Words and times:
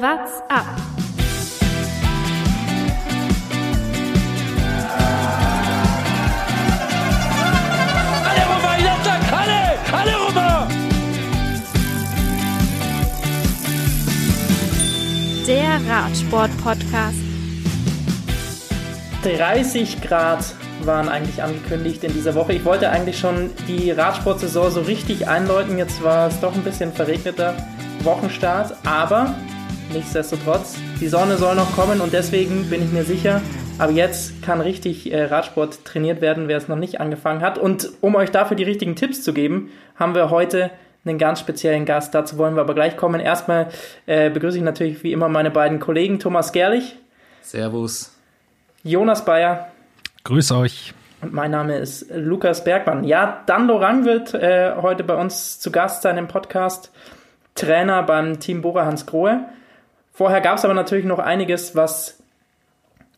What's 0.00 0.40
up? 0.48 0.64
Alle 8.24 8.44
rüber, 8.46 8.74
Jatzak, 8.78 9.32
alle! 9.32 9.62
Alle 9.92 10.14
rüber! 10.28 10.68
Der 15.48 15.80
Radsport-Podcast. 15.92 17.18
30 19.24 20.00
Grad 20.00 20.44
waren 20.84 21.08
eigentlich 21.08 21.42
angekündigt 21.42 22.04
in 22.04 22.12
dieser 22.12 22.36
Woche. 22.36 22.52
Ich 22.52 22.64
wollte 22.64 22.88
eigentlich 22.90 23.18
schon 23.18 23.50
die 23.66 23.90
Radsportsaison 23.90 24.70
so 24.70 24.80
richtig 24.82 25.26
einläuten. 25.26 25.76
Jetzt 25.76 26.00
war 26.04 26.28
es 26.28 26.38
doch 26.38 26.54
ein 26.54 26.62
bisschen 26.62 26.92
verregneter 26.92 27.56
Wochenstart, 28.04 28.76
aber 28.86 29.34
nichtsdestotrotz, 29.92 30.76
die 31.00 31.08
Sonne 31.08 31.36
soll 31.36 31.54
noch 31.54 31.74
kommen 31.74 32.00
und 32.00 32.12
deswegen 32.12 32.68
bin 32.70 32.82
ich 32.82 32.90
mir 32.90 33.04
sicher, 33.04 33.40
aber 33.78 33.92
jetzt 33.92 34.42
kann 34.42 34.60
richtig 34.60 35.12
äh, 35.12 35.24
Radsport 35.24 35.84
trainiert 35.84 36.20
werden, 36.20 36.48
wer 36.48 36.56
es 36.56 36.68
noch 36.68 36.76
nicht 36.76 37.00
angefangen 37.00 37.40
hat. 37.42 37.58
Und 37.58 37.90
um 38.00 38.14
euch 38.16 38.30
dafür 38.30 38.56
die 38.56 38.64
richtigen 38.64 38.96
Tipps 38.96 39.22
zu 39.22 39.32
geben, 39.32 39.70
haben 39.96 40.14
wir 40.14 40.30
heute 40.30 40.70
einen 41.04 41.18
ganz 41.18 41.40
speziellen 41.40 41.84
Gast. 41.84 42.14
Dazu 42.14 42.38
wollen 42.38 42.54
wir 42.54 42.60
aber 42.62 42.74
gleich 42.74 42.96
kommen. 42.96 43.20
Erstmal 43.20 43.68
äh, 44.06 44.30
begrüße 44.30 44.58
ich 44.58 44.64
natürlich 44.64 45.02
wie 45.02 45.12
immer 45.12 45.28
meine 45.28 45.50
beiden 45.50 45.80
Kollegen 45.80 46.18
Thomas 46.18 46.52
Gerlich, 46.52 46.96
Servus. 47.42 48.14
Jonas 48.82 49.24
Bayer 49.24 49.68
Grüß 50.24 50.52
euch. 50.52 50.92
und 51.22 51.32
mein 51.32 51.50
Name 51.50 51.78
ist 51.78 52.06
Lukas 52.14 52.62
Bergmann. 52.64 53.04
Ja, 53.04 53.42
Dan 53.46 53.66
Lorang 53.66 54.04
wird 54.04 54.34
äh, 54.34 54.74
heute 54.82 55.02
bei 55.04 55.14
uns 55.14 55.58
zu 55.60 55.70
Gast 55.70 56.02
sein 56.02 56.18
im 56.18 56.28
Podcast. 56.28 56.92
Trainer 57.54 58.02
beim 58.02 58.38
Team 58.38 58.60
Bora 58.60 58.84
Hans 58.84 59.06
Grohe. 59.06 59.46
Vorher 60.18 60.40
gab 60.40 60.58
es 60.58 60.64
aber 60.64 60.74
natürlich 60.74 61.04
noch 61.04 61.20
einiges, 61.20 61.76
was 61.76 62.18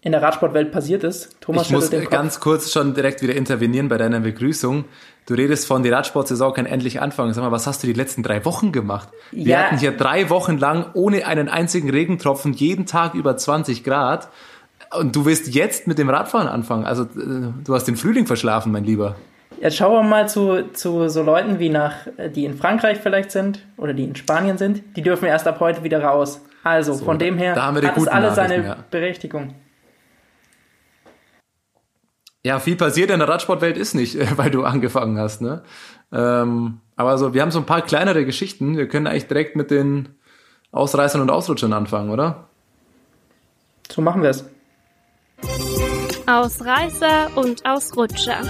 in 0.02 0.12
der 0.12 0.20
Radsportwelt 0.20 0.70
passiert 0.70 1.02
ist. 1.02 1.34
Thomas 1.40 1.68
Ich 1.68 1.72
muss 1.72 1.90
ganz 2.10 2.40
kurz 2.40 2.70
schon 2.70 2.92
direkt 2.92 3.22
wieder 3.22 3.34
intervenieren 3.34 3.88
bei 3.88 3.96
deiner 3.96 4.20
Begrüßung. 4.20 4.84
Du 5.24 5.32
redest 5.32 5.66
von, 5.66 5.82
die 5.82 5.88
Radsportsaison 5.88 6.52
kann 6.52 6.66
endlich 6.66 7.00
anfangen. 7.00 7.32
Sag 7.32 7.42
mal, 7.42 7.52
was 7.52 7.66
hast 7.66 7.82
du 7.82 7.86
die 7.86 7.94
letzten 7.94 8.22
drei 8.22 8.44
Wochen 8.44 8.70
gemacht? 8.70 9.08
Wir 9.30 9.46
Ja. 9.46 9.58
hatten 9.60 9.78
hier 9.78 9.92
drei 9.92 10.28
Wochen 10.28 10.58
lang 10.58 10.90
ohne 10.92 11.26
einen 11.26 11.48
einzigen 11.48 11.88
Regentropfen 11.88 12.52
jeden 12.52 12.84
Tag 12.84 13.14
über 13.14 13.34
20 13.34 13.82
Grad. 13.82 14.28
Und 14.94 15.16
du 15.16 15.24
willst 15.24 15.54
jetzt 15.54 15.86
mit 15.86 15.96
dem 15.96 16.10
Radfahren 16.10 16.48
anfangen. 16.48 16.84
Also 16.84 17.04
äh, 17.04 17.06
du 17.64 17.74
hast 17.74 17.84
den 17.84 17.96
Frühling 17.96 18.26
verschlafen, 18.26 18.72
mein 18.72 18.84
Lieber. 18.84 19.16
Jetzt 19.58 19.78
schauen 19.78 19.92
wir 19.94 20.02
mal 20.02 20.28
zu, 20.28 20.64
zu 20.74 21.08
so 21.08 21.22
Leuten 21.22 21.58
wie 21.58 21.70
nach, 21.70 21.94
äh, 22.18 22.28
die 22.28 22.44
in 22.44 22.58
Frankreich 22.58 22.98
vielleicht 23.02 23.30
sind 23.30 23.64
oder 23.78 23.94
die 23.94 24.04
in 24.04 24.16
Spanien 24.16 24.58
sind. 24.58 24.82
Die 24.96 25.02
dürfen 25.02 25.24
erst 25.24 25.46
ab 25.48 25.60
heute 25.60 25.82
wieder 25.82 26.02
raus. 26.04 26.42
Also 26.62 26.94
von 26.94 27.18
dem 27.18 27.38
her 27.38 27.54
da 27.54 27.64
haben 27.64 27.76
wir 27.76 27.80
die 27.80 27.88
hat 27.88 27.96
es 27.96 28.04
guten 28.04 28.14
alle 28.14 28.34
seine 28.34 28.64
ja. 28.64 28.76
Berechtigung. 28.90 29.54
Ja, 32.42 32.58
viel 32.58 32.76
passiert 32.76 33.10
in 33.10 33.18
der 33.18 33.28
Radsportwelt 33.28 33.76
ist 33.76 33.94
nicht, 33.94 34.16
weil 34.38 34.50
du 34.50 34.64
angefangen 34.64 35.18
hast. 35.18 35.42
Ne? 35.42 35.62
Ähm, 36.12 36.80
aber 36.96 37.18
so, 37.18 37.34
wir 37.34 37.42
haben 37.42 37.50
so 37.50 37.58
ein 37.58 37.66
paar 37.66 37.82
kleinere 37.82 38.24
Geschichten. 38.24 38.76
Wir 38.76 38.88
können 38.88 39.06
eigentlich 39.06 39.26
direkt 39.26 39.56
mit 39.56 39.70
den 39.70 40.08
Ausreißern 40.72 41.20
und 41.20 41.30
Ausrutschern 41.30 41.72
anfangen, 41.72 42.10
oder? 42.10 42.48
So 43.90 44.02
machen 44.02 44.22
wir 44.22 44.30
es. 44.30 44.44
Ausreißer 46.26 47.36
und 47.36 47.66
Ausrutscher. 47.66 48.40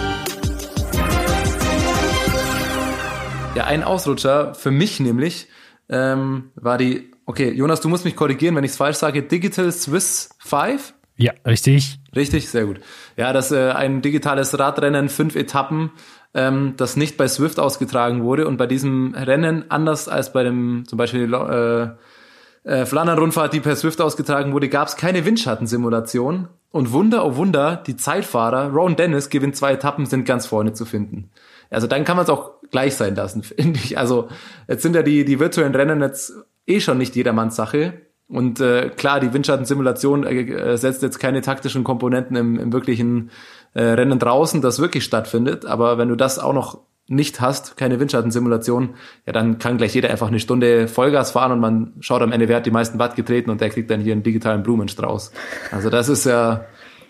Ja, 3.54 3.64
ein 3.64 3.82
Ausrutscher 3.82 4.54
für 4.54 4.70
mich 4.70 5.00
nämlich 5.00 5.48
ähm, 5.88 6.50
war 6.54 6.78
die, 6.78 7.09
okay, 7.30 7.52
Jonas, 7.52 7.80
du 7.80 7.88
musst 7.88 8.04
mich 8.04 8.16
korrigieren, 8.16 8.56
wenn 8.56 8.64
ich 8.64 8.72
es 8.72 8.76
falsch 8.76 8.96
sage, 8.96 9.22
Digital 9.22 9.70
Swiss 9.70 10.30
5. 10.40 10.94
Ja, 11.16 11.32
richtig. 11.46 12.00
Richtig, 12.16 12.48
sehr 12.48 12.64
gut. 12.64 12.80
Ja, 13.16 13.32
das 13.32 13.52
äh, 13.52 13.70
ein 13.70 14.02
digitales 14.02 14.58
Radrennen, 14.58 15.08
fünf 15.08 15.36
Etappen, 15.36 15.92
ähm, 16.34 16.74
das 16.76 16.96
nicht 16.96 17.16
bei 17.16 17.28
Swift 17.28 17.60
ausgetragen 17.60 18.24
wurde 18.24 18.48
und 18.48 18.56
bei 18.56 18.66
diesem 18.66 19.14
Rennen 19.14 19.70
anders 19.70 20.08
als 20.08 20.32
bei 20.32 20.42
dem 20.42 20.84
zum 20.88 20.98
Beispiel 20.98 21.32
äh, 21.32 22.68
äh, 22.68 22.84
Flandern-Rundfahrt, 22.84 23.52
die 23.52 23.60
per 23.60 23.76
Swift 23.76 24.00
ausgetragen 24.00 24.52
wurde, 24.52 24.68
gab 24.68 24.88
es 24.88 24.96
keine 24.96 25.24
Windschattensimulation 25.24 26.48
und 26.72 26.90
Wunder, 26.90 27.24
oh 27.24 27.36
Wunder, 27.36 27.76
die 27.86 27.96
Zeitfahrer, 27.96 28.72
Ron 28.72 28.96
Dennis 28.96 29.30
gewinnt 29.30 29.54
zwei 29.54 29.74
Etappen, 29.74 30.06
sind 30.06 30.24
ganz 30.24 30.46
vorne 30.46 30.72
zu 30.72 30.84
finden. 30.84 31.30
Also 31.70 31.86
dann 31.86 32.04
kann 32.04 32.16
man 32.16 32.24
es 32.24 32.30
auch 32.30 32.60
gleich 32.72 32.96
sein 32.96 33.14
lassen, 33.14 33.42
finde 33.44 33.78
ich. 33.78 33.98
Also 33.98 34.28
jetzt 34.66 34.82
sind 34.82 34.96
ja 34.96 35.02
die, 35.02 35.24
die 35.24 35.38
virtuellen 35.38 35.74
Rennen 35.74 36.00
jetzt 36.00 36.32
eh 36.66 36.80
schon 36.80 36.98
nicht 36.98 37.16
jedermanns 37.16 37.56
Sache. 37.56 38.02
Und 38.28 38.60
äh, 38.60 38.90
klar, 38.90 39.18
die 39.18 39.32
Windschattensimulation 39.32 40.24
äh, 40.24 40.42
äh, 40.42 40.76
setzt 40.76 41.02
jetzt 41.02 41.18
keine 41.18 41.40
taktischen 41.40 41.82
Komponenten 41.82 42.36
im, 42.36 42.58
im 42.58 42.72
wirklichen 42.72 43.30
äh, 43.74 43.82
Rennen 43.82 44.18
draußen, 44.20 44.62
das 44.62 44.78
wirklich 44.78 45.04
stattfindet. 45.04 45.66
Aber 45.66 45.98
wenn 45.98 46.08
du 46.08 46.14
das 46.14 46.38
auch 46.38 46.52
noch 46.52 46.78
nicht 47.08 47.40
hast, 47.40 47.76
keine 47.76 47.98
Windschattensimulation, 47.98 48.94
ja, 49.26 49.32
dann 49.32 49.58
kann 49.58 49.78
gleich 49.78 49.94
jeder 49.94 50.10
einfach 50.10 50.28
eine 50.28 50.38
Stunde 50.38 50.86
Vollgas 50.86 51.32
fahren 51.32 51.50
und 51.50 51.58
man 51.58 51.94
schaut 51.98 52.22
am 52.22 52.30
Ende, 52.30 52.48
wer 52.48 52.58
hat 52.58 52.66
die 52.66 52.70
meisten 52.70 53.00
Watt 53.00 53.16
getreten 53.16 53.50
und 53.50 53.60
der 53.60 53.70
kriegt 53.70 53.90
dann 53.90 54.00
hier 54.00 54.12
einen 54.12 54.22
digitalen 54.22 54.62
Blumenstrauß. 54.62 55.32
Also 55.72 55.90
das 55.90 56.08
ist 56.08 56.24
ja, 56.24 56.66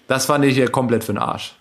das 0.08 0.24
fand 0.24 0.46
ich 0.46 0.56
ja 0.56 0.68
komplett 0.68 1.04
für 1.04 1.12
den 1.12 1.18
Arsch. 1.18 1.59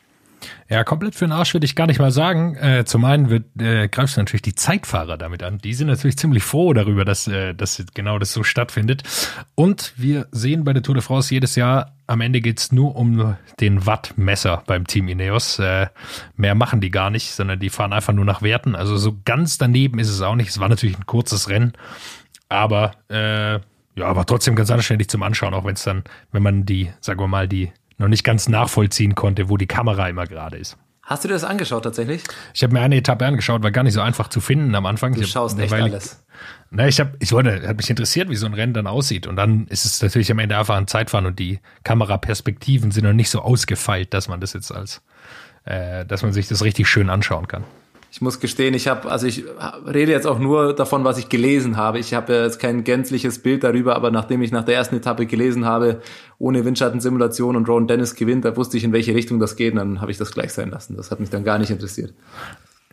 Ja, 0.70 0.84
komplett 0.84 1.16
für 1.16 1.26
den 1.26 1.32
Arsch 1.32 1.54
würde 1.54 1.66
ich 1.66 1.76
gar 1.76 1.88
nicht 1.88 2.00
mal 2.00 2.12
sagen. 2.12 2.56
Äh, 2.56 2.86
zum 2.86 3.04
einen 3.06 3.30
wird, 3.30 3.46
äh, 3.60 3.88
greifst 3.88 4.16
du 4.18 4.22
natürlich 4.22 4.42
die 4.42 4.56
Zeitfahrer 4.56 5.18
damit 5.18 5.44
an. 5.44 5.58
Die 5.58 5.74
sind 5.74 5.88
natürlich 5.88 6.18
ziemlich 6.18 6.44
froh 6.44 6.74
darüber, 6.74 7.06
dass, 7.06 7.28
äh, 7.28 7.54
dass 7.54 7.84
genau 7.94 8.20
das 8.20 8.34
so 8.34 8.44
stattfindet. 8.44 9.04
Und 9.56 9.94
wir 9.98 10.28
sehen 10.32 10.64
bei 10.64 10.74
der 10.74 10.84
Tour 10.84 10.96
de 10.96 11.04
France 11.04 11.34
jedes 11.34 11.56
Jahr, 11.56 11.96
am 12.08 12.22
Ende 12.22 12.42
geht's 12.42 12.72
nur 12.72 12.96
um 12.96 13.36
den 13.60 13.86
Wattmesser 13.86 14.64
beim 14.66 14.88
Team 14.88 15.08
Ineos. 15.08 15.60
Äh, 15.60 15.88
mehr 16.36 16.56
machen 16.56 16.82
die 16.82 16.92
gar 16.92 17.10
nicht, 17.10 17.32
sondern 17.32 17.60
die 17.60 17.70
fahren 17.70 17.94
einfach 17.94 18.14
nur 18.14 18.26
nach 18.26 18.42
Werten. 18.42 18.76
Also 18.76 18.98
so 18.98 19.18
ganz 19.26 19.58
daneben 19.58 20.00
ist 20.00 20.10
es 20.10 20.22
auch 20.22 20.36
nicht. 20.36 20.50
Es 20.50 20.60
war 20.60 20.70
natürlich 20.70 20.98
ein 20.98 21.06
kurzes 21.06 21.50
Rennen, 21.50 21.74
aber 22.48 22.94
äh, 23.10 23.60
ja, 24.00 24.06
aber 24.06 24.26
trotzdem 24.26 24.56
ganz 24.56 24.72
anständig 24.72 25.10
zum 25.10 25.24
Anschauen, 25.24 25.54
auch 25.54 25.66
wenn 25.66 25.74
es 25.74 25.84
dann, 25.84 26.04
wenn 26.32 26.42
man 26.42 26.66
die, 26.66 26.90
sagen 27.02 27.20
wir 27.20 27.28
mal, 27.28 27.48
die 27.48 27.72
noch 28.00 28.08
nicht 28.08 28.24
ganz 28.24 28.50
nachvollziehen 28.50 29.14
konnte, 29.14 29.50
wo 29.50 29.58
die 29.58 29.68
Kamera 29.68 30.10
immer 30.10 30.26
gerade 30.26 30.58
ist. 30.58 30.78
Hast 31.04 31.24
du 31.24 31.28
dir 31.28 31.34
das 31.34 31.44
angeschaut 31.44 31.84
tatsächlich? 31.84 32.24
Ich 32.54 32.62
habe 32.64 32.74
mir 32.74 32.82
eine 32.82 32.96
Etappe 32.98 33.26
angeschaut, 33.26 33.64
war 33.64 33.72
gar 33.72 33.84
nicht 33.84 33.94
so 33.94 34.02
einfach 34.02 34.28
zu 34.28 34.42
finden 34.42 34.76
am 34.76 34.86
Anfang. 34.86 35.14
Du 35.14 35.22
Ich 35.22 35.28
hab- 35.28 35.34
schaust 35.34 35.60
echt 35.60 35.72
weil- 35.72 35.84
alles. 35.84 36.24
Na, 36.72 36.88
ich 36.88 37.00
habe, 37.00 37.14
ich 37.20 37.32
wollte, 37.32 37.68
hat 37.68 37.78
mich 37.78 37.90
interessiert, 37.90 38.30
wie 38.30 38.36
so 38.36 38.46
ein 38.46 38.54
Rennen 38.54 38.74
dann 38.74 38.86
aussieht. 38.88 39.26
Und 39.26 39.36
dann 39.36 39.66
ist 39.68 39.86
es 39.86 40.02
natürlich 40.04 40.32
am 40.32 40.38
Ende 40.40 40.56
einfach 40.58 40.78
ein 40.78 40.88
Zeitfahren 40.88 41.26
und 41.26 41.40
die 41.40 41.60
Kameraperspektiven 41.84 42.92
sind 42.92 43.06
noch 43.06 43.14
nicht 43.14 43.30
so 43.32 43.42
ausgefeilt, 43.42 44.14
dass 44.14 44.28
man 44.28 44.40
das 44.40 44.54
jetzt 44.54 44.72
als, 44.72 45.02
äh, 45.66 46.06
dass 46.06 46.22
man 46.22 46.32
sich 46.32 46.48
das 46.48 46.64
richtig 46.64 46.88
schön 46.88 47.10
anschauen 47.10 47.48
kann. 47.48 47.64
Ich 48.12 48.22
muss 48.22 48.40
gestehen, 48.40 48.74
ich 48.74 48.88
habe, 48.88 49.10
also 49.10 49.28
ich 49.28 49.44
rede 49.86 50.12
jetzt 50.12 50.26
auch 50.26 50.40
nur 50.40 50.74
davon, 50.76 51.04
was 51.04 51.18
ich 51.18 51.30
gelesen 51.30 51.78
habe. 51.78 52.00
Ich 52.00 52.14
habe 52.14 52.34
jetzt 52.34 52.60
kein 52.60 52.84
gänzliches 52.84 53.40
Bild 53.40 53.64
darüber, 53.64 53.96
aber 53.96 54.10
nachdem 54.10 54.42
ich 54.42 54.52
nach 54.52 54.66
der 54.66 54.76
ersten 54.76 54.96
Etappe 54.96 55.26
gelesen 55.28 55.66
habe, 55.66 56.02
ohne 56.40 56.66
Windschattensimulation 56.66 57.56
und 57.56 57.70
Ron 57.70 57.88
Dennis 57.88 58.16
gewinnt, 58.16 58.46
da 58.46 58.58
wusste 58.58 58.78
ich, 58.78 58.84
in 58.84 58.94
welche 58.94 59.14
Richtung 59.14 59.40
das 59.40 59.56
geht, 59.56 59.74
und 59.74 59.80
dann 59.80 60.02
habe 60.02 60.12
ich 60.12 60.18
das 60.18 60.32
gleich 60.32 60.54
sein 60.54 60.72
lassen. 60.72 60.98
Das 60.98 61.12
hat 61.12 61.20
mich 61.20 61.30
dann 61.30 61.44
gar 61.44 61.60
nicht 61.60 61.70
interessiert. 61.70 62.14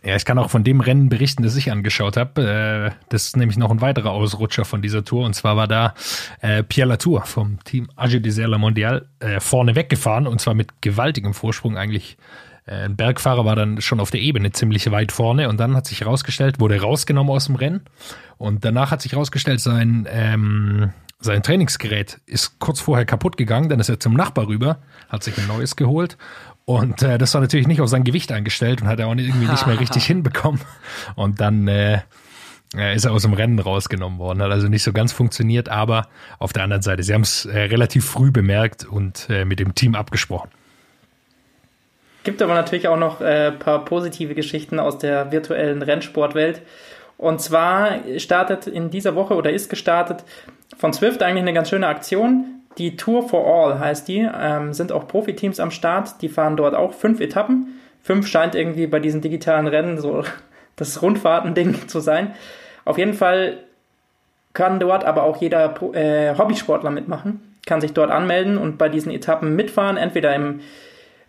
Ja, 0.03 0.15
ich 0.15 0.25
kann 0.25 0.37
auch 0.37 0.51
von 0.51 0.63
dem 0.63 0.79
Rennen 0.79 1.09
berichten, 1.09 1.41
das 1.41 1.55
ich 1.55 1.71
angeschaut 1.71 2.17
habe. 2.17 2.41
Äh, 2.41 2.95
das 3.09 3.25
ist 3.25 3.37
nämlich 3.37 3.57
noch 3.57 3.71
ein 3.71 3.81
weiterer 3.81 4.11
Ausrutscher 4.11 4.63
von 4.63 4.81
dieser 4.81 5.03
Tour. 5.03 5.25
Und 5.25 5.33
zwar 5.33 5.57
war 5.57 5.67
da 5.67 5.95
äh, 6.41 6.63
Pierre 6.63 6.89
Latour 6.89 7.23
vom 7.23 7.57
Team 7.63 7.89
Age 7.95 8.21
de 8.21 8.45
La 8.45 8.59
Mondial 8.59 9.07
äh, 9.19 9.39
vorne 9.39 9.75
weggefahren 9.75 10.27
und 10.27 10.39
zwar 10.39 10.53
mit 10.53 10.81
gewaltigem 10.81 11.33
Vorsprung 11.33 11.77
eigentlich. 11.77 12.17
Äh, 12.67 12.85
ein 12.85 12.95
Bergfahrer 12.95 13.45
war 13.45 13.55
dann 13.55 13.81
schon 13.81 13.99
auf 13.99 14.11
der 14.11 14.21
Ebene 14.21 14.51
ziemlich 14.51 14.89
weit 14.91 15.11
vorne 15.11 15.49
und 15.49 15.59
dann 15.59 15.75
hat 15.75 15.87
sich 15.87 16.01
herausgestellt, 16.01 16.59
wurde 16.59 16.79
rausgenommen 16.81 17.31
aus 17.33 17.45
dem 17.45 17.55
Rennen 17.55 17.81
und 18.37 18.63
danach 18.63 18.91
hat 18.91 19.01
sich 19.01 19.13
herausgestellt, 19.13 19.59
sein, 19.59 20.07
ähm, 20.11 20.91
sein 21.19 21.41
Trainingsgerät 21.41 22.19
ist 22.27 22.59
kurz 22.59 22.79
vorher 22.79 23.05
kaputt 23.05 23.37
gegangen, 23.37 23.69
dann 23.69 23.79
ist 23.79 23.89
er 23.89 23.99
zum 23.99 24.13
Nachbar 24.13 24.47
rüber, 24.47 24.79
hat 25.09 25.23
sich 25.23 25.37
ein 25.37 25.47
neues 25.47 25.75
geholt 25.75 26.17
und 26.65 27.01
äh, 27.01 27.17
das 27.17 27.33
war 27.33 27.39
natürlich 27.41 27.65
nicht 27.65 27.79
auf 27.79 27.87
sein 27.89 28.03
Gewicht 28.03 28.31
eingestellt 28.31 28.81
und 28.81 28.87
hat 28.87 28.99
er 28.99 29.07
auch 29.07 29.15
nicht- 29.15 29.29
irgendwie 29.29 29.47
nicht 29.47 29.65
mehr 29.65 29.79
richtig 29.79 30.05
hinbekommen. 30.05 30.59
Und 31.15 31.39
dann 31.39 31.65
äh, 31.69 32.01
äh, 32.75 32.93
ist 32.93 33.05
er 33.05 33.13
aus 33.13 33.21
dem 33.21 33.31
Rennen 33.31 33.57
rausgenommen 33.59 34.19
worden. 34.19 34.41
Hat 34.41 34.51
also 34.51 34.67
nicht 34.67 34.83
so 34.83 34.91
ganz 34.91 35.13
funktioniert, 35.13 35.69
aber 35.69 36.09
auf 36.39 36.51
der 36.51 36.63
anderen 36.63 36.81
Seite, 36.81 37.03
sie 37.03 37.13
haben 37.13 37.21
es 37.21 37.45
äh, 37.45 37.57
relativ 37.57 38.03
früh 38.05 38.31
bemerkt 38.31 38.83
und 38.83 39.27
äh, 39.29 39.45
mit 39.45 39.59
dem 39.59 39.75
Team 39.75 39.95
abgesprochen. 39.95 40.49
Gibt 42.27 42.41
aber 42.41 42.55
natürlich 42.55 42.89
auch 42.89 42.97
noch 42.97 43.21
ein 43.21 43.25
äh, 43.25 43.51
paar 43.53 43.85
positive 43.85 44.35
Geschichten 44.35 44.81
aus 44.81 44.97
der 44.97 45.31
virtuellen 45.31 45.81
Rennsportwelt. 45.81 46.61
Und 47.17 47.39
zwar 47.39 47.99
startet 48.17 48.67
in 48.67 48.89
dieser 48.89 49.15
Woche 49.15 49.33
oder 49.33 49.49
ist 49.53 49.69
gestartet 49.69 50.25
von 50.77 50.91
Swift 50.91 51.23
eigentlich 51.23 51.43
eine 51.43 51.53
ganz 51.53 51.69
schöne 51.69 51.87
Aktion. 51.87 52.63
Die 52.77 52.97
Tour 52.97 53.29
for 53.29 53.47
All 53.47 53.79
heißt 53.79 54.09
die. 54.09 54.29
Ähm, 54.37 54.73
sind 54.73 54.91
auch 54.91 55.07
Profiteams 55.07 55.61
am 55.61 55.71
Start. 55.71 56.21
Die 56.21 56.27
fahren 56.27 56.57
dort 56.57 56.75
auch 56.75 56.91
fünf 56.91 57.21
Etappen. 57.21 57.79
Fünf 58.03 58.27
scheint 58.27 58.55
irgendwie 58.55 58.87
bei 58.87 58.99
diesen 58.99 59.21
digitalen 59.21 59.67
Rennen 59.67 59.97
so 59.97 60.25
das 60.75 61.01
Rundfahrtending 61.01 61.87
zu 61.87 62.01
sein. 62.01 62.35
Auf 62.83 62.97
jeden 62.97 63.13
Fall 63.13 63.59
kann 64.51 64.81
dort 64.81 65.05
aber 65.05 65.23
auch 65.23 65.37
jeder 65.37 65.75
äh, 65.93 66.37
Hobbysportler 66.37 66.91
mitmachen, 66.91 67.55
kann 67.65 67.79
sich 67.79 67.93
dort 67.93 68.11
anmelden 68.11 68.57
und 68.57 68.77
bei 68.77 68.89
diesen 68.89 69.13
Etappen 69.13 69.55
mitfahren, 69.55 69.95
entweder 69.95 70.35
im 70.35 70.59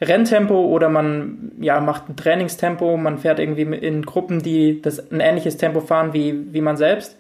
Renntempo 0.01 0.55
oder 0.67 0.89
man 0.89 1.53
ja, 1.61 1.81
macht 1.81 2.09
ein 2.09 2.17
Trainingstempo, 2.17 2.97
man 2.97 3.19
fährt 3.19 3.41
irgendwie 3.41 3.63
in 3.63 4.03
Gruppen, 4.03 4.43
die 4.43 4.81
das 4.81 5.11
ein 5.11 5.21
ähnliches 5.21 5.57
Tempo 5.57 5.81
fahren 5.81 6.13
wie, 6.13 6.53
wie 6.53 6.61
man 6.61 6.77
selbst. 6.77 7.17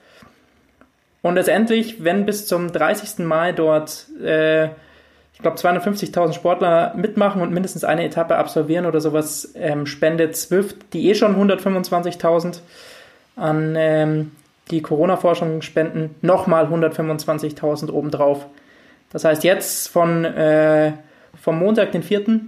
Und 1.23 1.35
letztendlich, 1.35 2.05
wenn 2.05 2.25
bis 2.25 2.47
zum 2.47 2.71
30. 2.71 3.27
Mai 3.27 3.53
dort, 3.53 4.07
äh, 4.23 4.67
ich 4.67 5.43
glaube, 5.43 5.57
250.000 5.57 6.33
Sportler 6.33 6.95
mitmachen 6.97 7.43
und 7.43 7.53
mindestens 7.53 7.85
eine 7.85 8.05
Etappe 8.05 8.37
absolvieren 8.37 8.87
oder 8.87 9.01
sowas, 9.01 9.53
ähm, 9.57 9.87
spendet 9.87 10.37
Zwift, 10.37 10.93
die 10.93 11.09
eh 11.09 11.15
schon 11.15 11.37
125.000 11.37 12.61
an 13.37 13.75
ähm, 13.77 14.33
die 14.71 14.83
Corona-Forschung 14.83 15.63
spenden, 15.63 16.15
nochmal 16.23 16.67
125.000 16.67 17.91
obendrauf. 17.91 18.47
Das 19.11 19.25
heißt, 19.25 19.43
jetzt 19.43 19.89
von, 19.89 20.25
äh, 20.25 20.93
vom 21.41 21.59
Montag, 21.59 21.93
den 21.93 22.03
4. 22.03 22.41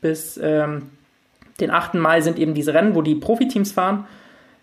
bis 0.00 0.38
ähm, 0.42 0.90
den 1.60 1.70
8. 1.70 1.94
Mai 1.94 2.20
sind 2.20 2.38
eben 2.38 2.54
diese 2.54 2.74
Rennen, 2.74 2.94
wo 2.94 3.02
die 3.02 3.14
Profiteams 3.14 3.72
fahren. 3.72 4.06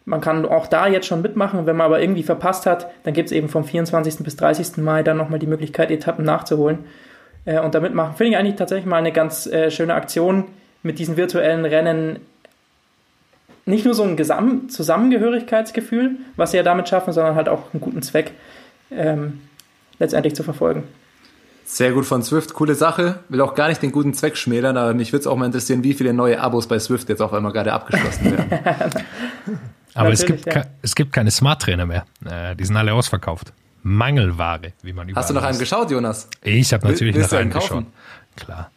Man 0.06 0.22
kann 0.22 0.46
auch 0.46 0.68
da 0.68 0.88
jetzt 0.88 1.08
schon 1.08 1.22
mitmachen. 1.22 1.66
Wenn 1.66 1.76
man 1.76 1.86
aber 1.86 2.02
irgendwie 2.02 2.24
verpasst 2.24 2.66
hat, 2.66 2.92
dann 3.04 3.14
gibt 3.14 3.28
es 3.28 3.32
eben 3.32 3.50
vom 3.50 3.64
24. 3.64 4.18
bis 4.20 4.36
30. 4.36 4.78
Mai 4.78 5.04
dann 5.04 5.18
nochmal 5.18 5.40
die 5.40 5.48
Möglichkeit, 5.48 5.92
Etappen 5.92 6.24
nachzuholen 6.24 6.86
äh, 7.46 7.60
und 7.60 7.76
da 7.76 7.80
mitmachen. 7.80 8.16
Finde 8.16 8.32
ich 8.32 8.38
eigentlich 8.38 8.56
tatsächlich 8.56 8.86
mal 8.86 8.98
eine 8.98 9.12
ganz 9.12 9.48
äh, 9.48 9.72
schöne 9.72 9.96
Aktion 9.96 10.46
mit 10.84 11.00
diesen 11.00 11.18
virtuellen 11.18 11.66
Rennen 11.66 12.20
nicht 13.66 13.86
nur 13.86 13.96
so 13.96 14.04
ein 14.04 14.16
Gesam 14.16 14.70
Zusammengehörigkeitsgefühl, 14.70 16.18
was 16.36 16.52
sie 16.52 16.58
ja 16.58 16.64
damit 16.64 16.88
schaffen, 16.88 17.14
sondern 17.14 17.36
halt 17.36 17.50
auch 17.50 17.74
einen 17.74 17.82
guten 17.82 18.04
Zweck 18.04 18.32
ähm, 18.92 19.42
letztendlich 19.98 20.36
zu 20.36 20.44
verfolgen. 20.44 20.84
Sehr 21.66 21.92
gut 21.92 22.06
von 22.06 22.22
Swift, 22.22 22.54
coole 22.54 22.76
Sache. 22.76 23.20
Will 23.30 23.42
auch 23.42 23.56
gar 23.56 23.70
nicht 23.70 23.82
den 23.82 23.92
guten 23.92 24.14
Zweck 24.14 24.38
schmälern, 24.38 24.78
aber 24.78 24.94
mich 24.94 25.12
würde 25.12 25.22
es 25.22 25.28
auch 25.28 25.36
mal 25.36 25.48
interessieren, 25.48 25.84
wie 25.84 25.94
viele 25.94 26.14
neue 26.14 26.40
Abos 26.40 26.68
bei 26.68 26.78
Swift 26.78 27.10
jetzt 27.10 27.22
auf 27.22 27.34
einmal 27.34 27.52
gerade 27.52 27.74
abgeschlossen 27.74 28.32
werden. 28.32 29.04
aber 29.96 30.12
es 30.12 30.26
gibt, 30.26 30.46
ja. 30.46 30.64
es 30.84 30.94
gibt 30.94 31.12
keine 31.12 31.32
Smart 31.32 31.64
Trainer 31.64 31.88
mehr. 31.88 32.06
Äh, 32.24 32.56
die 32.56 32.66
sind 32.66 32.78
alle 32.78 32.94
ausverkauft. 32.94 33.52
Mangelware, 33.82 34.74
wie 34.84 34.94
man 34.94 35.10
überall 35.10 35.22
Hast 35.22 35.30
du 35.30 35.34
noch 35.34 35.44
einen 35.44 35.60
geschaut, 35.60 35.90
Jonas? 35.90 36.30
Ich 36.44 36.72
habe 36.72 36.88
natürlich 36.88 37.16
noch 37.16 37.32
einen 37.32 37.52
geschaut. 37.52 37.86
Klar. 38.36 38.70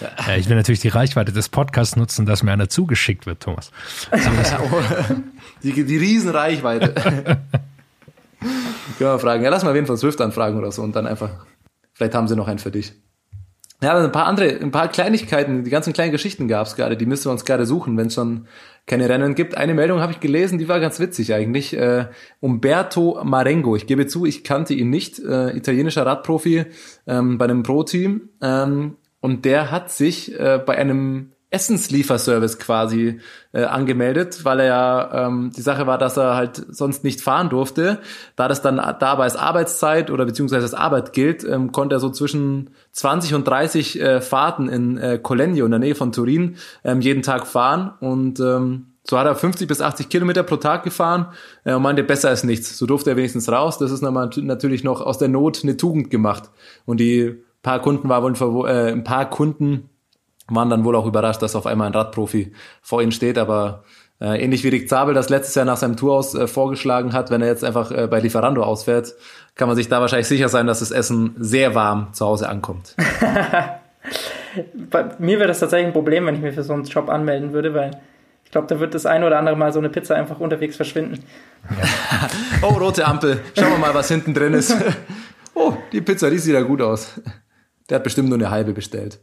Ja. 0.00 0.36
Ich 0.36 0.48
will 0.48 0.56
natürlich 0.56 0.80
die 0.80 0.88
Reichweite 0.88 1.32
des 1.32 1.48
Podcasts 1.48 1.96
nutzen, 1.96 2.26
dass 2.26 2.42
mir 2.42 2.52
einer 2.52 2.68
zugeschickt 2.68 3.26
wird, 3.26 3.40
Thomas. 3.40 3.70
die, 5.62 5.72
die 5.72 5.96
Riesenreichweite. 5.96 6.94
Können 8.98 9.10
wir 9.12 9.18
fragen. 9.18 9.44
Ja, 9.44 9.50
lass 9.50 9.64
mal 9.64 9.74
wen 9.74 9.86
von 9.86 9.96
Swift 9.96 10.20
anfragen 10.20 10.58
oder 10.58 10.72
so 10.72 10.82
und 10.82 10.96
dann 10.96 11.06
einfach, 11.06 11.30
vielleicht 12.00 12.14
haben 12.14 12.28
sie 12.28 12.34
noch 12.36 12.48
einen 12.48 12.58
für 12.58 12.70
dich. 12.70 12.94
Ja, 13.82 13.98
ein 13.98 14.10
paar 14.10 14.26
andere, 14.26 14.58
ein 14.58 14.70
paar 14.70 14.88
Kleinigkeiten, 14.88 15.64
die 15.64 15.70
ganzen 15.70 15.92
kleinen 15.92 16.12
Geschichten 16.12 16.48
gab 16.48 16.66
es 16.66 16.76
gerade, 16.76 16.96
die 16.96 17.04
müssen 17.04 17.26
wir 17.26 17.32
uns 17.32 17.44
gerade 17.44 17.66
suchen, 17.66 17.98
wenn 17.98 18.06
es 18.06 18.14
schon 18.14 18.46
keine 18.86 19.06
Rennen 19.06 19.34
gibt. 19.34 19.54
Eine 19.54 19.74
Meldung 19.74 20.00
habe 20.00 20.12
ich 20.12 20.20
gelesen, 20.20 20.58
die 20.58 20.66
war 20.66 20.80
ganz 20.80 20.98
witzig 20.98 21.34
eigentlich. 21.34 21.76
Äh, 21.76 22.06
Umberto 22.40 23.20
Marengo, 23.22 23.76
ich 23.76 23.86
gebe 23.86 24.06
zu, 24.06 24.24
ich 24.24 24.44
kannte 24.44 24.72
ihn 24.72 24.88
nicht, 24.88 25.18
äh, 25.18 25.54
italienischer 25.54 26.06
Radprofi 26.06 26.64
ähm, 27.06 27.36
bei 27.36 27.44
einem 27.44 27.62
Pro-Team. 27.62 28.30
Ähm, 28.40 28.96
und 29.20 29.44
der 29.44 29.70
hat 29.70 29.90
sich 29.90 30.38
äh, 30.40 30.58
bei 30.64 30.78
einem 30.78 31.32
Essenslieferservice 31.50 32.58
quasi 32.58 33.20
äh, 33.52 33.64
angemeldet, 33.64 34.44
weil 34.44 34.60
er 34.60 34.66
ja 34.66 35.26
ähm, 35.26 35.50
die 35.54 35.62
Sache 35.62 35.86
war, 35.86 35.98
dass 35.98 36.16
er 36.16 36.36
halt 36.36 36.64
sonst 36.70 37.02
nicht 37.02 37.20
fahren 37.20 37.48
durfte. 37.48 37.98
Da 38.36 38.46
das 38.46 38.62
dann 38.62 38.76
dabei 38.76 39.24
als 39.24 39.36
Arbeitszeit 39.36 40.10
oder 40.10 40.24
beziehungsweise 40.26 40.62
als 40.62 40.74
Arbeit 40.74 41.12
gilt, 41.12 41.44
ähm, 41.44 41.72
konnte 41.72 41.96
er 41.96 42.00
so 42.00 42.10
zwischen 42.10 42.70
20 42.92 43.34
und 43.34 43.48
30 43.48 44.00
äh, 44.00 44.20
Fahrten 44.20 44.68
in 44.68 44.96
äh, 44.96 45.18
Colenio 45.20 45.64
in 45.64 45.72
der 45.72 45.80
Nähe 45.80 45.94
von 45.96 46.12
Turin 46.12 46.56
ähm, 46.84 47.00
jeden 47.00 47.22
Tag 47.22 47.46
fahren 47.46 47.92
und 48.00 48.38
ähm, 48.38 48.86
so 49.02 49.18
hat 49.18 49.26
er 49.26 49.34
50 49.34 49.66
bis 49.66 49.80
80 49.80 50.08
Kilometer 50.08 50.44
pro 50.44 50.56
Tag 50.56 50.84
gefahren 50.84 51.26
äh, 51.64 51.74
und 51.74 51.82
meinte, 51.82 52.04
besser 52.04 52.28
als 52.28 52.44
nichts. 52.44 52.78
So 52.78 52.86
durfte 52.86 53.10
er 53.10 53.16
wenigstens 53.16 53.50
raus. 53.50 53.76
Das 53.78 53.90
ist 53.90 54.02
natürlich 54.02 54.84
noch 54.84 55.00
aus 55.00 55.18
der 55.18 55.28
Not 55.28 55.60
eine 55.62 55.76
Tugend 55.76 56.10
gemacht. 56.10 56.50
Und 56.86 57.00
die 57.00 57.42
paar 57.62 57.80
Kunden 57.80 58.08
war 58.08 58.22
wohl, 58.22 58.68
äh, 58.68 58.92
ein 58.92 59.04
paar 59.04 59.28
Kunden 59.28 59.89
waren 60.50 60.70
dann 60.70 60.84
wohl 60.84 60.96
auch 60.96 61.06
überrascht, 61.06 61.42
dass 61.42 61.56
auf 61.56 61.66
einmal 61.66 61.86
ein 61.86 61.94
Radprofi 61.94 62.52
vor 62.82 63.02
ihnen 63.02 63.12
steht, 63.12 63.38
aber 63.38 63.84
äh, 64.20 64.42
ähnlich 64.42 64.62
wie 64.64 64.68
Rick 64.68 64.88
Zabel 64.88 65.14
das 65.14 65.30
letztes 65.30 65.54
Jahr 65.54 65.64
nach 65.64 65.78
seinem 65.78 65.96
Tour 65.96 66.14
aus 66.14 66.34
äh, 66.34 66.46
vorgeschlagen 66.46 67.12
hat, 67.12 67.30
wenn 67.30 67.40
er 67.40 67.48
jetzt 67.48 67.64
einfach 67.64 67.90
äh, 67.90 68.06
bei 68.06 68.20
Lieferando 68.20 68.62
ausfährt, 68.62 69.14
kann 69.54 69.68
man 69.68 69.76
sich 69.76 69.88
da 69.88 70.00
wahrscheinlich 70.00 70.28
sicher 70.28 70.48
sein, 70.48 70.66
dass 70.66 70.80
das 70.80 70.90
Essen 70.90 71.34
sehr 71.38 71.74
warm 71.74 72.12
zu 72.12 72.26
Hause 72.26 72.48
ankommt. 72.48 72.96
bei 74.90 75.04
mir 75.18 75.38
wäre 75.38 75.48
das 75.48 75.60
tatsächlich 75.60 75.86
ein 75.86 75.92
Problem, 75.92 76.26
wenn 76.26 76.34
ich 76.34 76.42
mich 76.42 76.54
für 76.54 76.62
so 76.62 76.72
einen 76.72 76.84
Job 76.84 77.08
anmelden 77.08 77.52
würde, 77.52 77.72
weil 77.74 77.92
ich 78.44 78.50
glaube, 78.50 78.66
da 78.66 78.80
wird 78.80 78.94
das 78.94 79.06
ein 79.06 79.22
oder 79.22 79.38
andere 79.38 79.56
Mal 79.56 79.72
so 79.72 79.78
eine 79.78 79.90
Pizza 79.90 80.16
einfach 80.16 80.40
unterwegs 80.40 80.76
verschwinden. 80.76 81.22
Ja. 81.70 82.28
oh, 82.68 82.74
rote 82.74 83.06
Ampel. 83.06 83.40
Schauen 83.56 83.70
wir 83.70 83.78
mal, 83.78 83.94
was 83.94 84.08
hinten 84.08 84.34
drin 84.34 84.54
ist. 84.54 84.74
oh, 85.54 85.74
die 85.92 86.00
Pizza, 86.00 86.28
die 86.30 86.38
sieht 86.38 86.54
ja 86.54 86.62
gut 86.62 86.82
aus. 86.82 87.20
Der 87.90 87.96
hat 87.96 88.04
bestimmt 88.04 88.28
nur 88.28 88.38
eine 88.38 88.50
halbe 88.50 88.72
bestellt. 88.72 89.18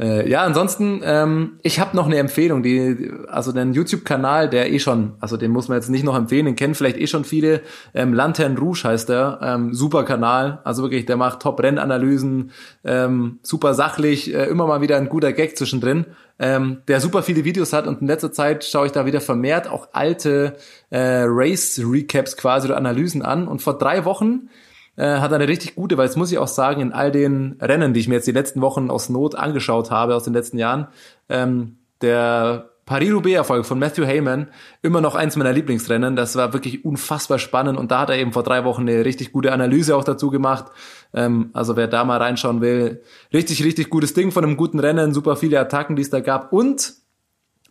Äh, 0.00 0.30
ja, 0.30 0.42
ansonsten, 0.42 1.02
ähm, 1.04 1.58
ich 1.62 1.78
habe 1.78 1.94
noch 1.94 2.06
eine 2.06 2.16
Empfehlung, 2.16 2.62
die, 2.62 3.10
also 3.28 3.52
den 3.52 3.74
YouTube-Kanal, 3.74 4.48
der 4.48 4.72
eh 4.72 4.78
schon, 4.78 5.14
also 5.20 5.36
den 5.36 5.50
muss 5.50 5.68
man 5.68 5.76
jetzt 5.76 5.90
nicht 5.90 6.04
noch 6.04 6.16
empfehlen, 6.16 6.46
den 6.46 6.56
kennen 6.56 6.74
vielleicht 6.74 6.96
eh 6.96 7.06
schon 7.06 7.24
viele. 7.24 7.60
Ähm, 7.94 8.14
Lantern 8.14 8.56
Rouge 8.56 8.84
heißt 8.84 9.08
der, 9.08 9.40
ähm, 9.42 9.74
super 9.74 10.04
Kanal, 10.04 10.60
also 10.64 10.82
wirklich, 10.82 11.04
der 11.04 11.16
macht 11.16 11.40
Top-Rennanalysen, 11.40 12.52
ähm, 12.84 13.40
super 13.42 13.74
sachlich, 13.74 14.32
äh, 14.32 14.46
immer 14.46 14.66
mal 14.66 14.80
wieder 14.80 14.96
ein 14.96 15.08
guter 15.08 15.32
Gag 15.32 15.58
zwischendrin, 15.58 16.06
ähm, 16.38 16.78
der 16.88 17.00
super 17.00 17.22
viele 17.22 17.44
Videos 17.44 17.72
hat 17.72 17.86
und 17.86 18.00
in 18.00 18.06
letzter 18.06 18.32
Zeit 18.32 18.64
schaue 18.64 18.86
ich 18.86 18.92
da 18.92 19.04
wieder 19.04 19.20
vermehrt 19.20 19.68
auch 19.68 19.88
alte 19.92 20.56
äh, 20.90 21.24
Race-Recaps 21.26 22.36
quasi 22.36 22.68
oder 22.68 22.76
Analysen 22.76 23.22
an 23.22 23.48
und 23.48 23.60
vor 23.60 23.76
drei 23.76 24.04
Wochen 24.04 24.48
äh, 24.98 25.20
hat 25.20 25.32
eine 25.32 25.46
richtig 25.46 25.76
gute, 25.76 25.96
weil 25.96 26.06
jetzt 26.06 26.16
muss 26.16 26.32
ich 26.32 26.38
auch 26.38 26.48
sagen, 26.48 26.80
in 26.80 26.92
all 26.92 27.12
den 27.12 27.56
Rennen, 27.60 27.94
die 27.94 28.00
ich 28.00 28.08
mir 28.08 28.16
jetzt 28.16 28.26
die 28.26 28.32
letzten 28.32 28.60
Wochen 28.60 28.90
aus 28.90 29.08
Not 29.08 29.36
angeschaut 29.36 29.90
habe, 29.90 30.16
aus 30.16 30.24
den 30.24 30.34
letzten 30.34 30.58
Jahren, 30.58 30.88
ähm, 31.28 31.78
der 32.02 32.70
Paris-Roubaix-Erfolg 32.84 33.64
von 33.64 33.78
Matthew 33.78 34.06
Heyman, 34.06 34.48
immer 34.82 35.00
noch 35.00 35.14
eins 35.14 35.36
meiner 35.36 35.52
Lieblingsrennen. 35.52 36.16
Das 36.16 36.34
war 36.34 36.52
wirklich 36.52 36.84
unfassbar 36.84 37.38
spannend 37.38 37.78
und 37.78 37.92
da 37.92 38.00
hat 38.00 38.10
er 38.10 38.16
eben 38.16 38.32
vor 38.32 38.42
drei 38.42 38.64
Wochen 38.64 38.82
eine 38.82 39.04
richtig 39.04 39.30
gute 39.30 39.52
Analyse 39.52 39.94
auch 39.94 40.04
dazu 40.04 40.30
gemacht. 40.30 40.66
Ähm, 41.14 41.50
also 41.52 41.76
wer 41.76 41.86
da 41.86 42.04
mal 42.04 42.18
reinschauen 42.18 42.60
will, 42.60 43.02
richtig, 43.32 43.62
richtig 43.62 43.90
gutes 43.90 44.14
Ding 44.14 44.32
von 44.32 44.44
einem 44.44 44.56
guten 44.56 44.80
Rennen, 44.80 45.14
super 45.14 45.36
viele 45.36 45.60
Attacken, 45.60 45.94
die 45.94 46.02
es 46.02 46.10
da 46.10 46.20
gab 46.20 46.52
und 46.52 46.94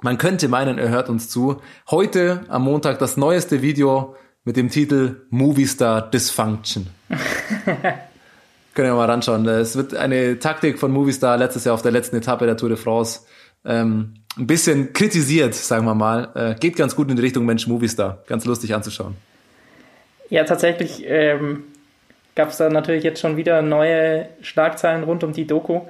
man 0.02 0.18
könnte 0.18 0.48
meinen, 0.48 0.78
er 0.78 0.90
hört 0.90 1.10
uns 1.10 1.28
zu. 1.28 1.58
Heute 1.90 2.42
am 2.48 2.64
Montag 2.64 3.00
das 3.00 3.18
neueste 3.18 3.64
Video 3.64 4.16
mit 4.46 4.56
dem 4.56 4.70
Titel 4.70 5.26
Movistar 5.32 6.10
Dysfunction. 6.10 6.97
Können 8.74 8.90
wir 8.90 8.96
mal 8.96 9.10
ranschauen. 9.10 9.48
Es 9.48 9.76
wird 9.76 9.96
eine 9.96 10.40
Taktik 10.40 10.78
von 10.78 10.92
Movistar 10.92 11.38
letztes 11.38 11.66
Jahr 11.66 11.74
auf 11.74 11.82
der 11.82 11.92
letzten 11.92 12.16
Etappe 12.16 12.46
der 12.46 12.58
Tour 12.58 12.70
de 12.70 12.78
France 12.78 13.22
ähm, 13.66 14.14
ein 14.38 14.48
bisschen 14.48 14.94
kritisiert, 14.94 15.56
sagen 15.56 15.86
wir 15.86 15.96
mal. 15.96 16.30
Äh, 16.36 16.56
geht 16.60 16.76
ganz 16.76 16.96
gut 16.96 17.10
in 17.10 17.16
die 17.16 17.22
Richtung 17.22 17.46
Mensch 17.46 17.68
Movistar. 17.68 18.20
Ganz 18.28 18.46
lustig 18.46 18.74
anzuschauen. 18.74 19.16
Ja, 20.30 20.44
tatsächlich 20.44 21.04
ähm, 21.08 21.64
gab 22.36 22.50
es 22.50 22.58
da 22.58 22.70
natürlich 22.70 23.04
jetzt 23.04 23.20
schon 23.20 23.38
wieder 23.38 23.62
neue 23.62 24.28
Schlagzeilen 24.42 25.04
rund 25.04 25.24
um 25.24 25.34
die 25.34 25.48
Doku, 25.48 25.82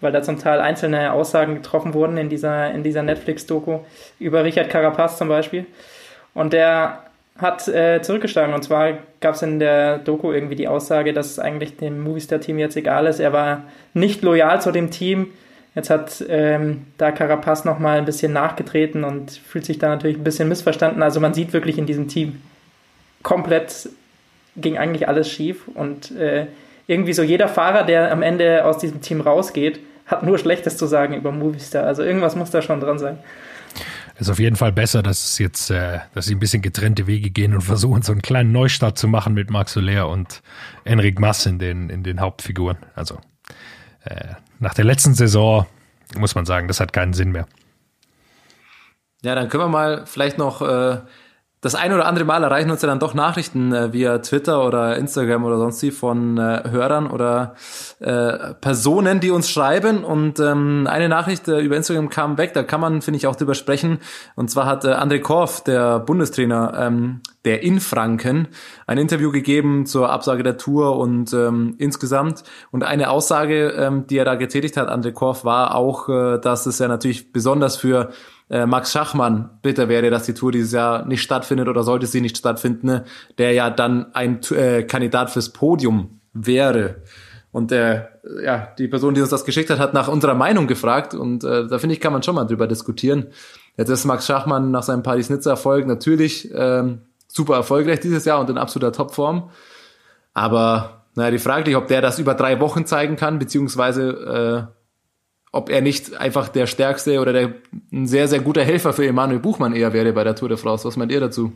weil 0.00 0.12
da 0.12 0.22
zum 0.22 0.38
Teil 0.38 0.60
einzelne 0.60 1.12
Aussagen 1.12 1.56
getroffen 1.56 1.94
wurden 1.94 2.16
in 2.16 2.28
dieser, 2.28 2.70
in 2.72 2.84
dieser 2.84 3.02
Netflix-Doku 3.02 3.80
über 4.20 4.44
Richard 4.44 4.70
Carapaz 4.70 5.18
zum 5.18 5.28
Beispiel. 5.28 5.66
Und 6.32 6.52
der 6.52 7.05
hat 7.38 7.68
äh, 7.68 8.00
zurückgeschlagen. 8.02 8.54
Und 8.54 8.62
zwar 8.62 8.98
gab 9.20 9.34
es 9.34 9.42
in 9.42 9.58
der 9.58 9.98
Doku 9.98 10.32
irgendwie 10.32 10.56
die 10.56 10.68
Aussage, 10.68 11.12
dass 11.12 11.38
eigentlich 11.38 11.76
dem 11.76 12.02
Movistar-Team 12.02 12.58
jetzt 12.58 12.76
egal 12.76 13.06
ist. 13.06 13.20
Er 13.20 13.32
war 13.32 13.64
nicht 13.94 14.22
loyal 14.22 14.60
zu 14.60 14.72
dem 14.72 14.90
Team. 14.90 15.28
Jetzt 15.74 15.90
hat 15.90 16.24
ähm, 16.28 16.86
da 16.96 17.12
Carapaz 17.12 17.64
nochmal 17.64 17.98
ein 17.98 18.06
bisschen 18.06 18.32
nachgetreten 18.32 19.04
und 19.04 19.32
fühlt 19.32 19.66
sich 19.66 19.78
da 19.78 19.88
natürlich 19.88 20.16
ein 20.16 20.24
bisschen 20.24 20.48
missverstanden. 20.48 21.02
Also 21.02 21.20
man 21.20 21.34
sieht 21.34 21.52
wirklich 21.52 21.76
in 21.76 21.86
diesem 21.86 22.08
Team 22.08 22.40
komplett 23.22 23.90
ging 24.56 24.78
eigentlich 24.78 25.06
alles 25.06 25.30
schief. 25.30 25.68
Und 25.74 26.16
äh, 26.16 26.46
irgendwie 26.86 27.12
so 27.12 27.22
jeder 27.22 27.48
Fahrer, 27.48 27.84
der 27.84 28.10
am 28.10 28.22
Ende 28.22 28.64
aus 28.64 28.78
diesem 28.78 29.02
Team 29.02 29.20
rausgeht, 29.20 29.80
hat 30.06 30.22
nur 30.22 30.38
Schlechtes 30.38 30.78
zu 30.78 30.86
sagen 30.86 31.14
über 31.14 31.32
Movistar. 31.32 31.84
Also 31.84 32.02
irgendwas 32.02 32.36
muss 32.36 32.50
da 32.50 32.62
schon 32.62 32.80
dran 32.80 32.98
sein 32.98 33.18
ist 34.18 34.30
auf 34.30 34.38
jeden 34.38 34.56
Fall 34.56 34.72
besser, 34.72 35.02
dass 35.02 35.24
es 35.24 35.38
jetzt, 35.38 35.70
äh, 35.70 36.00
dass 36.14 36.26
sie 36.26 36.34
ein 36.34 36.38
bisschen 36.38 36.62
getrennte 36.62 37.06
Wege 37.06 37.30
gehen 37.30 37.54
und 37.54 37.60
versuchen, 37.60 38.02
so 38.02 38.12
einen 38.12 38.22
kleinen 38.22 38.52
Neustart 38.52 38.98
zu 38.98 39.08
machen 39.08 39.34
mit 39.34 39.50
Max 39.50 39.72
Soler 39.72 40.08
und 40.08 40.42
Enric 40.84 41.18
Mass 41.20 41.46
in 41.46 41.58
den, 41.58 41.90
in 41.90 42.02
den 42.02 42.20
Hauptfiguren. 42.20 42.78
Also 42.94 43.20
äh, 44.04 44.34
nach 44.58 44.74
der 44.74 44.84
letzten 44.84 45.14
Saison 45.14 45.66
muss 46.16 46.34
man 46.34 46.46
sagen, 46.46 46.68
das 46.68 46.80
hat 46.80 46.92
keinen 46.92 47.12
Sinn 47.12 47.32
mehr. 47.32 47.46
Ja, 49.22 49.34
dann 49.34 49.48
können 49.48 49.64
wir 49.64 49.68
mal 49.68 50.06
vielleicht 50.06 50.38
noch 50.38 50.62
äh, 50.62 51.00
das 51.62 51.74
ein 51.74 51.92
oder 51.92 52.06
andere 52.06 52.24
Mal 52.24 52.42
erreichen 52.44 52.70
uns 52.70 52.82
ja 52.82 52.88
dann 52.88 52.98
doch 52.98 53.14
Nachrichten 53.14 53.72
äh, 53.72 53.92
via 53.92 54.18
Twitter 54.18 54.64
oder 54.64 54.96
Instagram 54.96 55.44
oder 55.44 55.58
sonst 55.58 55.82
wie 55.82 55.90
von 55.90 56.36
äh, 56.36 56.64
Hörern 56.70 57.10
oder 57.10 57.54
äh, 57.98 58.54
Personen, 58.60 59.20
die 59.20 59.30
uns 59.30 59.50
schreiben. 59.50 60.04
Und 60.04 60.38
ähm, 60.38 60.86
eine 60.88 61.08
Nachricht 61.08 61.48
äh, 61.48 61.60
über 61.60 61.76
Instagram 61.76 62.10
kam 62.10 62.36
weg, 62.36 62.52
da 62.52 62.62
kann 62.62 62.80
man, 62.80 63.00
finde 63.00 63.16
ich, 63.16 63.26
auch 63.26 63.36
drüber 63.36 63.54
sprechen. 63.54 63.98
Und 64.34 64.50
zwar 64.50 64.66
hat 64.66 64.84
äh, 64.84 64.88
André 64.88 65.20
Korf, 65.20 65.64
der 65.64 65.98
Bundestrainer 66.00 66.74
ähm, 66.78 67.22
der 67.46 67.62
in 67.62 67.80
Franken, 67.80 68.48
ein 68.86 68.98
Interview 68.98 69.30
gegeben 69.30 69.86
zur 69.86 70.10
Absage 70.10 70.42
der 70.42 70.58
Tour 70.58 70.98
und 70.98 71.32
ähm, 71.32 71.76
insgesamt. 71.78 72.42
Und 72.72 72.82
eine 72.82 73.08
Aussage, 73.08 73.68
ähm, 73.68 74.06
die 74.08 74.18
er 74.18 74.24
da 74.24 74.34
getätigt 74.34 74.76
hat, 74.76 74.88
André 74.90 75.12
Korf, 75.12 75.44
war 75.44 75.76
auch, 75.76 76.08
äh, 76.08 76.38
dass 76.38 76.66
es 76.66 76.80
ja 76.80 76.88
natürlich 76.88 77.32
besonders 77.32 77.76
für 77.76 78.10
äh, 78.48 78.66
Max 78.66 78.92
Schachmann 78.92 79.50
bitter 79.62 79.88
wäre, 79.88 80.10
dass 80.10 80.24
die 80.24 80.34
Tour 80.34 80.52
dieses 80.52 80.72
Jahr 80.72 81.04
nicht 81.06 81.22
stattfindet 81.22 81.68
oder 81.68 81.82
sollte 81.82 82.06
sie 82.06 82.20
nicht 82.20 82.36
stattfinden, 82.36 82.86
ne? 82.86 83.04
der 83.38 83.52
ja 83.52 83.70
dann 83.70 84.14
ein 84.14 84.40
äh, 84.50 84.84
Kandidat 84.84 85.30
fürs 85.30 85.52
Podium 85.52 86.20
wäre. 86.32 87.02
Und 87.50 87.70
der, 87.70 88.20
ja, 88.44 88.68
die 88.78 88.86
Person, 88.86 89.14
die 89.14 89.20
uns 89.20 89.30
das 89.30 89.44
geschickt 89.44 89.70
hat, 89.70 89.78
hat 89.78 89.94
nach 89.94 90.08
unserer 90.08 90.34
Meinung 90.34 90.66
gefragt 90.66 91.14
und 91.14 91.42
äh, 91.42 91.66
da 91.66 91.78
finde 91.78 91.94
ich, 91.94 92.00
kann 92.00 92.12
man 92.12 92.22
schon 92.22 92.34
mal 92.34 92.44
drüber 92.44 92.66
diskutieren. 92.66 93.28
Jetzt 93.76 93.88
ist 93.88 94.04
Max 94.04 94.26
Schachmann 94.26 94.70
nach 94.70 94.82
seinem 94.82 95.02
Paris-Nizza-Erfolg 95.02 95.86
natürlich 95.86 96.50
ähm, 96.54 97.00
super 97.28 97.54
erfolgreich 97.54 98.00
dieses 98.00 98.24
Jahr 98.26 98.40
und 98.40 98.50
in 98.50 98.58
absoluter 98.58 98.92
Topform. 98.92 99.50
Aber 100.34 101.04
naja, 101.14 101.30
die 101.30 101.38
Frage 101.38 101.76
ob 101.76 101.88
der 101.88 102.02
das 102.02 102.18
über 102.18 102.34
drei 102.34 102.60
Wochen 102.60 102.84
zeigen 102.84 103.16
kann, 103.16 103.38
beziehungsweise 103.38 104.68
äh, 104.70 104.76
ob 105.56 105.70
er 105.70 105.80
nicht 105.80 106.16
einfach 106.16 106.48
der 106.48 106.66
stärkste 106.66 107.20
oder 107.20 107.32
der 107.32 107.52
ein 107.92 108.06
sehr, 108.06 108.28
sehr 108.28 108.40
guter 108.40 108.62
Helfer 108.62 108.92
für 108.92 109.06
Emanuel 109.06 109.40
Buchmann 109.40 109.74
eher 109.74 109.92
wäre 109.92 110.12
bei 110.12 110.22
der 110.22 110.36
Tour 110.36 110.48
de 110.48 110.58
France. 110.58 110.86
Was 110.86 110.96
meint 110.96 111.10
ihr 111.10 111.20
dazu? 111.20 111.52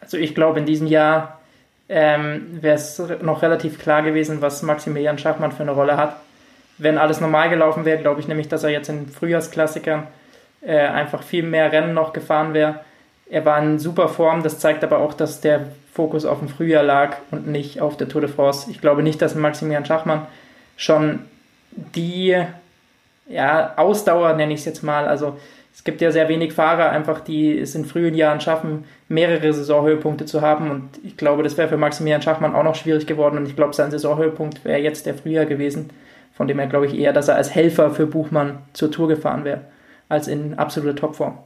Also 0.00 0.16
ich 0.16 0.34
glaube, 0.34 0.58
in 0.58 0.66
diesem 0.66 0.86
Jahr 0.86 1.40
ähm, 1.88 2.58
wäre 2.62 2.76
es 2.76 3.00
noch 3.20 3.42
relativ 3.42 3.78
klar 3.78 4.02
gewesen, 4.02 4.40
was 4.40 4.62
Maximilian 4.62 5.18
Schachmann 5.18 5.52
für 5.52 5.62
eine 5.62 5.72
Rolle 5.72 5.96
hat. 5.96 6.16
Wenn 6.78 6.96
alles 6.98 7.20
normal 7.20 7.50
gelaufen 7.50 7.84
wäre, 7.84 8.00
glaube 8.00 8.20
ich 8.20 8.28
nämlich, 8.28 8.48
dass 8.48 8.64
er 8.64 8.70
jetzt 8.70 8.88
in 8.88 9.08
Frühjahrsklassikern 9.08 10.06
äh, 10.62 10.78
einfach 10.78 11.22
viel 11.22 11.42
mehr 11.42 11.70
Rennen 11.70 11.92
noch 11.92 12.12
gefahren 12.12 12.54
wäre. 12.54 12.80
Er 13.28 13.44
war 13.44 13.62
in 13.62 13.78
super 13.78 14.08
Form, 14.08 14.42
das 14.42 14.58
zeigt 14.58 14.82
aber 14.82 14.98
auch, 14.98 15.14
dass 15.14 15.40
der 15.40 15.66
Fokus 15.92 16.24
auf 16.24 16.38
dem 16.38 16.48
Frühjahr 16.48 16.82
lag 16.82 17.16
und 17.30 17.46
nicht 17.46 17.80
auf 17.80 17.96
der 17.96 18.08
Tour 18.08 18.22
de 18.22 18.30
France. 18.30 18.70
Ich 18.70 18.80
glaube 18.80 19.02
nicht, 19.02 19.20
dass 19.20 19.34
Maximilian 19.34 19.84
Schachmann 19.84 20.26
schon 20.76 21.20
die 21.72 22.36
ja, 23.28 23.72
Ausdauer, 23.76 24.34
nenne 24.34 24.52
ich 24.52 24.60
es 24.60 24.66
jetzt 24.66 24.82
mal. 24.82 25.06
Also 25.06 25.36
es 25.72 25.84
gibt 25.84 26.00
ja 26.00 26.10
sehr 26.10 26.28
wenig 26.28 26.52
Fahrer, 26.52 26.90
einfach 26.90 27.20
die 27.20 27.58
es 27.58 27.74
in 27.74 27.84
frühen 27.84 28.14
Jahren 28.14 28.40
schaffen, 28.40 28.84
mehrere 29.08 29.52
Saisonhöhepunkte 29.52 30.26
zu 30.26 30.42
haben. 30.42 30.70
Und 30.70 30.88
ich 31.04 31.16
glaube, 31.16 31.42
das 31.42 31.56
wäre 31.56 31.68
für 31.68 31.76
Maximilian 31.76 32.22
Schachmann 32.22 32.54
auch 32.54 32.64
noch 32.64 32.74
schwierig 32.74 33.06
geworden. 33.06 33.38
Und 33.38 33.46
ich 33.46 33.56
glaube, 33.56 33.74
sein 33.74 33.90
Saisonhöhepunkt 33.90 34.64
wäre 34.64 34.80
jetzt 34.80 35.06
der 35.06 35.14
Frühjahr 35.14 35.46
gewesen. 35.46 35.90
Von 36.34 36.48
dem 36.48 36.58
her 36.58 36.68
glaube 36.68 36.86
ich 36.86 36.98
eher, 36.98 37.12
dass 37.12 37.28
er 37.28 37.36
als 37.36 37.54
Helfer 37.54 37.90
für 37.90 38.06
Buchmann 38.06 38.58
zur 38.72 38.90
Tour 38.90 39.08
gefahren 39.08 39.44
wäre, 39.44 39.60
als 40.08 40.26
in 40.26 40.58
absoluter 40.58 40.96
Topform. 40.96 41.38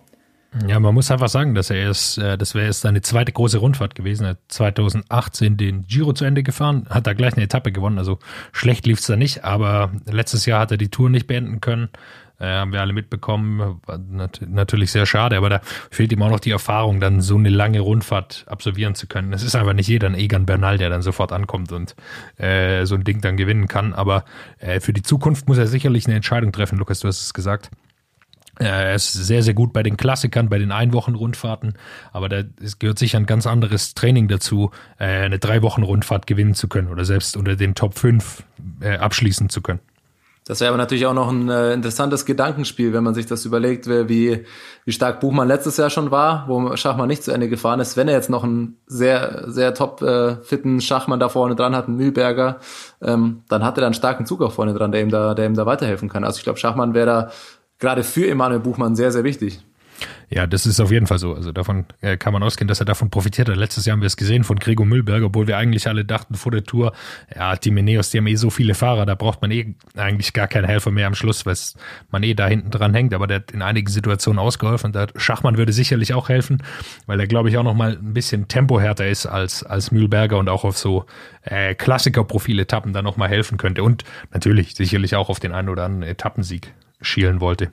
Ja, 0.68 0.78
man 0.78 0.94
muss 0.94 1.10
einfach 1.10 1.28
sagen, 1.28 1.54
dass 1.54 1.70
er 1.70 1.90
ist, 1.90 2.16
äh, 2.18 2.38
das 2.38 2.54
wäre 2.54 2.66
jetzt 2.66 2.82
seine 2.82 3.02
zweite 3.02 3.32
große 3.32 3.58
Rundfahrt 3.58 3.94
gewesen. 3.94 4.24
Er 4.24 4.30
hat 4.30 4.38
2018 4.48 5.56
den 5.56 5.82
Giro 5.86 6.12
zu 6.12 6.24
Ende 6.24 6.44
gefahren, 6.44 6.86
hat 6.90 7.06
da 7.06 7.12
gleich 7.12 7.34
eine 7.34 7.42
Etappe 7.44 7.72
gewonnen. 7.72 7.98
Also 7.98 8.18
schlecht 8.52 8.86
lief 8.86 9.00
es 9.00 9.06
da 9.06 9.16
nicht, 9.16 9.42
aber 9.42 9.90
letztes 10.06 10.46
Jahr 10.46 10.60
hat 10.60 10.70
er 10.70 10.76
die 10.76 10.90
Tour 10.90 11.10
nicht 11.10 11.26
beenden 11.26 11.60
können. 11.60 11.88
Äh, 12.38 12.46
haben 12.46 12.72
wir 12.72 12.80
alle 12.80 12.92
mitbekommen. 12.92 13.80
Nat 14.10 14.42
natürlich 14.46 14.92
sehr 14.92 15.06
schade, 15.06 15.36
aber 15.36 15.50
da 15.50 15.60
fehlt 15.90 16.12
ihm 16.12 16.22
auch 16.22 16.30
noch 16.30 16.40
die 16.40 16.50
Erfahrung, 16.50 17.00
dann 17.00 17.20
so 17.20 17.36
eine 17.36 17.48
lange 17.48 17.80
Rundfahrt 17.80 18.44
absolvieren 18.46 18.94
zu 18.94 19.08
können. 19.08 19.32
Es 19.32 19.42
ist 19.42 19.56
einfach 19.56 19.72
nicht 19.72 19.88
jeder 19.88 20.08
ein 20.08 20.14
Egan 20.14 20.46
Bernal, 20.46 20.78
der 20.78 20.88
dann 20.88 21.02
sofort 21.02 21.32
ankommt 21.32 21.72
und 21.72 21.96
äh, 22.36 22.86
so 22.86 22.94
ein 22.94 23.04
Ding 23.04 23.20
dann 23.20 23.36
gewinnen 23.36 23.66
kann. 23.66 23.92
Aber 23.92 24.24
äh, 24.58 24.78
für 24.80 24.92
die 24.92 25.02
Zukunft 25.02 25.48
muss 25.48 25.58
er 25.58 25.66
sicherlich 25.66 26.06
eine 26.06 26.16
Entscheidung 26.16 26.52
treffen. 26.52 26.78
Lukas, 26.78 27.00
du 27.00 27.08
hast 27.08 27.22
es 27.22 27.34
gesagt 27.34 27.70
er 28.58 28.94
ist 28.94 29.12
sehr, 29.12 29.42
sehr 29.42 29.54
gut 29.54 29.72
bei 29.72 29.82
den 29.82 29.96
Klassikern, 29.96 30.48
bei 30.48 30.58
den 30.58 30.72
Einwochen-Rundfahrten, 30.72 31.74
aber 32.12 32.28
da 32.28 32.42
gehört 32.78 32.98
sicher 32.98 33.18
ein 33.18 33.26
ganz 33.26 33.46
anderes 33.46 33.94
Training 33.94 34.28
dazu, 34.28 34.70
äh, 34.98 35.04
eine 35.04 35.38
Drei-Wochen-Rundfahrt 35.38 36.26
gewinnen 36.26 36.54
zu 36.54 36.68
können 36.68 36.88
oder 36.88 37.04
selbst 37.04 37.36
unter 37.36 37.56
den 37.56 37.74
Top 37.74 37.98
5 37.98 38.44
äh, 38.80 38.96
abschließen 38.96 39.48
zu 39.48 39.60
können. 39.62 39.80
Das 40.46 40.60
wäre 40.60 40.68
aber 40.68 40.76
natürlich 40.76 41.06
auch 41.06 41.14
noch 41.14 41.30
ein 41.30 41.48
äh, 41.48 41.72
interessantes 41.72 42.26
Gedankenspiel, 42.26 42.92
wenn 42.92 43.02
man 43.02 43.14
sich 43.14 43.24
das 43.24 43.46
überlegt, 43.46 43.88
wie, 43.88 44.44
wie 44.84 44.92
stark 44.92 45.20
Buchmann 45.20 45.48
letztes 45.48 45.78
Jahr 45.78 45.88
schon 45.88 46.10
war, 46.10 46.44
wo 46.48 46.76
Schachmann 46.76 47.08
nicht 47.08 47.24
zu 47.24 47.32
Ende 47.32 47.48
gefahren 47.48 47.80
ist. 47.80 47.96
Wenn 47.96 48.08
er 48.08 48.14
jetzt 48.14 48.28
noch 48.28 48.44
einen 48.44 48.76
sehr, 48.86 49.44
sehr 49.46 49.72
top 49.72 50.02
äh, 50.02 50.36
fitten 50.42 50.82
Schachmann 50.82 51.18
da 51.18 51.30
vorne 51.30 51.54
dran 51.54 51.74
hat, 51.74 51.86
einen 51.86 51.96
Mühlberger, 51.96 52.60
ähm, 53.00 53.42
dann 53.48 53.64
hat 53.64 53.78
er 53.78 53.82
da 53.82 53.86
einen 53.86 53.94
starken 53.94 54.26
Zug 54.26 54.42
auch 54.42 54.52
vorne 54.52 54.74
dran, 54.74 54.92
der 54.92 55.00
ihm 55.00 55.08
da, 55.08 55.32
der 55.32 55.46
ihm 55.46 55.54
da 55.54 55.64
weiterhelfen 55.64 56.10
kann. 56.10 56.24
Also 56.24 56.36
ich 56.36 56.44
glaube, 56.44 56.58
Schachmann 56.58 56.92
wäre 56.92 57.06
da 57.06 57.30
gerade 57.78 58.04
für 58.04 58.28
Emanuel 58.28 58.60
Buchmann 58.60 58.96
sehr, 58.96 59.12
sehr 59.12 59.24
wichtig. 59.24 59.60
Ja, 60.30 60.46
das 60.46 60.66
ist 60.66 60.80
auf 60.80 60.90
jeden 60.90 61.06
Fall 61.06 61.18
so. 61.18 61.34
Also 61.34 61.52
davon 61.52 61.84
äh, 62.00 62.16
kann 62.16 62.32
man 62.32 62.42
ausgehen, 62.42 62.66
dass 62.66 62.80
er 62.80 62.86
davon 62.86 63.10
profitiert 63.10 63.48
hat. 63.48 63.56
Letztes 63.56 63.86
Jahr 63.86 63.94
haben 63.94 64.00
wir 64.00 64.06
es 64.06 64.16
gesehen 64.16 64.44
von 64.44 64.58
Gregor 64.58 64.86
Müllberger, 64.86 65.26
obwohl 65.26 65.46
wir 65.46 65.56
eigentlich 65.56 65.86
alle 65.86 66.04
dachten 66.04 66.34
vor 66.34 66.50
der 66.50 66.64
Tour, 66.64 66.92
ja, 67.34 67.54
die 67.56 67.70
Meneos, 67.70 68.10
die 68.10 68.18
haben 68.18 68.26
eh 68.26 68.34
so 68.34 68.50
viele 68.50 68.74
Fahrer, 68.74 69.06
da 69.06 69.14
braucht 69.14 69.42
man 69.42 69.50
eh 69.50 69.74
eigentlich 69.96 70.32
gar 70.32 70.48
keinen 70.48 70.64
Helfer 70.64 70.90
mehr 70.90 71.06
am 71.06 71.14
Schluss, 71.14 71.46
weil 71.46 71.54
man 72.10 72.22
eh 72.22 72.34
da 72.34 72.48
hinten 72.48 72.70
dran 72.70 72.94
hängt. 72.94 73.14
Aber 73.14 73.26
der 73.26 73.36
hat 73.38 73.52
in 73.52 73.62
einigen 73.62 73.88
Situationen 73.88 74.38
ausgeholfen. 74.38 74.94
Und 74.94 75.12
Schachmann 75.16 75.56
würde 75.56 75.72
sicherlich 75.72 76.14
auch 76.14 76.28
helfen, 76.28 76.62
weil 77.06 77.20
er, 77.20 77.26
glaube 77.26 77.48
ich, 77.48 77.56
auch 77.56 77.62
noch 77.64 77.74
mal 77.74 77.92
ein 77.92 78.14
bisschen 78.14 78.48
tempohärter 78.48 79.06
ist 79.06 79.26
als, 79.26 79.62
als 79.62 79.92
Mühlberger 79.92 80.38
und 80.38 80.48
auch 80.48 80.64
auf 80.64 80.76
so 80.78 81.06
äh, 81.42 81.74
Klassiker-Profil-Etappen 81.74 82.92
dann 82.92 83.04
noch 83.04 83.16
mal 83.16 83.28
helfen 83.28 83.58
könnte. 83.58 83.82
Und 83.82 84.04
natürlich 84.32 84.74
sicherlich 84.74 85.14
auch 85.14 85.28
auf 85.28 85.38
den 85.38 85.52
einen 85.52 85.68
oder 85.68 85.84
anderen 85.84 86.10
Etappensieg 86.10 86.72
schielen 87.04 87.40
wollte. 87.40 87.70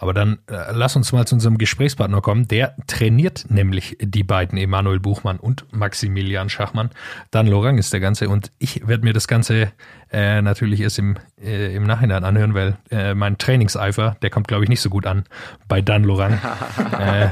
Aber 0.00 0.14
dann 0.14 0.38
äh, 0.46 0.72
lass 0.72 0.96
uns 0.96 1.12
mal 1.12 1.26
zu 1.26 1.34
unserem 1.34 1.58
Gesprächspartner 1.58 2.22
kommen. 2.22 2.48
Der 2.48 2.74
trainiert 2.86 3.44
nämlich 3.50 3.98
die 4.00 4.24
beiden, 4.24 4.56
Emanuel 4.56 4.98
Buchmann 4.98 5.38
und 5.38 5.66
Maximilian 5.72 6.48
Schachmann. 6.48 6.88
Dan 7.30 7.46
Lorang 7.46 7.76
ist 7.76 7.92
der 7.92 8.00
Ganze 8.00 8.30
und 8.30 8.50
ich 8.58 8.88
werde 8.88 9.04
mir 9.04 9.12
das 9.12 9.28
Ganze 9.28 9.72
äh, 10.10 10.40
natürlich 10.40 10.80
erst 10.80 10.98
im, 10.98 11.18
äh, 11.38 11.76
im 11.76 11.82
Nachhinein 11.82 12.24
anhören, 12.24 12.54
weil 12.54 12.78
äh, 12.90 13.12
mein 13.14 13.36
Trainingseifer, 13.36 14.16
der 14.22 14.30
kommt 14.30 14.48
glaube 14.48 14.64
ich 14.64 14.70
nicht 14.70 14.80
so 14.80 14.88
gut 14.88 15.04
an 15.04 15.24
bei 15.68 15.82
Dan 15.82 16.04
Lorang. 16.04 16.40
äh, 16.98 17.28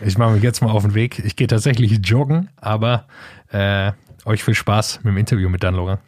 ich 0.00 0.16
mache 0.16 0.32
mich 0.32 0.42
jetzt 0.42 0.62
mal 0.62 0.70
auf 0.70 0.84
den 0.84 0.94
Weg. 0.94 1.18
Ich 1.18 1.36
gehe 1.36 1.48
tatsächlich 1.48 2.00
joggen, 2.02 2.48
aber 2.56 3.04
äh, 3.52 3.92
euch 4.24 4.42
viel 4.42 4.54
Spaß 4.54 5.00
mit 5.04 5.12
dem 5.12 5.18
Interview 5.18 5.50
mit 5.50 5.62
Dan 5.62 5.74
Lorang. 5.74 5.98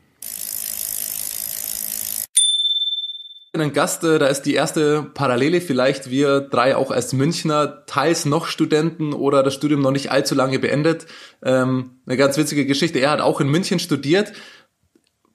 Einen 3.60 3.72
Gast, 3.72 4.04
äh, 4.04 4.18
da 4.18 4.26
ist 4.26 4.42
die 4.42 4.54
erste 4.54 5.02
Parallele 5.14 5.60
vielleicht 5.60 6.10
wir 6.10 6.40
drei 6.40 6.76
auch 6.76 6.90
als 6.90 7.12
Münchner, 7.12 7.84
teils 7.86 8.24
noch 8.24 8.46
Studenten 8.46 9.12
oder 9.12 9.42
das 9.42 9.54
Studium 9.54 9.80
noch 9.80 9.90
nicht 9.90 10.10
allzu 10.10 10.34
lange 10.34 10.58
beendet. 10.58 11.06
Ähm, 11.42 12.00
eine 12.06 12.16
ganz 12.16 12.36
witzige 12.36 12.66
Geschichte. 12.66 12.98
Er 12.98 13.10
hat 13.10 13.20
auch 13.20 13.40
in 13.40 13.48
München 13.48 13.78
studiert. 13.78 14.32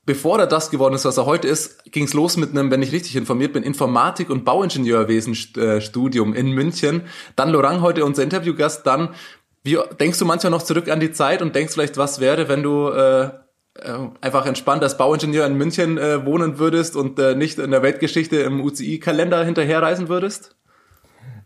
Bevor 0.05 0.37
er 0.37 0.47
das 0.47 0.69
geworden 0.69 0.95
ist, 0.95 1.05
was 1.05 1.15
er 1.15 1.25
heute 1.25 1.47
ist, 1.47 1.85
ging 1.91 2.03
es 2.03 2.13
los 2.13 2.35
mit 2.35 2.49
einem, 2.49 2.69
wenn 2.71 2.81
ich 2.81 2.91
richtig 2.91 3.15
informiert 3.15 3.53
bin, 3.53 3.63
Informatik- 3.63 4.29
und 4.29 4.43
Bauingenieurwesen-Studium 4.43 6.33
in 6.33 6.51
München. 6.51 7.03
Dann 7.37 7.49
Lorang 7.49 7.81
heute 7.81 8.03
unser 8.03 8.23
Interviewgast. 8.23 8.85
Dann, 8.85 9.15
wie 9.63 9.77
denkst 9.99 10.19
du 10.19 10.25
manchmal 10.25 10.51
noch 10.51 10.63
zurück 10.63 10.89
an 10.89 10.99
die 10.99 11.13
Zeit 11.13 11.41
und 11.41 11.55
denkst 11.55 11.73
vielleicht, 11.73 11.95
was 11.95 12.19
wäre, 12.19 12.49
wenn 12.49 12.63
du 12.63 12.89
äh, 12.89 13.29
äh, 13.75 13.97
einfach 14.21 14.45
entspannt 14.45 14.83
als 14.83 14.97
Bauingenieur 14.97 15.47
in 15.47 15.57
München 15.57 15.97
äh, 15.97 16.23
wohnen 16.27 16.59
würdest 16.59 16.95
und 16.95 17.17
äh, 17.17 17.33
nicht 17.33 17.57
in 17.57 17.71
der 17.71 17.81
Weltgeschichte 17.81 18.37
im 18.37 18.61
UCI-Kalender 18.61 19.43
hinterherreisen 19.43 20.09
würdest? 20.09 20.55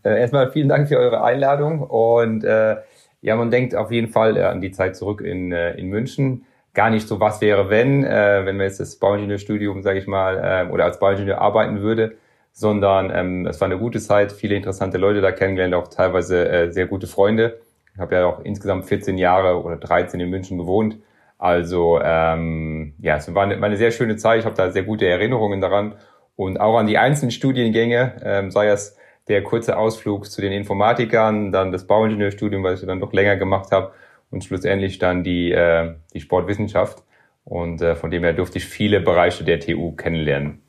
Äh, 0.04 0.20
erstmal 0.20 0.52
vielen 0.52 0.68
Dank 0.68 0.90
für 0.90 0.98
eure 0.98 1.24
Einladung 1.24 1.80
und 1.80 2.44
äh, 2.44 2.76
ja, 3.22 3.36
man 3.38 3.50
denkt 3.50 3.76
auf 3.76 3.92
jeden 3.92 4.10
Fall 4.10 4.38
an 4.44 4.60
die 4.60 4.72
Zeit 4.72 4.98
zurück 4.98 5.22
in, 5.22 5.52
in 5.52 5.88
München. 5.88 6.46
Gar 6.74 6.90
nicht 6.90 7.08
so, 7.08 7.20
was 7.20 7.42
wäre, 7.42 7.70
wenn, 7.72 8.04
wenn 8.04 8.58
man 8.58 8.68
jetzt 8.68 8.80
das 8.80 8.98
Bauingenieurstudium, 8.98 9.82
sage 9.82 9.98
ich 9.98 10.06
mal, 10.06 10.70
oder 10.70 10.86
als 10.86 11.00
Bauingenieur 11.00 11.42
arbeiten 11.42 11.82
würde, 11.82 12.16
sondern 12.52 13.10
ähm, 13.12 13.48
es 13.48 13.60
war 13.60 13.66
eine 13.66 13.80
gute 13.80 14.00
Zeit, 14.00 14.32
viele 14.32 14.56
interessante 14.56 15.00
Leute 15.00 15.22
da 15.22 15.32
kennengelernt, 15.32 15.74
auch 15.74 15.88
teilweise 15.88 16.72
sehr 16.72 16.86
gute 16.86 17.08
Freunde. 17.08 17.60
Ich 17.96 18.00
habe 18.00 18.16
ja 18.16 18.26
auch 18.28 18.42
insgesamt 18.42 18.86
14 18.86 19.18
Jahre 19.18 19.64
oder 19.64 19.78
13 19.78 20.20
in 20.20 20.30
München 20.30 20.60
gewohnt 20.60 20.98
also 21.38 22.00
ähm, 22.04 22.96
ja, 23.00 23.18
es 23.18 23.34
war 23.34 23.44
eine, 23.44 23.60
war 23.60 23.68
eine 23.68 23.78
sehr 23.78 23.92
schöne 23.92 24.18
Zeit. 24.18 24.40
Ich 24.40 24.46
habe 24.46 24.56
da 24.56 24.72
sehr 24.72 24.84
gute 24.84 25.08
Erinnerungen 25.08 25.62
daran 25.62 25.96
und 26.36 26.60
auch 26.60 26.78
an 26.78 26.88
die 26.88 26.98
einzelnen 26.98 27.32
Studiengänge, 27.32 28.14
ähm, 28.24 28.52
sei 28.52 28.68
es 28.68 28.98
der 29.28 29.44
kurze 29.44 29.78
Ausflug 29.78 30.30
zu 30.30 30.42
den 30.42 30.54
Informatikern, 30.54 31.52
dann 31.52 31.72
das 31.72 31.86
Bauingenieurstudium, 31.86 32.64
was 32.64 32.82
ich 32.82 32.88
dann 32.88 33.00
noch 33.00 33.12
länger 33.12 33.36
gemacht 33.36 33.72
habe 33.72 33.92
und 34.32 34.44
schlussendlich 34.44 35.00
dann 35.00 35.24
die, 35.24 35.52
äh, 35.52 35.96
die 36.14 36.22
Sportwissenschaft. 36.22 37.04
Und 37.44 37.82
äh, 37.82 37.96
von 37.96 38.12
dem 38.12 38.24
her 38.24 38.34
durfte 38.34 38.58
ich 38.58 38.66
viele 38.66 39.00
Bereiche 39.00 39.44
der 39.44 39.60
TU 39.60 39.94
kennenlernen. 39.94 40.62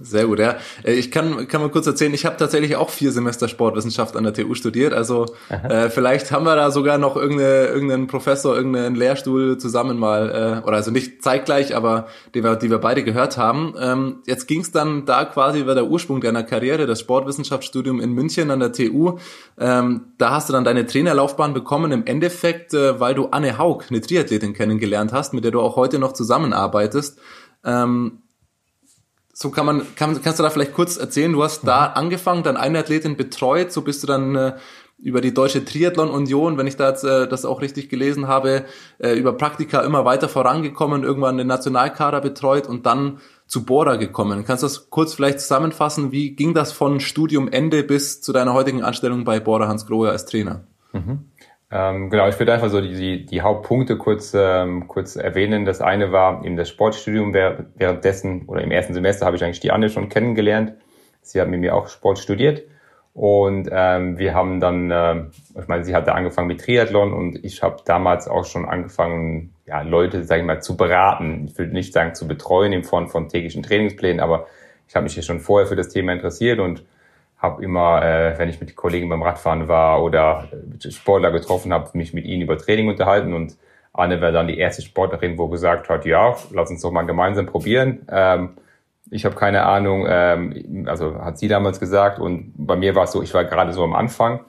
Sehr 0.00 0.26
gut, 0.26 0.38
ja. 0.38 0.56
Äh, 0.84 0.92
ich 0.92 1.10
kann, 1.10 1.48
kann 1.48 1.60
mal 1.60 1.70
kurz 1.70 1.86
erzählen, 1.86 2.14
ich 2.14 2.24
habe 2.24 2.36
tatsächlich 2.36 2.76
auch 2.76 2.90
vier 2.90 3.10
Semester 3.10 3.48
Sportwissenschaft 3.48 4.16
an 4.16 4.22
der 4.22 4.32
TU 4.32 4.54
studiert. 4.54 4.92
Also 4.92 5.26
äh, 5.48 5.90
vielleicht 5.90 6.30
haben 6.30 6.44
wir 6.44 6.54
da 6.54 6.70
sogar 6.70 6.98
noch 6.98 7.16
irgendeine, 7.16 7.66
irgendeinen 7.66 8.06
Professor, 8.06 8.54
irgendeinen 8.54 8.94
Lehrstuhl 8.94 9.58
zusammen 9.58 9.98
mal, 9.98 10.62
äh, 10.62 10.66
oder 10.66 10.76
also 10.76 10.92
nicht 10.92 11.22
zeitgleich, 11.22 11.74
aber 11.74 12.06
die 12.34 12.44
wir, 12.44 12.54
die 12.56 12.70
wir 12.70 12.78
beide 12.78 13.02
gehört 13.02 13.38
haben. 13.38 13.74
Ähm, 13.80 14.22
jetzt 14.26 14.46
ging 14.46 14.60
es 14.60 14.70
dann 14.70 15.04
da 15.04 15.24
quasi 15.24 15.60
über 15.60 15.74
der 15.74 15.86
Ursprung 15.86 16.20
deiner 16.20 16.44
Karriere, 16.44 16.86
das 16.86 17.00
Sportwissenschaftsstudium 17.00 18.00
in 18.00 18.12
München 18.12 18.52
an 18.52 18.60
der 18.60 18.72
TU. 18.72 19.18
Ähm, 19.58 20.12
da 20.18 20.30
hast 20.30 20.48
du 20.48 20.52
dann 20.52 20.64
deine 20.64 20.86
Trainerlaufbahn 20.86 21.54
bekommen, 21.54 21.90
im 21.90 22.06
Endeffekt, 22.06 22.72
äh, 22.72 23.00
weil 23.00 23.14
du 23.14 23.26
Anne 23.32 23.58
Haug, 23.58 23.84
eine 23.90 24.00
Triathletin, 24.00 24.54
kennengelernt 24.54 25.12
hast, 25.12 25.34
mit 25.34 25.42
der 25.42 25.50
du 25.50 25.60
auch 25.60 25.74
heute 25.74 25.98
noch 25.98 26.12
zusammenarbeitest. 26.12 27.18
Ähm, 27.64 28.21
so 29.32 29.50
kann 29.50 29.66
man, 29.66 29.94
kann, 29.96 30.20
kannst 30.22 30.38
du 30.38 30.42
da 30.42 30.50
vielleicht 30.50 30.74
kurz 30.74 30.96
erzählen, 30.96 31.32
du 31.32 31.42
hast 31.42 31.66
da 31.66 31.86
angefangen, 31.86 32.42
dann 32.42 32.56
eine 32.56 32.80
Athletin 32.80 33.16
betreut, 33.16 33.72
so 33.72 33.82
bist 33.82 34.02
du 34.02 34.06
dann 34.06 34.36
äh, 34.36 34.56
über 34.98 35.20
die 35.20 35.34
Deutsche 35.34 35.64
Triathlon 35.64 36.10
Union, 36.10 36.58
wenn 36.58 36.66
ich 36.66 36.76
da 36.76 36.90
jetzt, 36.90 37.04
äh, 37.04 37.26
das 37.26 37.44
auch 37.44 37.60
richtig 37.60 37.88
gelesen 37.88 38.28
habe, 38.28 38.64
äh, 38.98 39.14
über 39.14 39.32
Praktika 39.32 39.80
immer 39.80 40.04
weiter 40.04 40.28
vorangekommen, 40.28 41.02
irgendwann 41.02 41.38
den 41.38 41.48
Nationalkader 41.48 42.20
betreut 42.20 42.68
und 42.68 42.86
dann 42.86 43.18
zu 43.46 43.64
Bora 43.64 43.96
gekommen. 43.96 44.44
Kannst 44.44 44.62
du 44.62 44.66
das 44.66 44.90
kurz 44.90 45.14
vielleicht 45.14 45.40
zusammenfassen? 45.40 46.12
Wie 46.12 46.36
ging 46.36 46.54
das 46.54 46.72
von 46.72 47.00
Studiumende 47.00 47.82
bis 47.82 48.20
zu 48.20 48.32
deiner 48.32 48.54
heutigen 48.54 48.82
Anstellung 48.82 49.24
bei 49.24 49.40
Bora 49.40 49.66
Hans 49.66 49.86
Grohe 49.86 50.10
als 50.10 50.24
Trainer? 50.24 50.64
Mhm. 50.92 51.30
Ähm, 51.74 52.10
genau, 52.10 52.28
ich 52.28 52.38
würde 52.38 52.52
einfach 52.52 52.68
so 52.68 52.82
die, 52.82 52.94
die, 52.94 53.24
die 53.24 53.40
Hauptpunkte 53.40 53.96
kurz, 53.96 54.34
ähm, 54.36 54.88
kurz 54.88 55.16
erwähnen. 55.16 55.64
Das 55.64 55.80
eine 55.80 56.12
war 56.12 56.44
eben 56.44 56.56
das 56.56 56.68
Sportstudium. 56.68 57.32
Währenddessen 57.32 58.44
oder 58.46 58.60
im 58.60 58.70
ersten 58.70 58.92
Semester 58.92 59.24
habe 59.24 59.36
ich 59.36 59.44
eigentlich 59.44 59.60
die 59.60 59.70
Anne 59.70 59.88
schon 59.88 60.10
kennengelernt. 60.10 60.74
Sie 61.22 61.40
hat 61.40 61.48
mit 61.48 61.60
mir 61.60 61.74
auch 61.74 61.88
Sport 61.88 62.18
studiert. 62.18 62.62
Und 63.14 63.68
ähm, 63.72 64.18
wir 64.18 64.34
haben 64.34 64.60
dann, 64.60 64.90
äh, 64.90 65.24
ich 65.58 65.68
meine, 65.68 65.84
sie 65.84 65.94
hatte 65.94 66.14
angefangen 66.14 66.48
mit 66.48 66.60
Triathlon 66.60 67.12
und 67.12 67.42
ich 67.44 67.62
habe 67.62 67.76
damals 67.84 68.28
auch 68.28 68.44
schon 68.44 68.66
angefangen, 68.66 69.54
ja, 69.66 69.82
Leute, 69.82 70.24
sage 70.24 70.42
ich 70.42 70.46
mal, 70.46 70.62
zu 70.62 70.76
beraten. 70.76 71.46
Ich 71.46 71.58
würde 71.58 71.72
nicht 71.72 71.92
sagen 71.92 72.14
zu 72.14 72.26
betreuen 72.26 72.72
in 72.72 72.84
Form 72.84 73.08
von 73.08 73.28
täglichen 73.28 73.62
Trainingsplänen, 73.62 74.20
aber 74.20 74.46
ich 74.88 74.94
habe 74.94 75.04
mich 75.04 75.16
ja 75.16 75.22
schon 75.22 75.40
vorher 75.40 75.66
für 75.66 75.76
das 75.76 75.88
Thema 75.88 76.12
interessiert 76.12 76.58
und 76.58 76.84
habe 77.42 77.62
immer, 77.62 78.02
äh, 78.02 78.38
wenn 78.38 78.48
ich 78.48 78.60
mit 78.60 78.76
Kollegen 78.76 79.08
beim 79.08 79.22
Radfahren 79.22 79.66
war 79.66 80.02
oder 80.02 80.48
Sportler 80.88 81.32
getroffen 81.32 81.72
habe, 81.72 81.90
mich 81.94 82.14
mit 82.14 82.24
ihnen 82.24 82.42
über 82.42 82.56
Training 82.56 82.88
unterhalten 82.88 83.34
und 83.34 83.56
Anne 83.92 84.20
war 84.22 84.32
dann 84.32 84.46
die 84.46 84.56
erste 84.56 84.80
Sportlerin, 84.80 85.36
wo 85.36 85.48
gesagt 85.48 85.90
hat, 85.90 86.06
ja, 86.06 86.34
lass 86.52 86.70
uns 86.70 86.80
doch 86.80 86.92
mal 86.92 87.02
gemeinsam 87.02 87.46
probieren. 87.46 88.06
Ähm, 88.10 88.50
ich 89.10 89.24
habe 89.24 89.34
keine 89.34 89.64
Ahnung, 89.64 90.06
ähm, 90.08 90.86
also 90.88 91.16
hat 91.16 91.36
sie 91.36 91.48
damals 91.48 91.80
gesagt 91.80 92.18
und 92.18 92.54
bei 92.56 92.76
mir 92.76 92.94
war 92.94 93.04
es 93.04 93.12
so, 93.12 93.22
ich 93.22 93.34
war 93.34 93.44
gerade 93.44 93.72
so 93.72 93.82
am 93.82 93.94
Anfang 93.94 94.40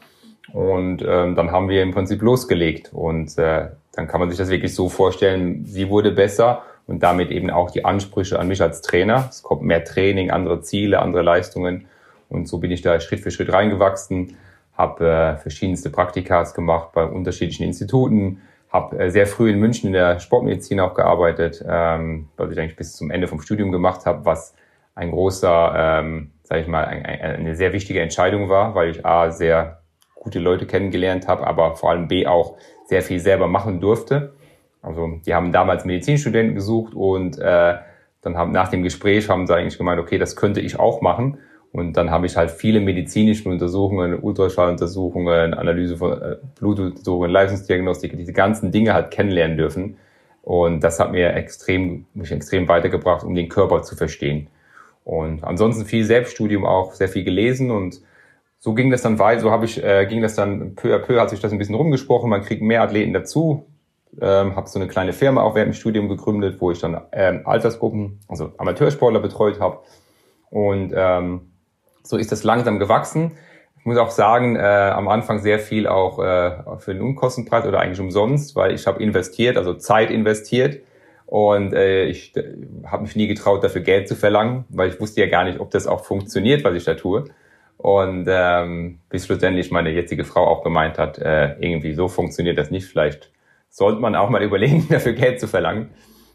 und 0.54 1.02
ähm, 1.02 1.36
dann 1.36 1.52
haben 1.52 1.68
wir 1.68 1.82
im 1.82 1.92
Prinzip 1.92 2.22
losgelegt 2.22 2.92
und 2.94 3.38
äh, 3.40 3.70
dann 3.94 4.08
kann 4.08 4.20
man 4.20 4.30
sich 4.30 4.38
das 4.38 4.50
wirklich 4.50 4.74
so 4.74 4.88
vorstellen, 4.88 5.66
sie 5.66 5.90
wurde 5.90 6.12
besser 6.12 6.62
und 6.86 7.02
damit 7.02 7.32
eben 7.32 7.50
auch 7.50 7.72
die 7.72 7.86
Ansprüche 7.86 8.40
an 8.40 8.48
mich 8.48 8.62
als 8.62 8.82
Trainer. 8.82 9.28
Es 9.30 9.42
kommt 9.42 9.64
mehr 9.64 9.84
Training, 9.84 10.32
andere 10.32 10.62
Ziele, 10.62 11.02
andere 11.02 11.24
Leistungen 11.24 11.88
und 12.34 12.48
so 12.48 12.58
bin 12.58 12.72
ich 12.72 12.82
da 12.82 13.00
Schritt 13.00 13.22
für 13.22 13.32
Schritt 13.32 13.52
reingewachsen, 13.52 14.38
habe 14.78 15.08
äh, 15.08 15.38
verschiedenste 15.38 15.90
Praktikas 15.90 16.54
gemacht 16.54 16.90
bei 16.94 17.06
unterschiedlichen 17.06 17.64
Instituten, 17.64 18.42
habe 18.70 19.00
äh, 19.00 19.10
sehr 19.12 19.28
früh 19.28 19.52
in 19.52 19.60
München 19.60 19.88
in 19.88 19.94
der 19.94 20.20
Sportmedizin 20.20 20.80
auch 20.80 20.96
gearbeitet, 20.96 21.64
ähm, 21.68 22.30
was 22.38 22.52
ich 22.52 22.60
eigentlich 22.60 22.76
bis 22.76 22.96
zum 22.96 23.12
Ende 23.12 23.28
vom 23.28 23.40
Studium 23.40 23.72
gemacht 23.72 24.06
habe, 24.06 24.26
was 24.26 24.56
ein 24.96 25.12
großer, 25.12 25.74
ähm, 25.76 26.32
sage 26.44 26.62
ich 26.62 26.68
mal, 26.68 26.86
ein, 26.86 27.06
ein, 27.06 27.22
eine 27.22 27.56
sehr 27.56 27.74
wichtige 27.74 28.02
Entscheidung 28.02 28.50
war, 28.50 28.76
weil 28.76 28.90
ich 28.90 29.06
a 29.06 29.32
sehr 29.32 29.80
gute 30.16 30.40
Leute 30.40 30.66
kennengelernt 30.66 31.28
habe, 31.28 31.46
aber 31.46 31.76
vor 31.76 31.92
allem 31.92 32.08
b 32.08 32.26
auch 32.26 32.58
sehr 32.86 33.02
viel 33.02 33.20
selber 33.20 33.48
machen 33.48 33.80
durfte. 33.80 34.34
Also 34.82 35.20
die 35.26 35.34
haben 35.34 35.52
damals 35.52 35.86
Medizinstudenten 35.86 36.56
gesucht 36.56 36.94
und 36.94 37.38
äh, 37.40 37.76
dann 38.22 38.38
haben 38.38 38.52
nach 38.52 38.70
dem 38.70 38.84
Gespräch 38.84 39.30
haben 39.30 39.48
sie 39.48 39.56
eigentlich 39.56 39.78
gemeint, 39.78 40.00
okay, 40.00 40.18
das 40.18 40.36
könnte 40.36 40.62
ich 40.62 40.80
auch 40.80 41.02
machen. 41.02 41.38
Und 41.74 41.98
dann 41.98 42.12
habe 42.12 42.28
ich 42.28 42.38
halt 42.38 42.52
viele 42.52 42.80
medizinische 42.80 43.50
Untersuchungen, 43.50 44.20
Ultraschalluntersuchungen, 44.22 45.56
Analyse 45.56 45.98
von 45.98 46.22
äh, 46.22 46.38
Blutuntersuchungen, 46.60 47.32
Leistungsdiagnostik, 47.32 48.16
diese 48.16 48.32
ganzen 48.32 48.72
Dinge 48.72 48.94
halt 48.94 49.10
kennenlernen 49.10 49.58
dürfen. 49.58 49.98
Und 50.44 50.84
das 50.84 51.00
hat 51.00 51.12
mir 51.12 51.34
extrem, 51.34 52.06
mich 52.14 52.32
extrem 52.32 52.68
weitergebracht, 52.68 53.24
um 53.24 53.34
den 53.34 53.50
Körper 53.50 53.82
zu 53.82 53.96
verstehen. 53.96 54.50
Und 55.04 55.44
ansonsten 55.44 55.86
viel 55.86 56.06
Selbststudium 56.06 56.64
auch, 56.64 56.94
sehr 56.94 57.10
viel 57.10 57.24
gelesen 57.24 57.72
und 57.72 58.02
so 58.60 58.74
ging 58.76 58.92
das 58.92 59.02
dann 59.02 59.20
weiter, 59.20 59.42
so 59.42 59.52
habe 59.52 59.66
ich, 59.66 59.84
äh, 59.84 60.06
ging 60.06 60.22
das 60.22 60.36
dann 60.36 60.76
peu 60.76 60.96
à 60.96 61.00
peu, 61.00 61.20
hat 61.20 61.32
sich 61.32 61.42
das 61.42 61.52
ein 61.52 61.58
bisschen 61.58 61.76
rumgesprochen, 61.76 62.30
man 62.30 62.44
kriegt 62.44 62.62
mehr 62.62 62.84
Athleten 62.84 63.12
dazu, 63.14 63.66
ähm, 64.22 64.56
habe 64.56 64.70
so 64.70 64.80
eine 64.80 64.88
kleine 64.88 65.12
Firma 65.12 65.42
auch 65.42 65.56
während 65.56 65.74
dem 65.74 65.78
Studium 65.78 66.08
gegründet, 66.08 66.62
wo 66.62 66.72
ich 66.72 66.80
dann 66.80 67.02
ähm, 67.12 67.42
Altersgruppen, 67.46 68.20
also 68.30 68.54
Amateursportler 68.58 69.20
betreut 69.20 69.60
habe 69.60 69.80
und 70.50 70.94
ähm, 70.96 71.53
so 72.04 72.18
ist 72.18 72.32
das 72.32 72.44
langsam 72.44 72.80
gewachsen. 72.80 73.32
Ich 73.80 73.86
muss 73.86 73.98
auch 73.98 74.12
sagen, 74.12 74.56
äh, 74.56 74.60
am 74.60 75.08
Anfang 75.08 75.40
sehr 75.40 75.60
viel 75.60 75.88
auch 75.88 76.20
äh, 76.20 76.78
für 76.80 76.94
den 76.94 77.02
Unkostenpreis 77.02 77.66
oder 77.66 77.80
eigentlich 77.80 78.00
umsonst, 78.00 78.56
weil 78.56 78.74
ich 78.74 78.88
habe 78.88 79.04
investiert, 79.04 79.58
also 79.58 79.74
Zeit 79.74 80.10
investiert. 80.10 80.82
Und 81.26 81.74
äh, 81.74 82.06
ich 82.06 82.36
äh, 82.38 82.44
habe 82.86 83.04
mich 83.04 83.16
nie 83.16 83.28
getraut, 83.28 83.64
dafür 83.64 83.82
Geld 83.82 84.08
zu 84.08 84.16
verlangen, 84.16 84.66
weil 84.70 84.90
ich 84.90 85.02
wusste 85.02 85.22
ja 85.22 85.28
gar 85.28 85.44
nicht, 85.44 85.60
ob 85.60 85.72
das 85.72 85.88
auch 85.88 86.06
funktioniert, 86.06 86.64
was 86.64 86.76
ich 86.76 86.84
da 86.86 86.94
tue. 86.94 87.26
Und 87.78 88.28
ähm, 88.30 89.00
bis 89.10 89.26
schlussendlich 89.26 89.72
meine 89.72 89.90
jetzige 89.90 90.24
Frau 90.24 90.48
auch 90.48 90.64
gemeint 90.64 90.98
hat, 90.98 91.18
äh, 91.18 91.56
irgendwie 91.60 91.94
so 91.94 92.08
funktioniert 92.08 92.58
das 92.58 92.72
nicht. 92.72 92.86
Vielleicht 92.88 93.32
sollte 93.70 94.00
man 94.00 94.16
auch 94.16 94.30
mal 94.30 94.44
überlegen, 94.44 94.88
dafür 94.90 95.14
Geld 95.14 95.40
zu 95.40 95.48
verlangen. 95.48 95.90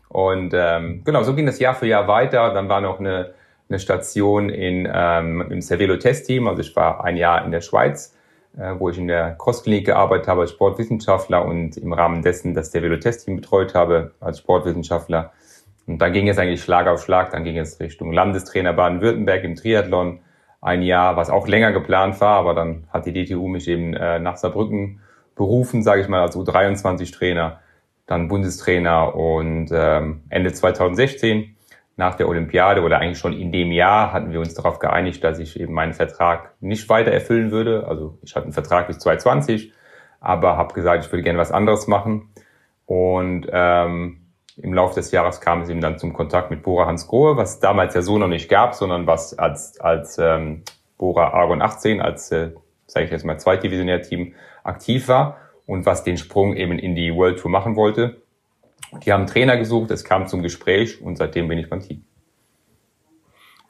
Und 0.08 0.52
ähm, 0.54 1.02
genau, 1.04 1.22
so 1.22 1.34
ging 1.34 1.46
das 1.46 1.58
Jahr 1.58 1.74
für 1.74 1.86
Jahr 1.86 2.08
weiter. 2.08 2.52
Dann 2.52 2.68
war 2.68 2.80
noch 2.80 2.98
eine 2.98 3.34
eine 3.68 3.78
Station 3.78 4.48
in, 4.48 4.88
ähm, 4.92 5.46
im 5.50 5.60
Cervelo-Test-Team. 5.60 6.48
Also 6.48 6.62
ich 6.62 6.74
war 6.74 7.04
ein 7.04 7.16
Jahr 7.16 7.44
in 7.44 7.50
der 7.50 7.60
Schweiz, 7.60 8.16
äh, 8.56 8.74
wo 8.78 8.88
ich 8.88 8.98
in 8.98 9.08
der 9.08 9.34
Crossklinik 9.36 9.86
gearbeitet 9.86 10.28
habe 10.28 10.42
als 10.42 10.52
Sportwissenschaftler 10.52 11.44
und 11.44 11.76
im 11.76 11.92
Rahmen 11.92 12.22
dessen 12.22 12.54
das 12.54 12.70
Cervelo-Test-Team 12.70 13.36
betreut 13.36 13.74
habe 13.74 14.12
als 14.20 14.38
Sportwissenschaftler. 14.38 15.32
Und 15.86 15.98
dann 15.98 16.12
ging 16.12 16.28
es 16.28 16.38
eigentlich 16.38 16.62
Schlag 16.62 16.86
auf 16.86 17.02
Schlag. 17.02 17.30
Dann 17.30 17.44
ging 17.44 17.58
es 17.58 17.80
Richtung 17.80 18.12
Landestrainer 18.12 18.72
Baden-Württemberg 18.72 19.44
im 19.44 19.56
Triathlon. 19.56 20.20
Ein 20.60 20.82
Jahr, 20.82 21.16
was 21.16 21.30
auch 21.30 21.46
länger 21.46 21.72
geplant 21.72 22.20
war, 22.20 22.36
aber 22.38 22.54
dann 22.54 22.88
hat 22.90 23.06
die 23.06 23.12
DTU 23.12 23.48
mich 23.48 23.68
eben 23.68 23.94
äh, 23.94 24.18
nach 24.18 24.36
Saarbrücken 24.36 25.00
berufen, 25.36 25.82
sage 25.82 26.02
ich 26.02 26.08
mal, 26.08 26.20
als 26.20 26.36
U23-Trainer, 26.36 27.60
dann 28.06 28.28
Bundestrainer 28.28 29.14
und 29.14 29.68
ähm, 29.72 30.22
Ende 30.30 30.52
2016 30.52 31.54
nach 31.98 32.14
der 32.14 32.28
Olympiade 32.28 32.82
oder 32.82 33.00
eigentlich 33.00 33.18
schon 33.18 33.32
in 33.32 33.50
dem 33.50 33.72
Jahr 33.72 34.12
hatten 34.12 34.30
wir 34.30 34.38
uns 34.38 34.54
darauf 34.54 34.78
geeinigt, 34.78 35.22
dass 35.24 35.40
ich 35.40 35.58
eben 35.58 35.74
meinen 35.74 35.94
Vertrag 35.94 36.54
nicht 36.60 36.88
weiter 36.88 37.10
erfüllen 37.10 37.50
würde. 37.50 37.86
Also 37.88 38.18
ich 38.22 38.36
hatte 38.36 38.44
einen 38.44 38.52
Vertrag 38.52 38.86
bis 38.86 39.00
2020, 39.00 39.72
aber 40.20 40.56
habe 40.56 40.74
gesagt, 40.74 41.04
ich 41.04 41.12
würde 41.12 41.24
gerne 41.24 41.40
was 41.40 41.50
anderes 41.50 41.88
machen. 41.88 42.30
Und 42.86 43.48
ähm, 43.50 44.28
im 44.56 44.74
Laufe 44.74 44.94
des 44.94 45.10
Jahres 45.10 45.40
kam 45.40 45.62
es 45.62 45.68
eben 45.70 45.80
dann 45.80 45.98
zum 45.98 46.12
Kontakt 46.12 46.52
mit 46.52 46.62
Bora 46.62 46.86
Hans 46.86 47.08
Grohe, 47.08 47.36
was 47.36 47.58
damals 47.58 47.94
ja 47.94 48.02
so 48.02 48.16
noch 48.16 48.28
nicht 48.28 48.48
gab, 48.48 48.74
sondern 48.74 49.08
was 49.08 49.36
als, 49.36 49.80
als 49.80 50.18
ähm, 50.18 50.62
Bora 50.98 51.30
Argon 51.30 51.60
18, 51.60 52.00
als, 52.00 52.30
äh, 52.30 52.52
sage 52.86 53.06
ich 53.06 53.10
jetzt 53.10 53.24
mal, 53.24 53.38
Zweitdivisionär-Team 53.38 54.34
aktiv 54.62 55.08
war 55.08 55.38
und 55.66 55.84
was 55.84 56.04
den 56.04 56.16
Sprung 56.16 56.54
eben 56.54 56.78
in 56.78 56.94
die 56.94 57.12
World 57.12 57.40
Tour 57.40 57.50
machen 57.50 57.74
wollte. 57.74 58.22
Die 59.04 59.12
haben 59.12 59.20
einen 59.20 59.28
Trainer 59.28 59.56
gesucht, 59.56 59.90
es 59.90 60.04
kam 60.04 60.26
zum 60.26 60.42
Gespräch 60.42 61.00
und 61.00 61.16
seitdem 61.16 61.48
bin 61.48 61.58
ich 61.58 61.68
beim 61.68 61.80
Team. 61.80 62.04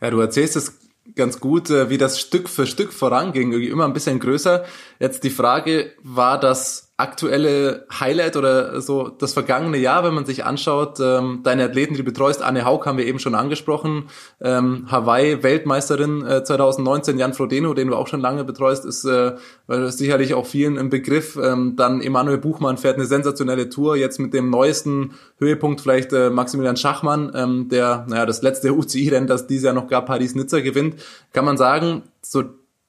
Ja, 0.01 0.11
du 0.11 0.21
erzählst 0.21 0.57
es 0.57 0.79
ganz 1.15 1.41
gut, 1.41 1.71
äh, 1.71 1.91
wie 1.91 1.99
das 1.99 2.21
Stück 2.21 2.49
für 2.49 2.67
Stück 2.67 2.93
voranging, 2.93 3.53
immer 3.53 3.85
ein 3.85 3.93
bisschen 3.93 4.21
größer. 4.21 4.65
Jetzt 4.99 5.25
die 5.25 5.31
Frage, 5.31 5.93
war 6.03 6.39
das 6.39 6.88
aktuelle 6.99 7.87
Highlight 7.93 8.37
oder 8.37 8.81
so 8.81 9.09
das 9.09 9.33
vergangene 9.33 9.79
Jahr, 9.79 10.03
wenn 10.03 10.15
man 10.15 10.27
sich 10.27 10.45
anschaut, 10.45 10.99
ähm, 11.01 11.41
deine 11.45 11.65
Athleten, 11.65 11.95
die 11.95 12.01
du 12.01 12.05
betreust, 12.05 12.43
Anne 12.43 12.65
Haug 12.65 12.87
haben 12.87 12.99
wir 12.99 13.07
eben 13.07 13.21
schon 13.21 13.37
angesprochen, 13.37 14.09
ähm, 14.41 14.87
Hawaii-Weltmeisterin 14.91 16.27
äh, 16.27 16.43
2019, 16.43 17.17
Jan 17.17 17.35
Frodeno, 17.35 17.73
den 17.73 17.87
du 17.87 17.95
auch 17.95 18.09
schon 18.09 18.21
lange 18.21 18.43
betreust, 18.43 18.85
ist 18.85 19.05
äh, 19.05 19.37
sicherlich 19.69 20.35
auch 20.35 20.45
vielen 20.45 20.77
im 20.77 20.91
Begriff. 20.91 21.39
Ähm, 21.41 21.77
dann 21.77 22.01
Emanuel 22.01 22.39
Buchmann 22.39 22.79
fährt 22.79 22.97
eine 22.97 23.07
sensationelle 23.07 23.69
Tour, 23.69 23.97
jetzt 23.97 24.19
mit 24.19 24.35
dem 24.35 24.51
neuesten 24.51 25.13
Höhepunkt 25.39 25.81
vielleicht 25.81 26.13
äh, 26.13 26.31
Maximilian 26.31 26.77
Schachmann, 26.77 27.31
ähm, 27.33 27.69
der 27.69 28.07
naja, 28.09 28.27
das 28.27 28.43
letzte 28.43 28.73
UCI-Rennen, 28.77 29.29
das 29.29 29.47
dieses 29.47 29.67
Jahr 29.67 29.75
noch 29.75 29.87
gab, 29.87 30.07
Paris-Nizza 30.07 30.59
gewinnt. 30.61 30.97
Kann 31.33 31.45
man 31.45 31.57
sagen, 31.57 32.03
so 32.23 32.43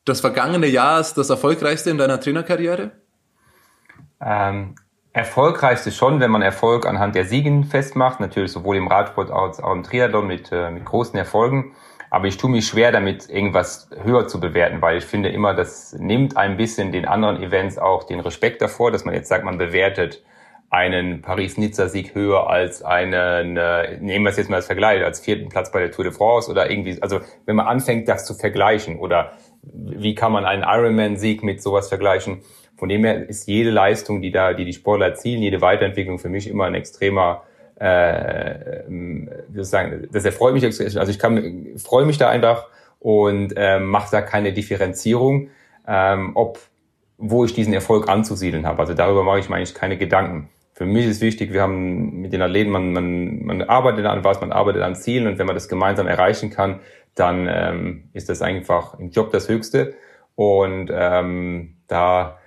das 0.04 0.20
vergangene 0.20 0.66
Jahr 0.66 1.00
ist 1.00 1.14
das 1.14 1.30
erfolgreichste 1.30 1.92
in 1.92 2.00
deiner 2.00 2.20
Trainerkarriere? 2.20 2.92
Ähm, 4.22 4.76
erfolgreichste 5.14 5.92
schon, 5.92 6.20
wenn 6.20 6.32
man 6.32 6.42
Erfolg 6.42 6.86
anhand 6.86 7.16
der 7.16 7.26
Siegen 7.26 7.64
festmacht, 7.64 8.20
natürlich 8.20 8.52
sowohl 8.52 8.78
im 8.78 8.88
Radsport 8.88 9.32
als 9.32 9.60
auch 9.60 9.74
im 9.74 9.84
Triathlon 9.84 10.28
mit, 10.28 10.52
äh, 10.52 10.72
mit 10.72 10.86
großen 10.86 11.18
Erfolgen. 11.18 11.74
Aber 12.12 12.28
ich 12.28 12.38
tue 12.38 12.50
mich 12.50 12.68
schwer 12.68 12.92
damit, 12.92 13.30
irgendwas 13.30 13.90
höher 14.04 14.28
zu 14.28 14.40
bewerten, 14.40 14.82
weil 14.82 14.98
ich 14.98 15.06
finde 15.06 15.30
immer, 15.30 15.54
das 15.54 15.94
nimmt 15.94 16.38
ein 16.38 16.58
bisschen 16.58 16.92
den 16.92 17.06
anderen 17.06 17.42
Events 17.42 17.78
auch 17.78 18.04
den 18.04 18.20
Respekt 18.20 18.62
davor, 18.62 18.92
dass 18.92 19.06
man 19.06 19.14
jetzt 19.14 19.30
sagt, 19.30 19.44
man 19.44 19.58
bewertet 19.58 20.24
einen 20.72 21.22
Paris-Nizza-Sieg 21.22 22.14
höher 22.14 22.48
als 22.48 22.84
einen, 22.84 23.58
äh, 23.58 23.98
nehmen 24.00 24.26
wir 24.26 24.30
es 24.30 24.38
jetzt 24.38 24.50
mal 24.50 24.58
als 24.58 24.68
Vergleich, 24.68 25.04
als 25.04 25.20
vierten 25.20 25.50
Platz 25.50 25.72
bei 25.72 25.80
der 25.80 25.92
Tour 25.92 26.04
de 26.04 26.14
France 26.14 26.50
oder 26.50 26.70
irgendwie, 26.70 27.02
also 27.02 27.22
wenn 27.46 27.56
man 27.56 27.68
anfängt, 27.68 28.08
das 28.08 28.26
zu 28.26 28.36
vergleichen 28.36 29.00
oder 29.00 29.34
wie 29.64 30.14
kann 30.16 30.32
man 30.32 30.46
einen 30.46 30.64
Ironman-Sieg 30.64 31.44
mit 31.44 31.62
sowas 31.62 31.90
vergleichen? 31.90 32.42
Von 32.80 32.90
dem 32.90 33.04
her 33.04 33.30
ist 33.30 33.48
jede 33.48 33.70
Leistung, 33.70 34.22
die 34.22 34.32
da, 34.32 34.54
die 34.54 34.66
die 34.66 34.74
Sportler 34.74 35.08
erzielen, 35.08 35.42
jede 35.42 35.62
Weiterentwicklung 35.62 36.18
für 36.18 36.30
mich 36.30 36.50
immer 36.50 36.66
ein 36.66 36.76
extremer, 36.76 37.44
äh, 37.76 38.84
sozusagen, 39.54 40.08
das 40.12 40.26
erfreut 40.26 40.54
mich, 40.54 40.64
also 40.64 41.12
ich 41.12 41.20
kann, 41.20 41.68
freue 41.78 42.06
mich 42.06 42.18
da 42.18 42.30
einfach 42.30 42.68
und 43.00 43.54
äh, 43.56 43.80
mache 43.80 44.10
da 44.12 44.22
keine 44.22 44.54
Differenzierung, 44.54 45.50
ähm, 45.88 46.32
ob 46.36 46.60
wo 47.22 47.44
ich 47.44 47.54
diesen 47.54 47.74
Erfolg 47.74 48.08
anzusiedeln 48.08 48.66
habe. 48.66 48.80
Also 48.80 48.94
darüber 48.94 49.24
mache 49.24 49.40
ich 49.40 49.50
mir 49.50 49.58
eigentlich 49.58 49.74
keine 49.74 49.98
Gedanken 49.98 50.50
für 50.80 50.86
mich 50.86 51.08
ist 51.08 51.20
wichtig, 51.20 51.52
wir 51.52 51.62
haben 51.62 52.22
mit 52.22 52.32
den 52.32 52.42
Athleten, 52.42 52.72
man, 52.72 52.94
man, 52.94 53.44
man 53.44 53.62
arbeitet 53.64 54.06
an 54.06 54.24
was, 54.24 54.40
man 54.40 54.54
arbeitet 54.54 54.82
an 54.82 54.96
Zielen 54.96 55.28
und 55.28 55.38
wenn 55.38 55.46
man 55.46 55.54
das 55.54 55.68
gemeinsam 55.68 56.08
erreichen 56.08 56.52
kann, 56.52 56.80
dann 57.16 57.50
ähm, 57.52 58.10
ist 58.14 58.30
das 58.30 58.42
einfach 58.42 58.98
im 58.98 59.10
Job 59.10 59.30
das 59.34 59.50
Höchste. 59.50 59.96
Und 60.36 60.90
ähm, 60.90 61.76
da, 61.88 62.38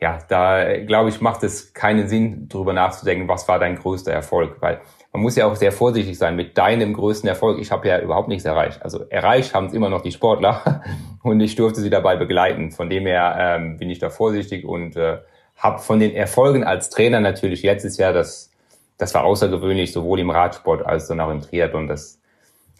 ja, 0.00 0.18
da 0.28 0.78
glaube 0.78 1.08
ich, 1.08 1.20
macht 1.20 1.42
es 1.42 1.72
keinen 1.74 2.08
Sinn, 2.08 2.48
darüber 2.48 2.72
nachzudenken, 2.72 3.28
was 3.28 3.48
war 3.48 3.58
dein 3.58 3.76
größter 3.76 4.12
Erfolg, 4.12 4.56
weil 4.60 4.80
man 5.12 5.22
muss 5.22 5.36
ja 5.36 5.46
auch 5.46 5.56
sehr 5.56 5.72
vorsichtig 5.72 6.16
sein 6.16 6.36
mit 6.36 6.56
deinem 6.56 6.92
größten 6.92 7.28
Erfolg. 7.28 7.58
Ich 7.58 7.72
habe 7.72 7.88
ja 7.88 7.98
überhaupt 7.98 8.28
nichts 8.28 8.44
erreicht. 8.44 8.82
Also 8.82 9.04
erreicht 9.08 9.54
haben 9.54 9.66
es 9.66 9.72
immer 9.72 9.88
noch 9.88 10.02
die 10.02 10.12
Sportler 10.12 10.82
und 11.22 11.40
ich 11.40 11.56
durfte 11.56 11.80
sie 11.80 11.90
dabei 11.90 12.16
begleiten. 12.16 12.70
Von 12.70 12.88
dem 12.88 13.06
her 13.06 13.36
ähm, 13.38 13.78
bin 13.78 13.90
ich 13.90 13.98
da 13.98 14.10
vorsichtig 14.10 14.64
und 14.64 14.96
äh, 14.96 15.18
habe 15.56 15.80
von 15.80 15.98
den 15.98 16.14
Erfolgen 16.14 16.62
als 16.62 16.90
Trainer 16.90 17.20
natürlich 17.20 17.64
letztes 17.64 17.96
Jahr 17.96 18.12
das, 18.12 18.52
das 18.98 19.14
war 19.14 19.24
außergewöhnlich, 19.24 19.92
sowohl 19.92 20.20
im 20.20 20.30
Radsport 20.30 20.86
als 20.86 21.08
dann 21.08 21.20
auch 21.20 21.30
im 21.30 21.40
Triathlon. 21.40 21.88
Das, 21.88 22.20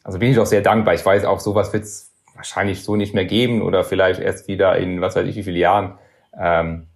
also 0.04 0.20
bin 0.20 0.30
ich 0.30 0.38
auch 0.38 0.46
sehr 0.46 0.62
dankbar. 0.62 0.94
Ich 0.94 1.04
weiß 1.04 1.24
auch, 1.24 1.40
sowas 1.40 1.72
wird 1.72 1.82
es 1.82 2.12
wahrscheinlich 2.36 2.84
so 2.84 2.94
nicht 2.94 3.14
mehr 3.14 3.24
geben 3.24 3.62
oder 3.62 3.82
vielleicht 3.82 4.20
erst 4.20 4.46
wieder 4.46 4.76
in 4.76 5.00
was 5.00 5.16
weiß 5.16 5.26
ich 5.26 5.34
wie 5.34 5.42
viele 5.42 5.58
Jahren. 5.58 5.98
Ähm, 6.38 6.86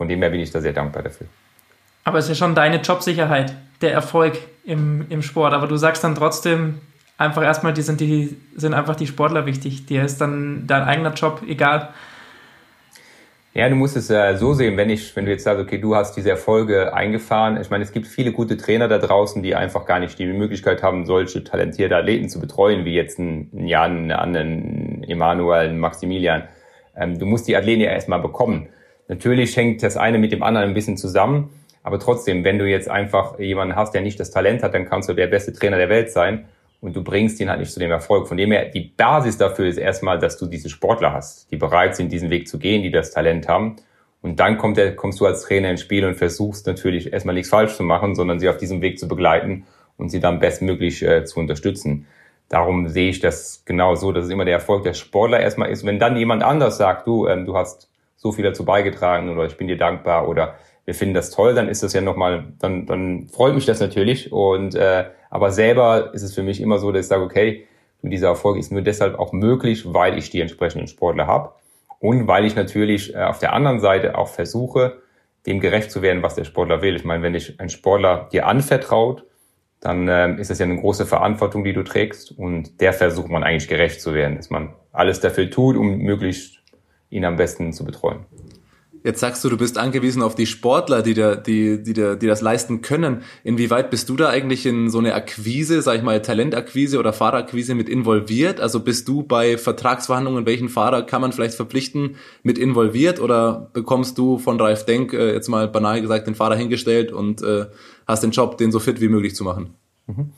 von 0.00 0.08
dem 0.08 0.22
her 0.22 0.30
bin 0.30 0.40
ich 0.40 0.50
da 0.50 0.62
sehr 0.62 0.72
dankbar 0.72 1.02
dafür. 1.02 1.26
Aber 2.04 2.16
es 2.16 2.24
ist 2.24 2.30
ja 2.30 2.34
schon 2.46 2.54
deine 2.54 2.76
Jobsicherheit, 2.76 3.54
der 3.82 3.92
Erfolg 3.92 4.38
im, 4.64 5.04
im 5.10 5.20
Sport. 5.20 5.52
Aber 5.52 5.66
du 5.66 5.76
sagst 5.76 6.02
dann 6.02 6.14
trotzdem 6.14 6.80
einfach 7.18 7.42
erstmal, 7.42 7.74
die 7.74 7.82
sind, 7.82 8.00
die 8.00 8.34
sind 8.56 8.72
einfach 8.72 8.96
die 8.96 9.06
Sportler 9.06 9.44
wichtig. 9.44 9.84
Dir 9.84 10.02
ist 10.02 10.18
dann 10.18 10.66
dein 10.66 10.84
eigener 10.84 11.12
Job 11.12 11.42
egal. 11.46 11.90
Ja, 13.52 13.68
du 13.68 13.74
musst 13.74 13.94
es 13.94 14.08
äh, 14.08 14.38
so 14.38 14.54
sehen, 14.54 14.78
wenn 14.78 14.88
ich, 14.88 15.14
wenn 15.16 15.26
du 15.26 15.32
jetzt 15.32 15.44
sagst, 15.44 15.60
okay, 15.60 15.76
du 15.76 15.94
hast 15.94 16.16
diese 16.16 16.30
Erfolge 16.30 16.94
eingefahren. 16.94 17.60
Ich 17.60 17.68
meine, 17.68 17.84
es 17.84 17.92
gibt 17.92 18.06
viele 18.06 18.32
gute 18.32 18.56
Trainer 18.56 18.88
da 18.88 18.96
draußen, 18.96 19.42
die 19.42 19.54
einfach 19.54 19.84
gar 19.84 20.00
nicht 20.00 20.18
die 20.18 20.24
Möglichkeit 20.24 20.82
haben, 20.82 21.04
solche 21.04 21.44
talentierte 21.44 21.94
Athleten 21.94 22.30
zu 22.30 22.40
betreuen, 22.40 22.86
wie 22.86 22.94
jetzt 22.94 23.18
ein 23.18 23.50
Jan, 23.66 24.10
ein 24.10 25.04
Emanuel, 25.06 25.68
ein 25.68 25.78
Maximilian. 25.78 26.44
Ähm, 26.96 27.18
du 27.18 27.26
musst 27.26 27.48
die 27.48 27.56
Athleten 27.56 27.82
ja 27.82 27.90
erstmal 27.90 28.20
bekommen. 28.20 28.70
Natürlich 29.10 29.56
hängt 29.56 29.82
das 29.82 29.96
eine 29.96 30.18
mit 30.18 30.30
dem 30.30 30.44
anderen 30.44 30.68
ein 30.68 30.74
bisschen 30.74 30.96
zusammen, 30.96 31.50
aber 31.82 31.98
trotzdem, 31.98 32.44
wenn 32.44 32.60
du 32.60 32.64
jetzt 32.64 32.88
einfach 32.88 33.40
jemanden 33.40 33.74
hast, 33.74 33.92
der 33.92 34.02
nicht 34.02 34.20
das 34.20 34.30
Talent 34.30 34.62
hat, 34.62 34.72
dann 34.72 34.88
kannst 34.88 35.08
du 35.08 35.14
der 35.14 35.26
beste 35.26 35.52
Trainer 35.52 35.78
der 35.78 35.88
Welt 35.88 36.12
sein 36.12 36.44
und 36.80 36.94
du 36.94 37.02
bringst 37.02 37.40
ihn 37.40 37.50
halt 37.50 37.58
nicht 37.58 37.72
zu 37.72 37.80
dem 37.80 37.90
Erfolg. 37.90 38.28
Von 38.28 38.36
dem 38.36 38.52
her, 38.52 38.66
die 38.66 38.92
Basis 38.96 39.36
dafür 39.36 39.66
ist 39.66 39.78
erstmal, 39.78 40.20
dass 40.20 40.38
du 40.38 40.46
diese 40.46 40.68
Sportler 40.68 41.12
hast, 41.12 41.50
die 41.50 41.56
bereit 41.56 41.96
sind, 41.96 42.12
diesen 42.12 42.30
Weg 42.30 42.46
zu 42.46 42.60
gehen, 42.60 42.84
die 42.84 42.92
das 42.92 43.10
Talent 43.10 43.48
haben. 43.48 43.74
Und 44.22 44.38
dann 44.38 44.58
kommt 44.58 44.76
der, 44.76 44.94
kommst 44.94 45.18
du 45.18 45.26
als 45.26 45.42
Trainer 45.42 45.72
ins 45.72 45.80
Spiel 45.80 46.04
und 46.04 46.14
versuchst 46.14 46.68
natürlich 46.68 47.12
erstmal 47.12 47.34
nichts 47.34 47.50
falsch 47.50 47.74
zu 47.74 47.82
machen, 47.82 48.14
sondern 48.14 48.38
sie 48.38 48.48
auf 48.48 48.58
diesem 48.58 48.80
Weg 48.80 49.00
zu 49.00 49.08
begleiten 49.08 49.66
und 49.96 50.10
sie 50.10 50.20
dann 50.20 50.38
bestmöglich 50.38 51.02
äh, 51.02 51.24
zu 51.24 51.40
unterstützen. 51.40 52.06
Darum 52.48 52.86
sehe 52.86 53.10
ich 53.10 53.18
das 53.18 53.64
genau 53.64 53.96
so, 53.96 54.12
dass 54.12 54.26
es 54.26 54.30
immer 54.30 54.44
der 54.44 54.54
Erfolg 54.54 54.84
der 54.84 54.94
Sportler 54.94 55.40
erstmal 55.40 55.70
ist. 55.70 55.84
Wenn 55.84 55.98
dann 55.98 56.16
jemand 56.16 56.44
anders 56.44 56.76
sagt, 56.76 57.08
du, 57.08 57.26
ähm, 57.26 57.44
du 57.44 57.56
hast 57.56 57.90
so 58.20 58.32
viel 58.32 58.44
dazu 58.44 58.66
beigetragen 58.66 59.30
oder 59.30 59.46
ich 59.46 59.56
bin 59.56 59.66
dir 59.66 59.78
dankbar 59.78 60.28
oder 60.28 60.56
wir 60.84 60.94
finden 60.94 61.14
das 61.14 61.30
toll, 61.30 61.54
dann 61.54 61.68
ist 61.68 61.82
das 61.82 61.94
ja 61.94 62.02
nochmal, 62.02 62.52
dann, 62.58 62.84
dann 62.84 63.28
freut 63.28 63.54
mich 63.54 63.64
das 63.64 63.80
natürlich 63.80 64.30
und 64.30 64.74
äh, 64.74 65.06
aber 65.30 65.52
selber 65.52 66.12
ist 66.12 66.22
es 66.22 66.34
für 66.34 66.42
mich 66.42 66.60
immer 66.60 66.78
so, 66.78 66.92
dass 66.92 67.06
ich 67.06 67.08
sage, 67.08 67.22
okay, 67.22 67.66
dieser 68.02 68.28
Erfolg 68.28 68.58
ist 68.58 68.72
nur 68.72 68.82
deshalb 68.82 69.18
auch 69.18 69.32
möglich, 69.32 69.84
weil 69.94 70.18
ich 70.18 70.28
die 70.28 70.40
entsprechenden 70.40 70.86
Sportler 70.86 71.26
habe 71.26 71.52
und 71.98 72.26
weil 72.26 72.44
ich 72.44 72.54
natürlich 72.56 73.14
äh, 73.14 73.22
auf 73.22 73.38
der 73.38 73.54
anderen 73.54 73.80
Seite 73.80 74.18
auch 74.18 74.28
versuche, 74.28 74.98
dem 75.46 75.60
gerecht 75.60 75.90
zu 75.90 76.02
werden, 76.02 76.22
was 76.22 76.34
der 76.34 76.44
Sportler 76.44 76.82
will. 76.82 76.96
Ich 76.96 77.04
meine, 77.04 77.22
wenn 77.22 77.32
dich 77.32 77.58
ein 77.58 77.70
Sportler 77.70 78.28
dir 78.30 78.46
anvertraut, 78.46 79.24
dann 79.80 80.08
ähm, 80.08 80.38
ist 80.38 80.50
das 80.50 80.58
ja 80.58 80.66
eine 80.66 80.78
große 80.78 81.06
Verantwortung, 81.06 81.64
die 81.64 81.72
du 81.72 81.82
trägst 81.82 82.36
und 82.36 82.82
der 82.82 82.92
versucht 82.92 83.30
man 83.30 83.44
eigentlich 83.44 83.68
gerecht 83.68 84.02
zu 84.02 84.12
werden, 84.12 84.36
dass 84.36 84.50
man 84.50 84.74
alles 84.92 85.20
dafür 85.20 85.48
tut, 85.50 85.76
um 85.76 85.98
möglichst 85.98 86.59
ihn 87.10 87.24
am 87.24 87.36
besten 87.36 87.72
zu 87.72 87.84
betreuen. 87.84 88.24
Jetzt 89.02 89.20
sagst 89.20 89.42
du, 89.42 89.48
du 89.48 89.56
bist 89.56 89.78
angewiesen 89.78 90.20
auf 90.20 90.34
die 90.34 90.44
Sportler, 90.44 91.00
die, 91.00 91.14
da, 91.14 91.34
die, 91.34 91.82
die, 91.82 91.94
die 91.94 92.26
das 92.26 92.42
leisten 92.42 92.82
können. 92.82 93.22
Inwieweit 93.44 93.90
bist 93.90 94.10
du 94.10 94.16
da 94.16 94.28
eigentlich 94.28 94.66
in 94.66 94.90
so 94.90 94.98
eine 94.98 95.14
Akquise, 95.14 95.80
sag 95.80 95.96
ich 95.96 96.02
mal, 96.02 96.20
Talentakquise 96.20 96.98
oder 96.98 97.14
Fahrerakquise 97.14 97.74
mit 97.74 97.88
involviert? 97.88 98.60
Also 98.60 98.80
bist 98.80 99.08
du 99.08 99.22
bei 99.22 99.56
Vertragsverhandlungen, 99.56 100.44
welchen 100.44 100.68
Fahrer 100.68 101.02
kann 101.02 101.22
man 101.22 101.32
vielleicht 101.32 101.54
verpflichten, 101.54 102.16
mit 102.42 102.58
involviert? 102.58 103.20
Oder 103.20 103.70
bekommst 103.72 104.18
du 104.18 104.36
von 104.36 104.60
Ralf 104.60 104.84
Denk 104.84 105.14
äh, 105.14 105.32
jetzt 105.32 105.48
mal 105.48 105.66
banal 105.66 106.02
gesagt 106.02 106.26
den 106.26 106.34
Fahrer 106.34 106.56
hingestellt 106.56 107.10
und 107.10 107.42
äh, 107.42 107.66
hast 108.06 108.22
den 108.22 108.32
Job, 108.32 108.58
den 108.58 108.70
so 108.70 108.80
fit 108.80 109.00
wie 109.00 109.08
möglich 109.08 109.34
zu 109.34 109.44
machen? 109.44 109.74
Mhm. 110.08 110.32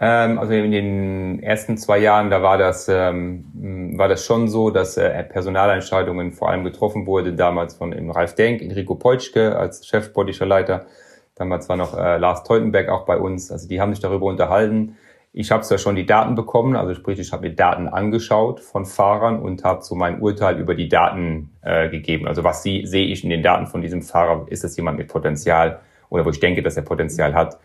Ähm, 0.00 0.38
also 0.38 0.52
in 0.52 0.70
den 0.70 1.42
ersten 1.42 1.76
zwei 1.76 1.98
Jahren, 1.98 2.30
da 2.30 2.42
war 2.42 2.56
das, 2.56 2.88
ähm, 2.88 3.94
war 3.96 4.08
das 4.08 4.24
schon 4.24 4.48
so, 4.48 4.70
dass 4.70 4.96
äh, 4.96 5.24
Personalentscheidungen 5.24 6.32
vor 6.32 6.50
allem 6.50 6.62
getroffen 6.62 7.06
wurde, 7.06 7.32
damals 7.32 7.74
von 7.74 7.92
eben 7.92 8.10
Ralf 8.10 8.34
Denk, 8.34 8.62
Enrico 8.62 8.94
Polschke 8.94 9.56
als 9.56 9.86
chefsportlicher 9.86 10.46
Leiter. 10.46 10.86
Damals 11.34 11.68
war 11.68 11.76
noch 11.76 11.96
äh, 11.96 12.18
Lars 12.18 12.44
Teutenberg 12.44 12.88
auch 12.88 13.06
bei 13.06 13.18
uns. 13.18 13.50
Also 13.50 13.68
die 13.68 13.80
haben 13.80 13.92
sich 13.92 14.02
darüber 14.02 14.26
unterhalten. 14.26 14.96
Ich 15.32 15.50
habe 15.50 15.62
zwar 15.62 15.78
schon 15.78 15.94
die 15.94 16.06
Daten 16.06 16.34
bekommen, 16.34 16.74
also 16.74 16.94
sprich, 16.94 17.18
ich 17.18 17.32
habe 17.32 17.48
mir 17.48 17.54
Daten 17.54 17.86
angeschaut 17.86 18.60
von 18.60 18.86
Fahrern 18.86 19.40
und 19.40 19.62
habe 19.62 19.82
so 19.82 19.94
mein 19.94 20.20
Urteil 20.20 20.58
über 20.58 20.74
die 20.74 20.88
Daten 20.88 21.50
äh, 21.62 21.88
gegeben. 21.88 22.26
Also 22.26 22.44
was 22.44 22.62
sie, 22.62 22.86
sehe 22.86 23.06
ich 23.06 23.24
in 23.24 23.30
den 23.30 23.42
Daten 23.42 23.66
von 23.66 23.82
diesem 23.82 24.02
Fahrer? 24.02 24.46
Ist 24.48 24.64
das 24.64 24.76
jemand 24.76 24.98
mit 24.98 25.08
Potenzial 25.08 25.80
oder 26.08 26.24
wo 26.24 26.30
ich 26.30 26.40
denke, 26.40 26.62
dass 26.62 26.76
er 26.76 26.82
Potenzial 26.82 27.34
hat? 27.34 27.58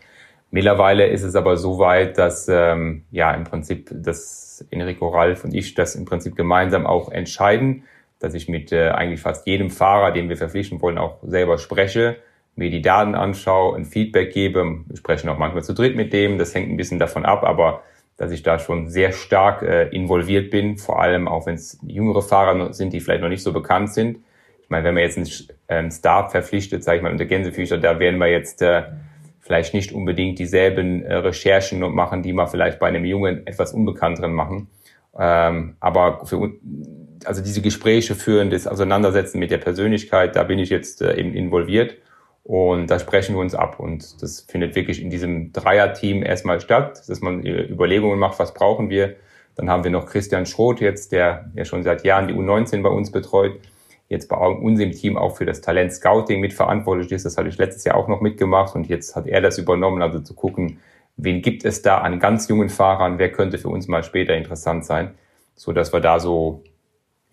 Mittlerweile 0.54 1.08
ist 1.08 1.24
es 1.24 1.34
aber 1.34 1.56
so 1.56 1.80
weit, 1.80 2.16
dass 2.16 2.46
ähm, 2.48 3.02
ja 3.10 3.32
im 3.34 3.42
Prinzip 3.42 3.90
das 3.92 4.64
Enrico 4.70 5.08
Ralf 5.08 5.42
und 5.42 5.52
ich 5.52 5.74
das 5.74 5.96
im 5.96 6.04
Prinzip 6.04 6.36
gemeinsam 6.36 6.86
auch 6.86 7.10
entscheiden, 7.10 7.82
dass 8.20 8.34
ich 8.34 8.48
mit 8.48 8.70
äh, 8.70 8.90
eigentlich 8.90 9.20
fast 9.20 9.48
jedem 9.48 9.68
Fahrer, 9.68 10.12
den 10.12 10.28
wir 10.28 10.36
verpflichten 10.36 10.80
wollen, 10.80 10.96
auch 10.96 11.18
selber 11.24 11.58
spreche, 11.58 12.18
mir 12.54 12.70
die 12.70 12.82
Daten 12.82 13.16
anschaue, 13.16 13.76
ein 13.76 13.84
Feedback 13.84 14.32
gebe. 14.32 14.84
Wir 14.86 14.96
sprechen 14.96 15.28
auch 15.28 15.38
manchmal 15.38 15.64
zu 15.64 15.74
dritt 15.74 15.96
mit 15.96 16.12
dem. 16.12 16.38
Das 16.38 16.54
hängt 16.54 16.70
ein 16.70 16.76
bisschen 16.76 17.00
davon 17.00 17.24
ab, 17.24 17.42
aber 17.42 17.82
dass 18.16 18.30
ich 18.30 18.44
da 18.44 18.60
schon 18.60 18.88
sehr 18.88 19.10
stark 19.10 19.62
äh, 19.62 19.88
involviert 19.88 20.52
bin, 20.52 20.78
vor 20.78 21.02
allem 21.02 21.26
auch 21.26 21.46
wenn 21.46 21.56
es 21.56 21.80
jüngere 21.84 22.22
Fahrer 22.22 22.72
sind, 22.72 22.92
die 22.92 23.00
vielleicht 23.00 23.22
noch 23.22 23.28
nicht 23.28 23.42
so 23.42 23.52
bekannt 23.52 23.92
sind. 23.92 24.18
Ich 24.62 24.70
meine, 24.70 24.84
wenn 24.84 24.94
man 24.94 25.02
jetzt 25.02 25.18
einen, 25.18 25.28
einen 25.66 25.90
Star 25.90 26.30
verpflichtet, 26.30 26.84
sage 26.84 26.98
ich 26.98 27.02
mal, 27.02 27.10
unter 27.10 27.24
Gänsefüßer, 27.24 27.78
da 27.78 27.98
werden 27.98 28.20
wir 28.20 28.28
jetzt 28.28 28.62
äh, 28.62 28.84
vielleicht 29.44 29.74
nicht 29.74 29.92
unbedingt 29.92 30.38
dieselben 30.38 31.02
äh, 31.04 31.16
Recherchen 31.16 31.78
machen, 31.80 32.22
die 32.22 32.32
man 32.32 32.48
vielleicht 32.48 32.78
bei 32.78 32.88
einem 32.88 33.04
Jungen 33.04 33.46
etwas 33.46 33.74
Unbekannteren 33.74 34.32
machen. 34.32 34.68
Ähm, 35.18 35.76
aber 35.80 36.24
für 36.24 36.50
also 37.26 37.42
diese 37.42 37.60
Gespräche 37.60 38.14
führen, 38.14 38.48
das 38.50 38.66
Auseinandersetzen 38.66 39.38
mit 39.38 39.50
der 39.50 39.58
Persönlichkeit, 39.58 40.34
da 40.34 40.44
bin 40.44 40.58
ich 40.58 40.70
jetzt 40.70 41.02
äh, 41.02 41.16
eben 41.18 41.34
involviert 41.34 41.96
und 42.42 42.90
da 42.90 42.98
sprechen 42.98 43.34
wir 43.34 43.40
uns 43.40 43.54
ab. 43.54 43.78
Und 43.78 44.22
das 44.22 44.40
findet 44.40 44.74
wirklich 44.74 45.02
in 45.02 45.10
diesem 45.10 45.52
Dreierteam 45.52 46.22
erstmal 46.22 46.60
statt, 46.62 47.02
dass 47.06 47.20
man 47.20 47.44
äh, 47.44 47.64
Überlegungen 47.64 48.18
macht, 48.18 48.38
was 48.38 48.54
brauchen 48.54 48.88
wir. 48.88 49.14
Dann 49.56 49.68
haben 49.68 49.84
wir 49.84 49.90
noch 49.90 50.06
Christian 50.06 50.46
Schroth 50.46 50.80
jetzt, 50.80 51.12
der 51.12 51.50
ja 51.54 51.66
schon 51.66 51.82
seit 51.82 52.02
Jahren 52.02 52.28
die 52.28 52.34
U19 52.34 52.82
bei 52.82 52.88
uns 52.88 53.12
betreut 53.12 53.60
jetzt 54.14 54.28
bei 54.28 54.36
uns 54.36 54.80
im 54.80 54.92
Team 54.92 55.16
auch 55.16 55.36
für 55.36 55.44
das 55.44 55.60
Talent 55.60 55.92
Scouting 55.92 56.40
mitverantwortlich 56.40 57.12
ist. 57.12 57.26
Das 57.26 57.36
hatte 57.36 57.48
ich 57.48 57.58
letztes 57.58 57.84
Jahr 57.84 57.96
auch 57.96 58.08
noch 58.08 58.20
mitgemacht 58.20 58.74
und 58.74 58.88
jetzt 58.88 59.14
hat 59.14 59.26
er 59.26 59.40
das 59.40 59.58
übernommen, 59.58 60.00
also 60.00 60.20
zu 60.20 60.34
gucken, 60.34 60.78
wen 61.16 61.42
gibt 61.42 61.64
es 61.64 61.82
da 61.82 61.98
an 61.98 62.18
ganz 62.18 62.48
jungen 62.48 62.68
Fahrern, 62.68 63.18
wer 63.18 63.30
könnte 63.30 63.58
für 63.58 63.68
uns 63.68 63.88
mal 63.88 64.02
später 64.02 64.34
interessant 64.34 64.84
sein, 64.84 65.14
so 65.54 65.72
dass 65.72 65.92
wir 65.92 66.00
da 66.00 66.18
so 66.18 66.62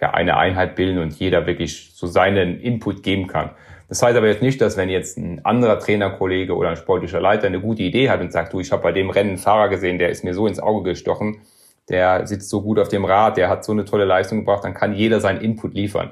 ja, 0.02 0.12
eine 0.12 0.38
Einheit 0.38 0.76
bilden 0.76 1.00
und 1.00 1.14
jeder 1.14 1.46
wirklich 1.46 1.92
so 1.94 2.08
seinen 2.08 2.60
Input 2.60 3.04
geben 3.04 3.28
kann. 3.28 3.52
Das 3.88 4.02
heißt 4.02 4.18
aber 4.18 4.28
jetzt 4.28 4.42
nicht, 4.42 4.62
dass 4.62 4.78
wenn 4.78 4.90
jetzt 4.90 5.18
ein 5.18 5.44
anderer 5.44 5.78
Trainerkollege 5.78 6.56
oder 6.56 6.70
ein 6.70 6.78
sportlicher 6.78 7.20
Leiter 7.20 7.48
eine 7.48 7.60
gute 7.60 7.84
Idee 7.84 8.10
hat 8.10 8.22
und 8.22 8.32
sagt, 8.32 8.54
du, 8.54 8.60
ich 8.60 8.72
habe 8.72 8.82
bei 8.82 8.94
dem 8.94 9.10
Rennen 9.10 9.32
einen 9.32 9.38
Fahrer 9.38 9.70
gesehen, 9.70 10.00
der 10.00 10.10
ist 10.10 10.24
mir 10.24 10.34
so 10.34 10.48
ins 10.48 10.60
Auge 10.60 10.92
gestochen, 10.92 11.42
der 11.90 12.26
sitzt 12.26 12.50
so 12.50 12.62
gut 12.62 12.80
auf 12.80 12.88
dem 12.88 13.04
Rad, 13.04 13.36
der 13.38 13.50
hat 13.50 13.66
so 13.66 13.74
eine 13.74 13.84
tolle 13.84 14.06
Leistung 14.06 14.40
gebracht, 14.40 14.64
dann 14.64 14.74
kann 14.74 14.94
jeder 14.94 15.20
seinen 15.20 15.42
Input 15.42 15.74
liefern. 15.74 16.12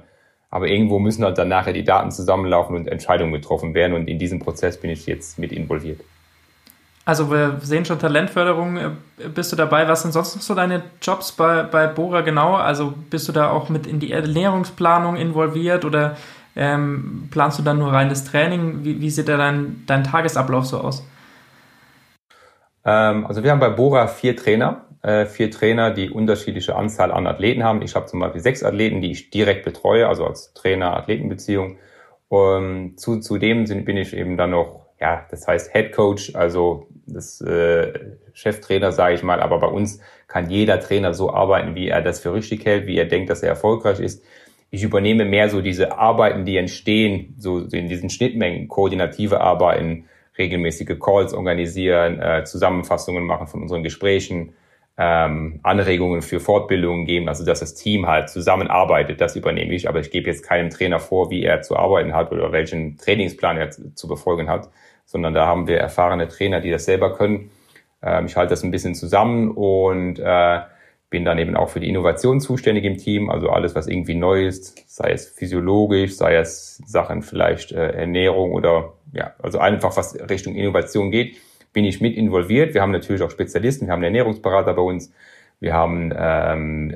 Aber 0.52 0.68
irgendwo 0.68 1.00
müssen 1.00 1.24
halt 1.24 1.38
dann 1.38 1.48
nachher 1.48 1.74
die 1.74 1.84
Daten 1.84 2.12
zusammenlaufen 2.12 2.76
und 2.76 2.88
Entscheidungen 2.88 3.32
getroffen 3.32 3.74
werden. 3.74 3.94
Und 3.94 4.08
in 4.08 4.18
diesem 4.18 4.40
Prozess 4.40 4.80
bin 4.80 4.90
ich 4.90 5.06
jetzt 5.06 5.38
mit 5.38 5.52
involviert. 5.52 6.02
Also 7.06 7.32
wir 7.32 7.58
sehen 7.62 7.86
schon 7.86 7.98
Talentförderung. 7.98 8.78
Bist 9.34 9.52
du 9.52 9.56
dabei? 9.56 9.88
Was 9.88 10.04
sind 10.04 10.12
sonst 10.12 10.36
noch 10.36 10.44
so 10.44 10.54
deine 10.54 10.84
Jobs 11.02 11.32
bei, 11.32 11.64
bei 11.64 11.88
Bora 11.88 12.22
genau? 12.22 12.56
Also 12.56 12.94
bist 13.10 13.28
du 13.28 13.32
da 13.32 13.50
auch 13.50 13.70
mit 13.70 13.88
in 13.88 14.00
die 14.00 14.12
Ernährungsplanung 14.12 15.16
involviert 15.16 15.86
oder 15.86 16.18
ähm, 16.56 17.28
planst 17.32 17.58
du 17.58 17.64
dann 17.64 17.80
nur 17.80 17.92
reines 17.92 18.26
Training? 18.26 18.84
Wie, 18.84 19.02
wie 19.02 19.10
sieht 19.10 19.28
da 19.28 19.38
dein, 19.38 19.84
dein 19.88 20.04
Tagesablauf 20.04 20.66
so 20.66 20.80
aus? 20.82 21.04
Ähm, 22.86 23.26
also 23.26 23.44
wir 23.44 23.52
haben 23.52 23.60
bei 23.60 23.70
Bora 23.70 24.08
vier 24.08 24.36
Trainer. 24.36 24.82
Äh, 25.02 25.28
vier 25.28 25.50
Trainer, 25.50 25.92
die 25.92 26.10
unterschiedliche 26.10 26.76
Anzahl 26.76 27.12
an 27.12 27.26
Athleten 27.26 27.64
haben. 27.64 27.82
Ich 27.82 27.96
habe 27.96 28.08
zum 28.08 28.20
Beispiel 28.20 28.42
sechs 28.42 28.64
Athleten, 28.64 29.00
die 29.00 29.12
ich 29.12 29.30
direkt 29.30 29.64
betreue, 29.64 30.10
also 30.10 30.26
als 30.26 30.54
Trainer-Athleten-Beziehung. 30.54 31.78
Um, 32.28 32.98
zu, 32.98 33.20
zudem 33.22 33.66
sind, 33.66 33.86
bin 33.86 33.98
ich 33.98 34.14
eben 34.14 34.38
dann 34.38 34.52
noch, 34.52 34.86
ja, 35.00 35.26
das 35.32 35.48
heißt 35.48 35.72
Head 35.72 35.94
Coach, 35.94 36.36
also 36.36 36.86
das 37.08 37.42
äh, 37.42 37.94
Cheftrainer, 38.34 38.92
sage 38.92 39.16
ich 39.16 39.24
mal, 39.24 39.40
aber 39.40 39.60
bei 39.60 39.68
uns 39.68 40.02
kann 40.28 40.50
jeder 40.50 40.80
Trainer 40.80 41.14
so 41.14 41.34
arbeiten, 41.34 41.76
wie 41.76 41.88
er 41.88 42.02
das 42.02 42.20
für 42.20 42.34
richtig 42.34 42.66
hält, 42.66 42.86
wie 42.86 42.98
er 42.98 43.06
denkt, 43.06 43.30
dass 43.30 43.42
er 43.42 43.50
erfolgreich 43.50 44.00
ist. 44.00 44.24
Ich 44.70 44.84
übernehme 44.84 45.26
mehr 45.26 45.50
so 45.50 45.62
diese 45.62 45.98
Arbeiten, 45.98 46.46
die 46.46 46.58
entstehen, 46.58 47.34
so 47.40 47.60
in 47.60 47.88
diesen 47.88 48.10
Schnittmengen, 48.10 48.68
koordinative 48.68 49.42
Arbeiten, 49.42 50.06
regelmäßige 50.38 51.00
Calls 51.00 51.34
organisieren, 51.34 52.20
äh, 52.22 52.44
Zusammenfassungen 52.44 53.24
machen 53.24 53.48
von 53.48 53.62
unseren 53.62 53.82
Gesprächen, 53.82 54.54
ähm, 55.00 55.60
Anregungen 55.64 56.22
für 56.22 56.40
Fortbildungen 56.40 57.06
geben, 57.06 57.30
also 57.30 57.46
dass 57.46 57.62
das 57.62 57.74
Team 57.74 58.06
halt 58.06 58.30
zusammenarbeitet, 58.30 59.22
das 59.22 59.36
übernehme 59.36 59.74
ich, 59.74 59.88
aber 59.88 60.00
ich 60.00 60.12
gebe 60.12 60.30
jetzt 60.30 60.44
keinem 60.44 60.70
Trainer 60.70 61.00
vor, 61.00 61.32
wie 61.32 61.44
er 61.44 61.62
zu 61.62 61.78
arbeiten 61.78 62.14
hat 62.14 62.32
oder 62.32 62.52
welchen 62.52 62.98
Trainingsplan 62.98 63.58
er 63.58 63.72
zu, 63.72 64.08
befolgen 64.08 64.50
hat 64.50 64.70
sondern 65.10 65.34
da 65.34 65.48
haben 65.48 65.68
wir 65.68 65.80
erfahrene 65.80 66.28
Trainer, 66.28 66.62
die 66.62 66.70
das 66.70 66.86
selber 66.86 67.16
können. 67.16 67.50
Ähm, 68.04 68.28
ich 68.28 68.36
halte 68.36 68.52
das 68.52 68.64
ein 68.64 68.70
bisschen 68.70 68.94
zusammen 68.94 69.50
und 69.50 70.20
äh, 70.20 70.60
bin 71.10 71.26
dann 71.26 71.40
eben 71.40 71.56
auch 71.56 71.70
für 71.70 71.80
die 71.80 71.90
Innovation 71.90 72.40
zuständig 72.40 72.86
im 72.86 72.98
Team, 72.98 73.32
also 73.32 73.50
alles, 73.50 73.74
was 73.74 73.88
irgendwie 73.88 74.14
neu 74.14 74.46
ist, 74.46 74.88
sei 74.88 75.12
es 75.12 75.28
physiologisch, 75.28 76.16
sei 76.16 76.36
es 76.36 76.78
Sachen 76.86 77.24
vielleicht 77.24 77.72
äh, 77.72 77.94
Ernährung 77.94 78.52
oder 78.52 78.94
ja, 79.12 79.34
also 79.42 79.58
einfach 79.58 79.98
was 79.98 80.16
Richtung 80.30 80.54
Innovation 80.54 81.10
geht, 81.10 81.38
bin 81.73 81.86
ich 81.86 82.01
mit 82.01 82.15
involviert. 82.15 82.73
Wir 82.73 82.82
haben 82.82 82.91
natürlich 82.91 83.21
auch 83.21 83.32
Spezialisten, 83.32 83.88
wir 83.88 83.93
haben 83.93 84.03
Ernährungsberater 84.03 84.73
bei 84.73 84.82
uns, 84.82 85.12
wir 85.60 85.73
haben 85.73 86.13
ähm, 86.17 86.88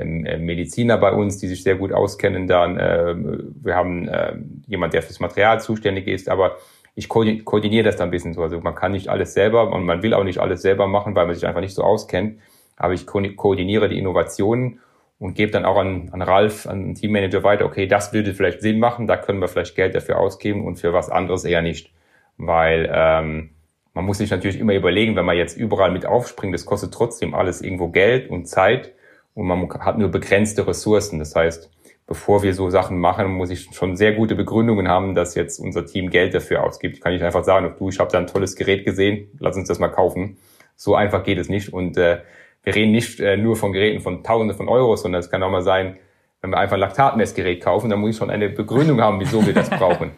Mediziner 0.46 0.98
bei 0.98 1.12
uns, 1.12 1.38
die 1.38 1.48
sich 1.48 1.64
sehr 1.64 1.76
gut 1.76 1.92
auskennen 1.92 2.48
dann, 2.48 2.78
äh, 2.78 3.16
wir 3.16 3.76
haben 3.76 4.08
äh, 4.08 4.36
jemand, 4.68 4.94
der 4.94 5.02
fürs 5.02 5.20
Material 5.20 5.60
zuständig 5.60 6.08
ist, 6.08 6.30
aber 6.30 6.58
ich 6.96 7.10
koordiniere 7.10 7.84
das 7.84 7.96
dann 7.96 8.10
ein 8.10 8.12
bisschen 8.12 8.34
so. 8.34 8.44
Also 8.44 8.60
man 8.62 8.76
kann 8.76 8.92
nicht 8.92 9.10
alles 9.10 9.34
selber 9.34 9.72
und 9.72 9.84
man 9.84 10.04
will 10.04 10.14
auch 10.14 10.24
nicht 10.24 10.38
alles 10.38 10.62
selber 10.62 10.88
machen, 10.88 11.16
weil 11.16 11.26
man 11.26 11.36
sich 11.36 11.46
einfach 11.46 11.62
nicht 11.62 11.74
so 11.74 11.84
auskennt. 11.84 12.40
Aber 12.78 12.94
ich 12.94 13.06
ko 13.06 13.22
koordiniere 13.36 13.90
die 13.90 13.98
Innovationen 13.98 14.80
und 15.20 15.36
gebe 15.36 15.52
dann 15.52 15.66
auch 15.66 15.78
an, 15.78 16.10
an 16.12 16.22
Ralf, 16.22 16.68
an 16.68 16.84
den 16.84 16.96
Teammanager 16.96 17.44
weiter, 17.44 17.66
okay, 17.66 17.88
das 17.88 18.14
würde 18.14 18.34
vielleicht 18.34 18.62
Sinn 18.62 18.80
machen, 18.80 19.08
da 19.08 19.18
können 19.18 19.40
wir 19.40 19.48
vielleicht 19.48 19.76
Geld 19.76 19.96
dafür 19.96 20.20
ausgeben 20.20 20.66
und 20.66 20.76
für 20.76 20.94
was 20.94 21.10
anderes 21.10 21.46
eher 21.46 21.62
nicht. 21.62 21.92
Weil 22.38 22.92
ähm, 22.94 23.52
man 23.94 24.06
muss 24.06 24.18
sich 24.18 24.32
natürlich 24.32 24.60
immer 24.60 24.74
überlegen, 24.74 25.16
wenn 25.16 25.26
man 25.26 25.38
jetzt 25.38 25.58
überall 25.58 25.92
mit 25.92 26.06
aufspringt, 26.06 26.54
das 26.54 26.66
kostet 26.66 26.94
trotzdem 26.94 27.34
alles 27.36 27.62
irgendwo 27.62 27.90
Geld 27.90 28.30
und 28.30 28.48
Zeit 28.48 28.94
und 29.36 29.48
man 29.48 29.70
hat 29.80 29.98
nur 29.98 30.10
begrenzte 30.10 30.66
Ressourcen. 30.66 31.20
Das 31.20 31.36
heißt, 31.36 31.70
bevor 32.08 32.44
wir 32.44 32.54
so 32.54 32.70
Sachen 32.70 33.00
machen, 33.00 33.32
muss 33.32 33.50
ich 33.50 33.70
schon 33.72 33.96
sehr 33.96 34.14
gute 34.14 34.36
Begründungen 34.36 34.88
haben, 34.88 35.16
dass 35.16 35.36
jetzt 35.36 35.60
unser 35.60 35.86
Team 35.86 36.10
Geld 36.10 36.34
dafür 36.34 36.64
ausgibt. 36.64 36.96
Ich 36.96 37.02
kann 37.02 37.14
nicht 37.14 37.24
einfach 37.24 37.44
sagen, 37.44 37.74
du, 37.78 37.90
ich 37.90 38.00
habe 38.00 38.12
da 38.12 38.18
ein 38.20 38.28
tolles 38.28 38.56
Gerät 38.56 38.84
gesehen, 38.84 39.30
lass 39.40 39.56
uns 39.56 39.68
das 39.68 39.80
mal 39.80 39.90
kaufen. 39.90 40.38
So 40.76 40.96
einfach 40.96 41.24
geht 41.24 41.38
es 41.38 41.50
nicht. 41.50 41.72
Und 41.72 41.98
äh, 41.98 42.22
wir 42.64 42.76
reden 42.76 42.92
nicht 42.92 43.20
äh, 43.20 43.38
nur 43.38 43.56
von 43.56 43.74
Geräten 43.74 44.02
von 44.02 44.24
Tausenden 44.24 44.58
von 44.58 44.68
Euros, 44.68 45.04
sondern 45.04 45.20
es 45.20 45.30
kann 45.30 45.44
auch 45.44 45.52
mal 45.52 45.62
sein, 45.62 45.98
wenn 46.42 46.50
wir 46.50 46.58
einfach 46.58 46.76
ein 46.76 46.82
Laktatmessgerät 46.82 47.64
kaufen, 47.64 47.90
dann 47.90 48.00
muss 48.00 48.12
ich 48.12 48.18
schon 48.18 48.30
eine 48.30 48.50
Begründung 48.50 49.00
haben, 49.02 49.20
wieso 49.20 49.46
wir 49.46 49.54
das 49.54 49.70
brauchen. 49.70 50.12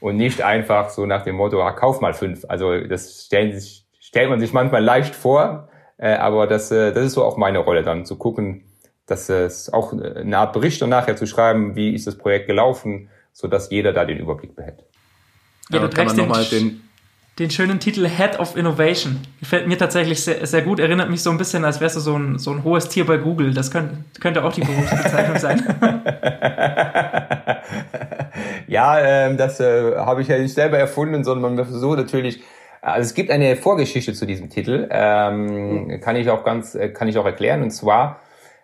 Und 0.00 0.16
nicht 0.16 0.42
einfach 0.42 0.90
so 0.90 1.06
nach 1.06 1.22
dem 1.24 1.36
Motto, 1.36 1.62
ah, 1.62 1.72
kauf 1.72 2.00
mal 2.00 2.14
fünf. 2.14 2.44
Also 2.48 2.80
das 2.80 3.26
stellen 3.26 3.52
sich, 3.52 3.86
stellt 4.00 4.30
man 4.30 4.40
sich 4.40 4.52
manchmal 4.52 4.82
leicht 4.82 5.14
vor, 5.14 5.68
äh, 5.98 6.14
aber 6.14 6.46
das, 6.46 6.70
äh, 6.70 6.92
das 6.92 7.04
ist 7.04 7.12
so 7.12 7.24
auch 7.24 7.36
meine 7.36 7.58
Rolle 7.58 7.82
dann, 7.82 8.06
zu 8.06 8.16
gucken, 8.16 8.64
dass 9.06 9.28
es 9.28 9.72
auch 9.72 9.92
eine 9.92 10.38
Art 10.38 10.52
Bericht 10.52 10.82
und 10.82 10.90
nachher 10.90 11.16
zu 11.16 11.26
schreiben, 11.26 11.76
wie 11.76 11.94
ist 11.94 12.06
das 12.06 12.16
Projekt 12.16 12.46
gelaufen, 12.46 13.10
so 13.32 13.48
dass 13.48 13.70
jeder 13.70 13.92
da 13.92 14.04
den 14.04 14.18
Überblick 14.18 14.56
behält. 14.56 14.84
Ja, 15.70 15.80
du 15.80 15.90
trägst 15.90 16.16
den, 16.16 16.32
den, 16.50 16.89
den, 17.40 17.50
schönen 17.50 17.80
Titel 17.80 18.06
Head 18.06 18.38
of 18.38 18.54
Innovation. 18.54 19.18
Gefällt 19.40 19.66
mir 19.66 19.78
tatsächlich 19.78 20.22
sehr, 20.22 20.46
sehr 20.46 20.60
gut. 20.60 20.78
Erinnert 20.78 21.08
mich 21.08 21.22
so 21.22 21.30
ein 21.30 21.38
bisschen, 21.38 21.64
als 21.64 21.80
wärst 21.80 21.96
du 21.96 22.00
so 22.00 22.16
ein, 22.16 22.38
so 22.38 22.50
ein 22.50 22.62
hohes 22.64 22.88
Tier 22.88 23.06
bei 23.06 23.16
Google. 23.16 23.54
Das 23.54 23.70
könnte, 23.70 23.96
könnte 24.20 24.44
auch 24.44 24.52
die 24.52 24.60
Berufsbezeichnung 24.60 25.38
sein. 25.38 25.62
ja, 28.68 29.00
ähm, 29.00 29.38
das 29.38 29.58
äh, 29.58 29.96
habe 29.96 30.20
ich 30.20 30.28
ja 30.28 30.38
nicht 30.38 30.52
selber 30.52 30.78
erfunden, 30.78 31.24
sondern 31.24 31.56
man 31.56 31.64
versucht 31.64 31.98
natürlich 31.98 32.42
also 32.82 33.06
es 33.06 33.14
gibt 33.14 33.30
eine 33.30 33.56
Vorgeschichte 33.56 34.14
zu 34.14 34.24
diesem 34.24 34.48
Titel, 34.48 34.88
ähm, 34.90 36.00
kann 36.00 36.16
ich 36.16 36.30
auch 36.30 36.44
ganz, 36.44 36.74
äh, 36.74 36.88
kann 36.88 37.08
ich 37.08 37.18
auch 37.18 37.26
erklären. 37.26 37.62
Und 37.62 37.72
zwar 37.72 38.20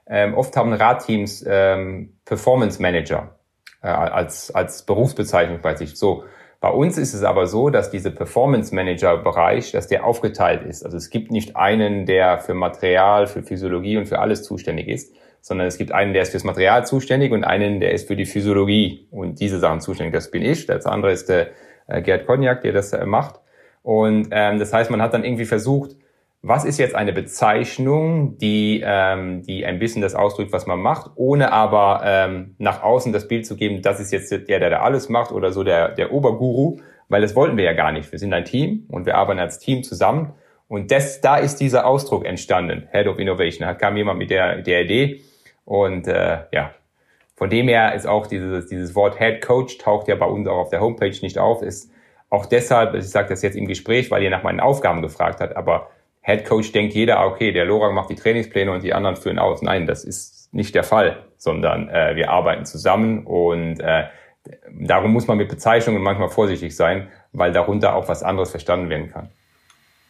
ähm, 0.07 0.35
oft 0.35 0.57
haben 0.57 0.73
Radteams 0.73 1.45
ähm, 1.47 2.15
Performance 2.25 2.81
Manager 2.81 3.37
äh, 3.83 3.89
als, 3.89 4.51
als 4.55 4.85
Berufsbezeichnung 4.85 5.61
bei 5.61 5.75
sich. 5.77 5.97
So, 5.97 6.25
bei 6.61 6.71
uns 6.71 6.97
ist 6.97 7.14
es 7.14 7.23
aber 7.23 7.47
so, 7.47 7.71
dass 7.71 7.90
diese 7.90 8.11
Performance 8.11 8.75
Manager 8.75 9.19
Bereich, 9.19 9.73
dass 9.73 9.88
der 9.88 10.05
aufgeteilt 10.05 10.62
ist. 10.62 10.85
Also 10.85 10.97
es 10.97 11.11
gibt 11.11 11.31
nicht 11.31 11.57
einen, 11.57 12.07
der 12.07 12.38
für 12.38 12.55
Material, 12.55 13.27
für 13.27 13.42
Physiologie 13.42 13.99
und 13.99 14.07
für 14.07 14.19
alles 14.19 14.42
zuständig 14.42 14.88
ist, 14.88 15.14
sondern 15.40 15.66
es 15.66 15.79
gibt 15.79 15.92
einen, 15.92 16.12
der 16.12 16.23
ist 16.23 16.31
fürs 16.31 16.45
Material 16.45 16.87
zuständig 16.87 17.33
und 17.33 17.45
einen, 17.45 17.81
der 17.81 17.92
ist 17.92 18.09
für 18.09 18.16
die 18.16 18.25
Physiologie 18.25 19.07
und 19.11 19.38
diese 19.38 19.59
Sachen 19.59 19.81
zuständig. 19.81 20.14
Das 20.14 20.31
bin 20.31 20.42
ich. 20.42 20.66
Das 20.66 20.87
andere 20.87 21.12
ist 21.12 21.29
der 21.29 21.49
äh, 21.87 22.03
Gerd 22.03 22.27
Konjak, 22.27 22.62
der 22.62 22.73
das 22.73 22.92
äh, 22.92 23.05
macht. 23.05 23.40
Und 23.83 24.29
ähm, 24.33 24.59
das 24.59 24.73
heißt, 24.73 24.90
man 24.90 25.03
hat 25.03 25.14
dann 25.14 25.25
irgendwie 25.25 25.45
versucht, 25.45 25.97
was 26.49 26.65
ist 26.65 26.79
jetzt 26.79 26.95
eine 26.95 27.13
Bezeichnung, 27.13 28.39
die, 28.39 28.81
ähm, 28.85 29.43
die 29.43 29.67
ein 29.67 29.81
bisschen 29.81 30.01
das 30.01 30.15
ausdrückt, 30.15 30.53
was 30.53 30.67
man 30.67 30.81
macht, 30.81 31.11
ohne 31.17 31.53
aber 31.53 32.03
ähm, 32.05 32.55
nach 32.59 32.85
außen 32.85 33.13
das 33.13 33.27
Bild 33.27 33.45
zu 33.45 33.57
geben, 33.57 33.83
das 33.83 33.99
ist 33.99 34.13
jetzt 34.13 34.31
der, 34.31 34.61
der 34.61 34.71
da 34.71 34.81
alles 34.81 35.09
macht 35.09 35.33
oder 35.33 35.51
so 35.51 35.65
der, 35.65 35.89
der 35.89 36.13
Oberguru, 36.13 36.79
weil 37.09 37.21
das 37.21 37.35
wollten 37.35 37.57
wir 37.57 37.65
ja 37.65 37.73
gar 37.73 37.91
nicht. 37.91 38.13
Wir 38.13 38.21
sind 38.21 38.33
ein 38.33 38.45
Team 38.45 38.87
und 38.89 39.07
wir 39.07 39.17
arbeiten 39.17 39.41
als 39.41 39.59
Team 39.59 39.83
zusammen. 39.83 40.35
Und 40.69 40.93
das, 40.93 41.21
da 41.21 41.37
ist 41.37 41.57
dieser 41.57 41.85
Ausdruck 41.85 42.25
entstanden, 42.25 42.87
Head 42.93 43.09
of 43.09 43.19
Innovation. 43.19 43.67
Da 43.67 43.75
kam 43.75 43.97
jemand 43.97 44.19
mit 44.19 44.31
der, 44.31 44.63
der 44.63 44.83
Idee 44.83 45.23
und 45.65 46.07
äh, 46.07 46.39
ja, 46.53 46.71
von 47.35 47.51
dem 47.51 47.67
her 47.67 47.95
ist 47.95 48.07
auch 48.07 48.29
dieses, 48.29 48.69
dieses 48.69 48.95
Wort 48.95 49.19
Head 49.19 49.45
Coach 49.45 49.79
taucht 49.79 50.07
ja 50.07 50.15
bei 50.15 50.27
uns 50.27 50.47
auch 50.47 50.59
auf 50.59 50.71
der 50.71 50.81
Homepage 50.81 51.19
nicht 51.23 51.39
auf. 51.39 51.63
Ist 51.63 51.91
auch 52.31 52.47
deshalb, 52.47 52.95
ich 52.95 53.09
sage 53.09 53.31
das 53.31 53.43
jetzt 53.43 53.57
im 53.57 53.67
Gespräch, 53.67 54.13
weil 54.13 54.23
ihr 54.23 54.31
nach 54.31 54.45
meinen 54.45 54.61
Aufgaben 54.61 55.03
gefragt 55.03 55.41
habt, 55.41 55.57
aber 55.57 55.91
Head 56.27 56.45
Coach 56.45 56.73
denkt 56.73 56.95
jeder, 56.95 57.21
ah, 57.21 57.27
okay, 57.27 57.53
der 57.53 57.65
Lorang 57.65 57.95
macht 57.95 58.11
die 58.11 58.17
Trainingspläne 58.17 58.73
und 58.73 58.83
die 58.83 58.93
anderen 58.93 59.15
führen 59.15 59.39
aus. 59.39 59.62
Nein, 59.62 59.87
das 59.87 60.03
ist 60.03 60.53
nicht 60.53 60.75
der 60.75 60.83
Fall, 60.83 61.25
sondern 61.37 61.89
äh, 61.89 62.17
wir 62.17 62.31
arbeiten 62.31 62.65
zusammen 62.65 63.25
und 63.25 63.79
äh, 63.79 64.07
darum 64.73 65.12
muss 65.12 65.29
man 65.29 65.39
mit 65.39 65.49
Bezeichnungen 65.49 66.03
manchmal 66.03 66.29
vorsichtig 66.29 66.75
sein, 66.75 67.12
weil 67.33 67.53
darunter 67.53 67.95
auch 67.95 68.09
was 68.09 68.25
anderes 68.25 68.51
verstanden 68.51 68.91
werden 68.91 69.09
kann. 69.09 69.31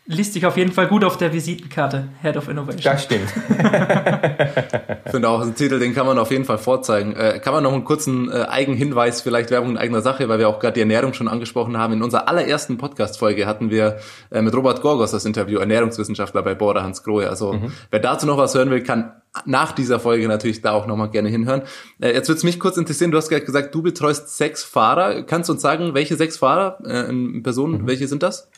Liest 0.08 0.34
sich 0.34 0.46
auf 0.46 0.56
jeden 0.56 0.70
Fall 0.70 0.86
gut 0.86 1.02
auf 1.02 1.16
der 1.16 1.32
Visitenkarte, 1.32 2.08
Head 2.22 2.36
of 2.36 2.48
Innovation. 2.48 2.92
Das 2.92 3.02
stimmt. 3.02 3.28
ich 5.04 5.10
finde 5.10 5.28
auch, 5.28 5.40
ein 5.40 5.56
Titel, 5.56 5.80
den 5.80 5.94
kann 5.94 6.06
man 6.06 6.16
auf 6.20 6.30
jeden 6.30 6.44
Fall 6.44 6.58
vorzeigen. 6.58 7.16
Äh, 7.16 7.40
kann 7.40 7.52
man 7.52 7.64
noch 7.64 7.72
einen 7.72 7.82
kurzen 7.82 8.30
äh, 8.30 8.46
Eigenhinweis, 8.48 9.20
vielleicht 9.20 9.50
Werbung 9.50 9.70
in 9.70 9.78
eigener 9.78 10.02
Sache, 10.02 10.28
weil 10.28 10.38
wir 10.38 10.48
auch 10.48 10.60
gerade 10.60 10.74
die 10.74 10.80
Ernährung 10.80 11.12
schon 11.12 11.26
angesprochen 11.26 11.76
haben. 11.76 11.94
In 11.94 12.02
unserer 12.04 12.28
allerersten 12.28 12.78
Podcast-Folge 12.78 13.46
hatten 13.46 13.70
wir 13.70 13.98
äh, 14.30 14.42
mit 14.42 14.54
Robert 14.54 14.80
Gorgos 14.80 15.10
das 15.10 15.24
Interview, 15.24 15.58
Ernährungswissenschaftler 15.58 16.42
bei 16.42 16.54
Bora 16.54 16.84
Hans 16.84 17.02
Grohe. 17.02 17.28
Also 17.28 17.54
mhm. 17.54 17.72
wer 17.90 17.98
dazu 17.98 18.26
noch 18.26 18.38
was 18.38 18.54
hören 18.54 18.70
will, 18.70 18.84
kann 18.84 19.12
nach 19.44 19.72
dieser 19.72 19.98
Folge 19.98 20.28
natürlich 20.28 20.62
da 20.62 20.70
auch 20.70 20.86
nochmal 20.86 21.10
gerne 21.10 21.30
hinhören. 21.30 21.62
Äh, 22.00 22.12
jetzt 22.12 22.28
würde 22.28 22.38
es 22.38 22.44
mich 22.44 22.60
kurz 22.60 22.76
interessieren, 22.76 23.10
du 23.10 23.18
hast 23.18 23.28
gerade 23.28 23.44
gesagt, 23.44 23.74
du 23.74 23.82
betreust 23.82 24.36
sechs 24.36 24.62
Fahrer. 24.62 25.24
Kannst 25.24 25.48
du 25.48 25.54
uns 25.54 25.62
sagen, 25.62 25.94
welche 25.94 26.14
sechs 26.14 26.36
Fahrer 26.36 26.78
äh, 26.86 27.08
in 27.10 27.42
Personen, 27.42 27.82
mhm. 27.82 27.86
welche 27.88 28.06
sind 28.06 28.22
das? 28.22 28.48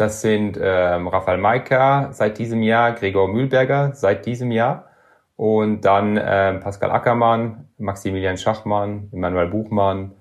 Das 0.00 0.22
sind 0.22 0.58
ähm, 0.58 1.08
Rafael 1.08 1.36
Maika 1.36 2.10
seit 2.12 2.38
diesem 2.38 2.62
Jahr, 2.62 2.92
Gregor 2.92 3.28
Mühlberger 3.28 3.92
seit 3.92 4.24
diesem 4.24 4.50
Jahr 4.50 4.86
und 5.36 5.82
dann 5.82 6.18
ähm, 6.18 6.60
Pascal 6.60 6.90
Ackermann, 6.90 7.68
Maximilian 7.76 8.38
Schachmann, 8.38 9.10
Emanuel 9.12 9.48
Buchmann 9.48 10.12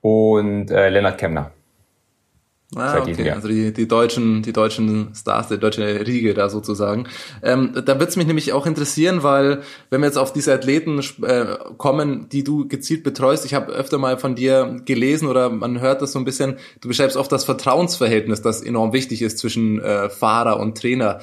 und 0.00 0.70
äh, 0.70 0.88
Lennart 0.88 1.18
Kemner. 1.18 1.50
Ah, 2.74 2.98
okay. 2.98 3.30
Also 3.30 3.48
die, 3.48 3.72
die 3.72 3.86
deutschen, 3.86 4.42
die 4.42 4.52
deutschen 4.52 5.14
Stars, 5.14 5.48
die 5.48 5.58
deutsche 5.58 6.06
Riege 6.06 6.32
da 6.32 6.48
sozusagen. 6.48 7.06
Ähm, 7.42 7.72
da 7.84 8.00
wird's 8.00 8.16
mich 8.16 8.26
nämlich 8.26 8.54
auch 8.54 8.64
interessieren, 8.64 9.22
weil 9.22 9.62
wenn 9.90 10.00
wir 10.00 10.06
jetzt 10.06 10.16
auf 10.16 10.32
diese 10.32 10.54
Athleten 10.54 11.00
äh, 11.22 11.58
kommen, 11.76 12.30
die 12.30 12.44
du 12.44 12.66
gezielt 12.68 13.02
betreust, 13.02 13.44
ich 13.44 13.52
habe 13.52 13.72
öfter 13.72 13.98
mal 13.98 14.16
von 14.16 14.34
dir 14.34 14.80
gelesen 14.86 15.28
oder 15.28 15.50
man 15.50 15.80
hört 15.80 16.00
das 16.00 16.12
so 16.12 16.18
ein 16.18 16.24
bisschen, 16.24 16.56
du 16.80 16.88
beschreibst 16.88 17.18
oft 17.18 17.30
das 17.30 17.44
Vertrauensverhältnis, 17.44 18.40
das 18.40 18.62
enorm 18.62 18.94
wichtig 18.94 19.20
ist 19.20 19.36
zwischen 19.36 19.78
äh, 19.80 20.08
Fahrer 20.08 20.58
und 20.58 20.78
Trainer. 20.78 21.20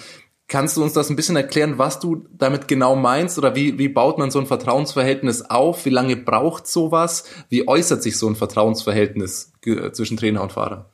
Kannst 0.48 0.78
du 0.78 0.84
uns 0.84 0.94
das 0.94 1.10
ein 1.10 1.16
bisschen 1.16 1.36
erklären, 1.36 1.78
was 1.78 2.00
du 2.00 2.28
damit 2.32 2.68
genau 2.68 2.96
meinst 2.96 3.40
oder 3.40 3.56
wie, 3.56 3.78
wie 3.80 3.90
baut 3.90 4.20
man 4.20 4.30
so 4.30 4.40
ein 4.40 4.48
Vertrauensverhältnis 4.48 5.44
auf? 5.44 5.86
Wie 5.86 5.92
lange 5.92 6.16
braucht 6.16 6.68
sowas? 6.68 7.24
Wie 7.50 7.68
äußert 7.68 8.04
sich 8.04 8.18
so 8.18 8.28
ein 8.28 8.36
Vertrauensverhältnis 8.36 9.54
zwischen 9.94 10.18
Trainer 10.18 10.42
und 10.42 10.52
Fahrer? 10.52 10.90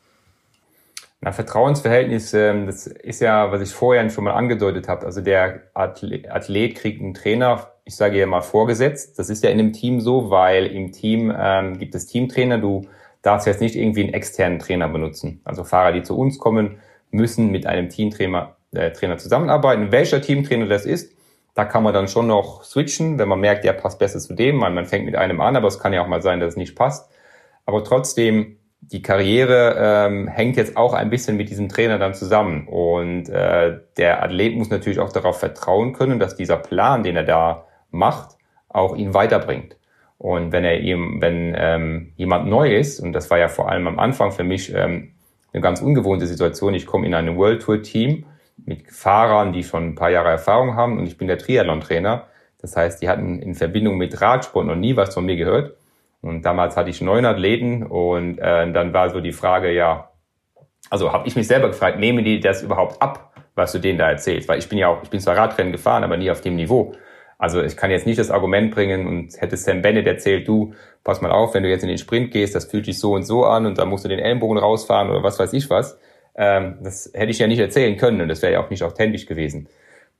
Na, 1.25 1.31
Vertrauensverhältnis, 1.31 2.35
ähm, 2.35 2.67
das 2.67 2.85
ist 2.85 3.19
ja, 3.19 3.51
was 3.51 3.59
ich 3.59 3.73
vorher 3.73 4.07
schon 4.11 4.25
mal 4.25 4.33
angedeutet 4.33 4.87
habe. 4.87 5.07
Also 5.07 5.21
der 5.21 5.63
Athlet 5.73 6.75
kriegt 6.75 7.01
einen 7.01 7.15
Trainer, 7.15 7.71
ich 7.83 7.95
sage 7.95 8.19
ja 8.19 8.27
mal 8.27 8.41
vorgesetzt. 8.41 9.17
Das 9.17 9.31
ist 9.31 9.43
ja 9.43 9.49
in 9.49 9.59
einem 9.59 9.73
Team 9.73 10.01
so, 10.01 10.29
weil 10.29 10.67
im 10.67 10.91
Team 10.91 11.33
ähm, 11.35 11.79
gibt 11.79 11.95
es 11.95 12.05
Teamtrainer. 12.05 12.59
Du 12.59 12.85
darfst 13.23 13.47
jetzt 13.47 13.59
nicht 13.59 13.75
irgendwie 13.75 14.03
einen 14.03 14.13
externen 14.13 14.59
Trainer 14.59 14.87
benutzen. 14.87 15.41
Also 15.45 15.63
Fahrer, 15.63 15.93
die 15.93 16.03
zu 16.03 16.15
uns 16.15 16.37
kommen, 16.37 16.77
müssen 17.09 17.49
mit 17.49 17.65
einem 17.65 17.89
Teamtrainer 17.89 18.57
äh, 18.75 18.91
Trainer 18.91 19.17
zusammenarbeiten. 19.17 19.91
Welcher 19.91 20.21
Teamtrainer 20.21 20.67
das 20.67 20.85
ist, 20.85 21.11
da 21.55 21.65
kann 21.65 21.81
man 21.81 21.95
dann 21.95 22.07
schon 22.07 22.27
noch 22.27 22.63
switchen, 22.63 23.17
wenn 23.17 23.29
man 23.29 23.39
merkt, 23.39 23.63
der 23.63 23.73
passt 23.73 23.97
besser 23.97 24.19
zu 24.19 24.35
dem. 24.35 24.57
Man, 24.57 24.75
man 24.75 24.85
fängt 24.85 25.05
mit 25.05 25.15
einem 25.15 25.41
an, 25.41 25.55
aber 25.55 25.69
es 25.69 25.79
kann 25.79 25.91
ja 25.91 26.03
auch 26.03 26.07
mal 26.07 26.21
sein, 26.21 26.39
dass 26.39 26.49
es 26.49 26.55
nicht 26.55 26.75
passt. 26.75 27.09
Aber 27.65 27.83
trotzdem, 27.83 28.57
die 28.81 29.01
Karriere 29.01 29.75
ähm, 29.79 30.27
hängt 30.27 30.57
jetzt 30.57 30.77
auch 30.77 30.93
ein 30.93 31.09
bisschen 31.09 31.37
mit 31.37 31.49
diesem 31.49 31.69
Trainer 31.69 31.97
dann 31.97 32.13
zusammen. 32.13 32.67
Und 32.67 33.29
äh, 33.29 33.79
der 33.97 34.23
Athlet 34.23 34.55
muss 34.55 34.69
natürlich 34.69 34.99
auch 34.99 35.11
darauf 35.11 35.39
vertrauen 35.39 35.93
können, 35.93 36.19
dass 36.19 36.35
dieser 36.35 36.57
Plan, 36.57 37.03
den 37.03 37.15
er 37.15 37.23
da 37.23 37.65
macht, 37.89 38.37
auch 38.69 38.95
ihn 38.95 39.13
weiterbringt. 39.13 39.77
Und 40.17 40.51
wenn 40.51 40.63
er 40.63 40.79
ihm, 40.79 41.21
wenn 41.21 41.53
ähm, 41.57 42.13
jemand 42.15 42.47
neu 42.47 42.73
ist, 42.73 42.99
und 42.99 43.13
das 43.13 43.29
war 43.29 43.37
ja 43.37 43.47
vor 43.47 43.69
allem 43.69 43.87
am 43.87 43.99
Anfang 43.99 44.31
für 44.31 44.43
mich 44.43 44.73
ähm, 44.73 45.13
eine 45.51 45.61
ganz 45.61 45.81
ungewohnte 45.81 46.27
Situation, 46.27 46.73
ich 46.73 46.85
komme 46.85 47.05
in 47.05 47.13
ein 47.13 47.37
World 47.37 47.61
Tour 47.61 47.81
Team 47.81 48.25
mit 48.57 48.91
Fahrern, 48.91 49.51
die 49.51 49.63
schon 49.63 49.89
ein 49.89 49.95
paar 49.95 50.09
Jahre 50.09 50.29
Erfahrung 50.29 50.75
haben 50.75 50.97
und 50.97 51.07
ich 51.07 51.17
bin 51.17 51.27
der 51.27 51.37
Triathlon-Trainer. 51.37 52.27
Das 52.61 52.75
heißt, 52.75 53.01
die 53.01 53.09
hatten 53.09 53.39
in 53.39 53.55
Verbindung 53.55 53.97
mit 53.97 54.21
Radsport 54.21 54.65
noch 54.65 54.75
nie 54.75 54.95
was 54.95 55.13
von 55.13 55.25
mir 55.25 55.35
gehört. 55.35 55.75
Und 56.25 56.43
damals 56.43 56.75
hatte 56.75 56.89
ich 56.89 57.01
neun 57.01 57.23
Athleten 57.23 57.83
und 57.83 58.39
äh, 58.39 58.71
dann 58.71 58.93
war 58.93 59.11
so 59.11 59.21
die 59.21 59.31
Frage, 59.31 59.71
ja, 59.71 60.09
also 60.89 61.13
habe 61.13 61.27
ich 61.27 61.35
mich 61.35 61.47
selber 61.47 61.67
gefragt, 61.67 61.99
nehmen 61.99 62.25
die 62.25 62.39
das 62.39 62.63
überhaupt 62.63 62.99
ab, 62.99 63.31
was 63.53 63.73
du 63.73 63.79
denen 63.79 63.99
da 63.99 64.09
erzählst? 64.09 64.49
Weil 64.49 64.57
ich 64.57 64.67
bin 64.67 64.79
ja 64.79 64.87
auch, 64.87 65.03
ich 65.03 65.11
bin 65.11 65.19
zwar 65.19 65.37
Radrennen 65.37 65.71
gefahren, 65.71 66.03
aber 66.03 66.17
nie 66.17 66.31
auf 66.31 66.41
dem 66.41 66.55
Niveau. 66.55 66.93
Also 67.37 67.61
ich 67.61 67.77
kann 67.77 67.91
jetzt 67.91 68.07
nicht 68.07 68.17
das 68.17 68.31
Argument 68.31 68.73
bringen 68.73 69.07
und 69.07 69.39
hätte 69.39 69.55
Sam 69.55 69.83
Bennett 69.83 70.07
erzählt, 70.07 70.47
du, 70.47 70.73
pass 71.03 71.21
mal 71.21 71.31
auf, 71.31 71.53
wenn 71.53 71.61
du 71.61 71.69
jetzt 71.69 71.83
in 71.83 71.89
den 71.89 71.99
Sprint 71.99 72.31
gehst, 72.31 72.55
das 72.55 72.65
fühlt 72.65 72.85
sich 72.85 72.97
so 72.97 73.13
und 73.13 73.21
so 73.23 73.45
an 73.45 73.67
und 73.67 73.77
dann 73.77 73.87
musst 73.87 74.03
du 74.03 74.09
den 74.09 74.19
Ellenbogen 74.19 74.57
rausfahren 74.57 75.11
oder 75.11 75.21
was 75.21 75.37
weiß 75.37 75.53
ich 75.53 75.69
was. 75.69 75.99
Ähm, 76.35 76.79
das 76.81 77.11
hätte 77.13 77.29
ich 77.29 77.37
ja 77.37 77.45
nicht 77.45 77.59
erzählen 77.59 77.97
können 77.97 78.19
und 78.21 78.29
das 78.29 78.41
wäre 78.41 78.53
ja 78.53 78.63
auch 78.63 78.71
nicht 78.71 78.81
authentisch 78.81 79.27
gewesen. 79.27 79.67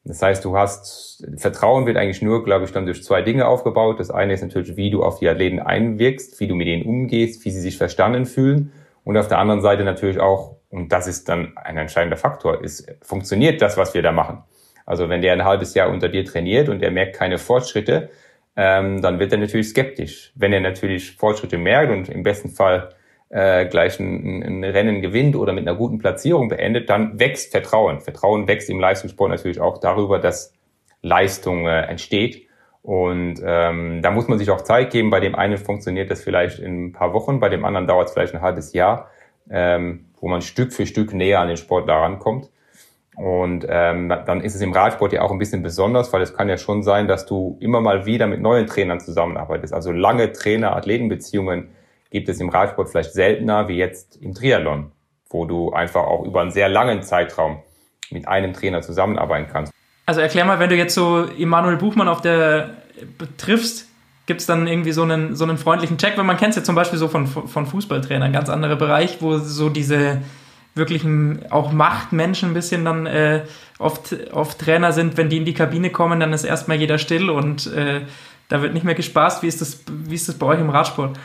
Das 0.07 0.21
heißt, 0.21 0.45
du 0.45 0.55
hast, 0.55 1.25
Vertrauen 1.37 1.87
wird 1.87 1.97
eigentlich 1.97 2.21
nur, 2.21 2.43
glaube 2.43 2.65
ich, 2.65 2.71
dann 2.71 2.85
durch 2.85 3.03
zwei 3.03 3.23
Dinge 3.23 3.47
aufgebaut. 3.47 3.99
Das 3.99 4.11
eine 4.11 4.33
ist 4.33 4.43
natürlich, 4.43 4.77
wie 4.77 4.91
du 4.91 5.03
auf 5.03 5.17
die 5.17 5.27
Athleten 5.27 5.59
einwirkst, 5.59 6.39
wie 6.39 6.47
du 6.47 6.53
mit 6.53 6.67
denen 6.67 6.85
umgehst, 6.85 7.43
wie 7.43 7.49
sie 7.49 7.59
sich 7.59 7.77
verstanden 7.77 8.27
fühlen. 8.27 8.71
Und 9.03 9.17
auf 9.17 9.27
der 9.27 9.39
anderen 9.39 9.61
Seite 9.61 9.83
natürlich 9.83 10.19
auch, 10.19 10.57
und 10.69 10.91
das 10.91 11.07
ist 11.07 11.27
dann 11.27 11.57
ein 11.57 11.77
entscheidender 11.77 12.17
Faktor, 12.17 12.63
ist, 12.63 12.87
funktioniert 13.01 13.63
das, 13.63 13.77
was 13.77 13.95
wir 13.95 14.03
da 14.03 14.11
machen? 14.11 14.43
Also 14.85 15.09
wenn 15.09 15.23
der 15.23 15.33
ein 15.33 15.43
halbes 15.43 15.73
Jahr 15.73 15.89
unter 15.89 16.07
dir 16.07 16.23
trainiert 16.23 16.69
und 16.69 16.83
er 16.83 16.91
merkt 16.91 17.15
keine 17.15 17.39
Fortschritte, 17.39 18.09
ähm, 18.55 19.01
dann 19.01 19.19
wird 19.19 19.31
er 19.31 19.39
natürlich 19.39 19.69
skeptisch. 19.69 20.31
Wenn 20.35 20.53
er 20.53 20.61
natürlich 20.61 21.15
Fortschritte 21.15 21.57
merkt 21.57 21.91
und 21.91 22.09
im 22.09 22.21
besten 22.21 22.49
Fall 22.49 22.94
äh, 23.35 23.65
gleich 23.65 23.99
ein, 23.99 24.43
ein 24.43 24.63
Rennen 24.63 25.01
gewinnt 25.01 25.35
oder 25.35 25.51
mit 25.51 25.67
einer 25.67 25.77
guten 25.77 25.97
Platzierung 25.97 26.47
beendet, 26.47 26.89
dann 26.89 27.19
wächst 27.19 27.51
Vertrauen. 27.51 27.99
Vertrauen 27.99 28.47
wächst 28.47 28.69
im 28.69 28.79
Leistungssport 28.79 29.29
natürlich 29.29 29.59
auch 29.59 29.79
darüber, 29.79 30.19
dass 30.19 30.53
Leistung 31.01 31.67
äh, 31.67 31.81
entsteht. 31.81 32.47
Und 32.81 33.41
ähm, 33.45 34.01
da 34.01 34.11
muss 34.11 34.29
man 34.29 34.39
sich 34.39 34.49
auch 34.51 34.61
Zeit 34.61 34.91
geben. 34.91 35.09
Bei 35.09 35.19
dem 35.19 35.35
einen 35.35 35.57
funktioniert 35.57 36.09
das 36.09 36.23
vielleicht 36.23 36.59
in 36.59 36.85
ein 36.85 36.91
paar 36.93 37.11
Wochen, 37.11 37.41
bei 37.41 37.49
dem 37.49 37.65
anderen 37.65 37.87
dauert 37.87 38.07
es 38.07 38.13
vielleicht 38.13 38.33
ein 38.33 38.41
halbes 38.41 38.71
Jahr, 38.71 39.09
ähm, 39.49 40.05
wo 40.21 40.29
man 40.29 40.41
Stück 40.41 40.71
für 40.71 40.85
Stück 40.85 41.13
näher 41.13 41.41
an 41.41 41.49
den 41.49 41.57
Sport 41.57 41.89
rankommt. 41.89 42.49
Und 43.17 43.65
ähm, 43.67 44.07
dann 44.07 44.39
ist 44.39 44.55
es 44.55 44.61
im 44.61 44.71
Radsport 44.71 45.11
ja 45.11 45.23
auch 45.23 45.31
ein 45.31 45.39
bisschen 45.39 45.61
besonders, 45.61 46.13
weil 46.13 46.21
es 46.21 46.33
kann 46.33 46.47
ja 46.47 46.57
schon 46.57 46.83
sein, 46.83 47.09
dass 47.09 47.25
du 47.25 47.57
immer 47.59 47.81
mal 47.81 48.05
wieder 48.05 48.27
mit 48.27 48.39
neuen 48.39 48.65
Trainern 48.65 49.01
zusammenarbeitest. 49.01 49.73
Also 49.73 49.91
lange 49.91 50.31
Trainer-Athleten-Beziehungen 50.31 51.69
gibt 52.15 52.29
es 52.29 52.39
im 52.39 52.47
Radsport 52.47 52.87
vielleicht 52.87 53.11
seltener 53.11 53.67
wie 53.67 53.75
jetzt 53.75 54.15
im 54.21 54.33
Triathlon, 54.33 54.93
wo 55.29 55.43
du 55.43 55.73
einfach 55.73 56.03
auch 56.03 56.23
über 56.23 56.39
einen 56.39 56.51
sehr 56.51 56.69
langen 56.69 57.03
Zeitraum 57.03 57.59
mit 58.09 58.25
einem 58.25 58.53
Trainer 58.53 58.81
zusammenarbeiten 58.81 59.49
kannst. 59.51 59.73
Also 60.05 60.21
erklär 60.21 60.45
mal, 60.45 60.57
wenn 60.59 60.69
du 60.69 60.77
jetzt 60.77 60.95
so 60.95 61.25
Emanuel 61.37 61.75
Buchmann 61.75 62.07
auf 62.07 62.21
der 62.21 62.69
triffst, 63.35 63.89
gibt 64.27 64.39
es 64.39 64.47
dann 64.47 64.65
irgendwie 64.65 64.93
so 64.93 65.03
einen, 65.03 65.35
so 65.35 65.43
einen 65.43 65.57
freundlichen 65.57 65.97
Check, 65.97 66.15
weil 66.15 66.23
man 66.23 66.37
kennt 66.37 66.51
es 66.51 66.55
ja 66.55 66.63
zum 66.63 66.75
Beispiel 66.75 66.97
so 66.97 67.09
von, 67.09 67.27
von 67.27 67.65
Fußballtrainern, 67.65 68.31
ganz 68.31 68.47
anderer 68.47 68.77
Bereich, 68.77 69.17
wo 69.19 69.37
so 69.37 69.67
diese 69.67 70.21
wirklichen 70.73 71.51
auch 71.51 71.73
Machtmenschen 71.73 72.51
ein 72.51 72.53
bisschen 72.53 72.85
dann 72.85 73.07
äh, 73.07 73.43
oft, 73.77 74.15
oft 74.31 74.57
Trainer 74.57 74.93
sind, 74.93 75.17
wenn 75.17 75.27
die 75.27 75.37
in 75.37 75.45
die 75.45 75.53
Kabine 75.53 75.89
kommen, 75.89 76.21
dann 76.21 76.31
ist 76.31 76.45
erstmal 76.45 76.77
jeder 76.77 76.97
still 76.97 77.29
und 77.29 77.67
äh, 77.73 78.03
da 78.47 78.61
wird 78.61 78.73
nicht 78.73 78.85
mehr 78.85 78.95
gespaßt. 78.95 79.43
Wie 79.43 79.47
ist 79.47 79.59
das, 79.59 79.83
wie 79.89 80.15
ist 80.15 80.29
das 80.29 80.37
bei 80.37 80.45
euch 80.45 80.61
im 80.61 80.69
Radsport? 80.69 81.19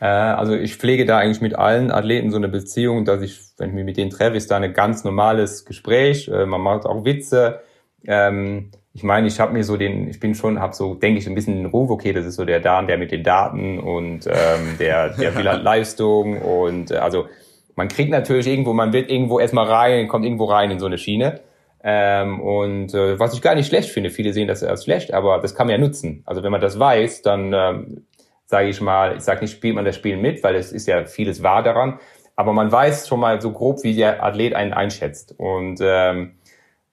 Äh, 0.00 0.06
also 0.06 0.54
ich 0.54 0.76
pflege 0.76 1.04
da 1.04 1.18
eigentlich 1.18 1.40
mit 1.40 1.54
allen 1.54 1.90
Athleten 1.90 2.30
so 2.30 2.36
eine 2.36 2.48
Beziehung, 2.48 3.04
dass 3.04 3.22
ich, 3.22 3.40
wenn 3.58 3.70
ich 3.70 3.74
mich 3.74 3.84
mit 3.84 3.96
denen 3.96 4.10
treffe, 4.10 4.36
ist 4.36 4.50
da 4.50 4.56
ein 4.56 4.72
ganz 4.72 5.04
normales 5.04 5.64
Gespräch. 5.64 6.28
Äh, 6.28 6.46
man 6.46 6.60
macht 6.60 6.86
auch 6.86 7.04
Witze. 7.04 7.60
Ähm, 8.06 8.70
ich 8.92 9.02
meine, 9.02 9.26
ich 9.26 9.40
habe 9.40 9.52
mir 9.52 9.64
so 9.64 9.76
den, 9.76 10.08
ich 10.08 10.20
bin 10.20 10.34
schon, 10.36 10.60
habe 10.60 10.74
so, 10.74 10.94
denke 10.94 11.18
ich, 11.18 11.26
ein 11.26 11.34
bisschen 11.34 11.56
den 11.56 11.66
Ruf, 11.66 11.90
okay, 11.90 12.12
das 12.12 12.26
ist 12.26 12.36
so 12.36 12.44
der 12.44 12.60
Dan, 12.60 12.86
der 12.86 12.96
mit 12.96 13.10
den 13.10 13.24
Daten 13.24 13.80
und 13.80 14.26
ähm, 14.26 14.76
der, 14.78 15.10
der 15.10 15.34
will 15.36 15.48
halt 15.48 15.62
Leistung 15.64 16.40
und 16.40 16.92
äh, 16.92 16.96
also 16.96 17.26
man 17.74 17.88
kriegt 17.88 18.10
natürlich 18.10 18.46
irgendwo, 18.46 18.72
man 18.72 18.92
wird 18.92 19.10
irgendwo 19.10 19.40
erstmal 19.40 19.66
rein, 19.66 20.06
kommt 20.06 20.24
irgendwo 20.24 20.44
rein 20.44 20.70
in 20.70 20.78
so 20.78 20.86
eine 20.86 20.96
Schiene. 20.96 21.40
Ähm, 21.82 22.40
und 22.40 22.94
äh, 22.94 23.18
was 23.18 23.34
ich 23.34 23.42
gar 23.42 23.54
nicht 23.54 23.66
schlecht 23.66 23.90
finde, 23.90 24.10
viele 24.10 24.32
sehen 24.32 24.48
das 24.48 24.62
als 24.62 24.84
schlecht, 24.84 25.12
aber 25.12 25.38
das 25.40 25.54
kann 25.54 25.66
man 25.66 25.72
ja 25.72 25.78
nutzen. 25.78 26.22
Also 26.24 26.42
wenn 26.42 26.52
man 26.52 26.60
das 26.60 26.78
weiß, 26.78 27.22
dann 27.22 27.52
ähm, 27.52 28.06
sage 28.54 28.68
ich 28.68 28.80
mal, 28.80 29.16
ich 29.16 29.22
sage 29.22 29.40
nicht, 29.40 29.50
spielt 29.50 29.74
man 29.74 29.84
das 29.84 29.96
Spiel 29.96 30.16
mit, 30.16 30.44
weil 30.44 30.54
es 30.54 30.70
ist 30.70 30.86
ja 30.86 31.06
vieles 31.06 31.42
wahr 31.42 31.64
daran, 31.64 31.98
aber 32.36 32.52
man 32.52 32.70
weiß 32.70 33.08
schon 33.08 33.18
mal 33.18 33.40
so 33.40 33.50
grob, 33.50 33.82
wie 33.82 33.96
der 33.96 34.22
Athlet 34.22 34.54
einen 34.54 34.72
einschätzt. 34.72 35.34
Und 35.36 35.80
ähm, 35.82 36.36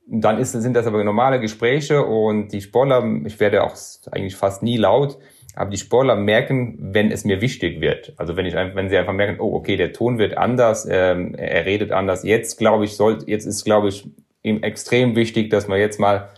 dann 0.08 0.40
ist, 0.40 0.54
sind 0.54 0.76
das 0.76 0.88
aber 0.88 1.04
normale 1.04 1.40
Gespräche 1.40 2.04
und 2.04 2.52
die 2.52 2.62
Sportler, 2.62 3.08
ich 3.26 3.40
werde 3.40 3.64
auch 3.64 3.76
eigentlich 4.12 4.36
fast 4.36 4.64
nie 4.64 4.78
laut, 4.78 5.20
aber 5.56 5.70
die 5.70 5.78
Sportler 5.78 6.16
merken, 6.16 6.80
wenn 6.80 7.12
es 7.12 7.26
mir 7.26 7.42
wichtig 7.42 7.80
wird. 7.80 8.16
Also 8.18 8.36
wenn 8.36 8.48
ich 8.48 8.56
wenn 8.56 8.90
sie 8.90 8.98
einfach 8.98 9.14
merken, 9.14 9.40
oh 9.40 9.54
okay, 9.54 9.78
der 9.78 9.94
Ton 9.94 10.18
wird 10.18 10.40
anders, 10.40 10.88
ähm, 10.90 11.36
er 11.36 11.68
redet 11.68 11.92
anders. 11.92 12.24
Jetzt 12.24 12.58
glaube 12.58 12.86
ich, 12.86 12.98
soll, 12.98 13.20
jetzt 13.28 13.46
ist 13.46 13.66
glaube 13.66 13.90
ich 13.90 14.10
ihm 14.42 14.64
extrem 14.64 15.16
wichtig, 15.16 15.52
dass 15.52 15.68
wir 15.68 15.78
jetzt 15.78 16.00
mal 16.00 16.30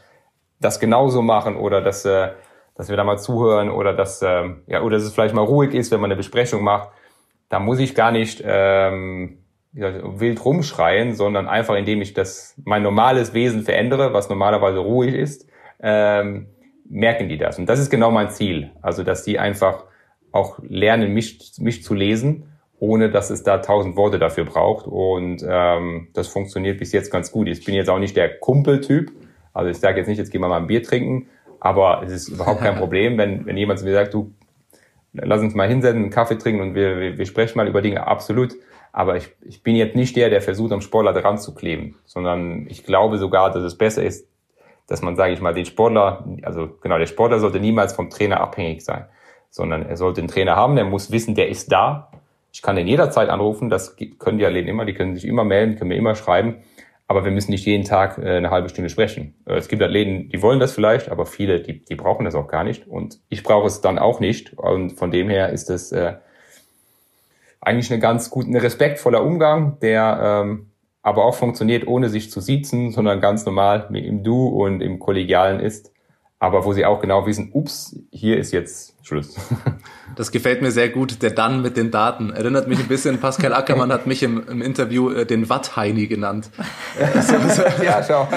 das 0.59 0.81
genauso 0.81 1.21
machen 1.21 1.55
oder 1.55 1.79
dass 1.79 2.03
äh, 2.03 2.31
dass 2.75 2.89
wir 2.89 2.97
da 2.97 3.03
mal 3.03 3.17
zuhören 3.17 3.69
oder 3.69 3.93
dass, 3.93 4.21
ähm, 4.21 4.63
ja, 4.67 4.81
oder 4.81 4.97
dass 4.97 5.05
es 5.05 5.13
vielleicht 5.13 5.35
mal 5.35 5.41
ruhig 5.41 5.73
ist, 5.73 5.91
wenn 5.91 5.99
man 5.99 6.09
eine 6.09 6.17
Besprechung 6.17 6.63
macht. 6.63 6.89
Da 7.49 7.59
muss 7.59 7.79
ich 7.79 7.93
gar 7.93 8.11
nicht 8.11 8.41
ähm, 8.45 9.37
wild 9.73 10.43
rumschreien, 10.43 11.13
sondern 11.15 11.47
einfach 11.47 11.75
indem 11.75 12.01
ich 12.01 12.13
das 12.13 12.55
mein 12.63 12.83
normales 12.83 13.33
Wesen 13.33 13.63
verändere, 13.63 14.13
was 14.13 14.29
normalerweise 14.29 14.79
ruhig 14.79 15.13
ist, 15.13 15.47
ähm, 15.81 16.47
merken 16.89 17.29
die 17.29 17.37
das. 17.37 17.57
Und 17.59 17.67
das 17.67 17.79
ist 17.79 17.89
genau 17.89 18.11
mein 18.11 18.29
Ziel. 18.29 18.71
Also, 18.81 19.03
dass 19.03 19.23
die 19.23 19.39
einfach 19.39 19.85
auch 20.31 20.59
lernen, 20.63 21.13
mich, 21.13 21.53
mich 21.59 21.83
zu 21.83 21.93
lesen, 21.93 22.49
ohne 22.79 23.09
dass 23.09 23.29
es 23.29 23.43
da 23.43 23.59
tausend 23.59 23.95
Worte 23.95 24.19
dafür 24.19 24.45
braucht. 24.45 24.87
Und 24.87 25.45
ähm, 25.47 26.09
das 26.13 26.27
funktioniert 26.27 26.79
bis 26.79 26.91
jetzt 26.91 27.11
ganz 27.11 27.31
gut. 27.31 27.47
Ich 27.47 27.63
bin 27.63 27.75
jetzt 27.75 27.89
auch 27.89 27.99
nicht 27.99 28.17
der 28.17 28.39
Kumpeltyp. 28.39 29.11
Also 29.53 29.69
ich 29.69 29.77
sage 29.77 29.99
jetzt 29.99 30.07
nicht, 30.07 30.17
jetzt 30.17 30.31
gehen 30.31 30.41
wir 30.41 30.47
mal 30.47 30.57
ein 30.57 30.67
Bier 30.67 30.83
trinken, 30.83 31.27
aber 31.63 32.03
es 32.03 32.11
ist 32.11 32.27
überhaupt 32.27 32.59
kein 32.59 32.75
Problem, 32.77 33.17
wenn, 33.17 33.45
wenn 33.45 33.55
jemand 33.55 33.79
zu 33.79 33.85
mir 33.85 33.93
sagt, 33.93 34.13
du, 34.13 34.33
lass 35.13 35.39
uns 35.39 35.55
mal 35.55 35.67
hinsetzen, 35.67 36.01
einen 36.01 36.09
Kaffee 36.09 36.37
trinken 36.37 36.61
und 36.61 36.75
wir, 36.75 36.99
wir, 36.99 37.17
wir 37.17 37.25
sprechen 37.25 37.57
mal 37.57 37.69
über 37.69 37.81
Dinge. 37.81 38.05
Absolut. 38.05 38.53
Aber 38.91 39.15
ich, 39.15 39.29
ich 39.41 39.63
bin 39.63 39.77
jetzt 39.77 39.95
nicht 39.95 40.15
der, 40.17 40.29
der 40.29 40.41
versucht, 40.41 40.73
am 40.73 40.81
Sportler 40.81 41.13
dran 41.13 41.37
zu 41.37 41.55
kleben, 41.55 41.95
sondern 42.05 42.67
ich 42.67 42.83
glaube 42.83 43.17
sogar, 43.17 43.49
dass 43.49 43.63
es 43.63 43.77
besser 43.77 44.03
ist, 44.03 44.27
dass 44.87 45.01
man, 45.01 45.15
sage 45.15 45.33
ich 45.33 45.39
mal, 45.39 45.53
den 45.53 45.65
Sportler, 45.65 46.25
also 46.43 46.69
genau, 46.81 46.97
der 46.97 47.05
Sportler 47.05 47.39
sollte 47.39 47.61
niemals 47.61 47.93
vom 47.93 48.09
Trainer 48.09 48.41
abhängig 48.41 48.83
sein, 48.83 49.05
sondern 49.49 49.83
er 49.83 49.95
sollte 49.95 50.19
einen 50.19 50.27
Trainer 50.27 50.57
haben, 50.57 50.75
der 50.75 50.83
muss 50.83 51.11
wissen, 51.11 51.33
der 51.33 51.47
ist 51.47 51.71
da, 51.71 52.11
Ich 52.51 52.61
kann 52.61 52.75
den 52.75 52.87
jederzeit 52.87 53.29
anrufen, 53.29 53.69
das 53.69 53.95
können 54.19 54.37
die 54.37 54.45
Athleten 54.45 54.67
immer, 54.67 54.83
die 54.83 54.93
können 54.93 55.15
sich 55.15 55.25
immer 55.25 55.45
melden, 55.45 55.77
können 55.77 55.87
mir 55.87 55.95
immer 55.95 56.15
schreiben, 56.15 56.57
aber 57.07 57.25
wir 57.25 57.31
müssen 57.31 57.51
nicht 57.51 57.65
jeden 57.65 57.85
Tag 57.85 58.17
äh, 58.17 58.37
eine 58.37 58.49
halbe 58.49 58.69
Stunde 58.69 58.89
sprechen. 58.89 59.35
Äh, 59.45 59.55
es 59.55 59.67
gibt 59.67 59.81
Athleten, 59.81 60.29
die 60.29 60.41
wollen 60.41 60.59
das 60.59 60.73
vielleicht, 60.73 61.09
aber 61.09 61.25
viele, 61.25 61.61
die, 61.61 61.83
die 61.83 61.95
brauchen 61.95 62.25
das 62.25 62.35
auch 62.35 62.47
gar 62.47 62.63
nicht. 62.63 62.87
Und 62.87 63.19
ich 63.29 63.43
brauche 63.43 63.67
es 63.67 63.81
dann 63.81 63.99
auch 63.99 64.19
nicht. 64.19 64.57
Und 64.57 64.91
von 64.93 65.11
dem 65.11 65.29
her 65.29 65.49
ist 65.49 65.69
es 65.69 65.91
äh, 65.91 66.15
eigentlich 67.61 67.91
eine 67.91 67.99
ganz 67.99 68.29
gut, 68.29 68.47
ein 68.47 68.55
respektvoller 68.55 69.23
Umgang, 69.23 69.79
der 69.81 70.43
ähm, 70.43 70.71
aber 71.01 71.25
auch 71.25 71.35
funktioniert, 71.35 71.85
ohne 71.85 72.09
sich 72.09 72.31
zu 72.31 72.39
siezen, 72.39 72.91
sondern 72.91 73.19
ganz 73.19 73.45
normal 73.45 73.89
im 73.93 74.23
Du 74.23 74.47
und 74.47 74.81
im 74.81 74.99
Kollegialen 74.99 75.59
ist 75.59 75.92
aber 76.43 76.65
wo 76.65 76.73
sie 76.73 76.83
auch 76.83 76.99
genau 76.99 77.25
wissen, 77.25 77.51
ups, 77.53 77.95
hier 78.11 78.37
ist 78.37 78.51
jetzt 78.51 78.95
Schluss. 79.01 79.35
Das 80.15 80.29
gefällt 80.29 80.61
mir 80.61 80.69
sehr 80.69 80.89
gut, 80.89 81.23
der 81.23 81.31
Dann 81.31 81.63
mit 81.63 81.75
den 81.75 81.89
Daten. 81.89 82.29
Erinnert 82.29 82.67
mich 82.67 82.77
ein 82.77 82.87
bisschen, 82.87 83.19
Pascal 83.19 83.51
Ackermann 83.51 83.91
hat 83.91 84.05
mich 84.05 84.21
im, 84.21 84.47
im 84.47 84.61
Interview 84.61 85.09
äh, 85.09 85.25
den 85.25 85.49
Wattheini 85.49 86.05
genannt. 86.05 86.51
so, 87.15 87.33
so, 87.49 87.63
ja, 87.83 88.03
schau. 88.07 88.27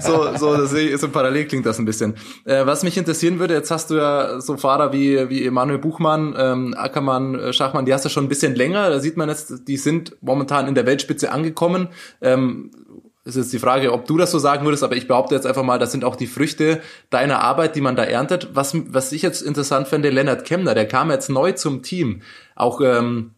So, 0.00 0.36
so, 0.36 0.54
das, 0.54 1.00
so 1.00 1.08
parallel 1.08 1.46
klingt 1.46 1.64
das 1.64 1.78
ein 1.78 1.86
bisschen. 1.86 2.16
Äh, 2.44 2.66
was 2.66 2.82
mich 2.82 2.98
interessieren 2.98 3.38
würde, 3.38 3.54
jetzt 3.54 3.70
hast 3.70 3.88
du 3.88 3.94
ja 3.94 4.38
so 4.38 4.58
Fahrer 4.58 4.92
wie, 4.92 5.30
wie 5.30 5.46
Emanuel 5.46 5.78
Buchmann, 5.78 6.34
ähm, 6.36 6.74
Ackermann, 6.76 7.36
äh, 7.36 7.52
Schachmann, 7.54 7.86
die 7.86 7.94
hast 7.94 8.04
du 8.04 8.10
schon 8.10 8.24
ein 8.24 8.28
bisschen 8.28 8.54
länger. 8.54 8.90
Da 8.90 9.00
sieht 9.00 9.16
man 9.16 9.30
jetzt, 9.30 9.66
die 9.66 9.78
sind 9.78 10.14
momentan 10.20 10.68
in 10.68 10.74
der 10.74 10.84
Weltspitze 10.84 11.32
angekommen. 11.32 11.88
Ähm, 12.20 12.70
ist 13.24 13.36
jetzt 13.36 13.52
die 13.52 13.58
Frage, 13.58 13.92
ob 13.92 14.06
du 14.06 14.18
das 14.18 14.30
so 14.30 14.38
sagen 14.38 14.64
würdest, 14.64 14.82
aber 14.82 14.96
ich 14.96 15.08
behaupte 15.08 15.34
jetzt 15.34 15.46
einfach 15.46 15.62
mal, 15.62 15.78
das 15.78 15.92
sind 15.92 16.04
auch 16.04 16.16
die 16.16 16.26
Früchte 16.26 16.80
deiner 17.10 17.40
Arbeit, 17.40 17.74
die 17.74 17.80
man 17.80 17.96
da 17.96 18.04
erntet. 18.04 18.50
Was, 18.52 18.74
was 18.92 19.12
ich 19.12 19.22
jetzt 19.22 19.40
interessant 19.40 19.88
finde, 19.88 20.10
Lennart 20.10 20.44
Kemner, 20.44 20.74
der 20.74 20.86
kam 20.86 21.10
jetzt 21.10 21.30
neu 21.30 21.52
zum 21.52 21.82
Team. 21.82 22.22
Auch 22.54 22.80
ähm, 22.82 23.33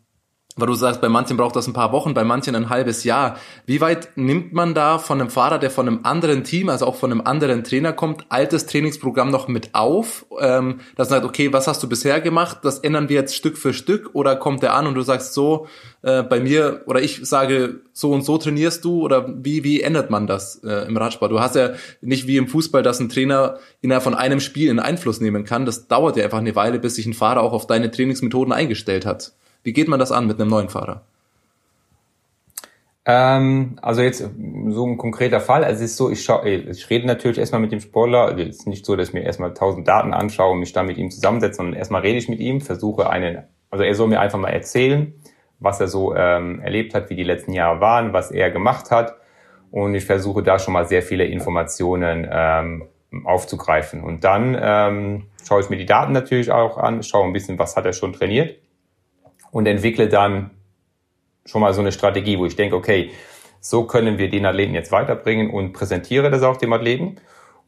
weil 0.56 0.66
du 0.66 0.74
sagst, 0.74 1.02
bei 1.02 1.10
manchen 1.10 1.36
braucht 1.36 1.54
das 1.54 1.66
ein 1.66 1.74
paar 1.74 1.92
Wochen, 1.92 2.14
bei 2.14 2.24
manchen 2.24 2.54
ein 2.54 2.70
halbes 2.70 3.04
Jahr. 3.04 3.36
Wie 3.66 3.82
weit 3.82 4.16
nimmt 4.16 4.54
man 4.54 4.72
da 4.72 4.98
von 4.98 5.20
einem 5.20 5.28
Fahrer, 5.28 5.58
der 5.58 5.70
von 5.70 5.86
einem 5.86 6.00
anderen 6.02 6.44
Team, 6.44 6.70
also 6.70 6.86
auch 6.86 6.96
von 6.96 7.12
einem 7.12 7.20
anderen 7.20 7.62
Trainer 7.62 7.92
kommt, 7.92 8.24
altes 8.30 8.64
Trainingsprogramm 8.64 9.30
noch 9.30 9.48
mit 9.48 9.74
auf? 9.74 10.24
Ähm, 10.40 10.80
man 10.96 11.06
sagt, 11.06 11.26
okay, 11.26 11.52
was 11.52 11.68
hast 11.68 11.82
du 11.82 11.88
bisher 11.88 12.22
gemacht? 12.22 12.58
Das 12.62 12.78
ändern 12.78 13.10
wir 13.10 13.16
jetzt 13.16 13.36
Stück 13.36 13.58
für 13.58 13.74
Stück 13.74 14.10
oder 14.14 14.34
kommt 14.34 14.62
der 14.62 14.74
an 14.74 14.86
und 14.86 14.94
du 14.94 15.02
sagst 15.02 15.34
so, 15.34 15.66
äh, 16.00 16.22
bei 16.22 16.40
mir, 16.40 16.82
oder 16.86 17.02
ich 17.02 17.20
sage, 17.28 17.80
so 17.92 18.12
und 18.12 18.22
so 18.22 18.38
trainierst 18.38 18.82
du 18.82 19.02
oder 19.02 19.28
wie, 19.28 19.62
wie 19.62 19.82
ändert 19.82 20.08
man 20.08 20.26
das 20.26 20.62
äh, 20.64 20.86
im 20.86 20.96
Radsport? 20.96 21.32
Du 21.32 21.40
hast 21.40 21.56
ja 21.56 21.72
nicht 22.00 22.26
wie 22.26 22.38
im 22.38 22.48
Fußball, 22.48 22.82
dass 22.82 22.98
ein 22.98 23.10
Trainer 23.10 23.58
innerhalb 23.82 24.04
von 24.04 24.14
einem 24.14 24.40
Spiel 24.40 24.70
einen 24.70 24.78
Einfluss 24.78 25.20
nehmen 25.20 25.44
kann. 25.44 25.66
Das 25.66 25.86
dauert 25.86 26.16
ja 26.16 26.24
einfach 26.24 26.38
eine 26.38 26.56
Weile, 26.56 26.78
bis 26.78 26.94
sich 26.94 27.04
ein 27.04 27.14
Fahrer 27.14 27.42
auch 27.42 27.52
auf 27.52 27.66
deine 27.66 27.90
Trainingsmethoden 27.90 28.54
eingestellt 28.54 29.04
hat. 29.04 29.32
Wie 29.66 29.72
geht 29.72 29.88
man 29.88 29.98
das 29.98 30.12
an 30.12 30.28
mit 30.28 30.40
einem 30.40 30.48
neuen 30.48 30.68
Fahrer? 30.68 31.02
Ähm, 33.04 33.80
also 33.82 34.00
jetzt 34.00 34.18
so 34.68 34.86
ein 34.86 34.96
konkreter 34.96 35.40
Fall. 35.40 35.64
Also 35.64 35.82
es 35.82 35.90
ist 35.90 35.96
so, 35.96 36.08
ich, 36.08 36.22
schau, 36.22 36.44
ich 36.44 36.88
rede 36.88 37.04
natürlich 37.08 37.38
erstmal 37.38 37.60
mit 37.60 37.72
dem 37.72 37.80
Sportler. 37.80 38.38
Es 38.38 38.58
ist 38.58 38.68
nicht 38.68 38.86
so, 38.86 38.94
dass 38.94 39.08
ich 39.08 39.14
mir 39.14 39.24
erstmal 39.24 39.54
tausend 39.54 39.88
Daten 39.88 40.14
anschaue 40.14 40.52
und 40.52 40.60
mich 40.60 40.72
dann 40.72 40.86
mit 40.86 40.98
ihm 40.98 41.10
zusammensetze, 41.10 41.56
sondern 41.56 41.74
erstmal 41.74 42.02
rede 42.02 42.16
ich 42.16 42.28
mit 42.28 42.38
ihm, 42.38 42.60
versuche 42.60 43.10
einen, 43.10 43.42
also 43.68 43.82
er 43.82 43.92
soll 43.96 44.06
mir 44.06 44.20
einfach 44.20 44.38
mal 44.38 44.50
erzählen, 44.50 45.12
was 45.58 45.80
er 45.80 45.88
so 45.88 46.14
ähm, 46.14 46.60
erlebt 46.60 46.94
hat, 46.94 47.10
wie 47.10 47.16
die 47.16 47.24
letzten 47.24 47.52
Jahre 47.52 47.80
waren, 47.80 48.12
was 48.12 48.30
er 48.30 48.52
gemacht 48.52 48.92
hat. 48.92 49.16
Und 49.72 49.96
ich 49.96 50.04
versuche 50.04 50.44
da 50.44 50.60
schon 50.60 50.74
mal 50.74 50.86
sehr 50.86 51.02
viele 51.02 51.24
Informationen 51.24 52.24
ähm, 52.30 52.84
aufzugreifen. 53.24 54.04
Und 54.04 54.22
dann 54.22 54.56
ähm, 54.60 55.24
schaue 55.44 55.60
ich 55.60 55.70
mir 55.70 55.76
die 55.76 55.86
Daten 55.86 56.12
natürlich 56.12 56.52
auch 56.52 56.78
an, 56.78 57.02
schaue 57.02 57.24
ein 57.24 57.32
bisschen, 57.32 57.58
was 57.58 57.76
hat 57.76 57.84
er 57.84 57.92
schon 57.92 58.12
trainiert 58.12 58.60
und 59.56 59.64
entwickle 59.64 60.06
dann 60.06 60.50
schon 61.46 61.62
mal 61.62 61.72
so 61.72 61.80
eine 61.80 61.90
Strategie, 61.90 62.38
wo 62.38 62.44
ich 62.44 62.56
denke, 62.56 62.76
okay, 62.76 63.08
so 63.58 63.84
können 63.84 64.18
wir 64.18 64.28
den 64.28 64.44
Athleten 64.44 64.74
jetzt 64.74 64.92
weiterbringen 64.92 65.48
und 65.48 65.72
präsentiere 65.72 66.30
das 66.30 66.42
auch 66.42 66.58
dem 66.58 66.74
Athleten. 66.74 67.16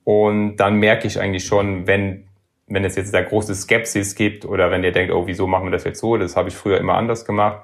Und 0.04 0.56
dann 0.56 0.74
merke 0.74 1.06
ich 1.06 1.18
eigentlich 1.18 1.46
schon, 1.46 1.86
wenn, 1.86 2.28
wenn 2.66 2.84
es 2.84 2.94
jetzt 2.94 3.14
da 3.14 3.22
große 3.22 3.54
Skepsis 3.54 4.16
gibt 4.16 4.44
oder 4.44 4.70
wenn 4.70 4.82
der 4.82 4.92
denkt, 4.92 5.14
oh, 5.14 5.26
wieso 5.26 5.46
machen 5.46 5.64
wir 5.64 5.70
das 5.70 5.84
jetzt 5.84 6.00
so? 6.00 6.18
Das 6.18 6.36
habe 6.36 6.50
ich 6.50 6.56
früher 6.56 6.76
immer 6.76 6.92
anders 6.92 7.24
gemacht. 7.24 7.62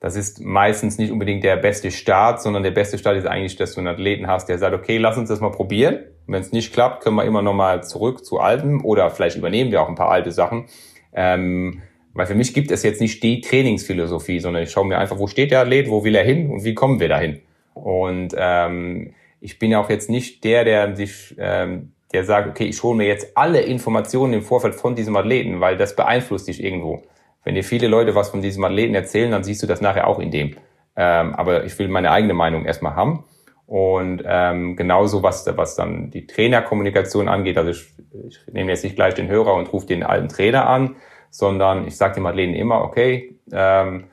Das 0.00 0.16
ist 0.16 0.40
meistens 0.40 0.96
nicht 0.96 1.12
unbedingt 1.12 1.44
der 1.44 1.56
beste 1.56 1.90
Start, 1.90 2.40
sondern 2.40 2.62
der 2.62 2.70
beste 2.70 2.96
Start 2.96 3.18
ist 3.18 3.26
eigentlich, 3.26 3.56
dass 3.56 3.74
du 3.74 3.80
einen 3.80 3.88
Athleten 3.88 4.26
hast, 4.26 4.48
der 4.48 4.56
sagt, 4.56 4.74
okay, 4.74 4.96
lass 4.96 5.18
uns 5.18 5.28
das 5.28 5.40
mal 5.40 5.50
probieren. 5.50 5.98
Wenn 6.26 6.40
es 6.40 6.50
nicht 6.50 6.72
klappt, 6.72 7.04
können 7.04 7.16
wir 7.16 7.26
immer 7.26 7.42
noch 7.42 7.52
mal 7.52 7.84
zurück 7.84 8.24
zu 8.24 8.40
alten 8.40 8.80
oder 8.80 9.10
vielleicht 9.10 9.36
übernehmen 9.36 9.70
wir 9.70 9.82
auch 9.82 9.88
ein 9.90 9.96
paar 9.96 10.10
alte 10.10 10.32
Sachen. 10.32 10.64
Ähm, 11.12 11.82
weil 12.14 12.26
für 12.26 12.34
mich 12.34 12.54
gibt 12.54 12.70
es 12.70 12.82
jetzt 12.82 13.00
nicht 13.00 13.22
die 13.22 13.40
Trainingsphilosophie, 13.40 14.40
sondern 14.40 14.62
ich 14.62 14.70
schaue 14.70 14.86
mir 14.86 14.98
einfach, 14.98 15.18
wo 15.18 15.26
steht 15.26 15.50
der 15.50 15.60
Athlet, 15.60 15.88
wo 15.88 16.04
will 16.04 16.14
er 16.14 16.24
hin 16.24 16.50
und 16.50 16.64
wie 16.64 16.74
kommen 16.74 17.00
wir 17.00 17.08
dahin. 17.08 17.40
Und 17.74 18.34
ähm, 18.36 19.14
ich 19.40 19.58
bin 19.58 19.74
auch 19.74 19.88
jetzt 19.90 20.10
nicht 20.10 20.44
der, 20.44 20.64
der 20.64 20.96
sich, 20.96 21.34
ähm, 21.38 21.92
der 22.12 22.24
sagt, 22.24 22.48
okay, 22.48 22.64
ich 22.64 22.82
hole 22.82 22.96
mir 22.96 23.06
jetzt 23.06 23.36
alle 23.36 23.60
Informationen 23.60 24.32
im 24.32 24.42
Vorfeld 24.42 24.74
von 24.74 24.94
diesem 24.94 25.16
Athleten, 25.16 25.60
weil 25.60 25.76
das 25.76 25.96
beeinflusst 25.96 26.48
dich 26.48 26.62
irgendwo. 26.62 27.02
Wenn 27.44 27.54
dir 27.54 27.64
viele 27.64 27.88
Leute 27.88 28.14
was 28.14 28.30
von 28.30 28.42
diesem 28.42 28.64
Athleten 28.64 28.94
erzählen, 28.94 29.30
dann 29.30 29.44
siehst 29.44 29.62
du 29.62 29.66
das 29.66 29.80
nachher 29.80 30.06
auch 30.06 30.18
in 30.18 30.30
dem. 30.30 30.56
Ähm, 30.96 31.34
aber 31.34 31.64
ich 31.64 31.78
will 31.78 31.88
meine 31.88 32.10
eigene 32.10 32.34
Meinung 32.34 32.66
erstmal 32.66 32.96
haben. 32.96 33.24
Und 33.66 34.22
ähm, 34.26 34.74
genauso 34.74 35.22
was, 35.22 35.46
was 35.56 35.76
dann 35.76 36.10
die 36.10 36.26
Trainerkommunikation 36.26 37.28
angeht, 37.28 37.56
also 37.56 37.70
ich, 37.70 37.86
ich 38.28 38.52
nehme 38.52 38.72
jetzt 38.72 38.82
nicht 38.82 38.96
gleich 38.96 39.14
den 39.14 39.28
Hörer 39.28 39.54
und 39.54 39.72
rufe 39.72 39.86
den 39.86 40.02
alten 40.02 40.28
Trainer 40.28 40.68
an, 40.68 40.96
sondern 41.30 41.86
ich 41.86 41.96
sage 41.96 42.14
dem 42.14 42.26
Athleten 42.26 42.54
immer, 42.54 42.82
okay, 42.82 43.36
ähm, 43.52 44.04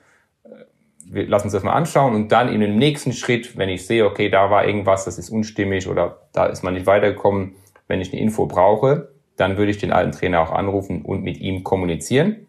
wir 1.10 1.28
lassen 1.28 1.48
uns 1.48 1.54
das 1.54 1.64
mal 1.64 1.74
anschauen 1.74 2.16
und 2.16 2.32
dann 2.32 2.52
in 2.52 2.60
dem 2.60 2.78
nächsten 2.78 3.14
Schritt, 3.14 3.58
wenn 3.58 3.70
ich 3.70 3.86
sehe, 3.86 4.06
okay, 4.06 4.30
da 4.30 4.50
war 4.50 4.66
irgendwas, 4.66 5.06
das 5.06 5.18
ist 5.18 5.30
unstimmig 5.30 5.88
oder 5.88 6.28
da 6.34 6.46
ist 6.46 6.64
man 6.64 6.74
nicht 6.74 6.86
weitergekommen, 6.86 7.56
wenn 7.88 8.02
ich 8.02 8.12
eine 8.12 8.22
Info 8.22 8.46
brauche, 8.46 9.10
dann 9.38 9.58
würde 9.58 9.72
ich 9.72 9.78
den 9.78 9.92
alten 9.92 10.12
Trainer 10.12 10.42
auch 10.42 10.52
anrufen 10.52 11.04
und 11.04 11.24
mit 11.24 11.38
ihm 11.40 11.64
kommunizieren. 11.64 12.48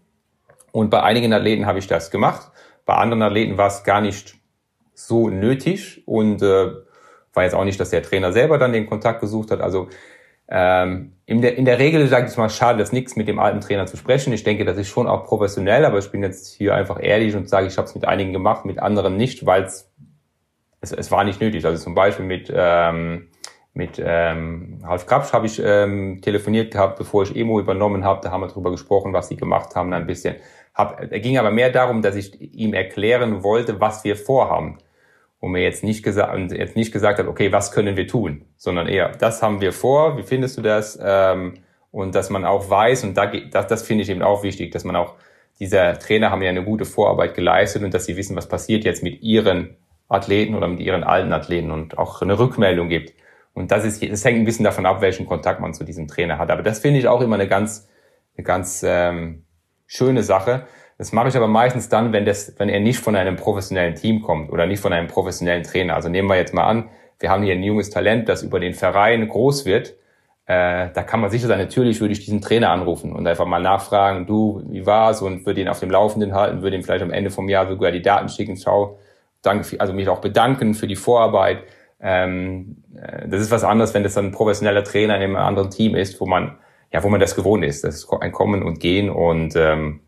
Und 0.73 0.91
bei 0.91 1.03
einigen 1.03 1.33
Athleten 1.33 1.67
habe 1.67 1.79
ich 1.79 1.87
das 1.87 2.11
gemacht, 2.11 2.51
bei 2.85 2.95
anderen 2.95 3.23
Athleten 3.23 3.59
war 3.59 3.69
es 3.69 3.85
gar 3.85 4.01
nicht 4.01 4.37
so 4.95 5.29
nötig 5.29 6.03
und 6.07 6.43
äh, 6.43 6.73
war 7.35 7.45
jetzt 7.45 7.55
auch 7.55 7.65
nicht, 7.65 7.79
dass 7.79 7.91
der 7.91 8.03
Trainer 8.03 8.33
selber 8.33 8.59
dann 8.59 8.73
den 8.73 8.87
Kontakt 8.87 9.21
gesucht 9.21 9.51
hat. 9.51 9.61
Also 9.61 9.89
ähm, 10.49 11.13
in, 11.29 11.43
der, 11.43 11.59
in 11.59 11.67
der 11.67 11.79
Regel 11.79 12.09
sage 12.09 12.27
ich 12.27 12.37
mal, 12.39 12.49
schade 12.49 12.79
das 12.79 12.91
nichts 12.91 13.15
mit 13.15 13.29
dem 13.29 13.39
alten 13.39 13.61
Trainer 13.61 13.85
zu 13.85 13.99
sprechen. 13.99 14.33
Ich 14.33 14.45
denke, 14.45 14.65
das 14.65 14.79
ist 14.79 14.89
schon 14.89 15.07
auch 15.07 15.27
professionell, 15.27 15.85
aber 15.85 15.99
ich 15.99 16.11
bin 16.11 16.23
jetzt 16.23 16.55
hier 16.55 16.75
einfach 16.75 16.99
ehrlich 17.03 17.37
und 17.37 17.51
sage, 17.51 17.67
ich 17.67 17.77
habe 17.77 17.87
es 17.87 17.95
mit 17.95 18.09
einigen 18.09 18.33
gemacht, 18.33 18.65
mit 18.65 18.79
anderen 18.79 19.19
nicht, 19.19 19.45
weil 19.45 19.65
es, 19.65 19.91
es 20.81 21.11
war 21.11 21.25
nicht 21.25 21.39
nötig. 21.43 21.67
Also 21.67 21.85
zum 21.85 21.95
Beispiel 21.95 22.25
mit 22.25 22.51
ähm, 22.55 23.29
mit 23.75 24.03
ähm, 24.03 24.81
Ralf 24.83 25.05
Krapsch 25.05 25.35
habe 25.35 25.45
ich 25.45 25.63
ähm, 25.63 26.21
telefoniert 26.23 26.73
gehabt, 26.73 26.97
bevor 26.99 27.25
ich 27.25 27.37
Emo 27.37 27.61
übernommen 27.61 28.05
habe. 28.05 28.23
Da 28.23 28.31
haben 28.31 28.41
wir 28.41 28.49
drüber 28.49 28.71
gesprochen, 28.71 29.13
was 29.13 29.29
sie 29.29 29.37
gemacht 29.37 29.77
haben, 29.77 29.93
ein 29.93 30.07
bisschen. 30.07 30.37
Hab, 30.75 30.99
er 31.13 31.21
ging 31.21 31.37
aber 31.37 31.51
mehr 31.51 31.71
darum, 31.71 32.01
dass 32.01 32.17
ich 32.17 32.41
ihm 32.41 32.73
erklären 32.73 33.43
wollte, 33.43 33.81
was 33.83 34.03
wir 34.03 34.17
vorhaben 34.17 34.79
wo 35.41 35.47
mir 35.49 35.63
jetzt 35.63 35.85
nicht 35.85 36.03
gesagt, 36.03 36.53
jetzt 36.53 36.77
nicht 36.77 36.93
gesagt 36.93 37.19
hat, 37.19 37.27
okay, 37.27 37.53
was 37.53 37.73
können 37.73 37.97
wir 37.97 38.07
tun, 38.07 38.45
sondern 38.57 38.89
eher, 38.89 39.11
das 39.13 39.43
haben 39.43 39.61
wir 39.61 39.73
vor, 39.73 40.17
wie 40.19 40.23
findest 40.23 40.59
du 40.59 40.63
das? 40.63 40.99
Ähm, 41.03 41.55
und 41.91 42.15
dass 42.15 42.31
man 42.31 42.45
auch 42.45 42.69
weiß, 42.69 43.05
und 43.05 43.17
da, 43.17 43.27
das, 43.27 43.67
das 43.67 43.83
finde 43.83 44.03
ich 44.03 44.11
eben 44.11 44.23
auch 44.23 44.43
wichtig, 44.43 44.73
dass 44.73 44.85
man 44.85 44.97
auch, 44.97 45.15
diese 45.61 45.99
Trainer 46.01 46.31
haben 46.31 46.43
ja 46.43 46.51
eine 46.51 46.65
gute 46.65 46.85
Vorarbeit 46.85 47.35
geleistet 47.35 47.83
und 47.83 47.93
dass 47.95 48.05
sie 48.05 48.17
wissen, 48.17 48.37
was 48.37 48.49
passiert 48.49 48.85
jetzt 48.85 49.03
mit 49.03 49.23
ihren 49.23 49.77
Athleten 50.09 50.55
oder 50.55 50.69
mit 50.69 50.81
ihren 50.81 51.05
alten 51.05 51.33
Athleten 51.33 51.71
und 51.71 51.99
auch 51.99 52.23
eine 52.23 52.39
Rückmeldung 52.39 52.89
gibt. 52.89 53.15
Und 53.55 53.73
das 53.73 53.85
ist, 53.85 54.03
das 54.03 54.25
hängt 54.25 54.39
ein 54.39 54.45
bisschen 54.45 54.65
davon 54.65 54.87
ab, 54.87 55.01
welchen 55.01 55.27
Kontakt 55.27 55.61
man 55.61 55.75
zu 55.75 55.85
diesem 55.85 56.07
Trainer 56.07 56.39
hat. 56.39 56.51
Aber 56.51 56.63
das 56.63 56.79
finde 56.79 57.01
ich 57.01 57.09
auch 57.09 57.21
immer 57.21 57.35
eine 57.35 57.49
ganz, 57.49 57.89
eine 58.37 58.45
ganz 58.45 58.85
ähm, 58.87 59.45
schöne 59.87 60.23
Sache, 60.23 60.67
das 60.99 61.13
mache 61.13 61.29
ich 61.29 61.37
aber 61.37 61.47
meistens 61.47 61.89
dann, 61.89 62.13
wenn, 62.13 62.25
das, 62.25 62.55
wenn 62.59 62.69
er 62.69 62.81
nicht 62.81 62.99
von 62.99 63.15
einem 63.15 63.37
professionellen 63.37 63.95
Team 63.95 64.21
kommt 64.21 64.51
oder 64.51 64.67
nicht 64.67 64.81
von 64.81 64.93
einem 64.93 65.07
professionellen 65.07 65.63
Trainer. 65.63 65.95
Also 65.95 66.09
nehmen 66.09 66.29
wir 66.29 66.37
jetzt 66.37 66.53
mal 66.53 66.65
an, 66.65 66.91
wir 67.21 67.31
haben 67.31 67.45
hier 67.45 67.55
ein 67.55 67.63
junges 67.63 67.91
Talent, 67.91 68.29
das 68.29 68.43
über 68.43 68.59
den 68.59 68.75
Verein 68.75 69.29
groß 69.29 69.65
wird. 69.65 69.95
Äh, 70.47 70.89
da 70.93 71.03
kann 71.05 71.21
man 71.21 71.31
sicher 71.31 71.47
sein, 71.47 71.59
natürlich 71.59 72.01
würde 72.01 72.13
ich 72.13 72.25
diesen 72.25 72.41
Trainer 72.41 72.71
anrufen 72.71 73.13
und 73.13 73.27
einfach 73.27 73.47
mal 73.47 73.63
nachfragen, 73.63 74.27
du, 74.27 74.63
wie 74.71 74.87
war's? 74.87 75.23
Und 75.23 75.47
würde 75.47 75.61
ihn 75.61 75.69
auf 75.69 75.79
dem 75.79 75.91
Laufenden 75.91 76.35
halten, 76.35 76.63
würde 76.63 76.77
ihm 76.77 76.83
vielleicht 76.83 77.03
am 77.03 77.13
Ende 77.13 77.31
vom 77.31 77.49
Jahr 77.49 77.69
sogar 77.69 77.93
die 77.93 78.03
Daten 78.03 78.29
schicken, 78.29 78.57
schau, 78.57 78.99
danke, 79.43 79.81
also 79.81 79.93
mich 79.93 80.09
auch 80.09 80.21
bedanken 80.21 80.75
für 80.75 80.89
die 80.89 80.97
Vorarbeit. 80.97 81.63
Ähm, 82.01 82.83
äh, 82.97 83.29
das 83.29 83.43
ist 83.43 83.51
was 83.53 83.63
anderes, 83.63 83.95
wenn 83.95 84.03
das 84.03 84.15
dann 84.15 84.27
ein 84.27 84.33
professioneller 84.33 84.83
Trainer 84.83 85.17
in 85.17 85.23
einem 85.23 85.37
anderen 85.37 85.71
Team 85.71 85.95
ist, 85.95 86.21
wo 86.21 86.27
man, 86.27 86.57
ja, 86.93 87.05
wo 87.05 87.09
man 87.09 87.21
das 87.21 87.37
gewohnt 87.37 87.65
ist. 87.65 87.85
Das 87.85 87.95
ist 87.97 88.13
ein 88.21 88.33
Kommen 88.33 88.63
und 88.63 88.81
Gehen 88.81 89.11
und 89.11 89.55
ähm, 89.55 90.01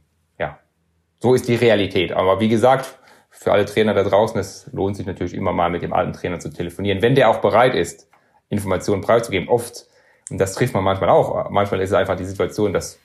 so 1.21 1.35
ist 1.35 1.49
die 1.49 1.55
Realität. 1.55 2.13
Aber 2.13 2.41
wie 2.41 2.49
gesagt, 2.49 2.99
für 3.31 3.53
alle 3.53 3.65
Trainer 3.65 3.95
da 3.95 4.03
draußen, 4.03 4.39
es 4.41 4.69
lohnt 4.73 4.97
sich 4.97 5.07
natürlich 5.07 5.35
immer 5.35 5.53
mal 5.53 5.71
mit 5.71 5.83
dem 5.83 5.93
alten 5.93 6.13
Trainer 6.13 6.41
zu 6.41 6.51
telefonieren, 6.51 7.03
wenn 7.03 7.15
der 7.15 7.29
auch 7.31 7.39
bereit 7.39 7.75
ist, 7.75 8.09
Informationen 8.49 9.03
preiszugeben. 9.03 9.49
Oft, 9.49 9.87
und 10.31 10.39
das 10.39 10.55
trifft 10.55 10.75
man 10.75 10.83
manchmal 10.83 11.11
auch, 11.11 11.49
manchmal 11.51 11.81
ist 11.81 11.91
es 11.91 11.95
einfach 11.95 12.17
die 12.17 12.25
Situation, 12.25 12.73
dass 12.73 12.99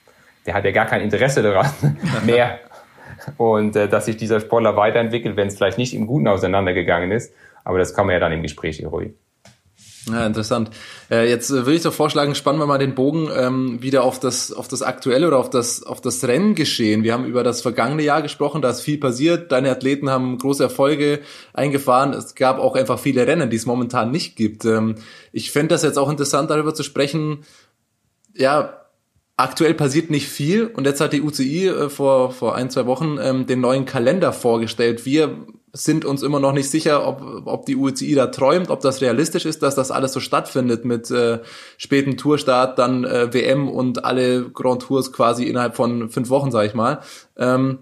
der 0.44 0.54
hat 0.54 0.64
ja 0.64 0.70
gar 0.70 0.86
kein 0.86 1.00
Interesse 1.00 1.42
daran, 1.42 1.70
mehr, 2.26 2.60
und 3.36 3.76
äh, 3.76 3.88
dass 3.88 4.06
sich 4.06 4.16
dieser 4.16 4.40
Sportler 4.40 4.76
weiterentwickelt, 4.76 5.36
wenn 5.36 5.48
es 5.48 5.56
vielleicht 5.56 5.78
nicht 5.78 5.94
im 5.94 6.06
Guten 6.06 6.28
auseinandergegangen 6.28 7.10
ist. 7.10 7.34
Aber 7.64 7.78
das 7.78 7.94
kann 7.94 8.06
man 8.06 8.14
ja 8.14 8.20
dann 8.20 8.32
im 8.32 8.42
Gespräch 8.42 8.80
eruieren. 8.80 9.14
Ja, 10.08 10.24
interessant. 10.24 10.70
Äh, 11.10 11.28
jetzt 11.28 11.50
äh, 11.50 11.66
würde 11.66 11.74
ich 11.74 11.82
doch 11.82 11.92
vorschlagen, 11.92 12.36
spannen 12.36 12.60
wir 12.60 12.66
mal 12.66 12.78
den 12.78 12.94
Bogen 12.94 13.28
ähm, 13.34 13.82
wieder 13.82 14.04
auf 14.04 14.20
das, 14.20 14.52
auf 14.52 14.68
das 14.68 14.82
aktuelle 14.82 15.26
oder 15.26 15.38
auf 15.38 15.50
das, 15.50 15.82
auf 15.82 16.00
das 16.00 16.22
Renngeschehen. 16.22 17.02
Wir 17.02 17.12
haben 17.12 17.24
über 17.24 17.42
das 17.42 17.60
vergangene 17.60 18.04
Jahr 18.04 18.22
gesprochen, 18.22 18.62
da 18.62 18.70
ist 18.70 18.82
viel 18.82 18.98
passiert. 18.98 19.50
Deine 19.50 19.70
Athleten 19.70 20.08
haben 20.08 20.38
große 20.38 20.62
Erfolge 20.62 21.22
eingefahren. 21.52 22.12
Es 22.12 22.36
gab 22.36 22.60
auch 22.60 22.76
einfach 22.76 23.00
viele 23.00 23.26
Rennen, 23.26 23.50
die 23.50 23.56
es 23.56 23.66
momentan 23.66 24.12
nicht 24.12 24.36
gibt. 24.36 24.64
Ähm, 24.64 24.94
ich 25.32 25.50
fände 25.50 25.74
das 25.74 25.82
jetzt 25.82 25.98
auch 25.98 26.08
interessant, 26.08 26.50
darüber 26.50 26.72
zu 26.72 26.84
sprechen. 26.84 27.44
Ja, 28.32 28.85
aktuell 29.36 29.74
passiert 29.74 30.10
nicht 30.10 30.28
viel 30.28 30.66
und 30.66 30.86
jetzt 30.86 31.00
hat 31.00 31.12
die 31.12 31.22
UCI 31.22 31.68
äh, 31.68 31.88
vor, 31.88 32.32
vor 32.32 32.54
ein, 32.54 32.70
zwei 32.70 32.86
Wochen 32.86 33.18
ähm, 33.20 33.46
den 33.46 33.60
neuen 33.60 33.84
Kalender 33.84 34.32
vorgestellt. 34.32 35.04
Wir 35.04 35.46
sind 35.72 36.06
uns 36.06 36.22
immer 36.22 36.40
noch 36.40 36.52
nicht 36.52 36.70
sicher, 36.70 37.06
ob, 37.06 37.46
ob 37.46 37.66
die 37.66 37.76
UCI 37.76 38.14
da 38.14 38.28
träumt, 38.28 38.70
ob 38.70 38.80
das 38.80 39.02
realistisch 39.02 39.44
ist, 39.44 39.62
dass 39.62 39.74
das 39.74 39.90
alles 39.90 40.12
so 40.14 40.20
stattfindet 40.20 40.86
mit 40.86 41.10
äh, 41.10 41.40
späten 41.76 42.16
Tourstart, 42.16 42.78
dann 42.78 43.04
äh, 43.04 43.32
WM 43.32 43.68
und 43.68 44.04
alle 44.04 44.48
Grand 44.50 44.82
Tours 44.82 45.12
quasi 45.12 45.44
innerhalb 45.44 45.76
von 45.76 46.08
fünf 46.08 46.30
Wochen, 46.30 46.50
sag 46.50 46.66
ich 46.66 46.74
mal. 46.74 47.00
Ähm, 47.36 47.80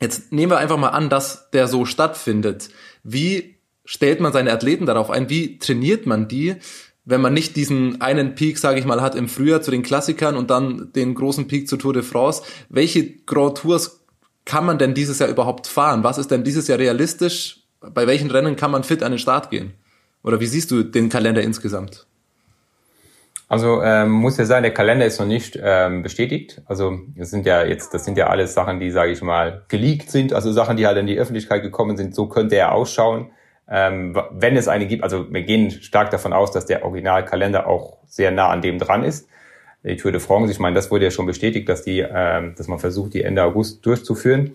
jetzt 0.00 0.32
nehmen 0.32 0.52
wir 0.52 0.58
einfach 0.58 0.78
mal 0.78 0.88
an, 0.88 1.10
dass 1.10 1.50
der 1.50 1.68
so 1.68 1.84
stattfindet. 1.84 2.70
Wie 3.02 3.56
stellt 3.84 4.20
man 4.20 4.32
seine 4.32 4.52
Athleten 4.52 4.86
darauf 4.86 5.10
ein? 5.10 5.28
Wie 5.28 5.58
trainiert 5.58 6.06
man 6.06 6.28
die? 6.28 6.56
Wenn 7.08 7.22
man 7.22 7.32
nicht 7.32 7.56
diesen 7.56 8.02
einen 8.02 8.34
Peak, 8.34 8.58
sage 8.58 8.78
ich 8.78 8.84
mal, 8.84 9.00
hat 9.00 9.14
im 9.14 9.30
Frühjahr 9.30 9.62
zu 9.62 9.70
den 9.70 9.82
Klassikern 9.82 10.36
und 10.36 10.50
dann 10.50 10.92
den 10.92 11.14
großen 11.14 11.48
Peak 11.48 11.66
zur 11.66 11.78
Tour 11.78 11.94
de 11.94 12.02
France, 12.02 12.42
welche 12.68 13.14
Grand 13.24 13.56
Tours 13.56 14.04
kann 14.44 14.66
man 14.66 14.76
denn 14.76 14.92
dieses 14.92 15.18
Jahr 15.18 15.30
überhaupt 15.30 15.66
fahren? 15.66 16.04
Was 16.04 16.18
ist 16.18 16.30
denn 16.30 16.44
dieses 16.44 16.68
Jahr 16.68 16.78
realistisch? 16.78 17.62
Bei 17.80 18.06
welchen 18.06 18.30
Rennen 18.30 18.56
kann 18.56 18.70
man 18.70 18.84
fit 18.84 19.02
an 19.02 19.12
den 19.12 19.18
Start 19.18 19.48
gehen? 19.48 19.72
Oder 20.22 20.38
wie 20.40 20.46
siehst 20.46 20.70
du 20.70 20.82
den 20.82 21.08
Kalender 21.08 21.40
insgesamt? 21.40 22.06
Also 23.48 23.80
ähm, 23.82 24.10
muss 24.10 24.36
ja 24.36 24.44
sagen, 24.44 24.64
der 24.64 24.74
Kalender 24.74 25.06
ist 25.06 25.18
noch 25.18 25.26
nicht 25.26 25.58
ähm, 25.62 26.02
bestätigt. 26.02 26.60
Also 26.66 26.98
das 27.16 27.30
sind 27.30 27.46
ja 27.46 27.64
jetzt, 27.64 27.94
das 27.94 28.04
sind 28.04 28.18
ja 28.18 28.26
alles 28.26 28.52
Sachen, 28.52 28.80
die, 28.80 28.90
sage 28.90 29.12
ich 29.12 29.22
mal, 29.22 29.62
geleakt 29.68 30.10
sind, 30.10 30.34
also 30.34 30.52
Sachen, 30.52 30.76
die 30.76 30.86
halt 30.86 30.98
in 30.98 31.06
die 31.06 31.18
Öffentlichkeit 31.18 31.62
gekommen 31.62 31.96
sind. 31.96 32.14
So 32.14 32.26
könnte 32.26 32.56
er 32.56 32.72
ausschauen, 32.72 33.30
ähm, 33.70 34.18
wenn 34.30 34.56
es 34.56 34.68
eine 34.68 34.86
gibt. 34.86 35.02
Also 35.02 35.32
wir 35.32 35.42
gehen 35.42 35.70
stark 35.70 36.10
davon 36.10 36.32
aus, 36.32 36.52
dass 36.52 36.66
der 36.66 36.84
Originalkalender 36.84 37.66
auch 37.66 37.98
sehr 38.06 38.30
nah 38.30 38.48
an 38.48 38.62
dem 38.62 38.78
dran 38.78 39.04
ist 39.04 39.28
die 39.84 39.96
Tour 39.96 40.12
de 40.12 40.20
France. 40.20 40.52
Ich 40.52 40.58
meine, 40.58 40.74
das 40.74 40.90
wurde 40.90 41.04
ja 41.04 41.10
schon 41.10 41.26
bestätigt, 41.26 41.68
dass 41.68 41.82
die, 41.82 42.00
ähm, 42.00 42.54
dass 42.56 42.68
man 42.68 42.78
versucht, 42.78 43.14
die 43.14 43.22
Ende 43.22 43.42
August 43.42 43.84
durchzuführen. 43.84 44.52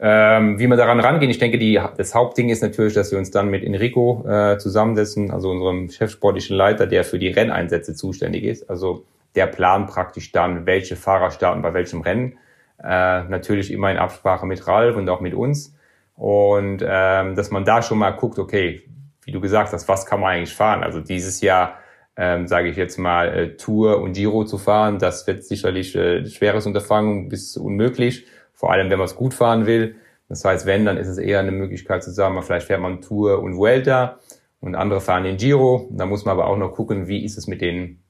Ähm, 0.00 0.58
wie 0.58 0.66
man 0.68 0.78
daran 0.78 1.00
rangeht, 1.00 1.28
ich 1.28 1.38
denke, 1.38 1.58
die, 1.58 1.80
das 1.96 2.14
Hauptding 2.14 2.50
ist 2.50 2.62
natürlich, 2.62 2.94
dass 2.94 3.10
wir 3.10 3.18
uns 3.18 3.30
dann 3.30 3.48
mit 3.48 3.64
Enrico 3.64 4.24
äh, 4.28 4.56
zusammensetzen, 4.58 5.30
also 5.30 5.50
unserem 5.50 5.90
chefsportlichen 5.90 6.56
Leiter, 6.56 6.86
der 6.86 7.04
für 7.04 7.18
die 7.18 7.28
Renneinsätze 7.28 7.94
zuständig 7.94 8.44
ist. 8.44 8.70
Also 8.70 9.04
der 9.34 9.46
plant 9.46 9.88
praktisch 9.88 10.30
dann, 10.32 10.66
welche 10.66 10.96
Fahrer 10.96 11.30
starten 11.30 11.62
bei 11.62 11.74
welchem 11.74 12.00
Rennen. 12.00 12.38
Äh, 12.82 13.24
natürlich 13.24 13.72
immer 13.72 13.90
in 13.90 13.98
Absprache 13.98 14.46
mit 14.46 14.66
Ralf 14.68 14.96
und 14.96 15.08
auch 15.08 15.20
mit 15.20 15.34
uns. 15.34 15.74
Und 16.18 16.84
ähm, 16.86 17.36
dass 17.36 17.50
man 17.50 17.64
da 17.64 17.80
schon 17.80 17.98
mal 17.98 18.10
guckt, 18.10 18.38
okay, 18.38 18.82
wie 19.24 19.32
du 19.32 19.40
gesagt 19.40 19.72
hast, 19.72 19.88
was 19.88 20.04
kann 20.04 20.20
man 20.20 20.32
eigentlich 20.34 20.54
fahren? 20.54 20.82
Also 20.82 21.00
dieses 21.00 21.40
Jahr 21.40 21.78
ähm, 22.18 22.48
sage 22.48 22.68
ich 22.68 22.76
jetzt 22.76 22.98
mal, 22.98 23.28
äh, 23.28 23.56
Tour 23.56 24.02
und 24.02 24.14
Giro 24.14 24.44
zu 24.44 24.58
fahren. 24.58 24.98
Das 24.98 25.26
wird 25.28 25.44
sicherlich 25.44 25.94
äh, 25.94 26.26
schweres 26.26 26.66
Unterfangen 26.66 27.28
bis 27.28 27.56
unmöglich, 27.56 28.26
vor 28.52 28.72
allem 28.72 28.90
wenn 28.90 28.98
man 28.98 29.04
es 29.04 29.14
gut 29.14 29.34
fahren 29.34 29.66
will. 29.66 29.94
Das 30.28 30.44
heißt, 30.44 30.66
wenn, 30.66 30.84
dann 30.84 30.96
ist 30.96 31.06
es 31.06 31.16
eher 31.16 31.38
eine 31.38 31.52
Möglichkeit 31.52 32.02
zu 32.02 32.10
sagen, 32.10 32.42
vielleicht 32.42 32.66
fährt 32.66 32.80
man 32.80 33.00
Tour 33.00 33.40
und 33.40 33.56
Vuelta 33.56 34.18
und 34.60 34.74
andere 34.74 35.00
fahren 35.00 35.22
den 35.22 35.36
Giro. 35.36 35.88
Da 35.92 36.06
muss 36.06 36.24
man 36.24 36.32
aber 36.32 36.48
auch 36.48 36.58
noch 36.58 36.72
gucken, 36.72 37.06
wie 37.06 37.24
ist 37.24 37.38
es 37.38 37.46
mit 37.46 37.60
den, 37.60 38.02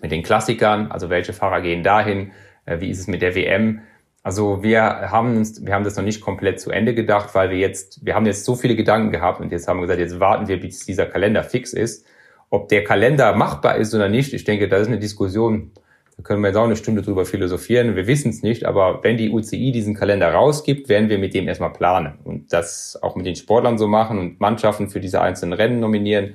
mit 0.00 0.10
den 0.10 0.22
Klassikern, 0.22 0.90
also 0.90 1.10
welche 1.10 1.34
Fahrer 1.34 1.60
gehen 1.60 1.82
dahin, 1.82 2.32
äh, 2.64 2.80
wie 2.80 2.88
ist 2.88 2.98
es 2.98 3.08
mit 3.08 3.20
der 3.20 3.34
WM. 3.34 3.82
Also 4.24 4.62
wir 4.62 4.82
haben 4.82 5.36
uns, 5.36 5.66
wir 5.66 5.74
haben 5.74 5.84
das 5.84 5.96
noch 5.96 6.02
nicht 6.02 6.22
komplett 6.22 6.58
zu 6.58 6.70
Ende 6.70 6.94
gedacht, 6.94 7.34
weil 7.34 7.50
wir 7.50 7.58
jetzt, 7.58 8.06
wir 8.06 8.14
haben 8.14 8.24
jetzt 8.24 8.46
so 8.46 8.56
viele 8.56 8.74
Gedanken 8.74 9.10
gehabt 9.10 9.38
und 9.38 9.52
jetzt 9.52 9.68
haben 9.68 9.76
wir 9.76 9.82
gesagt, 9.82 10.00
jetzt 10.00 10.18
warten 10.18 10.48
wir, 10.48 10.58
bis 10.58 10.86
dieser 10.86 11.04
Kalender 11.04 11.44
fix 11.44 11.74
ist. 11.74 12.06
Ob 12.48 12.68
der 12.70 12.84
Kalender 12.84 13.34
machbar 13.34 13.76
ist 13.76 13.94
oder 13.94 14.08
nicht, 14.08 14.32
ich 14.32 14.44
denke, 14.44 14.66
das 14.66 14.82
ist 14.82 14.86
eine 14.88 14.98
Diskussion, 14.98 15.72
da 16.16 16.22
können 16.22 16.40
wir 16.40 16.48
jetzt 16.48 16.56
auch 16.56 16.64
eine 16.64 16.76
Stunde 16.76 17.02
drüber 17.02 17.26
philosophieren. 17.26 17.96
Wir 17.96 18.06
wissen 18.06 18.30
es 18.30 18.42
nicht, 18.42 18.64
aber 18.64 19.04
wenn 19.04 19.18
die 19.18 19.30
UCI 19.30 19.72
diesen 19.72 19.94
Kalender 19.94 20.32
rausgibt, 20.32 20.88
werden 20.88 21.10
wir 21.10 21.18
mit 21.18 21.34
dem 21.34 21.46
erstmal 21.46 21.74
planen 21.74 22.14
und 22.24 22.50
das 22.50 22.98
auch 23.02 23.16
mit 23.16 23.26
den 23.26 23.36
Sportlern 23.36 23.76
so 23.76 23.88
machen 23.88 24.18
und 24.18 24.40
Mannschaften 24.40 24.88
für 24.88 25.00
diese 25.00 25.20
einzelnen 25.20 25.52
Rennen 25.52 25.80
nominieren. 25.80 26.34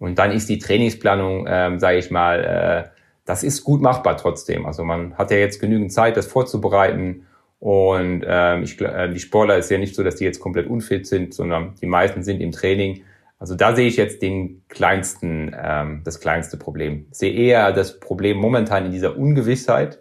Und 0.00 0.18
dann 0.18 0.32
ist 0.32 0.48
die 0.48 0.58
Trainingsplanung, 0.58 1.46
ähm, 1.48 1.78
sage 1.78 1.98
ich 1.98 2.10
mal, 2.10 2.90
äh, 2.90 2.93
das 3.24 3.42
ist 3.42 3.64
gut 3.64 3.80
machbar 3.80 4.16
trotzdem. 4.16 4.66
Also 4.66 4.84
man 4.84 5.16
hat 5.16 5.30
ja 5.30 5.38
jetzt 5.38 5.60
genügend 5.60 5.92
Zeit, 5.92 6.16
das 6.16 6.26
vorzubereiten. 6.26 7.26
Und 7.58 8.24
ähm, 8.26 8.62
ich, 8.62 8.80
äh, 8.80 9.08
die 9.10 9.20
Sportler 9.20 9.56
ist 9.56 9.70
ja 9.70 9.78
nicht 9.78 9.94
so, 9.94 10.02
dass 10.02 10.16
die 10.16 10.24
jetzt 10.24 10.40
komplett 10.40 10.68
unfit 10.68 11.06
sind, 11.06 11.32
sondern 11.32 11.74
die 11.80 11.86
meisten 11.86 12.22
sind 12.22 12.40
im 12.40 12.52
Training. 12.52 13.02
Also 13.38 13.54
da 13.54 13.74
sehe 13.74 13.88
ich 13.88 13.96
jetzt 13.96 14.22
den 14.22 14.62
kleinsten, 14.68 15.54
ähm, 15.58 16.02
das 16.04 16.20
kleinste 16.20 16.56
Problem. 16.56 17.06
Ich 17.10 17.18
sehe 17.18 17.32
eher 17.32 17.72
das 17.72 17.98
Problem 17.98 18.36
momentan 18.36 18.86
in 18.86 18.92
dieser 18.92 19.16
Ungewissheit 19.16 20.00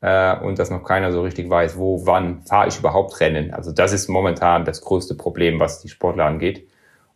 äh, 0.00 0.36
und 0.38 0.58
dass 0.58 0.70
noch 0.70 0.84
keiner 0.84 1.12
so 1.12 1.22
richtig 1.22 1.50
weiß, 1.50 1.76
wo, 1.76 2.06
wann 2.06 2.42
fahre 2.42 2.68
ich 2.68 2.78
überhaupt 2.78 3.20
Rennen. 3.20 3.52
Also 3.52 3.72
das 3.72 3.92
ist 3.92 4.08
momentan 4.08 4.64
das 4.64 4.80
größte 4.80 5.14
Problem, 5.14 5.60
was 5.60 5.80
die 5.80 5.88
Sportler 5.88 6.24
angeht. 6.24 6.68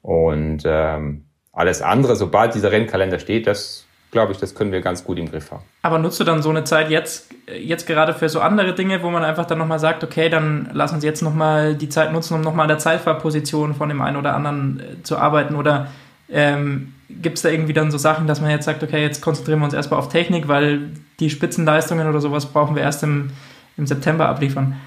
Und 0.02 0.62
ähm, 0.66 1.24
alles 1.52 1.80
andere, 1.82 2.16
sobald 2.16 2.54
dieser 2.54 2.70
Rennkalender 2.70 3.18
steht, 3.18 3.46
das 3.46 3.85
glaube 4.16 4.32
ich, 4.32 4.38
das 4.38 4.54
können 4.54 4.72
wir 4.72 4.80
ganz 4.80 5.04
gut 5.04 5.18
im 5.18 5.30
Griff 5.30 5.50
haben. 5.50 5.62
Aber 5.82 5.98
nutzt 5.98 6.18
du 6.18 6.24
dann 6.24 6.40
so 6.40 6.48
eine 6.48 6.64
Zeit 6.64 6.88
jetzt, 6.88 7.28
jetzt 7.54 7.86
gerade 7.86 8.14
für 8.14 8.30
so 8.30 8.40
andere 8.40 8.74
Dinge, 8.74 9.02
wo 9.02 9.10
man 9.10 9.22
einfach 9.22 9.44
dann 9.44 9.58
nochmal 9.58 9.78
sagt, 9.78 10.02
okay, 10.02 10.30
dann 10.30 10.70
lass 10.72 10.90
uns 10.90 11.04
jetzt 11.04 11.20
nochmal 11.20 11.74
die 11.74 11.90
Zeit 11.90 12.14
nutzen, 12.14 12.32
um 12.32 12.40
nochmal 12.40 12.62
an 12.62 12.68
der 12.68 12.78
Zeitfahrposition 12.78 13.74
von 13.74 13.90
dem 13.90 14.00
einen 14.00 14.16
oder 14.16 14.34
anderen 14.34 14.80
äh, 14.80 15.02
zu 15.02 15.18
arbeiten? 15.18 15.54
Oder 15.54 15.88
ähm, 16.30 16.94
gibt 17.10 17.36
es 17.36 17.42
da 17.42 17.50
irgendwie 17.50 17.74
dann 17.74 17.90
so 17.90 17.98
Sachen, 17.98 18.26
dass 18.26 18.40
man 18.40 18.48
jetzt 18.48 18.64
sagt, 18.64 18.82
okay, 18.82 19.02
jetzt 19.02 19.20
konzentrieren 19.20 19.58
wir 19.58 19.66
uns 19.66 19.74
erstmal 19.74 20.00
auf 20.00 20.08
Technik, 20.08 20.48
weil 20.48 20.88
die 21.20 21.28
Spitzenleistungen 21.28 22.08
oder 22.08 22.22
sowas 22.22 22.46
brauchen 22.46 22.74
wir 22.74 22.82
erst 22.82 23.02
im, 23.02 23.32
im 23.76 23.86
September 23.86 24.30
abliefern? 24.30 24.80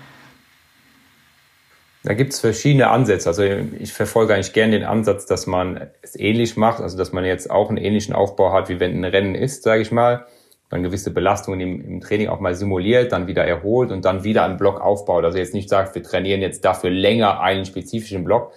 Da 2.04 2.14
gibt 2.14 2.34
es 2.34 2.40
verschiedene 2.40 2.90
Ansätze. 2.90 3.28
Also 3.28 3.44
ich 3.44 3.92
verfolge 3.92 4.34
eigentlich 4.34 4.54
gerne 4.54 4.80
den 4.80 4.88
Ansatz, 4.88 5.26
dass 5.26 5.48
man 5.48 5.90
es 6.02 6.18
ähnlich 6.18 6.56
macht, 6.56 6.82
also 6.82 6.98
dass 6.98 7.12
man 7.12 7.26
jetzt 7.26 7.52
auch 7.52 7.70
einen 7.70 7.78
ähnlichen 7.78 8.16
Aufbau 8.16 8.54
hat, 8.54 8.70
wie 8.70 8.80
wenn 8.80 8.98
ein 8.98 9.04
Rennen 9.04 9.36
ist, 9.36 9.64
sage 9.64 9.82
ich 9.82 9.92
mal, 9.92 10.26
dann 10.70 10.84
gewisse 10.84 11.12
Belastungen 11.12 11.60
im, 11.60 11.82
im, 11.82 12.00
Training 12.00 12.30
auch 12.30 12.40
mal 12.40 12.56
simuliert, 12.56 13.12
dann 13.12 13.28
wieder 13.28 13.44
erholt 13.44 13.92
und 13.92 14.06
dann 14.06 14.24
wieder 14.24 14.44
einen 14.46 14.58
Block 14.58 14.80
aufbaut. 14.80 15.26
Also 15.26 15.38
jetzt 15.40 15.54
nicht 15.54 15.68
sagt, 15.68 15.96
wir 15.96 16.04
trainieren 16.04 16.42
jetzt 16.42 16.64
dafür 16.64 16.90
länger 16.90 17.42
einen 17.42 17.66
spezifischen 17.66 18.24
Block, 18.24 18.54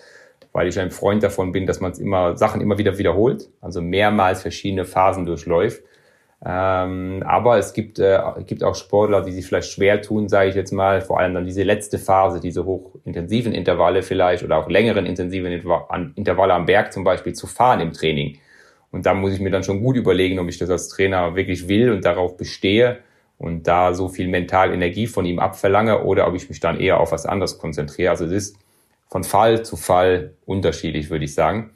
weil 0.52 0.68
ich 0.68 0.78
ein 0.78 0.90
Freund 0.90 1.22
davon 1.22 1.50
bin, 1.50 1.66
dass 1.66 1.80
man 1.80 1.92
immer 1.94 2.36
Sachen 2.36 2.60
immer 2.60 2.78
wieder 2.78 2.98
wiederholt, 2.98 3.48
also 3.60 3.80
mehrmals 3.80 4.42
verschiedene 4.42 4.84
Phasen 4.84 5.26
durchläuft. 5.26 5.82
Ähm, 6.44 7.22
aber 7.24 7.58
es 7.58 7.72
gibt, 7.72 8.00
äh, 8.00 8.18
gibt 8.46 8.64
auch 8.64 8.74
Sportler, 8.74 9.22
die 9.22 9.30
sich 9.30 9.46
vielleicht 9.46 9.70
schwer 9.70 10.02
tun, 10.02 10.28
sage 10.28 10.50
ich 10.50 10.56
jetzt 10.56 10.72
mal, 10.72 11.00
vor 11.00 11.20
allem 11.20 11.34
dann 11.34 11.44
diese 11.44 11.62
letzte 11.62 11.98
Phase, 11.98 12.40
diese 12.40 12.64
hochintensiven 12.64 13.52
Intervalle 13.52 14.02
vielleicht 14.02 14.42
oder 14.42 14.56
auch 14.56 14.68
längeren 14.68 15.06
intensiven 15.06 15.52
Intervalle 15.52 16.54
am 16.54 16.66
Berg 16.66 16.92
zum 16.92 17.04
Beispiel 17.04 17.32
zu 17.32 17.46
fahren 17.46 17.80
im 17.80 17.92
Training. 17.92 18.38
Und 18.90 19.06
da 19.06 19.14
muss 19.14 19.32
ich 19.32 19.40
mir 19.40 19.50
dann 19.50 19.62
schon 19.62 19.82
gut 19.82 19.96
überlegen, 19.96 20.40
ob 20.40 20.48
ich 20.48 20.58
das 20.58 20.68
als 20.68 20.88
Trainer 20.88 21.36
wirklich 21.36 21.68
will 21.68 21.92
und 21.92 22.04
darauf 22.04 22.36
bestehe 22.36 22.98
und 23.38 23.68
da 23.68 23.94
so 23.94 24.08
viel 24.08 24.26
mental 24.26 24.74
Energie 24.74 25.06
von 25.06 25.24
ihm 25.24 25.38
abverlange 25.38 26.02
oder 26.02 26.26
ob 26.26 26.34
ich 26.34 26.48
mich 26.48 26.58
dann 26.58 26.78
eher 26.78 26.98
auf 26.98 27.12
was 27.12 27.24
anderes 27.24 27.58
konzentriere. 27.58 28.10
Also 28.10 28.24
es 28.24 28.32
ist 28.32 28.56
von 29.08 29.22
Fall 29.22 29.64
zu 29.64 29.76
Fall 29.76 30.34
unterschiedlich, 30.44 31.08
würde 31.08 31.24
ich 31.24 31.34
sagen. 31.34 31.70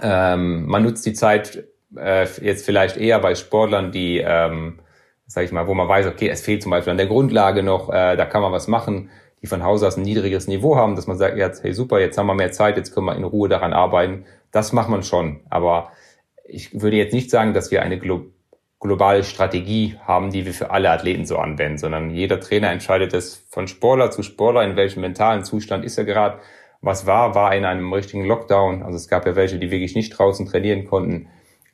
Ähm, 0.00 0.66
man 0.66 0.84
nutzt 0.84 1.04
die 1.04 1.12
Zeit 1.12 1.64
äh, 1.96 2.26
jetzt 2.40 2.64
vielleicht 2.64 2.96
eher 2.96 3.18
bei 3.18 3.34
Sportlern, 3.34 3.92
die, 3.92 4.18
ähm, 4.18 4.80
sag 5.26 5.44
ich 5.44 5.52
mal, 5.52 5.66
wo 5.66 5.74
man 5.74 5.88
weiß, 5.88 6.06
okay, 6.06 6.28
es 6.28 6.42
fehlt 6.42 6.62
zum 6.62 6.70
Beispiel 6.70 6.90
an 6.90 6.96
der 6.96 7.06
Grundlage 7.06 7.62
noch, 7.62 7.90
äh, 7.90 8.16
da 8.16 8.24
kann 8.24 8.42
man 8.42 8.52
was 8.52 8.68
machen, 8.68 9.10
die 9.42 9.46
von 9.46 9.64
Haus 9.64 9.82
aus 9.82 9.96
ein 9.96 10.02
niedrigeres 10.02 10.46
Niveau 10.48 10.76
haben, 10.76 10.96
dass 10.96 11.06
man 11.06 11.18
sagt, 11.18 11.36
jetzt, 11.36 11.64
hey 11.64 11.72
super, 11.72 12.00
jetzt 12.00 12.16
haben 12.16 12.26
wir 12.26 12.34
mehr 12.34 12.52
Zeit, 12.52 12.76
jetzt 12.76 12.94
können 12.94 13.06
wir 13.06 13.16
in 13.16 13.24
Ruhe 13.24 13.48
daran 13.48 13.72
arbeiten. 13.72 14.24
Das 14.52 14.72
macht 14.72 14.88
man 14.88 15.02
schon. 15.02 15.40
Aber 15.50 15.90
ich 16.44 16.80
würde 16.80 16.96
jetzt 16.96 17.12
nicht 17.12 17.30
sagen, 17.30 17.54
dass 17.54 17.70
wir 17.70 17.82
eine 17.82 17.98
glo 17.98 18.26
globale 18.82 19.22
Strategie 19.22 19.96
haben, 20.04 20.32
die 20.32 20.44
wir 20.44 20.52
für 20.52 20.70
alle 20.70 20.90
Athleten 20.90 21.24
so 21.24 21.38
anwenden, 21.38 21.78
sondern 21.78 22.10
jeder 22.10 22.40
Trainer 22.40 22.72
entscheidet 22.72 23.14
es 23.14 23.46
von 23.48 23.68
Sportler 23.68 24.10
zu 24.10 24.24
Sportler, 24.24 24.64
in 24.64 24.74
welchem 24.74 25.02
mentalen 25.02 25.44
Zustand 25.44 25.84
ist 25.84 25.98
er 25.98 26.04
gerade. 26.04 26.40
Was 26.80 27.06
war, 27.06 27.36
war 27.36 27.54
in 27.54 27.64
einem 27.64 27.92
richtigen 27.92 28.24
Lockdown. 28.24 28.82
Also 28.82 28.96
es 28.96 29.06
gab 29.06 29.24
ja 29.24 29.36
welche, 29.36 29.60
die 29.60 29.70
wirklich 29.70 29.94
nicht 29.94 30.10
draußen 30.10 30.46
trainieren 30.46 30.84
konnten. 30.84 31.28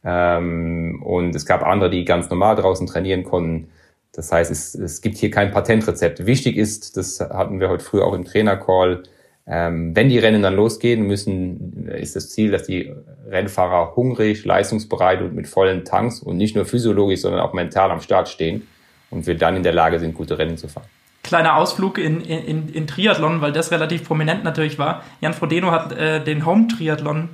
Ähm, 0.05 1.03
und 1.05 1.35
es 1.35 1.47
gab 1.47 1.63
andere, 1.63 1.91
die 1.91 2.05
ganz 2.05 2.31
normal 2.31 2.57
draußen 2.57 2.87
trainieren 2.87 3.25
konnten. 3.25 3.69
Das 4.13 4.33
heißt, 4.33 4.51
es, 4.51 4.75
es 4.75 5.01
gibt 5.01 5.17
hier 5.17 5.31
kein 5.31 5.51
Patentrezept. 5.51 6.27
Wichtig 6.27 6.57
ist, 6.57 6.97
das 6.97 7.21
hatten 7.21 7.61
wir 7.61 7.69
heute 7.69 7.85
früh 7.85 8.01
auch 8.01 8.15
im 8.15 8.25
Trainercall, 8.25 9.03
ähm, 9.51 9.97
wenn 9.97 10.11
die 10.11 10.19
Rennen 10.19 10.43
dann 10.43 10.55
losgehen, 10.55 11.07
müssen, 11.07 11.89
ist 11.89 12.15
das 12.17 12.29
Ziel, 12.31 12.51
dass 12.51 12.65
die 12.65 12.93
Rennfahrer 13.31 13.97
hungrig, 13.97 14.45
leistungsbereit 14.45 15.23
und 15.23 15.35
mit 15.35 15.49
vollen 15.49 15.87
Tanks 15.87 16.21
und 16.21 16.37
nicht 16.37 16.55
nur 16.55 16.67
physiologisch, 16.67 17.23
sondern 17.23 17.41
auch 17.41 17.55
mental 17.55 17.91
am 17.91 18.03
Start 18.03 18.29
stehen 18.29 18.69
und 19.11 19.27
wir 19.27 19.39
dann 19.39 19.57
in 19.57 19.63
der 19.63 19.73
Lage 19.73 19.99
sind, 20.01 20.15
gute 20.15 20.39
Rennen 20.39 20.59
zu 20.59 20.69
fahren. 20.69 20.87
Kleiner 21.23 21.57
Ausflug 21.57 21.97
in, 21.97 22.21
in, 22.21 22.69
in 22.69 22.87
Triathlon, 22.87 23.41
weil 23.41 23.53
das 23.53 23.71
relativ 23.71 24.07
prominent 24.07 24.45
natürlich 24.45 24.79
war. 24.79 25.03
Jan 25.23 25.33
Frodeno 25.33 25.71
hat 25.71 25.93
äh, 25.93 26.23
den 26.23 26.45
Home-Triathlon 26.45 27.31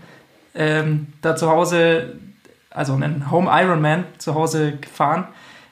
ähm, 0.55 1.09
da 1.21 1.35
zu 1.35 1.51
Hause, 1.51 2.13
also 2.75 2.93
einen 2.95 3.31
Home 3.31 3.51
Ironman 3.51 4.05
zu 4.19 4.35
Hause 4.35 4.73
gefahren. 4.77 5.29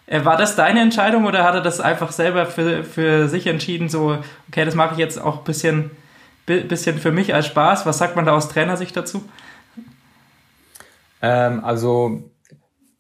Äh, 0.07 0.25
war 0.25 0.37
das 0.37 0.57
deine 0.57 0.81
Entscheidung 0.81 1.27
oder 1.27 1.45
hat 1.45 1.55
er 1.55 1.61
das 1.61 1.81
einfach 1.81 2.13
selber 2.13 2.47
für, 2.47 2.85
für 2.85 3.29
sich 3.29 3.47
entschieden, 3.47 3.89
so, 3.89 4.19
okay, 4.49 4.65
das 4.65 4.75
mache 4.75 4.93
ich 4.93 4.99
jetzt 4.99 5.21
auch 5.21 5.39
ein 5.39 5.45
bisschen 5.45 5.91
bisschen 6.47 6.99
für 6.99 7.13
mich 7.13 7.35
als 7.35 7.47
Spaß. 7.47 7.87
Was 7.87 7.99
sagt 7.99 8.17
man 8.17 8.27
da 8.27 8.35
aus 8.35 8.49
Trainersicht 8.49 8.97
dazu? 8.97 9.23
Ähm, 11.21 11.65
also 11.65 12.23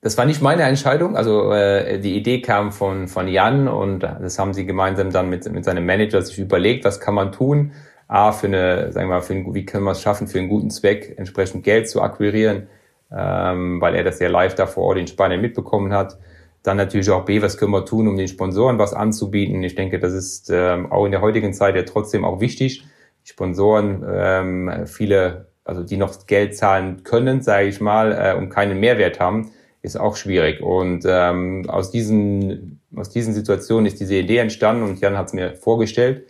das 0.00 0.16
war 0.18 0.24
nicht 0.24 0.42
meine 0.42 0.62
Entscheidung. 0.62 1.16
Also 1.16 1.52
äh, 1.52 1.98
die 1.98 2.16
Idee 2.16 2.40
kam 2.40 2.72
von, 2.72 3.08
von 3.08 3.28
Jan 3.28 3.68
und 3.68 4.00
das 4.00 4.38
haben 4.38 4.54
sie 4.54 4.66
gemeinsam 4.66 5.10
dann 5.10 5.28
mit, 5.28 5.50
mit 5.50 5.64
seinem 5.64 5.86
Manager 5.86 6.22
sich 6.22 6.38
überlegt, 6.38 6.84
was 6.84 7.00
kann 7.00 7.14
man 7.14 7.32
tun. 7.32 7.72
A, 8.08 8.32
für 8.32 8.46
eine, 8.46 8.92
sagen 8.92 9.08
wir 9.08 9.16
mal, 9.16 9.22
für 9.22 9.34
ein, 9.34 9.54
wie 9.54 9.64
können 9.64 9.84
wir 9.84 9.92
es 9.92 10.02
schaffen, 10.02 10.28
für 10.28 10.38
einen 10.38 10.48
guten 10.48 10.70
Zweck 10.70 11.14
entsprechend 11.16 11.64
Geld 11.64 11.88
zu 11.88 12.02
akquirieren, 12.02 12.68
ähm, 13.14 13.80
weil 13.80 13.94
er 13.94 14.04
das 14.04 14.18
ja 14.20 14.28
live 14.28 14.54
da 14.54 14.66
vor 14.66 14.84
Ort 14.84 14.98
in 14.98 15.06
Spanien 15.06 15.40
mitbekommen 15.40 15.92
hat. 15.92 16.18
Dann 16.62 16.76
natürlich 16.76 17.10
auch 17.10 17.24
B, 17.24 17.42
was 17.42 17.58
können 17.58 17.72
wir 17.72 17.84
tun, 17.84 18.08
um 18.08 18.16
den 18.16 18.28
Sponsoren 18.28 18.78
was 18.78 18.94
anzubieten. 18.94 19.62
Ich 19.62 19.74
denke, 19.74 19.98
das 19.98 20.12
ist 20.12 20.50
ähm, 20.50 20.90
auch 20.92 21.04
in 21.04 21.12
der 21.12 21.20
heutigen 21.20 21.52
Zeit 21.52 21.74
ja 21.74 21.82
trotzdem 21.82 22.24
auch 22.24 22.40
wichtig. 22.40 22.84
Sponsoren, 23.24 24.04
ähm, 24.08 24.86
viele, 24.86 25.48
also 25.64 25.82
die 25.82 25.96
noch 25.96 26.26
Geld 26.26 26.56
zahlen 26.56 27.02
können, 27.04 27.42
sage 27.42 27.66
ich 27.66 27.80
mal, 27.80 28.12
äh, 28.12 28.36
und 28.36 28.48
keinen 28.48 28.78
Mehrwert 28.80 29.20
haben, 29.20 29.50
ist 29.82 29.96
auch 29.98 30.16
schwierig. 30.16 30.60
Und 30.60 31.04
ähm, 31.06 31.68
aus 31.68 31.90
diesen 31.90 32.80
aus 32.94 33.10
diesen 33.10 33.32
Situationen 33.34 33.86
ist 33.86 34.00
diese 34.00 34.14
Idee 34.16 34.38
entstanden 34.38 34.82
und 34.82 35.00
Jan 35.00 35.16
hat 35.16 35.28
es 35.28 35.32
mir 35.32 35.54
vorgestellt. 35.54 36.26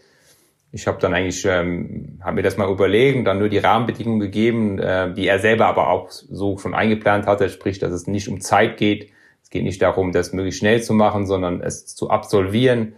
Ich 0.72 0.86
habe 0.86 0.98
dann 0.98 1.12
eigentlich, 1.12 1.44
ähm, 1.44 2.18
habe 2.22 2.36
mir 2.36 2.42
das 2.42 2.56
mal 2.56 2.70
überlegen, 2.70 3.24
dann 3.24 3.38
nur 3.38 3.50
die 3.50 3.58
Rahmenbedingungen 3.58 4.20
gegeben, 4.20 4.78
äh, 4.78 5.12
die 5.12 5.26
er 5.26 5.38
selber 5.38 5.66
aber 5.66 5.88
auch 5.88 6.10
so 6.10 6.58
schon 6.58 6.74
eingeplant 6.74 7.26
hatte, 7.26 7.48
sprich, 7.50 7.78
dass 7.78 7.92
es 7.92 8.06
nicht 8.06 8.28
um 8.28 8.40
Zeit 8.40 8.78
geht. 8.78 9.10
Es 9.42 9.50
geht 9.50 9.64
nicht 9.64 9.82
darum, 9.82 10.12
das 10.12 10.32
möglichst 10.32 10.60
schnell 10.60 10.82
zu 10.82 10.94
machen, 10.94 11.26
sondern 11.26 11.60
es 11.60 11.94
zu 11.94 12.08
absolvieren 12.08 12.94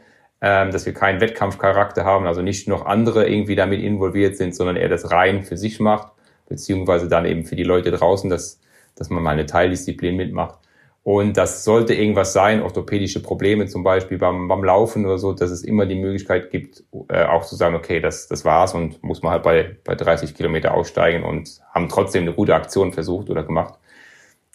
ähm, 0.46 0.72
dass 0.72 0.84
wir 0.84 0.92
keinen 0.92 1.22
Wettkampfcharakter 1.22 2.04
haben, 2.04 2.26
also 2.26 2.42
nicht 2.42 2.68
noch 2.68 2.84
andere 2.84 3.26
irgendwie 3.26 3.56
damit 3.56 3.80
involviert 3.80 4.36
sind, 4.36 4.54
sondern 4.54 4.76
er 4.76 4.90
das 4.90 5.10
rein 5.10 5.42
für 5.42 5.56
sich 5.56 5.80
macht, 5.80 6.08
beziehungsweise 6.46 7.08
dann 7.08 7.24
eben 7.24 7.44
für 7.44 7.56
die 7.56 7.62
Leute 7.62 7.90
draußen, 7.90 8.28
dass, 8.28 8.60
dass 8.94 9.08
man 9.08 9.22
mal 9.22 9.30
eine 9.30 9.46
Teildisziplin 9.46 10.16
mitmacht. 10.16 10.58
Und 11.04 11.36
das 11.36 11.64
sollte 11.64 11.92
irgendwas 11.92 12.32
sein, 12.32 12.62
orthopädische 12.62 13.22
Probleme 13.22 13.66
zum 13.66 13.84
Beispiel 13.84 14.16
beim, 14.16 14.48
beim 14.48 14.64
Laufen 14.64 15.04
oder 15.04 15.18
so, 15.18 15.34
dass 15.34 15.50
es 15.50 15.62
immer 15.62 15.84
die 15.84 15.96
Möglichkeit 15.96 16.50
gibt, 16.50 16.82
äh, 17.10 17.24
auch 17.24 17.44
zu 17.44 17.56
sagen, 17.56 17.76
okay, 17.76 18.00
das, 18.00 18.26
das 18.26 18.46
war's 18.46 18.72
und 18.72 19.02
muss 19.04 19.22
man 19.22 19.32
halt 19.32 19.42
bei, 19.42 19.76
bei 19.84 19.94
30 19.94 20.34
Kilometer 20.34 20.72
aussteigen 20.72 21.22
und 21.22 21.60
haben 21.74 21.90
trotzdem 21.90 22.22
eine 22.22 22.32
gute 22.32 22.54
Aktion 22.54 22.92
versucht 22.92 23.28
oder 23.28 23.42
gemacht. 23.42 23.74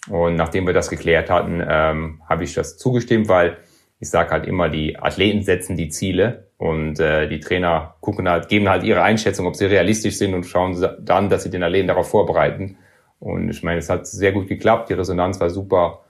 Und 0.08 0.34
nachdem 0.34 0.66
wir 0.66 0.74
das 0.74 0.90
geklärt 0.90 1.30
hatten, 1.30 1.62
ähm, 1.64 2.20
habe 2.28 2.42
ich 2.42 2.52
das 2.52 2.78
zugestimmt, 2.78 3.28
weil 3.28 3.58
ich 4.00 4.10
sage 4.10 4.30
halt 4.30 4.46
immer, 4.46 4.68
die 4.68 4.98
Athleten 4.98 5.42
setzen 5.42 5.76
die 5.76 5.88
Ziele 5.88 6.48
und 6.56 6.98
äh, 6.98 7.28
die 7.28 7.38
Trainer 7.38 7.94
gucken 8.00 8.28
halt, 8.28 8.48
geben 8.48 8.68
halt 8.68 8.82
ihre 8.82 9.02
Einschätzung, 9.02 9.46
ob 9.46 9.54
sie 9.54 9.66
realistisch 9.66 10.16
sind 10.16 10.34
und 10.34 10.46
schauen 10.46 10.84
dann, 11.00 11.28
dass 11.28 11.44
sie 11.44 11.50
den 11.50 11.62
Athleten 11.62 11.86
darauf 11.86 12.10
vorbereiten. 12.10 12.76
Und 13.20 13.50
ich 13.50 13.62
meine, 13.62 13.78
es 13.78 13.88
hat 13.88 14.08
sehr 14.08 14.32
gut 14.32 14.48
geklappt, 14.48 14.88
die 14.88 14.94
Resonanz 14.94 15.38
war 15.38 15.50
super. 15.50 16.00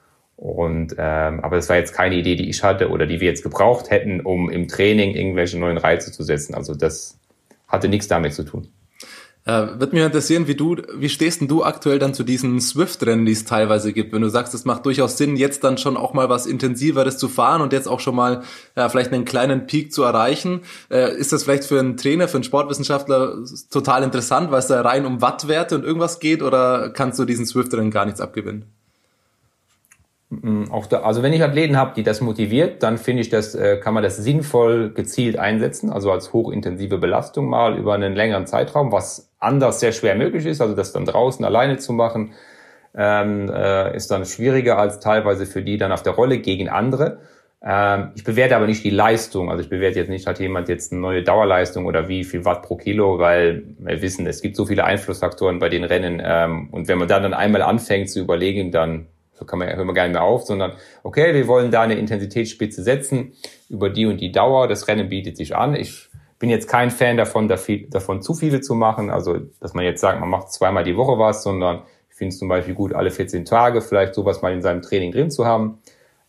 Und 0.41 0.95
ähm, 0.97 1.41
aber 1.41 1.59
es 1.59 1.69
war 1.69 1.77
jetzt 1.77 1.93
keine 1.93 2.15
Idee, 2.15 2.35
die 2.35 2.49
ich 2.49 2.63
hatte 2.63 2.89
oder 2.89 3.05
die 3.05 3.21
wir 3.21 3.29
jetzt 3.29 3.43
gebraucht 3.43 3.91
hätten, 3.91 4.23
um 4.23 4.49
im 4.49 4.69
Training 4.69 5.15
irgendwelche 5.15 5.59
neuen 5.59 5.77
Reize 5.77 6.13
zu 6.13 6.23
setzen. 6.23 6.55
Also 6.55 6.75
das 6.75 7.19
hatte 7.69 7.91
nichts 7.91 8.09
damit 8.09 8.33
zu 8.33 8.45
tun. 8.45 8.69
Äh, 9.45 9.79
wird 9.79 9.93
mich 9.93 10.03
interessieren, 10.03 10.49
wie 10.49 10.55
du, 10.55 10.77
wie 10.97 11.11
stehst 11.11 11.43
denn 11.43 11.49
du 11.49 11.63
aktuell 11.63 11.99
dann 11.99 12.15
zu 12.15 12.25
diesen 12.25 12.59
Swift-Rennen, 12.59 13.27
die 13.27 13.33
es 13.33 13.45
teilweise 13.45 13.93
gibt? 13.93 14.15
Wenn 14.15 14.23
du 14.23 14.31
sagst, 14.31 14.55
es 14.55 14.65
macht 14.65 14.87
durchaus 14.87 15.19
Sinn, 15.19 15.37
jetzt 15.37 15.63
dann 15.63 15.77
schon 15.77 15.99
auch 15.99 16.15
mal 16.15 16.31
was 16.31 16.47
Intensiveres 16.47 17.19
zu 17.19 17.29
fahren 17.29 17.61
und 17.61 17.75
jetzt 17.75 17.87
auch 17.87 18.01
schon 18.01 18.17
mal 18.17 18.43
ja, 18.77 18.89
vielleicht 18.89 19.13
einen 19.13 19.27
kleinen 19.27 19.67
Peak 19.67 19.93
zu 19.93 20.05
erreichen, 20.05 20.63
äh, 20.91 21.15
ist 21.19 21.35
das 21.35 21.45
vielleicht 21.45 21.65
für 21.65 21.79
einen 21.79 21.99
Trainer, 21.99 22.29
für 22.29 22.39
einen 22.39 22.45
Sportwissenschaftler 22.45 23.45
total 23.71 24.05
interessant, 24.05 24.51
weil 24.51 24.61
es 24.61 24.69
da 24.69 24.81
rein 24.81 25.05
um 25.05 25.21
Wattwerte 25.21 25.75
und 25.75 25.85
irgendwas 25.85 26.19
geht 26.19 26.43
oder 26.43 26.89
kannst 26.89 27.19
du 27.19 27.27
diesen 27.27 27.45
Swift-Rennen 27.45 27.91
gar 27.91 28.07
nichts 28.07 28.23
abgewinnen? 28.23 28.80
Mm, 30.31 30.71
auch 30.71 30.87
da, 30.87 31.01
also 31.01 31.25
wenn 31.25 31.33
ich 31.33 31.43
Athleten 31.43 31.77
habe, 31.77 31.93
die 31.97 32.05
das 32.05 32.21
motiviert, 32.21 32.85
dann 32.85 32.99
finde 32.99 33.23
ich, 33.23 33.31
das 33.31 33.57
äh, 33.57 33.79
kann 33.79 33.95
man 33.95 34.05
das 34.05 34.17
sinnvoll 34.17 34.91
gezielt 34.91 35.37
einsetzen, 35.37 35.91
also 35.91 36.13
als 36.13 36.33
hochintensive 36.33 36.99
Belastung 36.99 37.49
mal 37.49 37.77
über 37.77 37.95
einen 37.95 38.15
längeren 38.15 38.47
Zeitraum, 38.47 38.93
was 38.93 39.33
anders 39.41 39.81
sehr 39.81 39.91
schwer 39.91 40.15
möglich 40.15 40.47
ist, 40.47 40.61
also 40.61 40.75
das 40.75 40.93
dann 40.93 41.05
draußen 41.05 41.45
alleine 41.45 41.79
zu 41.79 41.93
machen, 41.93 42.33
ähm, 42.95 43.51
äh, 43.53 43.97
ist 43.97 44.13
dann 44.13 44.25
schwieriger 44.25 44.79
als 44.79 45.01
teilweise 45.01 45.47
für 45.47 45.63
die 45.63 45.79
dann 45.79 45.91
auf 45.91 46.03
der 46.05 46.13
Rolle 46.13 46.39
gegen 46.39 46.69
andere. 46.69 47.19
Ähm, 47.63 48.13
ich 48.15 48.23
bewerte 48.23 48.55
aber 48.55 48.67
nicht 48.69 48.85
die 48.85 48.91
Leistung, 48.91 49.51
also 49.51 49.65
ich 49.65 49.69
bewerte 49.69 49.99
jetzt 49.99 50.11
nicht, 50.11 50.29
hat 50.29 50.39
jemand 50.39 50.69
jetzt 50.69 50.93
eine 50.93 51.01
neue 51.01 51.25
Dauerleistung 51.25 51.87
oder 51.87 52.09
wie 52.09 52.23
viel 52.23 52.45
Watt 52.45 52.63
pro 52.63 52.77
Kilo, 52.77 53.19
weil 53.19 53.65
wir 53.79 54.01
wissen, 54.01 54.29
es 54.29 54.43
gibt 54.43 54.55
so 54.55 54.65
viele 54.65 54.85
Einflussfaktoren 54.85 55.59
bei 55.59 55.69
den 55.69 55.83
Rennen 55.83 56.23
ähm, 56.25 56.69
und 56.71 56.87
wenn 56.87 56.99
man 56.99 57.09
dann, 57.09 57.25
dann 57.25 57.35
einmal 57.35 57.63
anfängt 57.63 58.11
zu 58.11 58.21
überlegen, 58.21 58.71
dann 58.71 59.09
so 59.41 59.47
kann 59.47 59.59
man, 59.59 59.75
hören 59.75 59.87
wir 59.87 59.95
gar 59.95 60.05
nicht 60.05 60.13
mehr 60.13 60.23
auf, 60.23 60.45
sondern 60.45 60.75
okay, 61.03 61.35
wir 61.35 61.49
wollen 61.49 61.71
da 61.71 61.83
eine 61.83 61.95
Intensitätsspitze 61.95 62.83
setzen 62.83 63.33
über 63.69 63.89
die 63.89 64.07
und 64.07 64.21
die 64.21 64.31
Dauer, 64.31 64.69
das 64.69 64.87
Rennen 64.87 65.09
bietet 65.09 65.39
sich 65.39 65.57
an. 65.57 65.75
Ich 65.75 66.11
bin 66.39 66.51
jetzt 66.51 66.69
kein 66.69 66.91
Fan 66.91 67.17
davon, 67.17 67.49
davon 67.49 68.23
zu 68.23 68.35
viele 68.35 68.61
zu 68.61 68.75
machen, 68.75 69.11
also 69.11 69.39
dass 69.61 69.75
man 69.75 69.85
jetzt 69.85 70.01
sagt, 70.01 70.21
man 70.21 70.29
macht 70.29 70.53
zweimal 70.53 70.85
die 70.85 70.97
Woche 70.97 71.19
was, 71.19 71.43
sondern 71.43 71.83
ich 72.11 72.17
finde 72.17 72.35
es 72.35 72.39
zum 72.39 72.49
Beispiel 72.49 72.75
gut, 72.75 72.93
alle 72.93 73.11
14 73.11 73.47
Tage 73.47 73.81
vielleicht 73.81 74.15
sowas 74.15 74.43
mal 74.43 74.53
in 74.53 74.61
seinem 74.61 74.83
Training 74.83 75.13
drin 75.13 75.31
zu 75.31 75.47
haben. 75.47 75.79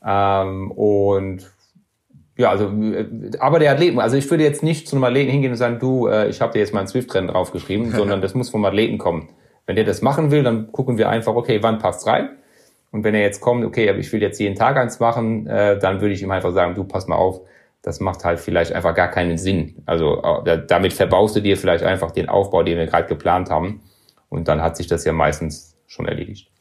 Ähm, 0.05 0.71
und 0.71 1.51
ja, 2.37 2.49
also, 2.49 2.65
äh, 2.65 3.07
aber 3.39 3.59
der 3.59 3.71
Athleten, 3.71 3.99
also 3.99 4.17
ich 4.17 4.29
würde 4.31 4.43
jetzt 4.43 4.63
nicht 4.63 4.87
zu 4.87 4.95
einem 4.95 5.03
Athleten 5.03 5.31
hingehen 5.31 5.51
und 5.51 5.57
sagen, 5.57 5.79
du, 5.79 6.07
äh, 6.07 6.29
ich 6.29 6.41
habe 6.41 6.53
dir 6.53 6.59
jetzt 6.59 6.73
mal 6.73 6.79
ein 6.79 6.87
Swift-Rennen 6.87 7.27
draufgeschrieben, 7.27 7.91
sondern 7.95 8.21
das 8.21 8.33
muss 8.35 8.49
vom 8.49 8.63
Athleten 8.65 8.97
kommen. 8.97 9.29
Wenn 9.65 9.75
der 9.75 9.85
das 9.85 10.01
machen 10.01 10.31
will, 10.31 10.43
dann 10.43 10.71
gucken 10.71 10.97
wir 10.97 11.09
einfach, 11.09 11.35
okay, 11.35 11.59
wann 11.61 11.77
passt's 11.77 12.07
rein? 12.07 12.29
Und 12.91 13.03
wenn 13.03 13.15
er 13.15 13.21
jetzt 13.21 13.39
kommt, 13.39 13.63
okay, 13.63 13.89
aber 13.89 13.99
ich 13.99 14.11
will 14.11 14.21
jetzt 14.21 14.39
jeden 14.39 14.55
Tag 14.55 14.77
eins 14.77 14.99
machen, 14.99 15.47
äh, 15.47 15.79
dann 15.79 16.01
würde 16.01 16.13
ich 16.13 16.21
ihm 16.21 16.31
einfach 16.31 16.51
sagen, 16.51 16.75
du 16.75 16.83
pass 16.83 17.07
mal 17.07 17.15
auf, 17.15 17.41
das 17.81 17.99
macht 17.99 18.23
halt 18.23 18.39
vielleicht 18.39 18.73
einfach 18.73 18.93
gar 18.93 19.09
keinen 19.09 19.37
Sinn. 19.37 19.81
Also 19.85 20.21
äh, 20.45 20.61
damit 20.67 20.93
verbaust 20.93 21.35
du 21.35 21.41
dir 21.41 21.57
vielleicht 21.57 21.83
einfach 21.83 22.11
den 22.11 22.29
Aufbau, 22.29 22.63
den 22.63 22.77
wir 22.77 22.85
gerade 22.85 23.07
geplant 23.07 23.49
haben. 23.49 23.81
Und 24.29 24.47
dann 24.47 24.61
hat 24.61 24.77
sich 24.77 24.87
das 24.87 25.03
ja 25.05 25.13
meistens 25.13 25.75
schon 25.87 26.07
erledigt. 26.07 26.51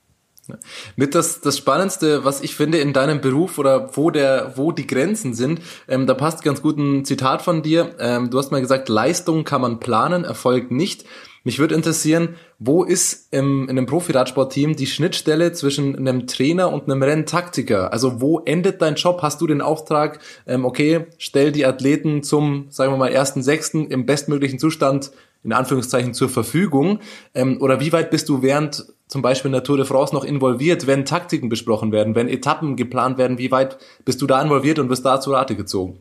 Mit 0.97 1.15
das, 1.15 1.41
das 1.41 1.59
Spannendste, 1.59 2.25
was 2.25 2.41
ich 2.41 2.57
finde 2.57 2.79
in 2.79 2.93
deinem 2.93 3.21
Beruf 3.21 3.59
oder 3.59 3.97
wo 3.97 4.11
der, 4.11 4.55
wo 4.57 4.73
die 4.73 4.87
Grenzen 4.87 5.35
sind, 5.35 5.61
ähm, 5.87 6.07
da 6.07 6.15
passt 6.15 6.43
ganz 6.43 6.63
gut 6.63 6.79
ein 6.79 7.05
Zitat 7.05 7.43
von 7.43 7.63
dir. 7.63 7.95
Ähm, 8.01 8.31
du 8.31 8.39
hast 8.39 8.51
mal 8.51 8.61
gesagt, 8.61 8.89
Leistung 8.89 9.45
kann 9.45 9.61
man 9.61 9.79
planen, 9.79 10.25
Erfolg 10.25 10.71
nicht. 10.71 11.05
Mich 11.43 11.59
würde 11.59 11.75
interessieren, 11.75 12.37
wo 12.59 12.85
ist 12.85 13.29
im, 13.33 13.63
in 13.65 13.71
einem 13.71 13.87
Profi-Radsport-Team 13.87 14.77
die 14.77 14.87
Schnittstelle 14.87 15.53
zwischen 15.53 15.97
einem 15.97 16.27
Trainer 16.27 16.71
und 16.73 16.85
einem 16.85 17.03
Renntaktiker? 17.03 17.93
Also 17.93 18.21
wo 18.21 18.41
endet 18.41 18.83
dein 18.83 18.97
Job? 18.97 19.21
Hast 19.23 19.41
du 19.41 19.47
den 19.47 19.63
Auftrag, 19.63 20.21
ähm, 20.47 20.65
okay, 20.65 21.07
stell 21.17 21.51
die 21.51 21.65
Athleten 21.65 22.23
zum, 22.23 22.67
sagen 22.69 22.93
wir 22.93 22.99
mal, 22.99 23.09
ersten 23.09 23.43
Sechsten 23.43 23.89
im 23.89 24.05
bestmöglichen 24.05 24.59
Zustand 24.59 25.13
in 25.43 25.55
Anführungszeichen 25.55 26.13
zur 26.13 26.29
Verfügung? 26.29 27.01
Ähm, 27.35 27.61
oder 27.63 27.81
wie 27.81 27.93
weit 27.93 28.11
bist 28.11 28.29
du 28.29 28.43
während 28.43 28.87
zum 29.09 29.23
Beispiel 29.23 29.49
in 29.49 29.55
der 29.55 29.65
Tour 29.65 29.79
de 29.79 29.87
France 29.87 30.15
noch 30.15 30.25
involviert, 30.25 30.87
wenn 30.87 31.07
Taktiken 31.07 31.49
besprochen 31.49 31.91
werden, 31.91 32.15
wenn 32.15 32.29
Etappen 32.29 32.77
geplant 32.77 33.17
werden? 33.17 33.39
Wie 33.39 33.51
weit 33.51 33.79
bist 34.05 34.21
du 34.21 34.27
da 34.27 34.43
involviert 34.43 34.79
und 34.79 34.91
wirst 34.91 35.07
da 35.07 35.21
zu 35.21 35.33
Rate 35.33 35.57
gezogen? 35.57 36.01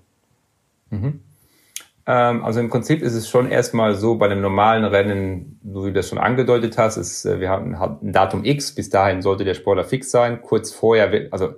Mhm. 0.89 1.21
Ähm, 2.09 2.43
also 2.43 2.59
im 2.59 2.69
Prinzip 2.69 3.03
ist 3.03 3.13
es 3.13 3.29
schon 3.29 3.51
erstmal 3.51 3.93
so 3.93 4.15
bei 4.15 4.27
dem 4.27 4.41
normalen 4.41 4.83
Rennen, 4.83 5.59
so 5.63 5.83
wie 5.83 5.89
du 5.89 5.93
das 5.93 6.09
schon 6.09 6.17
angedeutet 6.17 6.75
hast, 6.75 6.97
ist, 6.97 7.23
äh, 7.25 7.39
wir 7.39 7.49
haben 7.49 7.75
ein 7.75 8.11
Datum 8.11 8.43
X, 8.43 8.73
bis 8.73 8.89
dahin 8.89 9.21
sollte 9.21 9.45
der 9.45 9.53
Sportler 9.53 9.83
fix 9.83 10.09
sein. 10.09 10.41
Kurz 10.41 10.71
vorher 10.71 11.11
wird, 11.11 11.31
also 11.31 11.53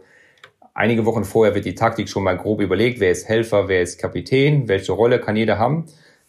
einige 0.73 1.05
Wochen 1.05 1.23
vorher 1.23 1.55
wird 1.55 1.63
die 1.63 1.73
Taktik 1.73 2.09
schon 2.09 2.23
mal 2.23 2.35
grob 2.35 2.59
überlegt, 2.59 2.99
wer 2.99 3.11
ist 3.11 3.29
Helfer, 3.29 3.69
wer 3.69 3.81
ist 3.81 3.97
Kapitän, 3.97 4.67
welche 4.67 4.91
Rolle 4.91 5.21
kann 5.21 5.37
jeder 5.37 5.57
haben. 5.57 5.85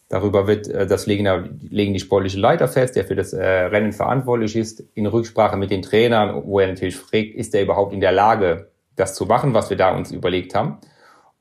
Darüber 0.09 0.47
wird 0.47 0.69
äh, 0.69 0.87
das 0.87 1.07
legen, 1.07 1.59
legen 1.69 1.93
die 1.93 1.99
sportliche 1.99 2.39
Leiter 2.39 2.69
fest, 2.69 2.95
der 2.95 3.05
für 3.05 3.17
das 3.17 3.33
äh, 3.33 3.45
Rennen 3.45 3.93
verantwortlich 3.93 4.55
ist, 4.55 4.85
in 4.95 5.07
Rücksprache 5.07 5.57
mit 5.57 5.73
den 5.73 5.83
Trainern, 5.83 6.45
wo 6.47 6.61
er 6.61 6.69
natürlich 6.69 6.97
fragt, 6.97 7.35
ist 7.35 7.57
er 7.57 7.63
überhaupt 7.63 7.93
in 7.93 8.01
der 8.01 8.13
Lage, 8.13 8.71
das 8.95 9.17
zu 9.17 9.27
machen, 9.27 9.53
was 9.53 9.69
wir 9.69 9.77
da 9.77 9.97
uns 9.97 10.13
überlegt 10.13 10.55
haben. 10.55 10.79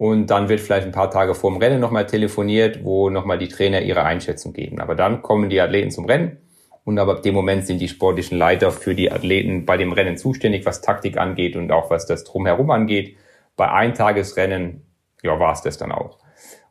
Und 0.02 0.32
dann 0.32 0.50
wird 0.50 0.62
vielleicht 0.62 0.88
ein 0.88 0.92
paar 0.92 1.12
Tage 1.12 1.36
vor 1.36 1.52
dem 1.52 1.60
Rennen 1.60 1.80
nochmal 1.80 2.08
telefoniert, 2.08 2.84
wo 2.84 3.12
nochmal 3.12 3.38
die 3.38 3.50
Trainer 3.50 3.84
ihre 3.84 4.02
Einschätzung 4.02 4.52
geben. 4.52 4.80
Aber 4.80 4.96
dann 4.96 5.22
kommen 5.22 5.52
die 5.52 5.62
Athleten 5.62 5.92
zum 5.92 6.06
Rennen 6.06 6.38
und 6.84 6.98
ab 6.98 7.22
dem 7.22 7.36
Moment 7.36 7.68
sind 7.68 7.80
die 7.80 7.88
sportlichen 7.88 8.36
Leiter 8.36 8.72
für 8.72 8.96
die 8.96 9.12
Athleten 9.12 9.64
bei 9.68 9.78
dem 9.78 9.92
Rennen 9.92 10.18
zuständig, 10.18 10.66
was 10.66 10.82
Taktik 10.82 11.18
angeht 11.18 11.56
und 11.56 11.72
auch 11.72 11.92
was 11.92 12.08
das 12.08 12.24
Drumherum 12.24 12.72
angeht. 12.72 13.16
Bei 13.56 13.70
Eintagesrennen, 13.70 14.88
ja, 15.22 15.40
war 15.40 15.54
es 15.54 15.62
das 15.62 15.78
dann 15.78 15.92
auch. 15.92 16.18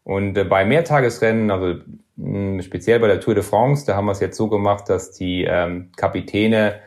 Und 0.03 0.37
äh, 0.37 0.43
bei 0.43 0.65
Mehrtagesrennen, 0.65 1.53
also 1.53 1.81
mh, 2.17 2.55
hm, 2.57 2.63
speziell 2.63 2.99
bei 2.99 3.07
der 3.07 3.21
Tour 3.21 3.37
de 3.37 3.45
France, 3.45 3.87
da 3.87 3.95
haben 3.95 4.07
wir 4.07 4.13
es 4.13 4.19
jetzt 4.19 4.37
so 4.37 4.49
gemacht, 4.49 4.89
dass 4.89 5.13
die 5.13 5.45
ähm, 5.45 5.93
Kapitäne 5.97 6.81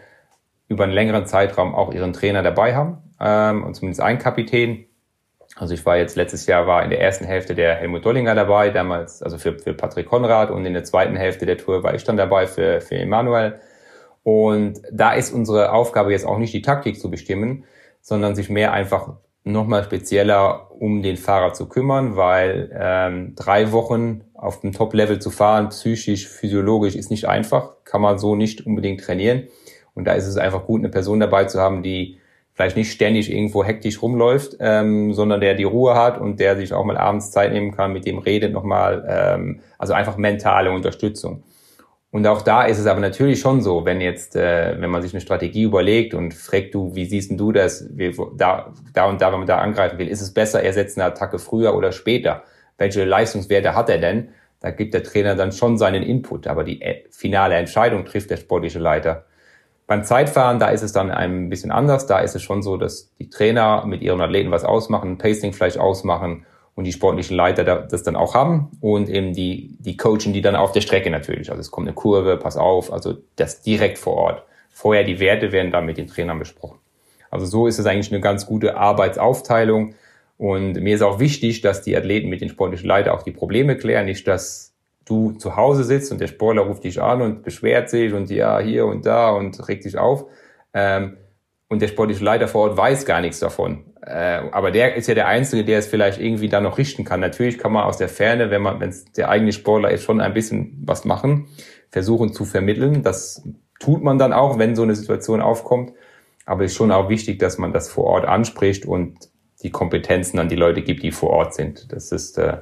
über 0.67 0.83
einen 0.83 0.91
längeren 0.91 1.25
Zeitraum 1.25 1.73
auch 1.73 1.93
ihren 1.93 2.11
Trainer 2.11 2.43
dabei 2.43 2.75
haben, 2.75 2.97
ähm, 3.21 3.63
und 3.63 3.75
zumindest 3.75 4.01
ein 4.01 4.19
Kapitän. 4.19 4.87
Also 5.55 5.73
ich 5.75 5.85
war 5.85 5.97
jetzt 5.97 6.15
letztes 6.15 6.47
Jahr 6.47 6.65
war 6.65 6.83
in 6.83 6.89
der 6.89 6.99
ersten 6.99 7.25
Hälfte 7.25 7.53
der 7.53 7.75
Helmut 7.75 8.05
Dollinger 8.05 8.33
dabei, 8.33 8.69
damals 8.69 9.21
also 9.21 9.37
für, 9.37 9.57
für 9.59 9.73
Patrick 9.73 10.07
Konrad 10.07 10.49
und 10.49 10.65
in 10.65 10.73
der 10.73 10.83
zweiten 10.83 11.15
Hälfte 11.15 11.45
der 11.45 11.57
Tour 11.57 11.83
war 11.83 11.93
ich 11.93 12.03
dann 12.03 12.17
dabei 12.17 12.47
für, 12.47 12.81
für 12.81 12.95
Emanuel. 12.95 13.59
Und 14.23 14.81
da 14.91 15.13
ist 15.13 15.31
unsere 15.31 15.71
Aufgabe 15.71 16.11
jetzt 16.11 16.25
auch 16.25 16.37
nicht 16.37 16.53
die 16.53 16.61
Taktik 16.61 16.99
zu 16.99 17.11
bestimmen, 17.11 17.65
sondern 18.01 18.35
sich 18.35 18.49
mehr 18.49 18.73
einfach 18.73 19.13
nochmal 19.43 19.83
spezieller 19.83 20.71
um 20.79 21.01
den 21.01 21.17
Fahrer 21.17 21.53
zu 21.53 21.67
kümmern, 21.67 22.15
weil 22.15 22.71
ähm, 22.77 23.35
drei 23.35 23.71
Wochen 23.71 24.23
auf 24.33 24.61
dem 24.61 24.71
Top-Level 24.71 25.19
zu 25.19 25.29
fahren, 25.29 25.69
psychisch, 25.69 26.27
physiologisch, 26.27 26.95
ist 26.95 27.11
nicht 27.11 27.27
einfach, 27.27 27.75
kann 27.83 28.01
man 28.01 28.17
so 28.17 28.35
nicht 28.35 28.65
unbedingt 28.65 29.01
trainieren. 29.01 29.47
Und 29.93 30.05
da 30.05 30.13
ist 30.13 30.27
es 30.27 30.37
einfach 30.37 30.65
gut, 30.65 30.81
eine 30.81 30.89
Person 30.89 31.19
dabei 31.19 31.45
zu 31.45 31.59
haben, 31.59 31.83
die 31.83 32.19
vielleicht 32.53 32.77
nicht 32.77 32.91
ständig 32.91 33.31
irgendwo 33.31 33.63
hektisch 33.63 34.01
rumläuft, 34.01 34.57
ähm, 34.59 35.13
sondern 35.13 35.41
der 35.41 35.55
die 35.55 35.63
Ruhe 35.63 35.95
hat 35.95 36.19
und 36.19 36.39
der 36.39 36.55
sich 36.55 36.73
auch 36.73 36.85
mal 36.85 36.97
abends 36.97 37.31
Zeit 37.31 37.51
nehmen 37.51 37.71
kann, 37.71 37.93
mit 37.93 38.05
dem 38.05 38.19
redet 38.19 38.53
nochmal, 38.53 39.05
ähm, 39.07 39.59
also 39.77 39.93
einfach 39.93 40.17
mentale 40.17 40.71
Unterstützung. 40.71 41.43
Und 42.11 42.27
auch 42.27 42.43
da 42.43 42.65
ist 42.65 42.77
es 42.77 42.85
aber 42.85 42.99
natürlich 42.99 43.39
schon 43.39 43.63
so, 43.63 43.85
wenn 43.85 43.99
jetzt, 43.99 44.35
äh, 44.35 44.79
wenn 44.79 44.91
man 44.91 45.01
sich 45.01 45.13
eine 45.13 45.21
Strategie 45.21 45.63
überlegt 45.63 46.13
und 46.13 46.35
fragt 46.35 46.75
du, 46.75 46.93
wie 46.93 47.05
siehst 47.05 47.31
du 47.31 47.51
das, 47.51 47.87
wie, 47.89 48.15
da, 48.37 48.71
da 48.93 49.05
und 49.05 49.19
da, 49.19 49.31
wenn 49.31 49.39
man 49.39 49.47
da 49.47 49.57
angreifen 49.57 49.97
will, 49.97 50.07
ist 50.07 50.21
es 50.21 50.31
besser, 50.31 50.61
er 50.61 50.73
setzt 50.73 50.95
eine 50.95 51.05
Attacke 51.05 51.39
früher 51.39 51.75
oder 51.75 51.91
später? 51.91 52.43
Welche 52.77 53.03
Leistungswerte 53.03 53.73
hat 53.73 53.89
er 53.89 53.97
denn? 53.97 54.29
Da 54.59 54.69
gibt 54.69 54.93
der 54.93 55.01
Trainer 55.01 55.35
dann 55.35 55.51
schon 55.51 55.79
seinen 55.79 56.03
Input, 56.03 56.45
aber 56.45 56.63
die 56.63 56.83
äh, 56.83 57.03
finale 57.09 57.55
Entscheidung 57.55 58.05
trifft 58.05 58.29
der 58.29 58.37
sportliche 58.37 58.77
Leiter. 58.79 59.25
Beim 59.85 60.03
Zeitfahren, 60.03 60.59
da 60.59 60.69
ist 60.69 60.81
es 60.81 60.93
dann 60.93 61.11
ein 61.11 61.49
bisschen 61.49 61.71
anders. 61.71 62.07
Da 62.07 62.19
ist 62.19 62.35
es 62.35 62.41
schon 62.41 62.63
so, 62.63 62.77
dass 62.77 63.11
die 63.19 63.29
Trainer 63.29 63.85
mit 63.85 64.01
ihren 64.01 64.21
Athleten 64.21 64.51
was 64.51 64.63
ausmachen, 64.63 65.17
Pacing 65.17 65.53
vielleicht 65.53 65.77
ausmachen 65.77 66.45
und 66.75 66.85
die 66.85 66.93
sportlichen 66.93 67.35
Leiter 67.35 67.63
das 67.63 68.03
dann 68.03 68.15
auch 68.15 68.33
haben 68.33 68.71
und 68.81 69.09
eben 69.09 69.33
die, 69.33 69.75
die 69.79 69.97
coachen 69.97 70.33
die 70.33 70.41
dann 70.41 70.55
auf 70.55 70.71
der 70.71 70.81
Strecke 70.81 71.09
natürlich. 71.09 71.49
Also 71.49 71.61
es 71.61 71.69
kommt 71.69 71.87
eine 71.87 71.95
Kurve, 71.95 72.37
pass 72.37 72.57
auf, 72.57 72.91
also 72.91 73.15
das 73.35 73.61
direkt 73.61 73.97
vor 73.97 74.15
Ort. 74.15 74.43
Vorher 74.71 75.03
die 75.03 75.19
Werte 75.19 75.51
werden 75.51 75.71
dann 75.71 75.85
mit 75.85 75.97
den 75.97 76.07
Trainern 76.07 76.39
besprochen. 76.39 76.79
Also 77.29 77.45
so 77.45 77.67
ist 77.67 77.77
es 77.77 77.85
eigentlich 77.85 78.11
eine 78.11 78.21
ganz 78.21 78.45
gute 78.45 78.77
Arbeitsaufteilung. 78.77 79.95
Und 80.37 80.73
mir 80.73 80.95
ist 80.95 81.01
auch 81.01 81.19
wichtig, 81.19 81.61
dass 81.61 81.83
die 81.83 81.95
Athleten 81.95 82.29
mit 82.29 82.41
den 82.41 82.49
sportlichen 82.49 82.87
Leiter 82.87 83.13
auch 83.13 83.23
die 83.23 83.31
Probleme 83.31 83.77
klären, 83.77 84.05
nicht 84.05 84.27
dass 84.27 84.72
du 85.05 85.33
zu 85.33 85.55
Hause 85.55 85.83
sitzt 85.83 86.11
und 86.11 86.21
der 86.21 86.27
Sportler 86.27 86.63
ruft 86.63 86.83
dich 86.83 87.01
an 87.01 87.21
und 87.21 87.43
beschwert 87.43 87.89
sich 87.89 88.13
und 88.13 88.29
ja, 88.29 88.59
hier 88.59 88.85
und 88.85 89.05
da 89.05 89.31
und 89.31 89.67
regt 89.67 89.83
sich 89.83 89.97
auf. 89.97 90.25
Ähm, 90.73 91.17
und 91.67 91.81
der 91.81 91.87
sportliche 91.87 92.23
Leiter 92.23 92.47
vor 92.47 92.69
Ort 92.69 92.77
weiß 92.77 93.05
gar 93.05 93.19
nichts 93.19 93.39
davon. 93.39 93.85
Äh, 94.05 94.41
aber 94.51 94.71
der 94.71 94.95
ist 94.95 95.07
ja 95.07 95.15
der 95.15 95.27
Einzige, 95.27 95.65
der 95.65 95.79
es 95.79 95.87
vielleicht 95.87 96.19
irgendwie 96.19 96.49
dann 96.49 96.63
noch 96.63 96.77
richten 96.77 97.03
kann. 97.03 97.19
Natürlich 97.19 97.57
kann 97.57 97.71
man 97.71 97.83
aus 97.83 97.97
der 97.97 98.09
Ferne, 98.09 98.51
wenn 98.51 98.61
man, 98.61 98.79
wenn 98.79 98.89
es 98.89 99.05
der 99.05 99.29
eigene 99.29 99.51
Sportler 99.51 99.89
ist, 99.91 100.03
schon 100.03 100.21
ein 100.21 100.33
bisschen 100.33 100.83
was 100.85 101.03
machen, 101.03 101.47
versuchen 101.89 102.31
zu 102.31 102.45
vermitteln. 102.45 103.01
Das 103.01 103.43
tut 103.79 104.03
man 104.03 104.19
dann 104.19 104.33
auch, 104.33 104.59
wenn 104.59 104.75
so 104.75 104.83
eine 104.83 104.95
Situation 104.95 105.41
aufkommt. 105.41 105.93
Aber 106.45 106.63
es 106.63 106.71
ist 106.71 106.77
schon 106.77 106.91
auch 106.91 107.09
wichtig, 107.09 107.39
dass 107.39 107.57
man 107.57 107.73
das 107.73 107.89
vor 107.89 108.05
Ort 108.05 108.25
anspricht 108.25 108.85
und 108.85 109.17
die 109.63 109.71
Kompetenzen 109.71 110.39
an 110.39 110.49
die 110.49 110.55
Leute 110.55 110.81
gibt, 110.81 111.03
die 111.03 111.11
vor 111.11 111.29
Ort 111.29 111.53
sind. 111.53 111.91
Das 111.93 112.11
ist 112.11 112.37
äh, 112.37 112.57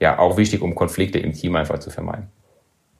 ja 0.00 0.18
auch 0.18 0.36
wichtig, 0.36 0.62
um 0.62 0.74
Konflikte 0.74 1.18
im 1.18 1.32
Team 1.32 1.56
einfach 1.56 1.78
zu 1.78 1.90
vermeiden. 1.90 2.30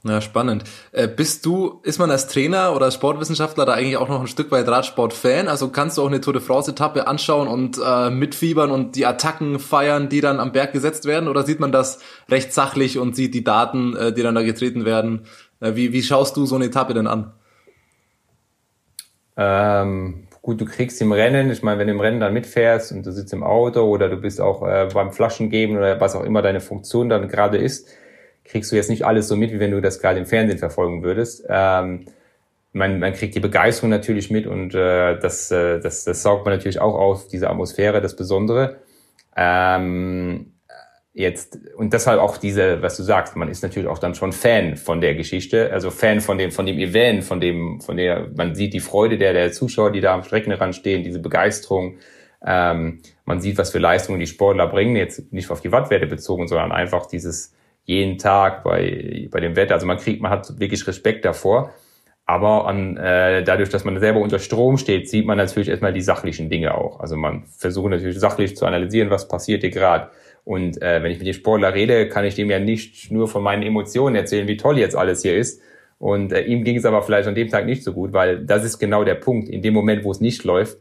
Ja, 0.05 0.21
spannend. 0.21 0.63
Äh, 0.93 1.09
bist 1.09 1.45
du, 1.47 1.81
ist 1.83 1.99
man 1.99 2.11
als 2.13 2.29
Trainer 2.29 2.75
oder 2.77 2.85
als 2.85 2.95
Sportwissenschaftler 2.95 3.67
da 3.67 3.73
eigentlich 3.73 3.97
auch 3.97 4.09
noch 4.09 4.21
ein 4.21 4.29
Stück 4.29 4.53
weit 4.53 4.69
Radsport-Fan? 4.69 5.49
Also 5.49 5.71
kannst 5.71 5.99
du 5.99 6.03
auch 6.03 6.07
eine 6.07 6.21
Tour 6.21 6.33
de 6.33 6.43
France-Etappe 6.43 7.09
anschauen 7.09 7.49
und 7.49 7.81
äh, 7.85 8.11
mitfiebern 8.11 8.71
und 8.71 8.95
die 8.95 9.05
Attacken 9.05 9.59
feiern, 9.59 10.09
die 10.09 10.21
dann 10.21 10.39
am 10.39 10.53
Berg 10.53 10.73
gesetzt 10.73 11.07
werden? 11.07 11.29
Oder 11.29 11.43
sieht 11.43 11.59
man 11.59 11.73
das 11.73 11.99
recht 12.29 12.53
sachlich 12.53 12.99
und 12.99 13.17
sieht 13.17 13.35
die 13.35 13.43
Daten, 13.43 13.97
äh, 13.97 14.13
die 14.13 14.23
dann 14.23 14.37
da 14.37 14.43
getreten 14.43 14.85
werden? 14.85 15.27
Äh, 15.61 15.75
wie, 15.75 15.93
wie 15.93 16.03
schaust 16.03 16.37
du 16.37 16.47
so 16.47 16.55
eine 16.55 16.67
Etappe 16.67 16.95
denn 16.95 17.09
an? 17.09 17.33
Ähm, 19.37 20.26
gut, 20.47 20.61
du 20.61 20.65
kriegst 20.65 21.03
im 21.03 21.11
Rennen, 21.11 21.51
ich 21.51 21.65
meine, 21.65 21.81
wenn 21.81 21.89
du 21.89 21.95
im 21.95 22.01
Rennen 22.01 22.21
dann 22.21 22.33
mitfährst 22.33 22.93
und 22.93 23.05
du 23.05 23.11
sitzt 23.11 23.33
im 23.33 23.43
Auto 23.43 23.83
oder 23.83 24.09
du 24.09 24.17
bist 24.17 24.41
auch 24.41 24.63
äh, 24.63 24.89
beim 24.95 25.13
Flaschengeben 25.13 25.77
oder 25.77 26.01
was 26.01 26.15
auch 26.15 26.23
immer 26.23 26.41
deine 26.41 26.61
Funktion 26.61 27.09
dann 27.09 27.27
gerade 27.27 27.59
ist, 27.59 27.89
kriegst 28.45 28.71
du 28.71 28.77
jetzt 28.77 28.89
nicht 28.89 29.05
alles 29.05 29.27
so 29.27 29.35
mit, 29.35 29.51
wie 29.51 29.59
wenn 29.59 29.73
du 29.73 29.81
das 29.81 30.01
gerade 30.01 30.21
im 30.21 30.27
Fernsehen 30.27 30.59
verfolgen 30.59 31.03
würdest. 31.03 31.45
Ähm, 31.49 32.07
man, 32.73 33.01
man 33.01 33.13
kriegt 33.13 33.35
die 33.35 33.41
Begeisterung 33.41 33.91
natürlich 33.91 34.31
mit 34.31 34.47
und 34.47 34.73
äh, 34.73 35.19
das, 35.19 35.51
äh, 35.51 35.81
das, 35.81 36.05
das 36.05 36.23
saugt 36.23 36.45
man 36.45 36.55
natürlich 36.55 36.81
auch 36.81 36.95
auf, 36.95 37.27
diese 37.27 37.51
Atmosphäre, 37.51 38.01
das 38.01 38.15
Besondere. 38.15 38.77
Ähm, 39.37 40.53
jetzt, 41.17 41.59
und 41.77 41.93
deshalb 41.95 42.21
auch 42.21 42.37
diese, 42.37 42.83
was 42.83 42.97
du 42.97 43.03
sagst, 43.03 43.37
man 43.37 43.49
ist 43.49 43.63
natürlich 43.63 43.89
auch 43.89 43.99
dann 43.99 44.15
schon 44.15 44.33
Fan 44.33 44.77
von 44.77 45.01
der 45.01 45.15
Geschichte, 45.15 45.73
also 45.73 45.91
Fan 45.91 46.21
von 46.21 46.37
dem, 46.37 46.53
von 46.53 46.67
dem 46.67 46.79
Event, 46.79 47.25
von 47.25 47.41
dem, 47.41 47.81
von 47.81 47.97
der, 47.97 48.29
man 48.37 48.55
sieht 48.55 48.75
die 48.75 48.81
Freude 48.81 49.17
der, 49.17 49.33
der 49.33 49.51
Zuschauer, 49.51 49.93
die 49.93 50.03
da 50.03 50.15
am 50.15 50.23
Streckenrand 50.23 50.77
stehen, 50.77 51.03
diese 51.03 51.19
Begeisterung. 51.19 51.97
Ähm, 52.45 53.01
man 53.25 53.41
sieht, 53.41 53.57
was 53.57 53.71
für 53.71 53.79
Leistungen 53.79 54.21
die 54.21 54.27
Sportler 54.27 54.67
bringen, 54.67 54.95
jetzt 54.95 55.33
nicht 55.33 55.51
auf 55.51 55.63
die 55.63 55.73
Wattwerte 55.73 56.07
bezogen, 56.07 56.49
sondern 56.49 56.71
einfach 56.71 57.07
dieses, 57.07 57.55
jeden 57.87 58.19
Tag 58.19 58.63
bei, 58.63 59.29
bei 59.31 59.41
dem 59.41 59.57
Wetter. 59.57 59.75
Also 59.75 59.87
man 59.87 59.97
kriegt, 59.97 60.21
man 60.21 60.31
hat 60.31 60.61
wirklich 60.61 60.87
Respekt 60.87 61.25
davor. 61.25 61.73
Aber 62.29 62.67
an, 62.67 62.97
äh, 62.97 63.45
dadurch, 63.45 63.71
dass 63.71 63.85
man 63.85 63.99
selber 64.01 64.21
unter 64.21 64.41
Strom 64.41 64.79
steht, 64.79 65.09
sieht 65.09 65.25
man 65.25 65.39
natürlich 65.39 65.69
erstmal 65.69 65.93
die 65.93 66.01
sachlichen 66.01 66.51
Dinge 66.51 66.75
auch. 66.75 66.99
Also 66.99 67.17
man 67.17 67.45
versucht 67.47 67.89
natürlich 67.89 68.19
sachlich 68.19 68.57
zu 68.57 68.67
analysieren, 68.67 69.11
was 69.11 69.29
passiert 69.29 69.63
hier 69.63 69.71
gerade. 69.71 70.11
Und 70.47 70.81
äh, 70.81 71.03
wenn 71.03 71.11
ich 71.11 71.19
mit 71.19 71.27
dem 71.27 71.35
Sportler 71.35 71.75
rede, 71.75 72.09
kann 72.09 72.25
ich 72.25 72.37
dem 72.37 72.49
ja 72.49 72.61
nicht 72.61 73.11
nur 73.11 73.27
von 73.27 73.43
meinen 73.43 73.65
Emotionen 73.65 74.15
erzählen, 74.15 74.47
wie 74.47 74.57
toll 74.57 74.79
jetzt 74.79 74.95
alles 74.95 75.23
hier 75.23 75.37
ist. 75.37 75.61
Und 75.99 76.33
äh, 76.33 76.43
ihm 76.43 76.63
ging 76.63 76.77
es 76.77 76.85
aber 76.85 77.03
vielleicht 77.03 77.27
an 77.27 77.35
dem 77.35 77.49
Tag 77.49 77.67
nicht 77.67 77.83
so 77.83 77.93
gut, 77.93 78.13
weil 78.13 78.45
das 78.47 78.65
ist 78.65 78.79
genau 78.79 79.03
der 79.03 79.17
Punkt. 79.17 79.49
In 79.49 79.61
dem 79.61 79.75
Moment, 79.75 80.05
wo 80.05 80.13
es 80.13 80.21
nicht 80.21 80.45
läuft, 80.45 80.79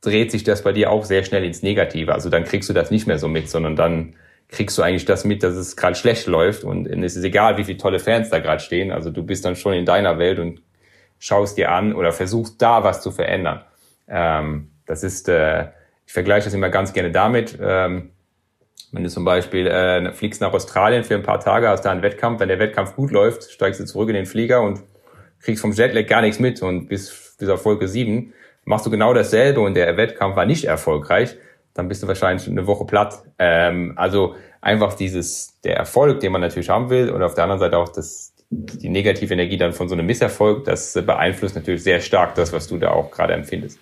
dreht 0.00 0.30
sich 0.30 0.42
das 0.42 0.62
bei 0.62 0.72
dir 0.72 0.90
auch 0.90 1.04
sehr 1.04 1.22
schnell 1.22 1.44
ins 1.44 1.62
Negative. 1.62 2.14
Also 2.14 2.30
dann 2.30 2.44
kriegst 2.44 2.70
du 2.70 2.72
das 2.72 2.90
nicht 2.90 3.06
mehr 3.06 3.18
so 3.18 3.28
mit, 3.28 3.50
sondern 3.50 3.76
dann 3.76 4.14
kriegst 4.48 4.78
du 4.78 4.82
eigentlich 4.82 5.04
das 5.04 5.26
mit, 5.26 5.42
dass 5.42 5.54
es 5.54 5.76
gerade 5.76 5.94
schlecht 5.94 6.26
läuft 6.26 6.64
und 6.64 6.86
es 6.86 7.14
ist 7.14 7.24
egal, 7.24 7.58
wie 7.58 7.64
viele 7.64 7.76
tolle 7.76 7.98
Fans 7.98 8.30
da 8.30 8.38
gerade 8.38 8.60
stehen. 8.60 8.90
Also 8.90 9.10
du 9.10 9.22
bist 9.22 9.44
dann 9.44 9.54
schon 9.54 9.74
in 9.74 9.84
deiner 9.84 10.18
Welt 10.18 10.38
und 10.38 10.62
schaust 11.18 11.58
dir 11.58 11.72
an 11.72 11.94
oder 11.94 12.12
versuchst 12.12 12.62
da 12.62 12.84
was 12.84 13.02
zu 13.02 13.10
verändern. 13.10 13.64
Ähm, 14.08 14.70
das 14.86 15.02
ist, 15.02 15.28
äh, 15.28 15.66
ich 16.06 16.14
vergleiche 16.14 16.46
das 16.46 16.54
immer 16.54 16.70
ganz 16.70 16.94
gerne 16.94 17.10
damit. 17.10 17.58
Ähm, 17.60 18.12
wenn 18.92 19.04
du 19.04 19.10
zum 19.10 19.24
Beispiel 19.24 19.66
äh, 19.66 20.12
fliegst 20.12 20.40
nach 20.40 20.52
Australien 20.52 21.04
für 21.04 21.14
ein 21.14 21.22
paar 21.22 21.40
Tage, 21.40 21.68
hast 21.68 21.82
da 21.82 21.90
einen 21.90 22.02
Wettkampf, 22.02 22.40
wenn 22.40 22.48
der 22.48 22.58
Wettkampf 22.58 22.96
gut 22.96 23.10
läuft, 23.10 23.50
steigst 23.50 23.80
du 23.80 23.84
zurück 23.84 24.08
in 24.08 24.14
den 24.14 24.26
Flieger 24.26 24.62
und 24.62 24.82
kriegst 25.40 25.60
vom 25.60 25.72
Jetlag 25.72 26.06
gar 26.06 26.20
nichts 26.20 26.38
mit 26.38 26.62
und 26.62 26.88
bis, 26.88 27.36
bis 27.38 27.48
auf 27.48 27.62
Folge 27.62 27.88
7 27.88 28.32
machst 28.64 28.84
du 28.84 28.90
genau 28.90 29.14
dasselbe 29.14 29.60
und 29.60 29.74
der 29.74 29.96
Wettkampf 29.96 30.36
war 30.36 30.44
nicht 30.44 30.64
erfolgreich 30.64 31.36
dann 31.78 31.86
bist 31.86 32.02
du 32.02 32.08
wahrscheinlich 32.08 32.48
eine 32.48 32.66
Woche 32.66 32.84
platt. 32.84 33.22
Ähm, 33.38 33.92
also 33.94 34.34
einfach 34.60 34.94
dieses, 34.94 35.60
der 35.62 35.76
Erfolg, 35.76 36.18
den 36.18 36.32
man 36.32 36.40
natürlich 36.40 36.70
haben 36.70 36.90
will 36.90 37.08
und 37.08 37.22
auf 37.22 37.34
der 37.34 37.44
anderen 37.44 37.60
Seite 37.60 37.78
auch 37.78 37.88
das, 37.90 38.34
die 38.50 38.88
negative 38.88 39.32
Energie 39.32 39.56
dann 39.56 39.72
von 39.72 39.88
so 39.88 39.94
einem 39.94 40.06
Misserfolg, 40.06 40.64
das 40.64 40.94
beeinflusst 40.94 41.54
natürlich 41.54 41.84
sehr 41.84 42.00
stark 42.00 42.34
das, 42.34 42.52
was 42.52 42.66
du 42.66 42.78
da 42.78 42.90
auch 42.90 43.12
gerade 43.12 43.32
empfindest. 43.34 43.78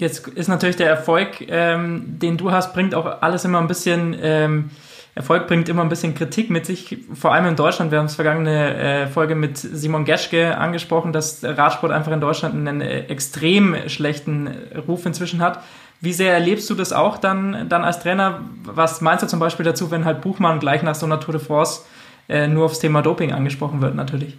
Jetzt 0.00 0.26
ist 0.28 0.48
natürlich 0.48 0.76
der 0.76 0.88
Erfolg, 0.88 1.46
ähm, 1.48 2.18
den 2.18 2.38
du 2.38 2.50
hast, 2.50 2.72
bringt 2.72 2.94
auch 2.94 3.20
alles 3.20 3.44
immer 3.44 3.58
ein 3.58 3.66
bisschen, 3.66 4.16
ähm, 4.22 4.70
Erfolg 5.14 5.46
bringt 5.46 5.68
immer 5.68 5.82
ein 5.82 5.90
bisschen 5.90 6.14
Kritik 6.14 6.48
mit 6.48 6.64
sich, 6.64 6.96
vor 7.12 7.34
allem 7.34 7.44
in 7.44 7.56
Deutschland. 7.56 7.90
Wir 7.90 7.98
haben 7.98 8.06
es 8.06 8.14
vergangene 8.14 8.76
äh, 8.76 9.06
Folge 9.08 9.34
mit 9.34 9.58
Simon 9.58 10.06
Geschke 10.06 10.56
angesprochen, 10.56 11.12
dass 11.12 11.44
Radsport 11.44 11.92
einfach 11.92 12.12
in 12.12 12.20
Deutschland 12.22 12.54
einen 12.54 12.80
äh, 12.80 13.00
extrem 13.08 13.76
schlechten 13.88 14.48
Ruf 14.88 15.04
inzwischen 15.04 15.42
hat. 15.42 15.62
Wie 16.00 16.14
sehr 16.14 16.32
erlebst 16.32 16.70
du 16.70 16.74
das 16.74 16.94
auch 16.94 17.18
dann, 17.18 17.68
dann 17.68 17.84
als 17.84 18.00
Trainer? 18.00 18.40
Was 18.64 19.02
meinst 19.02 19.22
du 19.22 19.26
zum 19.26 19.38
Beispiel 19.38 19.66
dazu, 19.66 19.90
wenn 19.90 20.06
halt 20.06 20.22
Buchmann 20.22 20.60
gleich 20.60 20.82
nach 20.82 20.94
so 20.94 21.04
einer 21.04 21.20
Tour 21.20 21.32
de 21.32 21.44
France 21.44 21.82
äh, 22.26 22.48
nur 22.48 22.64
aufs 22.64 22.78
Thema 22.78 23.02
Doping 23.02 23.32
angesprochen 23.32 23.82
wird, 23.82 23.94
natürlich? 23.96 24.38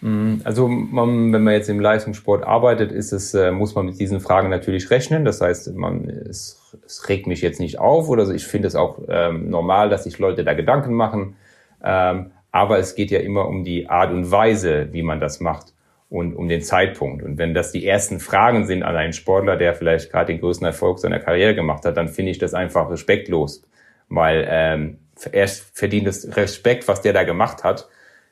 Mm, 0.00 0.36
also 0.44 0.68
man, 0.68 1.32
wenn 1.32 1.42
man 1.42 1.54
jetzt 1.54 1.68
im 1.68 1.80
Leistungssport 1.80 2.44
arbeitet, 2.44 2.92
ist 2.92 3.12
es, 3.12 3.34
äh, 3.34 3.50
muss 3.50 3.74
man 3.74 3.86
mit 3.86 4.00
diesen 4.00 4.20
Fragen 4.20 4.48
natürlich 4.48 4.90
rechnen. 4.90 5.24
Das 5.24 5.40
heißt, 5.40 5.74
man, 5.74 6.08
es, 6.08 6.60
es 6.86 7.08
regt 7.08 7.26
mich 7.26 7.42
jetzt 7.42 7.60
nicht 7.60 7.78
auf 7.78 8.08
oder 8.08 8.26
so. 8.26 8.32
Ich 8.32 8.46
finde 8.46 8.68
es 8.68 8.74
auch 8.74 8.98
ähm, 9.08 9.50
normal, 9.50 9.90
dass 9.90 10.04
sich 10.04 10.18
Leute 10.18 10.44
da 10.44 10.54
Gedanken 10.54 10.94
machen. 10.94 11.36
Ähm, 11.82 12.32
aber 12.52 12.78
es 12.78 12.94
geht 12.94 13.10
ja 13.10 13.20
immer 13.20 13.46
um 13.46 13.64
die 13.64 13.88
Art 13.88 14.10
und 14.10 14.30
Weise, 14.30 14.88
wie 14.92 15.02
man 15.02 15.20
das 15.20 15.40
macht 15.40 15.72
und 16.08 16.34
um 16.34 16.48
den 16.48 16.62
Zeitpunkt. 16.62 17.22
Und 17.22 17.38
wenn 17.38 17.54
das 17.54 17.70
die 17.70 17.86
ersten 17.86 18.18
Fragen 18.18 18.66
sind 18.66 18.82
an 18.82 18.96
einen 18.96 19.12
Sportler, 19.12 19.56
der 19.56 19.74
vielleicht 19.74 20.10
gerade 20.10 20.32
den 20.32 20.40
größten 20.40 20.66
Erfolg 20.66 20.98
seiner 20.98 21.20
Karriere 21.20 21.54
gemacht 21.54 21.84
hat, 21.84 21.96
dann 21.96 22.08
finde 22.08 22.32
ich 22.32 22.38
das 22.38 22.52
einfach 22.52 22.90
respektlos, 22.90 23.62
weil 24.08 24.46
ähm, 24.48 24.98
er 25.30 25.46
verdient 25.46 26.08
das 26.08 26.36
Respekt, 26.36 26.88
was 26.88 27.00
der 27.00 27.12
da 27.12 27.22
gemacht 27.22 27.62
hat. 27.62 27.88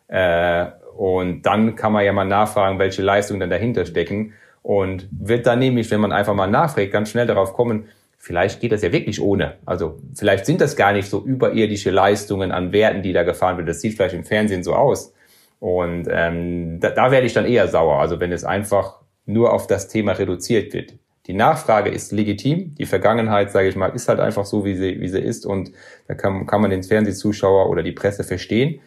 Äh, 0.08 0.66
und 0.98 1.42
dann 1.42 1.76
kann 1.76 1.92
man 1.92 2.04
ja 2.04 2.12
mal 2.12 2.24
nachfragen, 2.24 2.80
welche 2.80 3.02
Leistungen 3.02 3.38
dann 3.38 3.50
dahinter 3.50 3.86
stecken 3.86 4.32
und 4.62 5.06
wird 5.12 5.46
dann 5.46 5.60
nämlich, 5.60 5.88
wenn 5.92 6.00
man 6.00 6.10
einfach 6.10 6.34
mal 6.34 6.48
nachfragt, 6.48 6.90
ganz 6.90 7.10
schnell 7.10 7.28
darauf 7.28 7.52
kommen, 7.52 7.84
vielleicht 8.16 8.60
geht 8.60 8.72
das 8.72 8.82
ja 8.82 8.90
wirklich 8.90 9.20
ohne. 9.20 9.58
Also 9.64 10.00
vielleicht 10.16 10.44
sind 10.44 10.60
das 10.60 10.74
gar 10.74 10.92
nicht 10.92 11.08
so 11.08 11.24
überirdische 11.24 11.92
Leistungen 11.92 12.50
an 12.50 12.72
Werten, 12.72 13.02
die 13.02 13.12
da 13.12 13.22
gefahren 13.22 13.58
wird. 13.58 13.68
Das 13.68 13.80
sieht 13.80 13.94
vielleicht 13.94 14.16
im 14.16 14.24
Fernsehen 14.24 14.64
so 14.64 14.74
aus. 14.74 15.14
Und 15.60 16.08
ähm, 16.10 16.80
da, 16.80 16.90
da 16.90 17.12
werde 17.12 17.28
ich 17.28 17.32
dann 17.32 17.46
eher 17.46 17.68
sauer. 17.68 18.00
Also 18.00 18.18
wenn 18.18 18.32
es 18.32 18.42
einfach 18.42 19.00
nur 19.24 19.52
auf 19.52 19.68
das 19.68 19.86
Thema 19.86 20.12
reduziert 20.12 20.74
wird. 20.74 20.94
Die 21.28 21.34
Nachfrage 21.34 21.90
ist 21.90 22.10
legitim. 22.10 22.74
Die 22.74 22.86
Vergangenheit, 22.86 23.52
sage 23.52 23.68
ich 23.68 23.76
mal, 23.76 23.90
ist 23.90 24.08
halt 24.08 24.18
einfach 24.18 24.46
so, 24.46 24.64
wie 24.64 24.74
sie, 24.74 25.00
wie 25.00 25.08
sie 25.08 25.20
ist. 25.20 25.46
Und 25.46 25.70
da 26.08 26.14
kann, 26.14 26.44
kann 26.46 26.60
man 26.60 26.70
den 26.70 26.82
Fernsehzuschauer 26.82 27.70
oder 27.70 27.84
die 27.84 27.92
Presse 27.92 28.24
verstehen. 28.24 28.80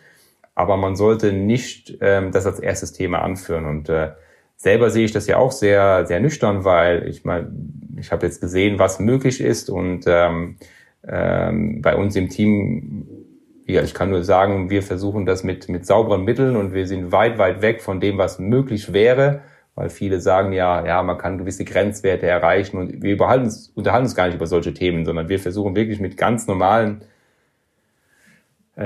Aber 0.55 0.77
man 0.77 0.95
sollte 0.95 1.33
nicht 1.33 1.97
ähm, 2.01 2.31
das 2.31 2.45
als 2.45 2.59
erstes 2.59 2.93
Thema 2.93 3.21
anführen. 3.21 3.65
Und 3.65 3.89
äh, 3.89 4.11
selber 4.55 4.89
sehe 4.89 5.05
ich 5.05 5.11
das 5.11 5.27
ja 5.27 5.37
auch 5.37 5.51
sehr, 5.51 6.05
sehr 6.05 6.19
nüchtern, 6.19 6.65
weil 6.65 7.07
ich 7.07 7.23
mal, 7.25 7.51
ich 7.97 8.11
habe 8.11 8.25
jetzt 8.25 8.41
gesehen, 8.41 8.79
was 8.79 8.99
möglich 8.99 9.41
ist. 9.41 9.69
Und 9.69 10.05
ähm, 10.07 10.57
ähm, 11.07 11.81
bei 11.81 11.95
uns 11.95 12.15
im 12.15 12.29
Team 12.29 13.21
ja, 13.71 13.81
ich 13.83 13.93
kann 13.93 14.09
nur 14.09 14.23
sagen, 14.23 14.69
wir 14.69 14.83
versuchen 14.83 15.25
das 15.25 15.43
mit, 15.43 15.69
mit 15.69 15.85
sauberen 15.85 16.23
Mitteln 16.23 16.55
und 16.55 16.73
wir 16.73 16.87
sind 16.87 17.11
weit, 17.11 17.37
weit 17.37 17.61
weg 17.61 17.81
von 17.81 17.99
dem, 17.99 18.17
was 18.17 18.39
möglich 18.39 18.93
wäre, 18.93 19.41
weil 19.75 19.89
viele 19.89 20.19
sagen 20.19 20.51
ja, 20.51 20.85
ja, 20.85 21.01
man 21.03 21.17
kann 21.17 21.37
gewisse 21.37 21.63
Grenzwerte 21.63 22.27
erreichen 22.27 22.77
und 22.77 23.01
wir 23.01 23.13
unterhalten 23.13 23.45
uns, 23.45 23.69
unterhalten 23.69 24.05
uns 24.05 24.15
gar 24.15 24.25
nicht 24.25 24.35
über 24.35 24.47
solche 24.47 24.73
Themen, 24.73 25.05
sondern 25.05 25.29
wir 25.29 25.39
versuchen 25.39 25.75
wirklich 25.75 25.99
mit 25.99 26.17
ganz 26.17 26.47
normalen 26.47 27.03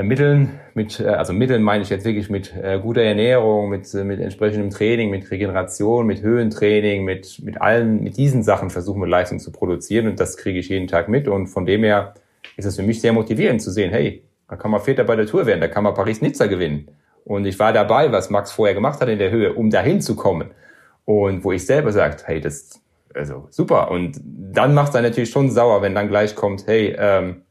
Mitteln, 0.03 0.59
mit, 0.73 0.99
äh, 0.99 1.07
also 1.07 1.33
Mitteln 1.33 1.63
meine 1.63 1.83
ich 1.83 1.89
jetzt 1.89 2.05
wirklich 2.05 2.29
mit 2.29 2.53
äh, 2.55 2.79
guter 2.81 3.01
Ernährung, 3.01 3.69
mit, 3.69 3.93
äh, 3.93 4.03
mit 4.03 4.19
entsprechendem 4.19 4.69
Training, 4.69 5.09
mit 5.09 5.29
Regeneration, 5.29 6.05
mit 6.05 6.21
Höhentraining, 6.21 7.03
mit, 7.03 7.41
mit 7.43 7.61
allen, 7.61 8.03
mit 8.03 8.17
diesen 8.17 8.43
Sachen 8.43 8.69
versuchen 8.69 9.01
wir 9.01 9.07
Leistung 9.07 9.39
zu 9.39 9.51
produzieren 9.51 10.07
und 10.07 10.19
das 10.19 10.37
kriege 10.37 10.59
ich 10.59 10.69
jeden 10.69 10.87
Tag 10.87 11.09
mit 11.09 11.27
und 11.27 11.47
von 11.47 11.65
dem 11.65 11.83
her 11.83 12.13
ist 12.57 12.65
es 12.65 12.75
für 12.75 12.83
mich 12.83 13.01
sehr 13.01 13.13
motivierend 13.13 13.61
zu 13.61 13.71
sehen, 13.71 13.91
hey, 13.91 14.23
da 14.47 14.55
kann 14.55 14.71
man 14.71 14.81
Vierter 14.81 15.03
bei 15.03 15.15
der 15.15 15.25
Tour 15.25 15.45
werden, 15.45 15.61
da 15.61 15.67
kann 15.67 15.83
man 15.83 15.93
Paris-Nizza 15.93 16.47
gewinnen. 16.47 16.87
Und 17.23 17.45
ich 17.45 17.57
war 17.57 17.73
dabei, 17.73 18.11
was 18.11 18.29
Max 18.29 18.51
vorher 18.51 18.75
gemacht 18.75 19.01
hat 19.01 19.09
in 19.09 19.17
der 19.17 19.31
Höhe, 19.31 19.53
um 19.53 19.71
dahin 19.71 19.99
zu 19.99 20.15
kommen. 20.15 20.51
Und 21.05 21.43
wo 21.43 21.51
ich 21.51 21.65
selber 21.65 21.91
sagt, 21.91 22.27
hey, 22.27 22.39
das, 22.39 22.81
also 23.13 23.47
super. 23.49 23.89
Und 23.89 24.19
dann 24.23 24.75
macht 24.75 24.93
es 24.93 25.01
natürlich 25.01 25.31
schon 25.31 25.49
sauer, 25.49 25.81
wenn 25.81 25.95
dann 25.95 26.07
gleich 26.07 26.35
kommt, 26.35 26.67
hey, 26.67 26.95
ähm, 26.97 27.41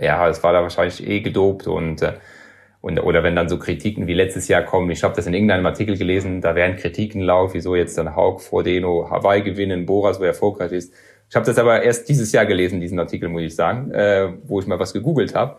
ja, 0.00 0.28
es 0.28 0.42
war 0.42 0.52
da 0.52 0.62
wahrscheinlich 0.62 1.06
eh 1.06 1.20
gedopt 1.20 1.66
und, 1.66 2.02
äh, 2.02 2.14
und 2.80 2.98
oder 3.00 3.22
wenn 3.22 3.36
dann 3.36 3.48
so 3.48 3.58
Kritiken 3.58 4.06
wie 4.06 4.14
letztes 4.14 4.48
Jahr 4.48 4.62
kommen, 4.62 4.90
ich 4.90 5.02
habe 5.02 5.14
das 5.14 5.26
in 5.26 5.34
irgendeinem 5.34 5.66
Artikel 5.66 5.96
gelesen, 5.96 6.40
da 6.40 6.54
wären 6.54 6.76
Kritiken 6.76 7.20
laut, 7.20 7.54
wieso 7.54 7.74
jetzt 7.74 7.96
dann 7.96 8.14
Haug 8.14 8.40
vor 8.40 8.62
Deno 8.62 9.08
Hawaii 9.10 9.42
gewinnen, 9.42 9.86
Boras 9.86 10.18
so 10.18 10.24
erfolgreich 10.24 10.72
ist. 10.72 10.92
Ich 11.30 11.36
habe 11.36 11.46
das 11.46 11.58
aber 11.58 11.82
erst 11.82 12.08
dieses 12.08 12.32
Jahr 12.32 12.46
gelesen, 12.46 12.80
diesen 12.80 12.98
Artikel, 12.98 13.28
muss 13.28 13.42
ich 13.42 13.56
sagen, 13.56 13.90
äh, 13.92 14.28
wo 14.44 14.60
ich 14.60 14.66
mal 14.66 14.78
was 14.78 14.92
gegoogelt 14.92 15.34
habe 15.34 15.58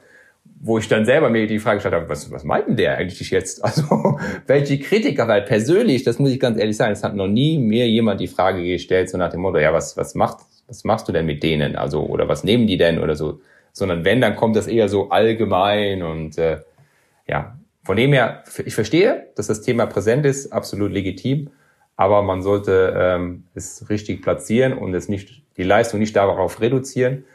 wo 0.62 0.78
ich 0.78 0.88
dann 0.88 1.06
selber 1.06 1.30
mir 1.30 1.48
die 1.48 1.60
Frage 1.60 1.78
gestellt 1.78 1.96
habe, 1.96 2.10
was, 2.10 2.32
was 2.32 2.44
meint 2.44 2.68
denn 2.68 2.76
der 2.78 2.98
eigentlich 2.98 3.30
jetzt? 3.30 3.64
Also 3.64 4.18
welche 4.48 4.80
Kritiker, 4.80 5.28
weil 5.28 5.42
persönlich, 5.42 6.04
das 6.04 6.20
muss 6.20 6.32
ich 6.32 6.40
ganz 6.40 6.58
ehrlich 6.60 6.78
sagen, 6.78 6.94
es 6.94 7.04
hat 7.04 7.16
noch 7.16 7.28
nie 7.28 7.58
mir 7.60 7.88
jemand 7.88 8.20
die 8.20 8.28
Frage 8.28 8.64
gestellt, 8.64 9.10
so 9.10 9.18
nach 9.18 9.32
dem 9.32 9.42
Motto, 9.42 9.58
ja, 9.58 9.74
was, 9.74 9.98
was 9.98 10.16
macht, 10.16 10.40
was 10.68 10.84
machst 10.84 11.08
du 11.08 11.12
denn 11.12 11.26
mit 11.26 11.44
denen? 11.44 11.76
Also, 11.76 12.04
oder 12.04 12.28
was 12.28 12.44
nehmen 12.44 12.68
die 12.68 12.78
denn 12.78 13.00
oder 13.00 13.16
so? 13.16 13.40
Sondern 13.76 14.06
wenn, 14.06 14.22
dann 14.22 14.38
kommt 14.38 14.56
das 14.56 14.68
eher 14.68 14.88
so 14.88 15.10
allgemein 15.10 16.02
und 16.02 16.38
äh, 16.38 16.62
ja, 17.28 17.58
von 17.84 17.98
dem 17.98 18.14
her, 18.14 18.44
ich 18.64 18.74
verstehe, 18.74 19.28
dass 19.36 19.48
das 19.48 19.62
Thema 19.62 19.86
präsent 19.86 20.26
ist, 20.26 20.54
absolut 20.54 20.92
legitim, 20.94 21.50
aber 21.98 22.24
man 22.24 22.42
sollte 22.42 22.94
ähm, 22.98 23.44
es 23.54 23.90
richtig 23.90 24.22
platzieren 24.22 24.74
und 24.74 24.94
es 24.94 25.10
nicht, 25.10 25.44
die 25.58 25.64
Leistung 25.64 26.00
nicht 26.00 26.16
darauf 26.16 26.62
reduzieren, 26.62 27.26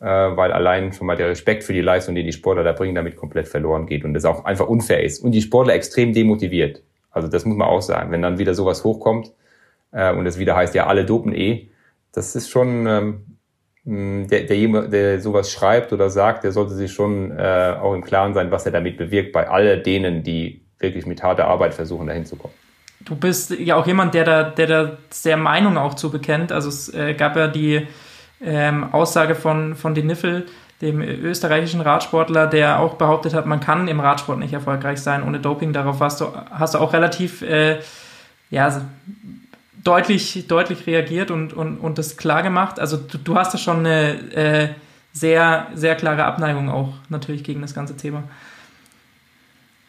äh, 0.00 0.06
weil 0.06 0.52
allein 0.52 0.92
schon 0.92 1.06
mal 1.06 1.16
der 1.16 1.28
Respekt 1.28 1.64
für 1.64 1.72
die 1.72 1.80
Leistung, 1.80 2.14
die 2.14 2.24
die 2.24 2.32
Sportler 2.32 2.62
da 2.62 2.72
bringen, 2.72 2.94
damit 2.94 3.16
komplett 3.16 3.48
verloren 3.48 3.86
geht 3.86 4.04
und 4.04 4.12
das 4.12 4.26
auch 4.26 4.44
einfach 4.44 4.68
unfair 4.68 5.02
ist 5.02 5.24
und 5.24 5.32
die 5.32 5.42
Sportler 5.42 5.74
extrem 5.74 6.12
demotiviert. 6.12 6.82
Also 7.10 7.28
das 7.28 7.46
muss 7.46 7.56
man 7.56 7.66
auch 7.66 7.80
sagen. 7.80 8.10
Wenn 8.12 8.20
dann 8.20 8.38
wieder 8.38 8.54
sowas 8.54 8.84
hochkommt 8.84 9.32
äh, 9.92 10.12
und 10.12 10.26
es 10.26 10.38
wieder 10.38 10.54
heißt, 10.54 10.74
ja, 10.74 10.86
alle 10.86 11.06
dopen 11.06 11.34
eh, 11.34 11.68
das 12.12 12.36
ist 12.36 12.50
schon 12.50 12.86
ähm, 12.86 13.24
der, 13.86 14.42
der, 14.42 14.82
der 14.88 15.20
sowas 15.20 15.50
schreibt 15.50 15.92
oder 15.92 16.10
sagt, 16.10 16.42
der 16.42 16.50
sollte 16.50 16.74
sich 16.74 16.92
schon 16.92 17.30
äh, 17.30 17.74
auch 17.80 17.94
im 17.94 18.02
Klaren 18.02 18.34
sein, 18.34 18.50
was 18.50 18.66
er 18.66 18.72
damit 18.72 18.96
bewirkt 18.96 19.32
bei 19.32 19.48
all 19.48 19.80
denen, 19.80 20.24
die 20.24 20.60
wirklich 20.80 21.06
mit 21.06 21.22
harter 21.22 21.46
Arbeit 21.46 21.72
versuchen, 21.72 22.08
dahin 22.08 22.26
zu 22.26 22.36
kommen. 22.36 22.54
Du 23.04 23.14
bist 23.14 23.52
ja 23.52 23.76
auch 23.76 23.86
jemand, 23.86 24.14
der 24.14 24.24
da, 24.24 24.42
der 24.42 24.66
da 24.66 24.98
sehr 25.10 25.36
Meinung 25.36 25.78
auch 25.78 25.94
zu 25.94 26.10
bekennt. 26.10 26.50
Also 26.50 26.68
es 26.68 26.92
äh, 26.92 27.14
gab 27.14 27.36
ja 27.36 27.46
die 27.46 27.86
ähm, 28.42 28.92
Aussage 28.92 29.36
von, 29.36 29.76
von 29.76 29.94
Den 29.94 30.08
Niffel, 30.08 30.46
dem 30.82 31.00
österreichischen 31.00 31.80
Radsportler, 31.80 32.48
der 32.48 32.80
auch 32.80 32.94
behauptet 32.94 33.34
hat, 33.34 33.46
man 33.46 33.60
kann 33.60 33.88
im 33.88 34.00
Radsport 34.00 34.38
nicht 34.38 34.52
erfolgreich 34.52 34.98
sein 34.98 35.22
ohne 35.22 35.38
Doping. 35.38 35.72
Darauf 35.72 36.00
hast 36.00 36.20
du, 36.20 36.26
hast 36.50 36.74
du 36.74 36.78
auch 36.78 36.92
relativ 36.92 37.40
äh, 37.42 37.78
ja, 38.50 38.82
deutlich, 39.86 40.46
deutlich 40.48 40.86
reagiert 40.86 41.30
und, 41.30 41.52
und, 41.52 41.78
und 41.78 41.98
das 41.98 42.16
klar 42.16 42.42
gemacht. 42.42 42.80
Also 42.80 42.96
du, 42.96 43.18
du 43.18 43.36
hast 43.36 43.54
da 43.54 43.58
schon 43.58 43.78
eine 43.80 44.32
äh, 44.34 44.68
sehr, 45.12 45.68
sehr 45.74 45.94
klare 45.94 46.24
Abneigung 46.24 46.68
auch 46.68 46.94
natürlich 47.08 47.44
gegen 47.44 47.62
das 47.62 47.74
ganze 47.74 47.96
Thema. 47.96 48.24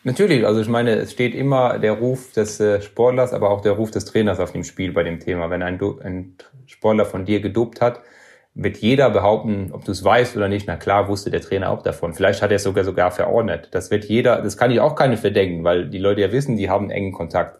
Natürlich, 0.03 0.45
also 0.45 0.61
ich 0.61 0.69
meine, 0.69 0.91
es 0.91 1.11
steht 1.11 1.35
immer 1.35 1.79
der 1.79 1.93
Ruf 1.93 2.31
des 2.31 2.59
äh, 2.61 2.81
Sportlers, 2.81 3.33
aber 3.33 3.49
auch 3.49 3.61
der 3.61 3.73
Ruf 3.73 3.91
des 3.91 4.05
Trainers 4.05 4.39
auf 4.39 4.53
dem 4.53 4.63
Spiel 4.63 4.93
bei 4.93 5.03
dem 5.03 5.19
Thema. 5.19 5.49
Wenn 5.49 5.61
ein, 5.63 5.79
ein 6.01 6.35
Sportler 6.65 7.03
von 7.05 7.25
dir 7.25 7.41
gedopt 7.41 7.81
hat, 7.81 7.99
wird 8.53 8.77
jeder 8.77 9.09
behaupten, 9.09 9.71
ob 9.73 9.83
du 9.83 9.91
es 9.91 10.03
weißt 10.03 10.37
oder 10.37 10.47
nicht. 10.47 10.65
Na 10.65 10.77
klar, 10.77 11.09
wusste 11.09 11.29
der 11.29 11.41
Trainer 11.41 11.71
auch 11.71 11.83
davon. 11.83 12.13
Vielleicht 12.13 12.41
hat 12.41 12.51
er 12.51 12.55
es 12.55 12.63
sogar 12.63 12.83
sogar 12.83 13.11
verordnet. 13.11 13.69
Das 13.71 13.91
wird 13.91 14.05
jeder, 14.05 14.41
das 14.41 14.55
kann 14.55 14.71
ich 14.71 14.79
auch 14.79 14.95
keine 14.95 15.17
verdenken, 15.17 15.63
weil 15.63 15.89
die 15.89 15.99
Leute 15.99 16.21
ja 16.21 16.31
wissen, 16.31 16.55
die 16.55 16.69
haben 16.69 16.89
engen 16.89 17.11
Kontakt. 17.11 17.59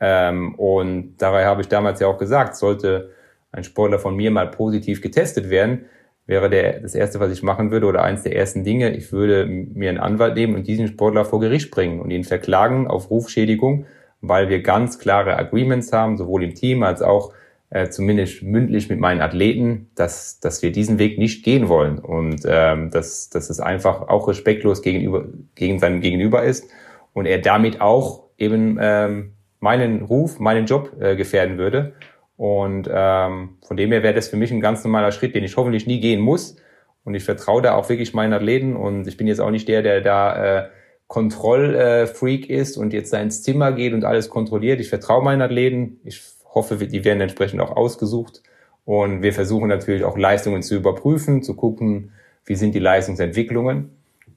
Ähm, 0.00 0.54
und 0.56 1.16
dabei 1.18 1.46
habe 1.46 1.62
ich 1.62 1.68
damals 1.68 2.00
ja 2.00 2.06
auch 2.06 2.18
gesagt, 2.18 2.56
sollte 2.56 3.10
ein 3.52 3.64
Sportler 3.64 3.98
von 3.98 4.16
mir 4.16 4.30
mal 4.30 4.48
positiv 4.50 5.00
getestet 5.00 5.48
werden, 5.50 5.86
wäre 6.26 6.50
der, 6.50 6.80
das 6.80 6.94
erste, 6.94 7.20
was 7.20 7.32
ich 7.32 7.42
machen 7.42 7.70
würde 7.70 7.86
oder 7.86 8.02
eins 8.02 8.22
der 8.22 8.36
ersten 8.36 8.64
Dinge, 8.64 8.94
ich 8.96 9.12
würde 9.12 9.46
mir 9.46 9.88
einen 9.88 9.98
Anwalt 9.98 10.34
nehmen 10.34 10.54
und 10.54 10.66
diesen 10.66 10.88
Sportler 10.88 11.24
vor 11.24 11.40
Gericht 11.40 11.70
bringen 11.70 12.00
und 12.00 12.10
ihn 12.10 12.24
verklagen 12.24 12.88
auf 12.88 13.10
Rufschädigung, 13.10 13.86
weil 14.20 14.48
wir 14.48 14.62
ganz 14.62 14.98
klare 14.98 15.36
Agreements 15.36 15.92
haben, 15.92 16.16
sowohl 16.16 16.42
im 16.42 16.54
Team 16.54 16.82
als 16.82 17.00
auch 17.00 17.32
äh, 17.70 17.88
zumindest 17.88 18.42
mündlich 18.42 18.88
mit 18.88 18.98
meinen 18.98 19.20
Athleten, 19.20 19.90
dass, 19.94 20.40
dass 20.40 20.62
wir 20.62 20.72
diesen 20.72 20.98
Weg 20.98 21.18
nicht 21.18 21.44
gehen 21.44 21.68
wollen. 21.68 21.98
Und 21.98 22.42
ähm, 22.46 22.90
dass, 22.90 23.28
dass 23.30 23.50
es 23.50 23.60
einfach 23.60 24.08
auch 24.08 24.28
respektlos 24.28 24.82
gegenüber, 24.82 25.26
gegen 25.54 25.78
seinem 25.78 26.00
Gegenüber 26.00 26.42
ist 26.42 26.68
und 27.12 27.26
er 27.26 27.38
damit 27.38 27.80
auch 27.80 28.24
eben 28.38 28.78
ähm, 28.80 29.35
meinen 29.66 30.02
Ruf, 30.02 30.38
meinen 30.38 30.66
Job 30.66 30.92
äh, 31.00 31.16
gefährden 31.16 31.58
würde. 31.58 31.94
Und 32.36 32.88
ähm, 32.88 33.56
von 33.66 33.76
dem 33.76 33.90
her 33.90 34.04
wäre 34.04 34.14
das 34.14 34.28
für 34.28 34.36
mich 34.36 34.52
ein 34.52 34.60
ganz 34.60 34.84
normaler 34.84 35.10
Schritt, 35.10 35.34
den 35.34 35.42
ich 35.42 35.56
hoffentlich 35.56 35.88
nie 35.88 35.98
gehen 35.98 36.20
muss. 36.20 36.54
Und 37.02 37.14
ich 37.14 37.24
vertraue 37.24 37.62
da 37.62 37.74
auch 37.74 37.88
wirklich 37.88 38.14
meinen 38.14 38.32
Athleten 38.32 38.76
und 38.76 39.08
ich 39.08 39.16
bin 39.16 39.26
jetzt 39.26 39.40
auch 39.40 39.50
nicht 39.50 39.66
der, 39.66 39.82
der 39.82 40.00
da 40.02 40.18
äh, 40.58 40.68
Kontrollfreak 41.08 42.48
äh, 42.48 42.54
ist 42.54 42.76
und 42.76 42.92
jetzt 42.92 43.12
da 43.12 43.18
ins 43.20 43.42
Zimmer 43.42 43.72
geht 43.72 43.92
und 43.92 44.04
alles 44.04 44.30
kontrolliert. 44.30 44.78
Ich 44.80 44.88
vertraue 44.88 45.24
meinen 45.24 45.42
Athleten. 45.42 45.98
Ich 46.04 46.22
hoffe, 46.54 46.76
die 46.76 47.04
werden 47.04 47.20
entsprechend 47.20 47.60
auch 47.60 47.76
ausgesucht. 47.76 48.42
Und 48.84 49.22
wir 49.22 49.32
versuchen 49.32 49.68
natürlich 49.68 50.04
auch 50.04 50.16
Leistungen 50.16 50.62
zu 50.62 50.76
überprüfen, 50.76 51.42
zu 51.42 51.56
gucken, 51.56 52.12
wie 52.44 52.54
sind 52.54 52.72
die 52.72 52.80
Leistungsentwicklungen. 52.80 53.90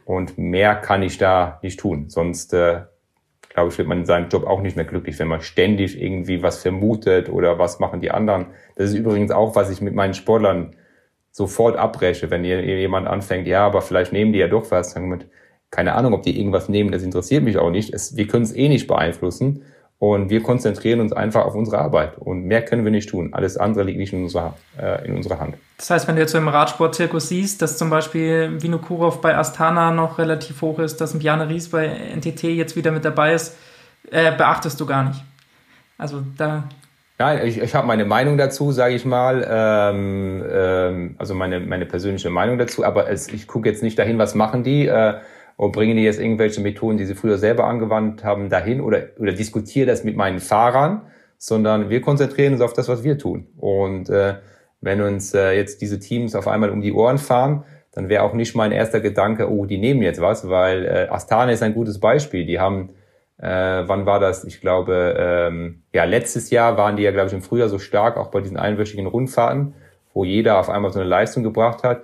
Und 0.06 0.40
mehr 0.40 0.74
kann 0.76 1.04
ich 1.04 1.20
da 1.20 1.60
nicht 1.62 1.80
tun. 1.80 2.10
Sonst, 2.10 2.54
äh, 2.54 2.82
glaube 3.60 3.74
ich, 3.74 3.78
wird 3.78 3.90
man 3.90 4.00
in 4.00 4.06
seinem 4.06 4.30
Job 4.30 4.48
auch 4.48 4.62
nicht 4.62 4.78
mehr 4.78 4.86
glücklich, 4.86 5.20
wenn 5.20 5.28
man 5.28 5.42
ständig 5.42 6.02
irgendwie 6.02 6.42
was 6.42 6.62
vermutet 6.62 7.28
oder 7.28 7.60
was 7.60 7.80
machen 7.80 8.00
die 8.00 8.10
anderen. 8.10 8.48
Das 8.76 8.90
ist 8.90 8.96
übrigens 8.96 9.32
auch, 9.32 9.54
was 9.56 9.70
ich 9.70 9.82
mit 9.82 9.94
meinen 9.94 10.14
Sportlern 10.14 10.76
sofort 11.32 11.76
abbreche, 11.76 12.32
wenn 12.32 12.46
jemand 12.46 13.08
anfängt, 13.08 13.48
ja, 13.48 13.66
aber 13.66 13.82
vielleicht 13.82 14.14
nehmen 14.14 14.32
die 14.32 14.40
ja 14.40 14.48
doch 14.48 14.72
was. 14.72 14.96
Mit, 14.96 15.28
keine 15.72 15.94
Ahnung, 15.94 16.14
ob 16.14 16.24
die 16.24 16.40
irgendwas 16.40 16.70
nehmen, 16.70 16.92
das 16.92 17.04
interessiert 17.04 17.44
mich 17.44 17.58
auch 17.58 17.70
nicht. 17.70 17.94
Es, 17.94 18.16
wir 18.16 18.28
können 18.28 18.44
es 18.44 18.56
eh 18.56 18.70
nicht 18.70 18.88
beeinflussen. 18.88 19.64
Und 20.00 20.30
wir 20.30 20.42
konzentrieren 20.42 21.02
uns 21.02 21.12
einfach 21.12 21.46
auf 21.46 21.56
unsere 21.56 21.80
Arbeit. 21.80 22.18
Und 22.18 22.46
mehr 22.46 22.64
können 22.64 22.86
wir 22.86 22.92
nicht 22.92 23.10
tun. 23.10 23.34
Alles 23.34 23.58
andere 23.58 23.84
liegt 23.84 24.00
nicht 24.00 24.14
in 24.14 24.24
unserer, 24.24 24.56
äh, 24.82 25.06
in 25.06 25.16
unserer 25.16 25.40
Hand. 25.40 25.56
Das 25.78 25.90
heißt, 25.90 26.08
wenn 26.08 26.16
du 26.16 26.22
jetzt 26.22 26.32
so 26.32 26.38
im 26.38 26.48
Radsportzirkus 26.48 27.28
siehst, 27.28 27.62
dass 27.62 27.78
zum 27.78 27.90
Beispiel 27.90 28.62
Vinokurov 28.62 29.20
bei 29.20 29.36
Astana 29.36 29.92
noch 29.92 30.18
relativ 30.18 30.62
hoch 30.62 30.80
ist, 30.80 31.02
dass 31.02 31.14
ein 31.14 31.20
Bjarne 31.20 31.50
Ries 31.50 31.70
bei 31.70 31.86
NTT 32.16 32.44
jetzt 32.44 32.78
wieder 32.78 32.92
mit 32.92 33.04
dabei 33.04 33.34
ist, 33.34 33.58
äh, 34.10 34.32
beachtest 34.32 34.80
du 34.80 34.86
gar 34.86 35.04
nicht. 35.04 35.22
Also 35.98 36.24
da. 36.38 36.64
Nein, 37.18 37.46
ich, 37.46 37.60
ich 37.60 37.76
habe 37.76 37.86
meine 37.86 38.06
Meinung 38.06 38.38
dazu, 38.38 38.72
sage 38.72 38.96
ich 38.96 39.04
mal. 39.04 39.46
Ähm, 39.50 40.46
ähm, 40.50 41.16
also 41.18 41.36
meine, 41.36 41.60
meine 41.60 41.86
persönliche 41.86 42.30
Meinung 42.30 42.58
dazu. 42.58 42.86
Aber 42.86 43.10
es, 43.10 43.28
ich 43.28 43.48
gucke 43.48 43.68
jetzt 43.68 43.84
nicht 43.84 44.00
dahin, 44.00 44.18
was 44.18 44.34
machen 44.34 44.64
die. 44.64 44.88
Äh, 44.88 45.16
und 45.60 45.74
bringen 45.74 45.98
die 45.98 46.04
jetzt 46.04 46.22
irgendwelche 46.22 46.62
Methoden, 46.62 46.98
die 46.98 47.04
sie 47.04 47.16
früher 47.16 47.38
selber 47.38 47.66
angewandt 47.66 48.24
haben, 48.24 48.48
dahin 48.48 48.80
oder, 48.80 49.08
oder 49.20 49.34
diskutiere 49.34 49.86
das 49.86 50.06
mit 50.06 50.16
meinen 50.16 50.40
Fahrern, 50.40 51.02
sondern 51.38 51.90
wir 51.90 52.00
konzentrieren 52.00 52.54
uns 52.54 52.62
auf 52.62 52.72
das, 52.72 52.88
was 52.88 53.04
wir 53.04 53.18
tun. 53.18 53.46
Und 53.58 54.10
äh, 54.10 54.36
wenn 54.80 55.02
uns 55.02 55.34
äh, 55.34 55.52
jetzt 55.52 55.82
diese 55.82 56.00
Teams 56.00 56.34
auf 56.34 56.48
einmal 56.48 56.70
um 56.70 56.80
die 56.80 56.94
Ohren 56.94 57.18
fahren, 57.18 57.66
dann 57.92 58.08
wäre 58.08 58.24
auch 58.24 58.34
nicht 58.34 58.56
mein 58.56 58.72
erster 58.72 59.02
Gedanke, 59.02 59.52
oh, 59.52 59.66
die 59.66 59.78
nehmen 59.78 60.02
jetzt 60.02 60.22
was, 60.22 60.48
weil 60.48 60.86
äh, 60.86 61.08
Astana 61.10 61.52
ist 61.52 61.62
ein 61.62 61.74
gutes 61.74 62.00
Beispiel. 62.00 62.46
Die 62.46 62.58
haben, 62.58 62.92
äh, 63.38 63.84
wann 63.86 64.06
war 64.06 64.22
das? 64.22 64.46
Ich 64.46 64.62
glaube, 64.62 65.18
ähm, 65.20 65.84
ja, 65.94 66.06
letztes 66.06 66.52
Jahr 66.52 66.78
waren 66.78 66.96
die 66.96 67.04
ja, 67.04 67.12
glaube 67.12 67.28
ich, 67.28 67.34
im 67.34 67.42
Frühjahr 67.42 67.68
so 67.68 67.80
stark, 67.80 68.16
auch 68.16 68.32
bei 68.32 68.40
diesen 68.40 68.56
einwöchigen 68.56 69.08
Rundfahrten, 69.08 69.74
wo 70.14 70.24
jeder 70.24 70.58
auf 70.58 70.70
einmal 70.70 70.94
so 70.94 71.02
eine 71.02 71.10
Leistung 71.10 71.44
gebracht 71.44 71.84
hat. 71.84 72.04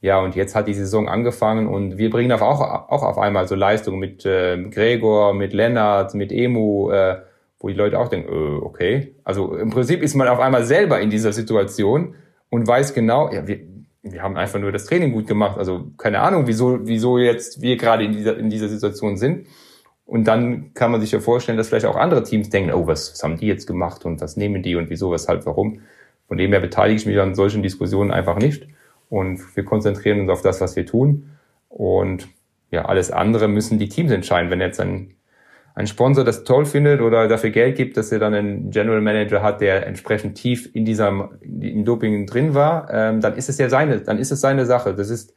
Ja, 0.00 0.20
und 0.20 0.36
jetzt 0.36 0.54
hat 0.54 0.68
die 0.68 0.74
Saison 0.74 1.08
angefangen 1.08 1.66
und 1.66 1.96
wir 1.96 2.10
bringen 2.10 2.30
auch, 2.32 2.42
auch 2.42 3.02
auf 3.02 3.18
einmal 3.18 3.48
so 3.48 3.54
Leistungen 3.54 3.98
mit 3.98 4.26
äh, 4.26 4.62
Gregor, 4.70 5.32
mit 5.32 5.52
Lennart, 5.52 6.14
mit 6.14 6.32
Emu, 6.32 6.90
äh, 6.90 7.22
wo 7.58 7.68
die 7.68 7.74
Leute 7.74 7.98
auch 7.98 8.08
denken, 8.08 8.30
äh, 8.30 8.64
okay. 8.64 9.14
Also 9.24 9.56
im 9.56 9.70
Prinzip 9.70 10.02
ist 10.02 10.14
man 10.14 10.28
auf 10.28 10.38
einmal 10.38 10.64
selber 10.64 11.00
in 11.00 11.10
dieser 11.10 11.32
Situation 11.32 12.14
und 12.50 12.66
weiß 12.66 12.94
genau, 12.94 13.32
ja, 13.32 13.46
wir, 13.46 13.60
wir 14.02 14.22
haben 14.22 14.36
einfach 14.36 14.60
nur 14.60 14.70
das 14.70 14.84
Training 14.84 15.12
gut 15.12 15.26
gemacht. 15.26 15.58
Also 15.58 15.86
keine 15.96 16.20
Ahnung, 16.20 16.46
wieso, 16.46 16.86
wieso 16.86 17.18
jetzt 17.18 17.62
wir 17.62 17.76
gerade 17.76 18.04
in 18.04 18.12
dieser, 18.12 18.36
in 18.36 18.50
dieser 18.50 18.68
Situation 18.68 19.16
sind. 19.16 19.46
Und 20.04 20.28
dann 20.28 20.72
kann 20.74 20.92
man 20.92 21.00
sich 21.00 21.10
ja 21.10 21.18
vorstellen, 21.18 21.58
dass 21.58 21.68
vielleicht 21.68 21.86
auch 21.86 21.96
andere 21.96 22.22
Teams 22.22 22.48
denken, 22.48 22.72
oh, 22.72 22.86
was, 22.86 23.12
was 23.12 23.22
haben 23.24 23.38
die 23.38 23.46
jetzt 23.46 23.66
gemacht 23.66 24.04
und 24.04 24.20
was 24.20 24.36
nehmen 24.36 24.62
die 24.62 24.76
und 24.76 24.88
wieso, 24.88 25.10
weshalb, 25.10 25.46
warum. 25.46 25.80
Von 26.28 26.36
dem 26.36 26.52
her 26.52 26.60
beteilige 26.60 27.00
ich 27.00 27.06
mich 27.06 27.18
an 27.18 27.34
solchen 27.34 27.62
Diskussionen 27.62 28.12
einfach 28.12 28.36
nicht. 28.36 28.68
Und 29.08 29.56
wir 29.56 29.64
konzentrieren 29.64 30.20
uns 30.20 30.30
auf 30.30 30.42
das, 30.42 30.60
was 30.60 30.76
wir 30.76 30.86
tun. 30.86 31.30
Und 31.68 32.28
ja, 32.70 32.84
alles 32.86 33.10
andere 33.10 33.48
müssen 33.48 33.78
die 33.78 33.88
Teams 33.88 34.10
entscheiden. 34.10 34.50
Wenn 34.50 34.60
jetzt 34.60 34.80
ein, 34.80 35.14
ein 35.74 35.86
Sponsor 35.86 36.24
das 36.24 36.44
toll 36.44 36.64
findet 36.64 37.00
oder 37.00 37.28
dafür 37.28 37.50
Geld 37.50 37.76
gibt, 37.76 37.96
dass 37.96 38.10
er 38.10 38.18
dann 38.18 38.34
einen 38.34 38.70
General 38.70 39.00
Manager 39.00 39.42
hat, 39.42 39.60
der 39.60 39.86
entsprechend 39.86 40.36
tief 40.36 40.74
in 40.74 40.84
diesem 40.84 41.38
im 41.42 41.84
Doping 41.84 42.26
drin 42.26 42.54
war, 42.54 42.88
ähm, 42.92 43.20
dann 43.20 43.34
ist 43.36 43.48
es 43.48 43.58
ja 43.58 43.68
seine, 43.68 44.00
dann 44.00 44.18
ist 44.18 44.32
es 44.32 44.40
seine 44.40 44.66
Sache. 44.66 44.94
Das 44.94 45.10
ist 45.10 45.34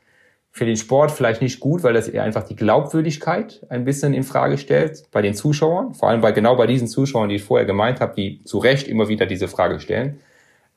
für 0.51 0.65
den 0.65 0.77
Sport 0.77 1.11
vielleicht 1.11 1.41
nicht 1.41 1.59
gut, 1.59 1.83
weil 1.83 1.93
das 1.93 2.13
einfach 2.13 2.43
die 2.43 2.55
Glaubwürdigkeit 2.55 3.65
ein 3.69 3.85
bisschen 3.85 4.13
in 4.13 4.23
Frage 4.23 4.57
stellt 4.57 5.03
bei 5.11 5.21
den 5.21 5.35
Zuschauern, 5.35 5.93
vor 5.93 6.09
allem 6.09 6.21
bei 6.21 6.31
genau 6.31 6.55
bei 6.55 6.65
diesen 6.65 6.87
Zuschauern, 6.87 7.29
die 7.29 7.35
ich 7.35 7.43
vorher 7.43 7.67
gemeint 7.67 8.01
habe, 8.01 8.15
die 8.15 8.43
zu 8.43 8.57
Recht 8.57 8.87
immer 8.87 9.07
wieder 9.09 9.27
diese 9.27 9.47
Frage 9.47 9.79
stellen. 9.79 10.19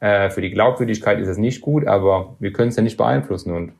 Äh, 0.02 0.30
für 0.30 0.40
die 0.40 0.50
Glaubwürdigkeit 0.50 1.20
ist 1.20 1.28
es 1.28 1.38
nicht 1.38 1.60
gut, 1.60 1.86
aber 1.86 2.34
wir 2.40 2.52
können 2.52 2.70
es 2.70 2.76
ja 2.76 2.82
nicht 2.82 2.96
beeinflussen 2.96 3.54
und 3.54 3.72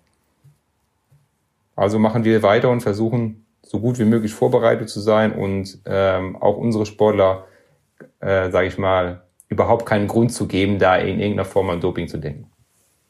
also 1.74 1.98
machen 1.98 2.22
wir 2.22 2.44
weiter 2.44 2.70
und 2.70 2.80
versuchen 2.80 3.44
so 3.62 3.80
gut 3.80 3.98
wie 3.98 4.04
möglich 4.04 4.32
vorbereitet 4.32 4.88
zu 4.88 5.00
sein 5.00 5.32
und 5.32 5.78
ähm, 5.84 6.36
auch 6.36 6.58
unsere 6.58 6.86
Sportler, 6.86 7.46
äh, 8.20 8.50
sage 8.52 8.68
ich 8.68 8.78
mal, 8.78 9.22
überhaupt 9.48 9.84
keinen 9.84 10.06
Grund 10.06 10.32
zu 10.32 10.46
geben, 10.46 10.78
da 10.78 10.96
in 10.96 11.18
irgendeiner 11.18 11.44
Form 11.44 11.70
an 11.70 11.80
Doping 11.80 12.06
zu 12.06 12.18
denken. 12.18 12.46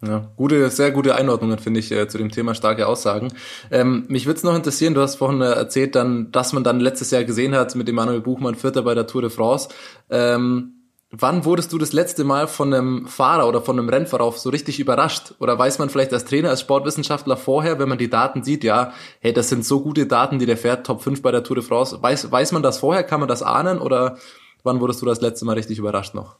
Ja, 0.00 0.32
gute, 0.36 0.70
sehr 0.70 0.90
gute 0.90 1.14
Einordnungen, 1.14 1.58
finde 1.58 1.80
ich, 1.80 1.92
äh, 1.92 2.08
zu 2.08 2.16
dem 2.16 2.30
Thema 2.30 2.54
starke 2.54 2.86
Aussagen. 2.86 3.28
Ähm, 3.70 4.06
mich 4.08 4.24
würde 4.24 4.38
es 4.38 4.42
noch 4.42 4.56
interessieren, 4.56 4.94
du 4.94 5.02
hast 5.02 5.16
vorhin 5.16 5.42
äh, 5.42 5.52
erzählt, 5.52 5.96
dann, 5.96 6.32
dass 6.32 6.54
man 6.54 6.64
dann 6.64 6.80
letztes 6.80 7.10
Jahr 7.10 7.24
gesehen 7.24 7.54
hat 7.54 7.74
mit 7.74 7.90
Emanuel 7.90 8.22
Buchmann 8.22 8.54
Vierter 8.54 8.82
bei 8.82 8.94
der 8.94 9.06
Tour 9.06 9.20
de 9.20 9.30
France. 9.30 9.68
Ähm, 10.08 10.71
Wann 11.14 11.44
wurdest 11.44 11.70
du 11.74 11.76
das 11.76 11.92
letzte 11.92 12.24
Mal 12.24 12.48
von 12.48 12.72
einem 12.72 13.06
Fahrer 13.06 13.46
oder 13.46 13.60
von 13.60 13.78
einem 13.78 13.90
Rennfahrer 13.90 14.32
so 14.32 14.48
richtig 14.48 14.80
überrascht? 14.80 15.34
Oder 15.40 15.58
weiß 15.58 15.78
man 15.78 15.90
vielleicht 15.90 16.14
als 16.14 16.24
Trainer, 16.24 16.48
als 16.48 16.62
Sportwissenschaftler 16.62 17.36
vorher, 17.36 17.78
wenn 17.78 17.90
man 17.90 17.98
die 17.98 18.08
Daten 18.08 18.42
sieht, 18.42 18.64
ja, 18.64 18.94
hey, 19.20 19.34
das 19.34 19.50
sind 19.50 19.62
so 19.62 19.82
gute 19.82 20.06
Daten, 20.06 20.38
die 20.38 20.46
der 20.46 20.56
fährt, 20.56 20.86
Top 20.86 21.02
5 21.02 21.20
bei 21.20 21.30
der 21.30 21.44
Tour 21.44 21.56
de 21.56 21.64
France. 21.64 22.02
Weiß, 22.02 22.32
weiß 22.32 22.52
man 22.52 22.62
das 22.62 22.78
vorher? 22.78 23.02
Kann 23.02 23.20
man 23.20 23.28
das 23.28 23.42
ahnen? 23.42 23.78
Oder 23.78 24.16
wann 24.62 24.80
wurdest 24.80 25.02
du 25.02 25.06
das 25.06 25.20
letzte 25.20 25.44
Mal 25.44 25.52
richtig 25.52 25.78
überrascht 25.78 26.14
noch? 26.14 26.36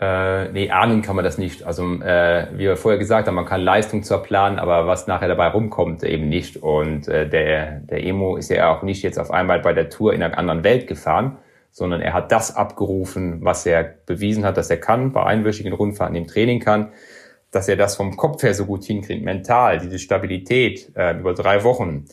Äh, 0.00 0.50
nee, 0.50 0.70
ahnen 0.70 1.02
kann 1.02 1.14
man 1.14 1.24
das 1.24 1.38
nicht. 1.38 1.62
Also 1.62 1.84
äh, 2.02 2.48
wie 2.54 2.64
wir 2.64 2.76
vorher 2.76 2.98
gesagt 2.98 3.28
haben, 3.28 3.36
man 3.36 3.46
kann 3.46 3.60
Leistung 3.60 4.02
zwar 4.02 4.24
planen, 4.24 4.58
aber 4.58 4.88
was 4.88 5.06
nachher 5.06 5.28
dabei 5.28 5.46
rumkommt, 5.46 6.02
eben 6.02 6.28
nicht. 6.28 6.56
Und 6.56 7.06
äh, 7.06 7.28
der, 7.28 7.78
der 7.78 8.04
Emo 8.04 8.36
ist 8.36 8.50
ja 8.50 8.74
auch 8.74 8.82
nicht 8.82 9.04
jetzt 9.04 9.20
auf 9.20 9.30
einmal 9.30 9.60
bei 9.60 9.72
der 9.72 9.88
Tour 9.88 10.14
in 10.14 10.22
einer 10.24 10.36
anderen 10.36 10.64
Welt 10.64 10.88
gefahren, 10.88 11.36
sondern 11.70 12.00
er 12.00 12.12
hat 12.12 12.32
das 12.32 12.54
abgerufen, 12.54 13.44
was 13.44 13.64
er 13.66 13.84
bewiesen 13.84 14.44
hat, 14.44 14.56
dass 14.56 14.70
er 14.70 14.78
kann, 14.78 15.12
bei 15.12 15.24
einwöchigen 15.24 15.72
Rundfahrten 15.72 16.16
im 16.16 16.26
Training 16.26 16.60
kann, 16.60 16.92
dass 17.50 17.68
er 17.68 17.76
das 17.76 17.96
vom 17.96 18.16
Kopf 18.16 18.42
her 18.42 18.54
so 18.54 18.66
gut 18.66 18.84
hinkriegt, 18.84 19.24
mental, 19.24 19.78
diese 19.78 19.98
Stabilität 19.98 20.92
äh, 20.94 21.18
über 21.18 21.34
drei 21.34 21.64
Wochen. 21.64 22.04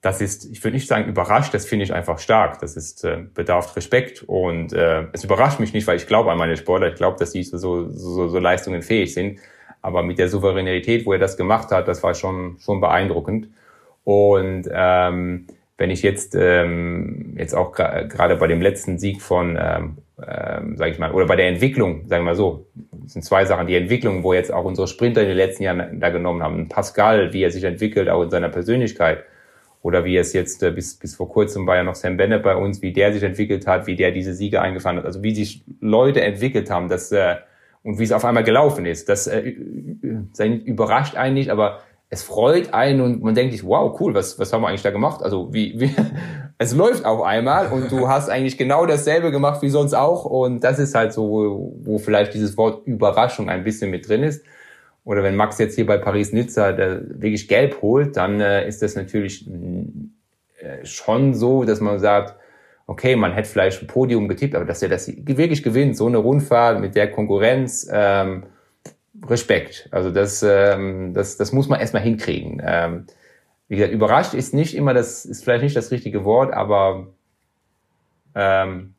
Das 0.00 0.20
ist, 0.20 0.50
ich 0.50 0.62
würde 0.64 0.74
nicht 0.74 0.88
sagen 0.88 1.08
überrascht, 1.08 1.54
das 1.54 1.64
finde 1.64 1.84
ich 1.84 1.92
einfach 1.92 2.18
stark. 2.18 2.58
Das 2.58 2.76
ist 2.76 3.04
äh, 3.04 3.18
bedarf 3.32 3.76
Respekt 3.76 4.24
und 4.26 4.72
äh, 4.72 5.06
es 5.12 5.24
überrascht 5.24 5.60
mich 5.60 5.72
nicht, 5.72 5.86
weil 5.86 5.96
ich 5.96 6.06
glaube 6.06 6.32
an 6.32 6.38
meine 6.38 6.56
Sportler, 6.56 6.88
ich 6.88 6.96
glaube, 6.96 7.18
dass 7.18 7.30
die 7.30 7.44
so, 7.44 7.56
so, 7.56 7.90
so, 7.90 8.28
so 8.28 8.38
Leistungen 8.38 8.82
fähig 8.82 9.14
sind. 9.14 9.38
Aber 9.80 10.02
mit 10.02 10.18
der 10.18 10.28
Souveränität, 10.28 11.06
wo 11.06 11.12
er 11.12 11.18
das 11.18 11.36
gemacht 11.36 11.70
hat, 11.70 11.88
das 11.88 12.02
war 12.02 12.14
schon 12.14 12.56
schon 12.60 12.80
beeindruckend. 12.80 13.48
Und 14.04 14.68
ähm, 14.72 15.46
wenn 15.78 15.90
ich 15.90 16.02
jetzt 16.02 16.36
ähm, 16.38 17.34
jetzt 17.38 17.54
auch 17.54 17.72
gerade 17.72 18.36
bei 18.36 18.46
dem 18.46 18.60
letzten 18.60 18.98
Sieg 18.98 19.22
von, 19.22 19.58
ähm, 19.60 19.98
ähm, 20.18 20.76
sage 20.76 20.92
ich 20.92 20.98
mal, 20.98 21.12
oder 21.12 21.26
bei 21.26 21.36
der 21.36 21.48
Entwicklung, 21.48 22.06
sagen 22.08 22.22
wir 22.24 22.30
mal 22.30 22.36
so, 22.36 22.66
sind 23.06 23.24
zwei 23.24 23.44
Sachen, 23.44 23.66
die 23.66 23.74
Entwicklung, 23.74 24.22
wo 24.22 24.32
jetzt 24.32 24.52
auch 24.52 24.64
unsere 24.64 24.86
Sprinter 24.86 25.22
in 25.22 25.28
den 25.28 25.36
letzten 25.36 25.64
Jahren 25.64 25.98
da 25.98 26.10
genommen 26.10 26.42
haben, 26.42 26.68
Pascal, 26.68 27.32
wie 27.32 27.42
er 27.42 27.50
sich 27.50 27.64
entwickelt, 27.64 28.08
auch 28.08 28.22
in 28.22 28.30
seiner 28.30 28.48
Persönlichkeit, 28.48 29.24
oder 29.82 30.04
wie 30.04 30.16
es 30.16 30.32
jetzt 30.32 30.62
äh, 30.62 30.70
bis 30.70 30.94
bis 30.96 31.16
vor 31.16 31.28
kurzem 31.28 31.66
war 31.66 31.76
ja 31.76 31.82
noch 31.82 31.96
Sam 31.96 32.16
Bennett 32.16 32.42
bei 32.42 32.54
uns, 32.54 32.82
wie 32.82 32.92
der 32.92 33.12
sich 33.12 33.22
entwickelt 33.22 33.66
hat, 33.66 33.86
wie 33.86 33.96
der 33.96 34.12
diese 34.12 34.32
Siege 34.32 34.62
eingefahren 34.62 34.98
hat, 34.98 35.04
also 35.04 35.22
wie 35.22 35.34
sich 35.34 35.64
Leute 35.80 36.20
entwickelt 36.22 36.70
haben, 36.70 36.88
das 36.88 37.10
äh, 37.12 37.36
und 37.82 37.98
wie 37.98 38.04
es 38.04 38.12
auf 38.12 38.24
einmal 38.24 38.44
gelaufen 38.44 38.86
ist, 38.86 39.08
das 39.08 39.26
äh, 39.26 39.40
überrascht 39.40 41.16
eigentlich, 41.16 41.50
aber 41.50 41.80
es 42.12 42.22
freut 42.22 42.74
einen 42.74 43.00
und 43.00 43.22
man 43.22 43.34
denkt 43.34 43.52
sich, 43.52 43.64
wow, 43.64 43.98
cool, 43.98 44.12
was, 44.12 44.38
was 44.38 44.52
haben 44.52 44.60
wir 44.60 44.68
eigentlich 44.68 44.82
da 44.82 44.90
gemacht? 44.90 45.22
Also 45.22 45.54
wie, 45.54 45.80
wie 45.80 45.94
es 46.58 46.74
läuft 46.74 47.06
auf 47.06 47.22
einmal 47.22 47.68
und 47.68 47.90
du 47.90 48.06
hast 48.06 48.28
eigentlich 48.28 48.58
genau 48.58 48.84
dasselbe 48.84 49.30
gemacht 49.30 49.62
wie 49.62 49.70
sonst 49.70 49.94
auch 49.94 50.26
und 50.26 50.62
das 50.62 50.78
ist 50.78 50.94
halt 50.94 51.14
so, 51.14 51.72
wo, 51.80 51.96
vielleicht 51.96 52.34
dieses 52.34 52.58
Wort 52.58 52.86
Überraschung 52.86 53.48
ein 53.48 53.64
bisschen 53.64 53.90
mit 53.90 54.06
drin 54.06 54.24
ist. 54.24 54.44
Oder 55.04 55.22
wenn 55.22 55.36
Max 55.36 55.56
jetzt 55.56 55.74
hier 55.74 55.86
bei 55.86 55.96
Paris-Nizza 55.96 56.76
wirklich 56.76 57.48
gelb 57.48 57.80
holt, 57.80 58.14
dann 58.18 58.42
äh, 58.42 58.68
ist 58.68 58.82
das 58.82 58.94
natürlich 58.94 59.48
äh, 59.48 60.84
schon 60.84 61.32
so, 61.32 61.64
dass 61.64 61.80
man 61.80 61.98
sagt, 61.98 62.34
okay, 62.86 63.16
man 63.16 63.32
hätte 63.32 63.48
vielleicht 63.48 63.80
ein 63.80 63.86
Podium 63.86 64.28
getippt, 64.28 64.54
aber 64.54 64.66
dass 64.66 64.82
er 64.82 64.90
das 64.90 65.08
wirklich 65.08 65.62
gewinnt, 65.62 65.96
so 65.96 66.08
eine 66.08 66.18
Rundfahrt 66.18 66.78
mit 66.78 66.94
der 66.94 67.10
Konkurrenz, 67.10 67.88
ähm, 67.90 68.44
Respekt. 69.26 69.88
Also 69.90 70.10
das, 70.10 70.42
ähm, 70.42 71.14
das, 71.14 71.36
das 71.36 71.52
muss 71.52 71.68
man 71.68 71.80
erstmal 71.80 72.02
hinkriegen. 72.02 72.60
Ähm, 72.64 73.06
wie 73.68 73.76
gesagt, 73.76 73.92
überrascht 73.92 74.34
ist 74.34 74.54
nicht 74.54 74.74
immer 74.74 74.94
das, 74.94 75.24
ist 75.24 75.44
vielleicht 75.44 75.62
nicht 75.62 75.76
das 75.76 75.90
richtige 75.90 76.24
Wort, 76.24 76.52
aber 76.52 77.06
ähm, 78.34 78.94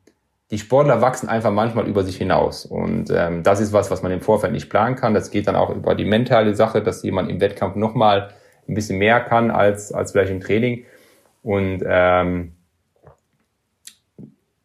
die 0.50 0.58
Sportler 0.58 1.00
wachsen 1.00 1.28
einfach 1.28 1.50
manchmal 1.50 1.86
über 1.86 2.02
sich 2.02 2.16
hinaus. 2.16 2.66
Und 2.66 3.10
ähm, 3.10 3.42
das 3.42 3.60
ist 3.60 3.72
was, 3.72 3.90
was 3.90 4.02
man 4.02 4.12
im 4.12 4.20
Vorfeld 4.20 4.52
nicht 4.52 4.70
planen 4.70 4.96
kann. 4.96 5.14
Das 5.14 5.30
geht 5.30 5.46
dann 5.46 5.56
auch 5.56 5.70
über 5.70 5.94
die 5.94 6.04
mentale 6.04 6.54
Sache, 6.54 6.82
dass 6.82 7.02
jemand 7.02 7.30
im 7.30 7.40
Wettkampf 7.40 7.76
nochmal 7.76 8.30
ein 8.68 8.74
bisschen 8.74 8.98
mehr 8.98 9.20
kann 9.20 9.50
als, 9.50 9.92
als 9.92 10.12
vielleicht 10.12 10.32
im 10.32 10.40
Training. 10.40 10.84
Und 11.42 11.82
ähm, 11.86 12.53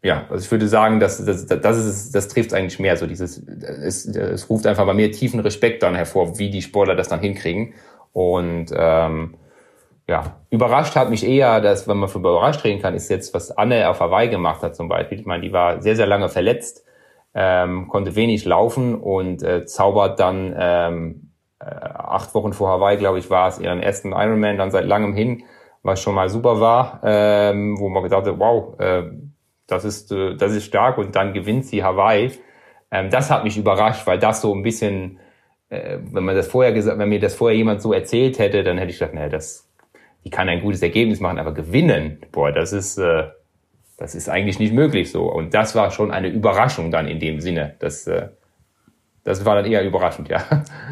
ja, 0.02 0.26
also 0.30 0.44
ich 0.44 0.52
würde 0.52 0.68
sagen, 0.68 1.00
dass 1.00 1.24
das, 1.24 1.46
das 1.46 1.78
ist 1.78 2.16
das 2.16 2.28
trifft 2.30 2.54
eigentlich 2.54 2.80
mehr 2.80 2.96
so 2.96 3.06
dieses 3.06 3.38
es, 3.40 4.06
es 4.06 4.50
ruft 4.50 4.66
einfach 4.66 4.86
bei 4.86 4.94
mir 4.94 5.12
tiefen 5.12 5.42
Respekt 5.42 5.84
dann 5.84 5.96
hervor, 5.96 6.40
wie 6.40 6.50
die 6.50 6.62
Sportler 6.62 6.96
das 6.96 7.10
dann 7.10 7.20
hinkriegen 7.20 7.74
und 8.14 8.68
ähm, 8.74 9.36
ja, 10.08 10.38
überrascht 10.50 10.96
hat 10.96 11.10
mich 11.10 11.28
eher, 11.28 11.62
dass 11.62 11.88
wenn 11.88 11.98
man 11.98 12.10
für 12.10 12.18
überrascht 12.20 12.64
reden 12.64 12.82
kann, 12.82 12.96
ist 12.96 13.10
jetzt 13.10 13.34
was 13.34 13.52
Anne 13.52 13.90
auf 13.90 14.00
Hawaii 14.00 14.30
gemacht 14.30 14.64
hat 14.64 14.76
zum 14.76 14.88
Beispiel. 14.88 15.20
Ich 15.20 15.26
meine, 15.26 15.44
die 15.44 15.54
war 15.54 15.82
sehr 15.82 15.96
sehr 15.98 16.08
lange 16.08 16.30
verletzt, 16.30 16.86
ähm, 17.34 17.90
konnte 17.90 18.16
wenig 18.16 18.46
laufen 18.46 18.96
und 18.96 19.44
äh, 19.44 19.66
zaubert 19.66 20.20
dann 20.20 20.56
ähm, 20.58 21.32
äh, 21.60 21.66
acht 21.66 22.34
Wochen 22.34 22.54
vor 22.54 22.70
Hawaii, 22.70 22.98
glaube 22.98 23.20
ich, 23.20 23.30
war 23.30 23.50
es 23.50 23.60
ihren 23.60 23.82
ersten 23.82 24.14
Ironman 24.14 24.58
dann 24.58 24.72
seit 24.72 24.86
langem 24.86 25.14
hin, 25.14 25.44
was 25.84 26.02
schon 26.02 26.16
mal 26.16 26.30
super 26.30 26.62
war, 26.62 27.02
ähm, 27.04 27.78
wo 27.80 27.90
man 27.90 28.04
gedacht 28.04 28.26
hat, 28.26 28.40
wow. 28.40 28.80
Äh, 28.80 29.04
das 29.70 29.86
ist, 29.86 30.12
äh, 30.12 30.36
das 30.36 30.52
ist 30.54 30.66
stark 30.66 30.98
und 30.98 31.16
dann 31.16 31.34
gewinnt 31.34 31.66
sie 31.66 31.84
Hawaii. 31.84 32.32
Ähm, 32.92 33.10
das 33.10 33.30
hat 33.30 33.44
mich 33.44 33.58
überrascht, 33.58 34.06
weil 34.08 34.20
das 34.20 34.42
so 34.42 34.54
ein 34.54 34.64
bisschen, 34.64 35.20
äh, 35.70 36.00
wenn 36.12 36.24
man 36.24 36.36
das 36.36 36.48
vorher 36.48 36.74
gesagt, 36.74 36.98
wenn 36.98 37.10
mir 37.10 37.20
das 37.20 37.36
vorher 37.36 37.58
jemand 37.58 37.82
so 37.82 37.94
erzählt 37.94 38.40
hätte, 38.40 38.64
dann 38.64 38.78
hätte 38.78 38.92
ich 38.92 39.00
gedacht, 39.00 39.14
naja, 39.14 39.30
das, 39.30 39.70
die 40.26 40.30
kann 40.30 40.50
ein 40.50 40.62
gutes 40.62 40.82
Ergebnis 40.82 41.20
machen, 41.20 41.40
aber 41.40 41.54
gewinnen, 41.54 42.20
boah, 42.32 42.52
das 42.52 42.74
ist, 42.74 42.98
äh, 42.98 43.28
das 43.98 44.16
ist 44.16 44.30
eigentlich 44.30 44.60
nicht 44.60 44.74
möglich 44.74 45.12
so. 45.12 45.32
Und 45.32 45.54
das 45.54 45.76
war 45.76 45.92
schon 45.92 46.12
eine 46.12 46.30
Überraschung 46.30 46.90
dann 46.90 47.08
in 47.08 47.20
dem 47.20 47.42
Sinne. 47.42 47.76
dass 47.80 48.10
das 49.24 49.46
war 49.46 49.56
dann 49.56 49.66
eher 49.66 49.86
überraschend, 49.86 50.30
ja. 50.30 50.44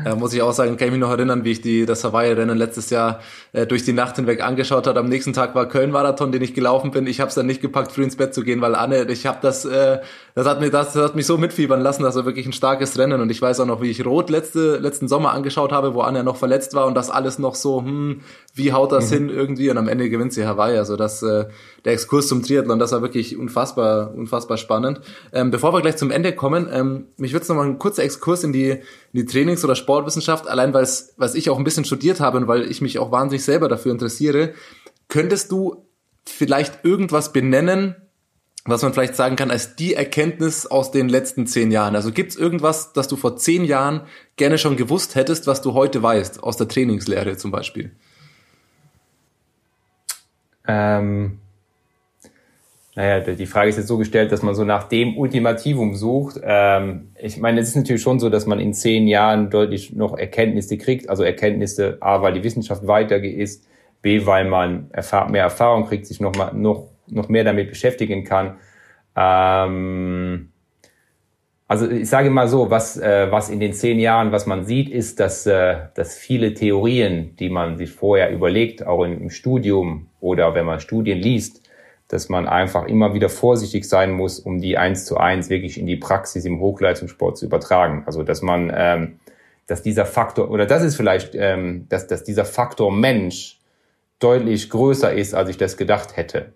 Ja, 0.06 0.16
muss 0.16 0.34
ich 0.34 0.42
auch 0.42 0.52
sagen, 0.52 0.78
kann 0.78 0.88
ich 0.88 0.92
mich 0.92 1.00
noch 1.00 1.10
erinnern, 1.10 1.44
wie 1.44 1.52
ich 1.52 1.62
die, 1.62 1.86
das 1.86 2.04
Hawaii-Rennen 2.04 2.58
letztes 2.58 2.90
Jahr 2.90 3.20
äh, 3.54 3.66
durch 3.66 3.84
die 3.84 3.94
Nacht 3.94 4.18
hinweg 4.18 4.44
angeschaut 4.44 4.86
habe. 4.86 5.00
Am 5.00 5.08
nächsten 5.08 5.34
Tag 5.34 5.56
war 5.56 5.68
Köln-Marathon, 5.68 6.32
den 6.32 6.42
ich 6.42 6.54
gelaufen 6.54 6.92
bin. 6.92 7.08
Ich 7.08 7.20
habe 7.20 7.30
es 7.30 7.36
dann 7.36 7.46
nicht 7.46 7.62
gepackt, 7.62 7.92
früh 7.92 8.04
ins 8.04 8.16
Bett 8.16 8.34
zu 8.34 8.44
gehen, 8.44 8.62
weil 8.62 8.76
Anne, 8.76 9.06
ich 9.10 9.26
habe 9.26 9.40
das, 9.42 9.66
äh, 9.66 10.00
das 10.36 10.46
hat 10.46 10.60
mir 10.60 10.70
das, 10.70 10.94
das 10.94 11.04
hat 11.04 11.16
mich 11.16 11.26
so 11.26 11.38
mitfiebern 11.38 11.82
lassen, 11.82 12.04
das 12.04 12.16
war 12.16 12.26
wirklich 12.26 12.46
ein 12.46 12.54
starkes 12.54 12.98
Rennen. 12.98 13.22
Und 13.22 13.30
ich 13.32 13.42
weiß 13.42 13.60
auch 13.62 13.66
noch, 13.66 13.82
wie 13.82 13.90
ich 13.90 14.06
Rot 14.06 14.30
letzte, 14.30 14.78
letzten 14.78 15.08
Sommer 15.08 15.32
angeschaut 15.34 15.72
habe, 15.72 15.94
wo 15.94 16.02
Anne 16.02 16.24
noch 16.24 16.38
verletzt 16.38 16.74
war 16.74 16.86
und 16.86 16.96
das 16.96 17.10
alles 17.10 17.40
noch 17.40 17.56
so, 17.56 17.82
hm, 17.82 18.22
wie 18.58 18.74
haut 18.74 18.92
das 18.92 19.10
mhm. 19.10 19.16
hin 19.16 19.30
irgendwie? 19.30 19.70
Und 19.70 19.78
am 19.78 19.88
Ende 19.88 20.10
gewinnt 20.10 20.34
sie 20.34 20.46
Hawaii. 20.46 20.78
Also 20.78 20.96
das, 20.96 21.22
äh, 21.24 21.46
der 21.86 21.94
Exkurs 21.94 22.28
zum 22.28 22.44
Triathlon, 22.44 22.80
das 22.80 22.92
war 22.92 23.02
wirklich 23.02 23.38
unfassbar, 23.38 24.14
unfassbar 24.14 24.58
spannend. 24.58 25.02
Ähm, 25.32 25.52
bevor 25.52 25.74
wir 25.74 25.82
gleich 25.82 25.98
zum 25.98 26.12
Ende 26.12 26.34
kommen, 26.34 26.68
ähm, 26.72 27.06
mich 27.18 27.34
würde 27.34 27.44
es 27.44 27.50
nochmal 27.50 27.68
ein 27.68 27.80
kurzer 27.80 28.04
Exkurs 28.04 28.44
in 28.44 28.54
die, 28.54 28.70
in 28.70 28.82
die 29.14 29.26
Trainings- 29.26 29.64
oder 29.64 29.76
Sportwissenschaft, 29.76 30.48
allein 30.48 30.74
weil 30.74 30.88
was 31.18 31.36
ich 31.36 31.50
auch 31.50 31.58
ein 31.58 31.64
bisschen 31.64 31.86
studiert 31.86 32.20
habe 32.20 32.38
und 32.38 32.48
weil 32.48 32.70
ich 32.70 32.82
mich 32.82 33.00
auch 33.00 33.12
wahnsinnig 33.12 33.44
selber 33.44 33.70
dafür 33.70 33.92
interessiere. 33.92 34.54
Könntest 35.08 35.52
du 35.52 35.86
vielleicht 36.26 36.84
irgendwas 36.84 37.32
benennen, 37.32 37.96
was 38.68 38.82
man 38.82 38.94
vielleicht 38.94 39.16
sagen 39.16 39.38
kann 39.38 39.50
als 39.50 39.76
die 39.76 39.94
Erkenntnis 39.94 40.66
aus 40.66 40.92
den 40.92 41.08
letzten 41.08 41.48
zehn 41.48 41.72
Jahren? 41.72 41.96
Also 41.96 42.12
gibt 42.12 42.32
es 42.32 42.38
irgendwas, 42.38 42.92
das 42.94 43.08
du 43.08 43.16
vor 43.16 43.38
zehn 43.38 43.64
Jahren 43.64 44.02
gerne 44.36 44.58
schon 44.58 44.76
gewusst 44.76 45.16
hättest, 45.16 45.48
was 45.48 45.62
du 45.62 45.74
heute 45.74 46.04
weißt, 46.04 46.44
aus 46.44 46.58
der 46.58 46.68
Trainingslehre 46.68 47.38
zum 47.38 47.52
Beispiel? 47.52 47.92
Ähm, 50.68 51.40
naja, 52.96 53.20
die 53.20 53.46
Frage 53.46 53.70
ist 53.70 53.78
jetzt 53.78 53.88
so 53.88 53.98
gestellt, 54.00 54.32
dass 54.32 54.42
man 54.42 54.56
so 54.56 54.64
nach 54.64 54.86
dem 54.86 55.18
Ultimativum 55.18 55.94
sucht. 55.94 56.40
Ähm, 56.44 57.12
ich 57.22 57.38
meine, 57.38 57.60
es 57.60 57.70
ist 57.70 57.76
natürlich 57.76 58.02
schon 58.02 58.20
so, 58.20 58.30
dass 58.30 58.48
man 58.48 58.60
in 58.60 58.74
zehn 58.74 59.08
Jahren 59.08 59.52
deutlich 59.52 59.94
noch 59.94 60.18
Erkenntnisse 60.18 60.80
kriegt. 60.80 61.08
Also 61.08 61.22
Erkenntnisse, 61.22 61.98
A, 62.00 62.24
weil 62.24 62.34
die 62.34 62.44
Wissenschaft 62.44 62.88
weiter 62.88 63.24
ist, 63.24 63.68
B, 64.02 64.26
weil 64.26 64.46
man 64.46 64.90
mehr 65.30 65.44
Erfahrung 65.44 65.86
kriegt, 65.86 66.08
sich 66.08 66.20
noch, 66.20 66.36
mal, 66.36 66.54
noch, 66.54 66.90
noch 67.06 67.30
mehr 67.30 67.44
damit 67.44 67.70
beschäftigen 67.70 68.24
kann. 68.24 68.58
Ähm, 69.16 70.50
also 71.68 71.90
ich 71.90 72.10
sage 72.10 72.30
mal 72.30 72.48
so, 72.48 72.70
was, 72.70 72.98
äh, 72.98 73.30
was 73.30 73.50
in 73.50 73.60
den 73.60 73.74
zehn 73.74 74.00
Jahren, 74.00 74.32
was 74.32 74.46
man 74.46 74.64
sieht, 74.64 74.90
ist, 74.90 75.20
dass, 75.20 75.46
äh, 75.46 75.78
dass 75.96 76.16
viele 76.16 76.54
Theorien, 76.54 77.36
die 77.36 77.50
man 77.50 77.78
sich 77.78 77.92
vorher 77.92 78.32
überlegt, 78.32 78.88
auch 78.88 79.04
im 79.04 79.30
Studium 79.30 80.08
oder 80.22 80.56
wenn 80.56 80.66
man 80.66 80.80
Studien 80.80 81.18
liest, 81.18 81.68
dass 82.08 82.30
man 82.30 82.48
einfach 82.48 82.86
immer 82.88 83.14
wieder 83.14 83.28
vorsichtig 83.28 83.88
sein 83.88 84.14
muss, 84.14 84.40
um 84.40 84.62
die 84.62 84.78
eins 84.78 85.04
zu 85.06 85.18
eins 85.18 85.50
wirklich 85.50 85.78
in 85.78 85.86
die 85.86 85.98
Praxis 85.98 86.46
im 86.46 86.62
Hochleistungssport 86.62 87.38
zu 87.38 87.46
übertragen. 87.46 88.04
Also 88.06 88.24
dass 88.24 88.42
man, 88.42 88.72
ähm, 88.74 89.20
dass 89.68 89.84
dieser 89.84 90.06
Faktor, 90.06 90.50
oder 90.50 90.66
das 90.66 90.84
ist 90.84 90.96
vielleicht, 90.96 91.36
ähm, 91.36 91.86
dass, 91.90 92.08
dass 92.08 92.24
dieser 92.24 92.46
Faktor 92.46 92.94
Mensch 92.94 93.60
deutlich 94.20 94.70
größer 94.70 95.14
ist, 95.14 95.34
als 95.34 95.50
ich 95.50 95.58
das 95.58 95.76
gedacht 95.76 96.16
hätte. 96.16 96.54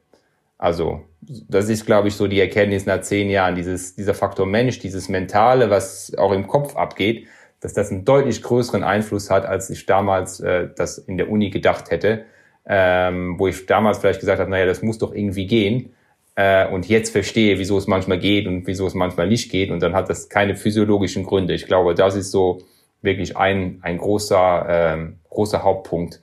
Also 0.61 1.01
das 1.49 1.67
ist, 1.67 1.85
glaube 1.85 2.07
ich, 2.07 2.15
so 2.15 2.27
die 2.27 2.39
Erkenntnis 2.39 2.85
nach 2.85 3.01
zehn 3.01 3.29
Jahren, 3.29 3.55
dieses, 3.55 3.95
dieser 3.95 4.13
Faktor 4.13 4.45
Mensch, 4.45 4.79
dieses 4.79 5.09
Mentale, 5.09 5.69
was 5.69 6.15
auch 6.17 6.31
im 6.31 6.47
Kopf 6.47 6.77
abgeht, 6.77 7.27
dass 7.59 7.73
das 7.73 7.91
einen 7.91 8.05
deutlich 8.05 8.41
größeren 8.41 8.83
Einfluss 8.83 9.29
hat, 9.29 9.45
als 9.45 9.69
ich 9.69 9.85
damals 9.85 10.39
äh, 10.39 10.69
das 10.73 10.97
in 10.97 11.17
der 11.17 11.29
Uni 11.29 11.49
gedacht 11.49 11.91
hätte 11.91 12.23
ähm, 12.65 13.35
wo 13.37 13.47
ich 13.47 13.65
damals 13.65 13.99
vielleicht 13.99 14.19
gesagt 14.19 14.39
habe, 14.39 14.49
naja, 14.49 14.65
das 14.65 14.81
muss 14.81 14.97
doch 14.97 15.13
irgendwie 15.13 15.47
gehen. 15.47 15.93
Äh, 16.35 16.67
und 16.67 16.87
jetzt 16.87 17.11
verstehe, 17.11 17.59
wieso 17.59 17.77
es 17.77 17.87
manchmal 17.87 18.19
geht 18.19 18.47
und 18.47 18.67
wieso 18.67 18.87
es 18.87 18.93
manchmal 18.93 19.27
nicht 19.27 19.51
geht. 19.51 19.71
Und 19.71 19.81
dann 19.81 19.93
hat 19.93 20.09
das 20.09 20.29
keine 20.29 20.55
physiologischen 20.55 21.25
Gründe. 21.25 21.53
Ich 21.53 21.65
glaube, 21.65 21.95
das 21.95 22.15
ist 22.15 22.31
so 22.31 22.61
wirklich 23.01 23.35
ein, 23.35 23.79
ein 23.81 23.97
großer, 23.97 24.65
ähm, 24.69 25.19
großer 25.29 25.63
Hauptpunkt, 25.63 26.21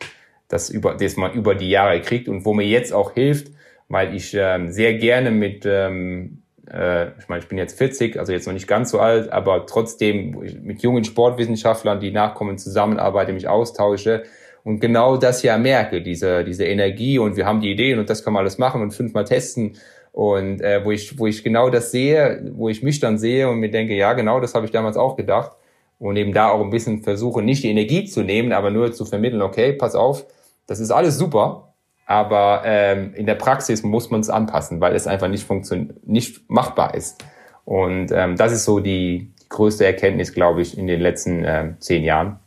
das, 0.49 0.71
über, 0.71 0.95
das 0.95 1.17
man 1.17 1.33
über 1.33 1.55
die 1.55 1.69
Jahre 1.69 2.01
kriegt 2.01 2.29
und 2.29 2.45
wo 2.45 2.55
mir 2.55 2.67
jetzt 2.67 2.93
auch 2.93 3.13
hilft, 3.13 3.49
weil 3.89 4.15
ich 4.15 4.35
ähm, 4.35 4.71
sehr 4.71 4.95
gerne 4.95 5.31
mit, 5.31 5.65
ähm, 5.67 6.43
äh, 6.71 7.09
ich 7.19 7.29
meine, 7.29 7.43
ich 7.43 7.49
bin 7.49 7.59
jetzt 7.59 7.79
40, 7.79 8.19
also 8.19 8.33
jetzt 8.33 8.47
noch 8.47 8.55
nicht 8.55 8.69
ganz 8.69 8.91
so 8.91 9.01
alt, 9.01 9.33
aber 9.33 9.67
trotzdem 9.67 10.39
mit 10.63 10.83
jungen 10.83 11.05
Sportwissenschaftlern, 11.05 12.01
die 12.01 12.11
nachkommen, 12.11 12.59
zusammenarbeite, 12.59 13.33
mich 13.33 13.49
austausche, 13.49 14.25
und 14.65 14.81
genau 14.81 15.17
das 15.17 15.43
ja 15.43 15.57
merke, 15.57 16.03
diese, 16.03 16.45
diese 16.45 16.65
Energie 16.65 17.19
und 17.19 17.37
wir 17.37 17.47
haben 17.47 17.63
die 17.63 17.71
Ideen 17.71 17.99
und 17.99 18.11
das 18.11 18.23
kann 18.23 18.35
man 18.35 18.43
alles 18.43 18.59
machen 18.59 18.83
und 18.83 18.93
fünfmal 18.93 19.25
testen 19.25 19.79
und 20.13 20.61
äh, 20.61 20.85
wo 20.85 20.91
ich 20.91 21.19
wo 21.19 21.27
ich 21.27 21.43
genau 21.43 21.71
das 21.71 21.91
sehe, 21.91 22.51
wo 22.53 22.69
ich 22.69 22.83
mich 22.83 23.01
dann 23.01 23.17
sehe 23.19 23.49
und 23.49 23.61
mir 23.61 23.71
denke, 23.71 23.95
ja 23.95 24.13
genau, 24.13 24.41
das 24.41 24.55
habe 24.55 24.67
ich 24.67 24.73
damals 24.73 24.99
auch 24.99 25.17
gedacht 25.17 25.53
und 25.99 26.17
eben 26.17 26.35
da 26.35 26.51
auch 26.51 26.61
ein 26.63 26.71
bisschen 26.71 27.03
versuche, 27.03 27.41
nicht 27.41 27.63
die 27.63 27.71
Energie 27.71 28.05
zu 28.05 28.23
nehmen, 28.23 28.53
aber 28.53 28.71
nur 28.71 28.93
zu 28.93 29.05
vermitteln, 29.05 29.43
okay, 29.43 29.73
pass 29.73 29.95
auf, 29.95 30.27
das 30.67 30.81
ist 30.81 30.91
alles 30.91 31.17
super, 31.17 31.68
aber 32.09 32.63
ähm, 32.65 33.15
in 33.15 33.27
der 33.27 33.37
Praxis 33.37 33.85
muss 33.85 34.11
man 34.11 34.21
es 34.21 34.29
anpassen, 34.29 34.81
weil 34.81 34.97
es 34.97 35.07
einfach 35.07 35.29
nicht 35.29 35.45
funktioniert, 35.45 36.07
nicht 36.09 36.51
machbar 36.51 36.95
ist. 36.95 37.25
Und 37.65 38.11
ähm, 38.11 38.35
das 38.37 38.51
ist 38.53 38.65
so 38.65 38.81
die, 38.81 39.33
größte 39.51 39.87
Erkenntnis, 39.87 40.35
glaube 40.35 40.61
ich, 40.61 40.77
in 40.77 40.87
den 40.87 41.01
letzten 41.01 41.43
ähm, 41.43 41.77
zehn 41.81 42.05
Jahren 42.05 42.39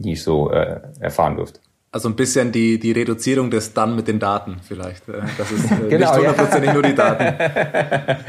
die 0.00 0.12
ich 0.12 0.22
so 0.22 0.50
äh, 0.50 0.80
erfahren 0.98 1.36
durfte. 1.36 1.60
Also 1.92 2.08
ein 2.08 2.16
bisschen 2.16 2.52
die, 2.52 2.78
die 2.78 2.92
Reduzierung 2.92 3.50
des 3.50 3.74
Dann 3.74 3.96
mit 3.96 4.08
den 4.08 4.18
Daten 4.18 4.56
vielleicht. 4.66 5.08
Äh, 5.08 5.20
das 5.36 5.52
ist 5.52 5.70
äh, 5.70 5.74
genau, 5.90 6.10
nicht 6.10 6.16
hundertprozentig 6.16 6.68
ja. 6.68 6.72
nur 6.72 6.82
die 6.82 6.94
Daten. 6.94 8.24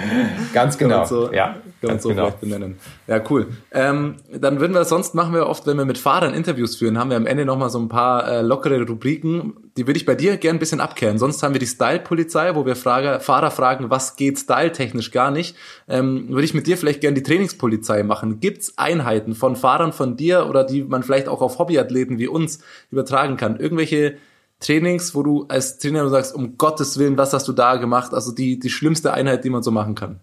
ganz 0.54 0.78
genau. 0.78 1.06
So, 1.06 1.32
ja, 1.32 1.56
kann 1.82 1.96
man 1.96 2.00
so 2.00 2.10
genau. 2.10 2.26
vielleicht 2.26 2.42
benennen. 2.42 2.80
Ja, 3.08 3.22
cool. 3.30 3.48
Ähm, 3.72 4.16
dann 4.32 4.60
würden 4.60 4.74
wir, 4.74 4.86
sonst 4.86 5.16
machen 5.16 5.34
wir 5.34 5.48
oft, 5.48 5.66
wenn 5.66 5.78
wir 5.78 5.86
mit 5.86 5.98
Fahrern 5.98 6.34
Interviews 6.34 6.76
führen, 6.76 7.00
haben 7.00 7.10
wir 7.10 7.18
am 7.18 7.26
Ende 7.26 7.44
nochmal 7.44 7.72
so 7.72 7.80
ein 7.80 7.90
paar 7.90 8.28
äh, 8.28 8.42
lockere 8.42 8.86
Rubriken. 8.86 9.72
Die 9.78 9.88
würde 9.88 9.98
ich 9.98 10.06
bei 10.06 10.14
dir 10.14 10.38
gern 10.38 10.58
ein 10.58 10.60
bisschen 10.60 10.80
abkehren. 10.80 11.18
Sonst 11.18 11.42
haben 11.42 11.54
wir 11.54 11.60
die 11.60 11.66
Style-Polizei, 11.66 12.56
wo 12.56 12.66
wir 12.68 12.76
Frage, 12.76 13.20
Fahrer 13.20 13.50
fragen, 13.50 13.90
was 13.90 14.16
geht 14.16 14.38
style-technisch 14.38 15.12
gar 15.12 15.32
nicht. 15.32 15.56
Ähm, 15.88 16.30
würde 16.30 16.46
ich 16.46 16.54
mit 16.54 16.68
dir 16.68 16.78
vielleicht 16.78 17.02
gern 17.02 17.16
die 17.16 17.24
Trainingspolizei 17.24 18.04
machen. 18.04 18.40
Gibt's 18.40 18.78
Einheiten 18.78 19.34
von 19.34 19.56
Fahrern 19.56 19.92
von 19.92 20.16
dir 20.16 20.48
oder 20.48 20.64
die 20.64 20.84
man 20.84 21.02
vielleicht 21.02 21.28
auch 21.28 21.42
auf 21.42 21.58
Hobbyathleten 21.58 22.20
wie 22.20 22.28
uns 22.28 22.60
übertragen 22.92 23.38
kann? 23.38 23.60
Irgendwelche 23.60 24.18
Trainings, 24.60 25.16
wo 25.16 25.24
du 25.24 25.46
als 25.50 25.80
Trainer 25.80 26.08
sagst, 26.10 26.36
um 26.36 26.58
Gottes 26.58 27.00
Willen, 27.00 27.18
was 27.18 27.34
hast 27.34 27.48
du 27.48 27.54
da 27.54 27.78
gemacht? 27.78 28.14
Also 28.14 28.32
die, 28.32 28.60
die 28.60 28.70
schlimmste 28.70 29.14
Einheit, 29.14 29.44
die 29.44 29.50
man 29.50 29.64
so 29.64 29.72
machen 29.72 29.96
kann. 29.96 30.20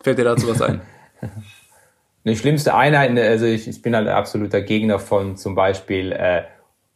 Fällt 0.00 0.18
dir 0.18 0.24
dazu 0.24 0.48
was 0.48 0.60
ein? 0.60 0.80
Eine 2.24 2.36
schlimmste 2.36 2.74
Einheit, 2.74 3.18
also 3.18 3.44
ich, 3.44 3.68
ich 3.68 3.82
bin 3.82 3.94
halt 3.94 4.08
absoluter 4.08 4.62
Gegner 4.62 4.98
von 4.98 5.36
zum 5.36 5.54
Beispiel 5.54 6.12
äh, 6.12 6.44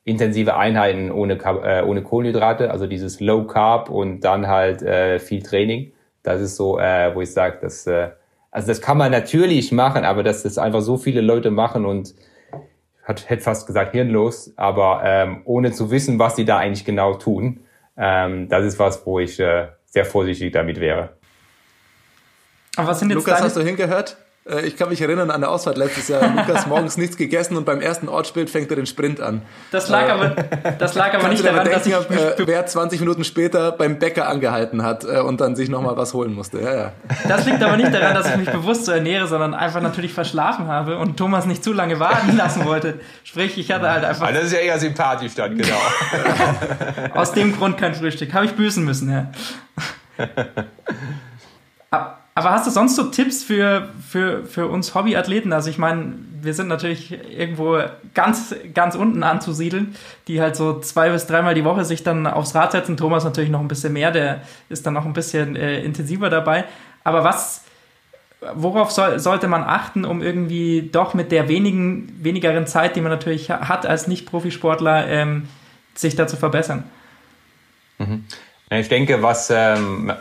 intensive 0.05 0.57
Einheiten 0.57 1.13
ohne, 1.13 1.35
äh, 1.35 1.83
ohne 1.83 2.03
Kohlenhydrate, 2.03 2.71
also 2.71 2.87
dieses 2.87 3.21
Low 3.21 3.47
Carb 3.47 3.91
und 3.91 4.21
dann 4.21 4.47
halt 4.47 4.81
äh, 4.81 5.19
viel 5.19 5.43
Training. 5.43 5.93
Das 6.23 6.41
ist 6.41 6.57
so, 6.57 6.79
äh, 6.79 7.15
wo 7.15 7.21
ich 7.21 7.33
sage, 7.33 7.59
dass 7.61 7.87
äh, 7.87 8.11
also 8.51 8.69
das 8.69 8.81
kann 8.81 8.97
man 8.97 9.13
natürlich 9.13 9.73
machen, 9.73 10.05
aber 10.05 10.23
dass 10.23 10.43
das 10.43 10.59
einfach 10.59 10.81
so 10.81 10.97
viele 10.97 11.21
Leute 11.21 11.51
machen 11.51 11.85
und 11.85 12.15
hat 13.05 13.29
hätte 13.29 13.43
fast 13.43 13.67
gesagt 13.67 13.93
hirnlos, 13.93 14.53
aber 14.57 15.03
ähm, 15.05 15.43
ohne 15.45 15.73
zu 15.73 15.91
wissen, 15.91 16.19
was 16.19 16.37
sie 16.37 16.45
da 16.45 16.59
eigentlich 16.59 16.85
genau 16.85 17.15
tun, 17.15 17.61
ähm, 17.97 18.49
das 18.49 18.65
ist 18.65 18.79
was, 18.79 19.05
wo 19.07 19.19
ich 19.19 19.39
äh, 19.41 19.69
sehr 19.87 20.05
vorsichtig 20.05 20.53
damit 20.53 20.81
wäre. 20.81 21.18
Aber 22.79 22.89
was 22.89 23.01
sind 23.01 23.11
jetzt 23.11 23.17
Lukas, 23.17 23.43
hast 23.43 23.57
du 23.57 23.63
hingehört? 23.63 24.17
Äh, 24.49 24.67
ich 24.67 24.77
kann 24.77 24.89
mich 24.89 25.01
erinnern 25.01 25.31
an 25.33 25.41
der 25.41 25.51
Ausfahrt 25.51 25.77
letztes 25.77 26.09
Jahr. 26.09 26.29
Lukas 26.37 26.67
morgens 26.67 26.97
nichts 26.97 27.17
gegessen 27.17 27.57
und 27.57 27.65
beim 27.65 27.81
ersten 27.81 28.09
Ortsbild 28.09 28.49
fängt 28.51 28.71
er 28.71 28.77
den 28.77 28.87
Sprint 28.87 29.21
an. 29.21 29.43
Das 29.73 29.89
lag 29.89 30.07
äh, 30.07 30.11
aber, 30.11 30.29
das 30.79 30.95
lag 30.95 31.13
aber 31.15 31.29
nicht 31.29 31.45
daran, 31.45 31.65
denken, 31.65 31.73
dass 31.73 31.87
ich 31.87 31.93
äh, 31.93 32.47
wer 32.47 32.65
20 32.65 33.01
Minuten 33.01 33.25
später 33.25 33.73
beim 33.73 33.99
Bäcker 33.99 34.29
angehalten 34.29 34.85
hat 34.85 35.05
und 35.05 35.41
dann 35.41 35.57
sich 35.57 35.69
nochmal 35.69 35.97
was 35.97 36.15
holen 36.15 36.35
musste. 36.35 36.61
Ja, 36.61 36.75
ja. 36.75 36.93
Das 37.27 37.47
liegt 37.47 37.63
aber 37.63 37.77
nicht 37.77 37.93
daran, 37.93 38.15
dass 38.15 38.31
ich 38.31 38.37
mich 38.37 38.51
bewusst 38.53 38.85
so 38.85 38.93
ernähre, 38.93 39.27
sondern 39.27 39.55
einfach 39.55 39.81
natürlich 39.81 40.13
verschlafen 40.13 40.69
habe 40.69 40.99
und 40.99 41.17
Thomas 41.17 41.47
nicht 41.47 41.65
zu 41.65 41.73
lange 41.73 41.99
warten 41.99 42.37
lassen 42.37 42.65
wollte. 42.65 43.01
Sprich, 43.25 43.59
ich 43.59 43.73
hatte 43.73 43.91
halt 43.91 44.05
einfach. 44.05 44.29
Ah, 44.29 44.33
das 44.33 44.45
ist 44.45 44.53
ja 44.53 44.61
eher 44.61 44.79
sympathisch 44.79 45.35
dann, 45.35 45.57
genau. 45.57 45.77
Aus 47.15 47.33
dem 47.33 47.57
Grund 47.57 47.77
kein 47.77 47.95
Frühstück. 47.95 48.33
Habe 48.33 48.47
ich 48.47 48.53
büßen 48.53 48.85
müssen, 48.85 49.11
ja. 49.11 49.31
Aber 52.39 52.53
hast 52.53 52.69
du 52.69 52.71
sonst 52.71 52.95
so 52.95 53.03
Tipps 53.03 53.43
für, 53.43 53.89
für, 54.09 54.45
für 54.45 54.69
uns 54.69 54.95
Hobbyathleten? 54.95 55.53
Also 55.53 55.71
ich 55.71 55.79
meine, 55.79 56.15
wir 56.41 56.55
sind 56.55 56.69
natürlich 56.69 57.11
irgendwo 57.37 57.81
ganz, 58.15 58.55
ganz 58.75 58.95
unten 58.95 59.25
anzusiedeln, 59.25 59.97
die 60.29 60.41
halt 60.41 60.55
so 60.55 60.79
zwei 60.79 61.11
bis 61.11 61.27
dreimal 61.27 61.55
die 61.57 61.65
Woche 61.65 61.85
sich 61.85 62.05
dann 62.05 62.29
aufs 62.29 62.55
Rad 62.55 62.71
setzen. 62.71 62.97
Thomas 62.97 63.25
natürlich 63.25 63.51
noch 63.51 63.59
ein 63.59 63.67
bisschen 63.67 63.93
mehr, 63.93 64.13
der 64.13 64.43
ist 64.69 64.87
dann 64.87 64.95
noch 64.95 65.05
ein 65.05 65.15
bisschen 65.15 65.57
äh, 65.57 65.83
intensiver 65.83 66.31
dabei. 66.31 66.65
Aber 67.03 67.25
was, 67.25 67.65
worauf 68.55 68.93
soll, 68.93 69.19
sollte 69.19 69.49
man 69.49 69.65
achten, 69.65 70.05
um 70.05 70.23
irgendwie 70.23 70.91
doch 70.93 71.15
mit 71.15 71.33
der 71.33 71.49
wenigen, 71.49 72.23
wenigeren 72.23 72.69
Zeit, 72.69 72.95
die 72.95 73.01
man 73.01 73.11
natürlich 73.11 73.51
hat 73.51 73.85
als 73.85 74.07
Nicht-Profisportler, 74.07 75.09
ähm, 75.09 75.49
sich 75.97 76.15
da 76.15 76.29
zu 76.29 76.37
verbessern? 76.37 76.85
Mhm. 77.99 78.27
Ich 78.71 78.89
denke, 78.89 79.23
was 79.25 79.51
ähm, 79.51 80.13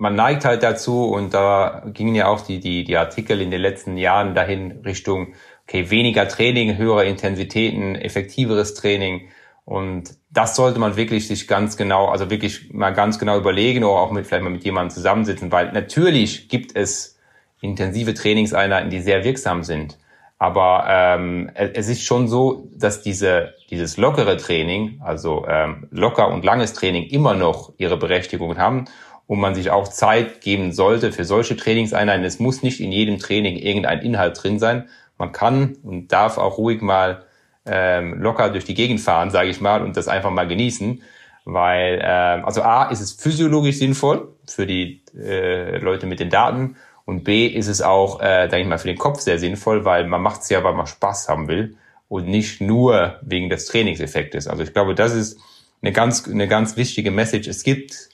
man 0.00 0.14
neigt 0.14 0.46
halt 0.46 0.62
dazu 0.62 1.10
und 1.10 1.34
da 1.34 1.82
gingen 1.92 2.14
ja 2.14 2.26
auch 2.28 2.40
die, 2.40 2.58
die, 2.58 2.84
die 2.84 2.96
Artikel 2.96 3.42
in 3.42 3.50
den 3.50 3.60
letzten 3.60 3.98
Jahren 3.98 4.34
dahin 4.34 4.80
Richtung, 4.82 5.34
okay, 5.68 5.90
weniger 5.90 6.26
Training, 6.26 6.78
höhere 6.78 7.04
Intensitäten, 7.04 7.96
effektiveres 7.96 8.72
Training. 8.72 9.28
Und 9.66 10.14
das 10.30 10.56
sollte 10.56 10.78
man 10.78 10.96
wirklich 10.96 11.28
sich 11.28 11.46
ganz 11.46 11.76
genau, 11.76 12.08
also 12.08 12.30
wirklich 12.30 12.72
mal 12.72 12.94
ganz 12.94 13.18
genau 13.18 13.36
überlegen 13.36 13.84
oder 13.84 14.00
auch 14.00 14.10
mit, 14.10 14.26
vielleicht 14.26 14.42
mal 14.42 14.48
mit 14.48 14.64
jemandem 14.64 14.88
zusammensitzen, 14.90 15.52
weil 15.52 15.70
natürlich 15.72 16.48
gibt 16.48 16.74
es 16.74 17.18
intensive 17.60 18.14
Trainingseinheiten, 18.14 18.88
die 18.88 19.00
sehr 19.00 19.22
wirksam 19.22 19.64
sind. 19.64 19.98
Aber 20.38 20.86
ähm, 20.88 21.50
es 21.54 21.90
ist 21.90 22.02
schon 22.02 22.26
so, 22.26 22.70
dass 22.74 23.02
diese, 23.02 23.52
dieses 23.68 23.98
lockere 23.98 24.38
Training, 24.38 24.98
also 25.04 25.44
ähm, 25.46 25.88
locker 25.90 26.28
und 26.28 26.42
langes 26.42 26.72
Training 26.72 27.02
immer 27.10 27.34
noch 27.34 27.74
ihre 27.76 27.98
Berechtigung 27.98 28.56
haben 28.56 28.86
und 29.30 29.38
man 29.38 29.54
sich 29.54 29.70
auch 29.70 29.86
Zeit 29.86 30.40
geben 30.40 30.72
sollte 30.72 31.12
für 31.12 31.24
solche 31.24 31.56
Trainingseinheiten. 31.56 32.24
Es 32.24 32.40
muss 32.40 32.64
nicht 32.64 32.80
in 32.80 32.90
jedem 32.90 33.20
Training 33.20 33.54
irgendein 33.54 34.00
Inhalt 34.00 34.42
drin 34.42 34.58
sein. 34.58 34.88
Man 35.18 35.30
kann 35.30 35.76
und 35.84 36.08
darf 36.08 36.36
auch 36.36 36.58
ruhig 36.58 36.82
mal 36.82 37.22
ähm, 37.64 38.20
locker 38.20 38.50
durch 38.50 38.64
die 38.64 38.74
Gegend 38.74 38.98
fahren, 39.00 39.30
sage 39.30 39.48
ich 39.48 39.60
mal, 39.60 39.84
und 39.84 39.96
das 39.96 40.08
einfach 40.08 40.32
mal 40.32 40.48
genießen. 40.48 41.00
Weil, 41.44 42.00
ähm, 42.02 42.44
also 42.44 42.62
A, 42.62 42.86
ist 42.86 43.00
es 43.00 43.12
physiologisch 43.12 43.78
sinnvoll 43.78 44.34
für 44.48 44.66
die 44.66 45.04
äh, 45.16 45.78
Leute 45.78 46.06
mit 46.06 46.18
den 46.18 46.30
Daten 46.30 46.74
und 47.04 47.22
B 47.22 47.46
ist 47.46 47.68
es 47.68 47.82
auch, 47.82 48.20
äh, 48.20 48.48
denke 48.48 48.62
ich 48.62 48.66
mal, 48.66 48.78
für 48.78 48.88
den 48.88 48.98
Kopf 48.98 49.20
sehr 49.20 49.38
sinnvoll, 49.38 49.84
weil 49.84 50.08
man 50.08 50.22
macht 50.22 50.42
es 50.42 50.48
ja, 50.48 50.64
weil 50.64 50.74
man 50.74 50.88
Spaß 50.88 51.28
haben 51.28 51.46
will 51.46 51.76
und 52.08 52.26
nicht 52.26 52.60
nur 52.60 53.20
wegen 53.22 53.48
des 53.48 53.66
Trainingseffektes. 53.66 54.48
Also 54.48 54.64
ich 54.64 54.72
glaube, 54.72 54.96
das 54.96 55.14
ist 55.14 55.38
eine 55.82 55.92
ganz, 55.92 56.26
eine 56.26 56.48
ganz 56.48 56.76
wichtige 56.76 57.12
Message. 57.12 57.46
Es 57.46 57.62
gibt 57.62 58.09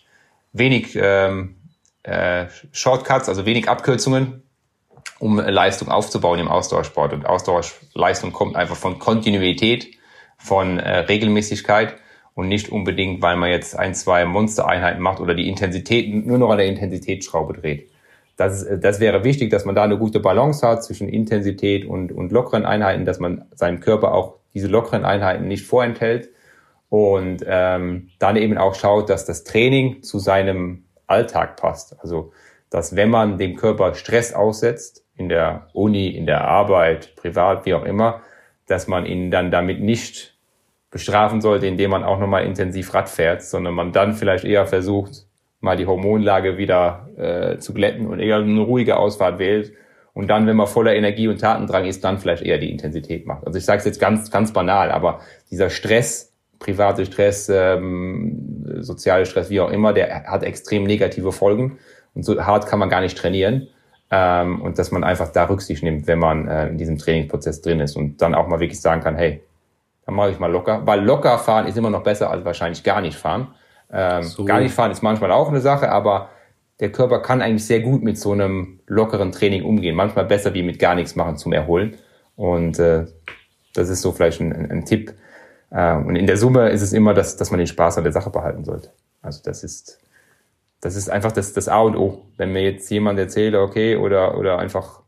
wenig 0.58 0.96
ähm, 1.00 1.56
äh, 2.02 2.46
Shortcuts, 2.72 3.28
also 3.28 3.46
wenig 3.46 3.68
Abkürzungen, 3.68 4.42
um 5.18 5.38
Leistung 5.38 5.88
aufzubauen 5.88 6.38
im 6.38 6.48
Ausdauersport. 6.48 7.12
Und 7.12 7.26
Ausdauerleistung 7.26 8.32
kommt 8.32 8.56
einfach 8.56 8.76
von 8.76 8.98
Kontinuität, 8.98 9.88
von 10.38 10.78
äh, 10.78 10.98
Regelmäßigkeit 10.98 11.96
und 12.34 12.48
nicht 12.48 12.68
unbedingt, 12.68 13.22
weil 13.22 13.36
man 13.36 13.50
jetzt 13.50 13.78
ein, 13.78 13.94
zwei 13.94 14.24
Monstereinheiten 14.24 15.02
macht 15.02 15.20
oder 15.20 15.34
die 15.34 15.48
Intensität 15.48 16.12
nur 16.26 16.38
noch 16.38 16.50
an 16.50 16.58
der 16.58 16.66
Intensitätsschraube 16.66 17.54
dreht. 17.54 17.90
Das, 18.36 18.62
ist, 18.62 18.84
das 18.84 19.00
wäre 19.00 19.24
wichtig, 19.24 19.50
dass 19.50 19.64
man 19.64 19.74
da 19.74 19.82
eine 19.82 19.96
gute 19.96 20.20
Balance 20.20 20.66
hat 20.66 20.84
zwischen 20.84 21.08
Intensität 21.08 21.86
und, 21.86 22.12
und 22.12 22.32
lockeren 22.32 22.66
Einheiten, 22.66 23.06
dass 23.06 23.18
man 23.18 23.46
seinem 23.54 23.80
Körper 23.80 24.12
auch 24.12 24.34
diese 24.52 24.68
lockeren 24.68 25.04
Einheiten 25.04 25.48
nicht 25.48 25.64
vorenthält 25.64 26.28
und 26.88 27.44
ähm, 27.46 28.10
dann 28.18 28.36
eben 28.36 28.58
auch 28.58 28.74
schaut, 28.74 29.10
dass 29.10 29.24
das 29.24 29.44
Training 29.44 30.02
zu 30.02 30.18
seinem 30.18 30.84
Alltag 31.06 31.56
passt. 31.56 31.96
Also, 32.00 32.32
dass 32.70 32.96
wenn 32.96 33.10
man 33.10 33.38
dem 33.38 33.56
Körper 33.56 33.94
Stress 33.94 34.32
aussetzt, 34.32 35.04
in 35.16 35.28
der 35.28 35.68
Uni, 35.72 36.08
in 36.08 36.26
der 36.26 36.42
Arbeit, 36.42 37.16
privat, 37.16 37.64
wie 37.64 37.74
auch 37.74 37.84
immer, 37.84 38.20
dass 38.66 38.86
man 38.86 39.06
ihn 39.06 39.30
dann 39.30 39.50
damit 39.50 39.80
nicht 39.80 40.36
bestrafen 40.90 41.40
sollte, 41.40 41.66
indem 41.66 41.90
man 41.90 42.04
auch 42.04 42.18
nochmal 42.18 42.44
intensiv 42.44 42.92
Rad 42.92 43.08
fährt, 43.08 43.42
sondern 43.42 43.74
man 43.74 43.92
dann 43.92 44.12
vielleicht 44.12 44.44
eher 44.44 44.66
versucht, 44.66 45.26
mal 45.60 45.76
die 45.76 45.86
Hormonlage 45.86 46.58
wieder 46.58 47.08
äh, 47.16 47.58
zu 47.58 47.72
glätten 47.72 48.06
und 48.06 48.20
eher 48.20 48.36
eine 48.36 48.60
ruhige 48.60 48.96
Ausfahrt 48.98 49.38
wählt 49.38 49.72
und 50.16 50.28
dann, 50.28 50.46
wenn 50.46 50.56
man 50.56 50.66
voller 50.66 50.94
Energie 50.94 51.28
und 51.28 51.42
Tatendrang 51.42 51.84
ist, 51.84 52.02
dann 52.02 52.16
vielleicht 52.16 52.42
eher 52.42 52.56
die 52.56 52.70
Intensität 52.70 53.26
macht. 53.26 53.46
Also 53.46 53.58
ich 53.58 53.66
sage 53.66 53.80
es 53.80 53.84
jetzt 53.84 54.00
ganz, 54.00 54.30
ganz 54.30 54.50
banal, 54.50 54.90
aber 54.90 55.20
dieser 55.50 55.68
Stress, 55.68 56.25
private 56.58 57.06
Stress, 57.06 57.48
ähm, 57.48 58.76
soziale 58.80 59.26
Stress, 59.26 59.50
wie 59.50 59.60
auch 59.60 59.70
immer, 59.70 59.92
der 59.92 60.24
hat 60.24 60.42
extrem 60.42 60.84
negative 60.84 61.32
Folgen 61.32 61.78
und 62.14 62.24
so 62.24 62.44
hart 62.44 62.66
kann 62.66 62.78
man 62.78 62.88
gar 62.88 63.00
nicht 63.00 63.16
trainieren. 63.16 63.68
Ähm, 64.10 64.62
und 64.62 64.78
dass 64.78 64.92
man 64.92 65.02
einfach 65.02 65.32
da 65.32 65.44
Rücksicht 65.48 65.82
nimmt, 65.82 66.06
wenn 66.06 66.20
man 66.20 66.46
äh, 66.46 66.68
in 66.68 66.78
diesem 66.78 66.96
Trainingsprozess 66.96 67.60
drin 67.60 67.80
ist 67.80 67.96
und 67.96 68.22
dann 68.22 68.34
auch 68.34 68.46
mal 68.46 68.60
wirklich 68.60 68.80
sagen 68.80 69.00
kann, 69.02 69.16
hey, 69.16 69.42
dann 70.04 70.14
mache 70.14 70.30
ich 70.30 70.38
mal 70.38 70.50
locker, 70.50 70.86
weil 70.86 71.00
locker 71.00 71.38
fahren 71.38 71.66
ist 71.66 71.76
immer 71.76 71.90
noch 71.90 72.04
besser 72.04 72.30
als 72.30 72.44
wahrscheinlich 72.44 72.84
gar 72.84 73.00
nicht 73.00 73.16
fahren. 73.16 73.48
Ähm, 73.92 74.22
so. 74.22 74.44
Gar 74.44 74.60
nicht 74.60 74.72
fahren 74.72 74.92
ist 74.92 75.02
manchmal 75.02 75.32
auch 75.32 75.48
eine 75.48 75.60
Sache, 75.60 75.90
aber 75.90 76.30
der 76.78 76.92
Körper 76.92 77.20
kann 77.20 77.42
eigentlich 77.42 77.66
sehr 77.66 77.80
gut 77.80 78.02
mit 78.02 78.18
so 78.18 78.32
einem 78.32 78.80
lockeren 78.86 79.32
Training 79.32 79.64
umgehen. 79.64 79.96
Manchmal 79.96 80.24
besser 80.24 80.54
wie 80.54 80.62
mit 80.62 80.78
gar 80.78 80.94
nichts 80.94 81.16
machen 81.16 81.36
zum 81.36 81.52
Erholen. 81.52 81.96
Und 82.36 82.78
äh, 82.78 83.06
das 83.74 83.88
ist 83.88 84.02
so 84.02 84.12
vielleicht 84.12 84.40
ein, 84.40 84.52
ein, 84.52 84.70
ein 84.70 84.84
Tipp. 84.84 85.14
Äh, 85.70 85.96
und 85.96 86.16
in 86.16 86.26
der 86.26 86.36
Summe 86.36 86.70
ist 86.70 86.82
es 86.82 86.92
immer, 86.92 87.14
dass, 87.14 87.36
dass 87.36 87.50
man 87.50 87.58
den 87.58 87.66
Spaß 87.66 87.98
an 87.98 88.04
der 88.04 88.12
Sache 88.12 88.30
behalten 88.30 88.64
sollte. 88.64 88.90
Also 89.22 89.40
das 89.44 89.64
ist, 89.64 89.98
das 90.80 90.96
ist 90.96 91.10
einfach 91.10 91.32
das, 91.32 91.52
das 91.52 91.68
A 91.68 91.80
und 91.80 91.96
O. 91.96 92.26
Wenn 92.36 92.52
mir 92.52 92.62
jetzt 92.62 92.90
jemand 92.90 93.18
erzählt, 93.18 93.54
okay, 93.54 93.96
oder, 93.96 94.38
oder 94.38 94.58
einfach 94.58 95.02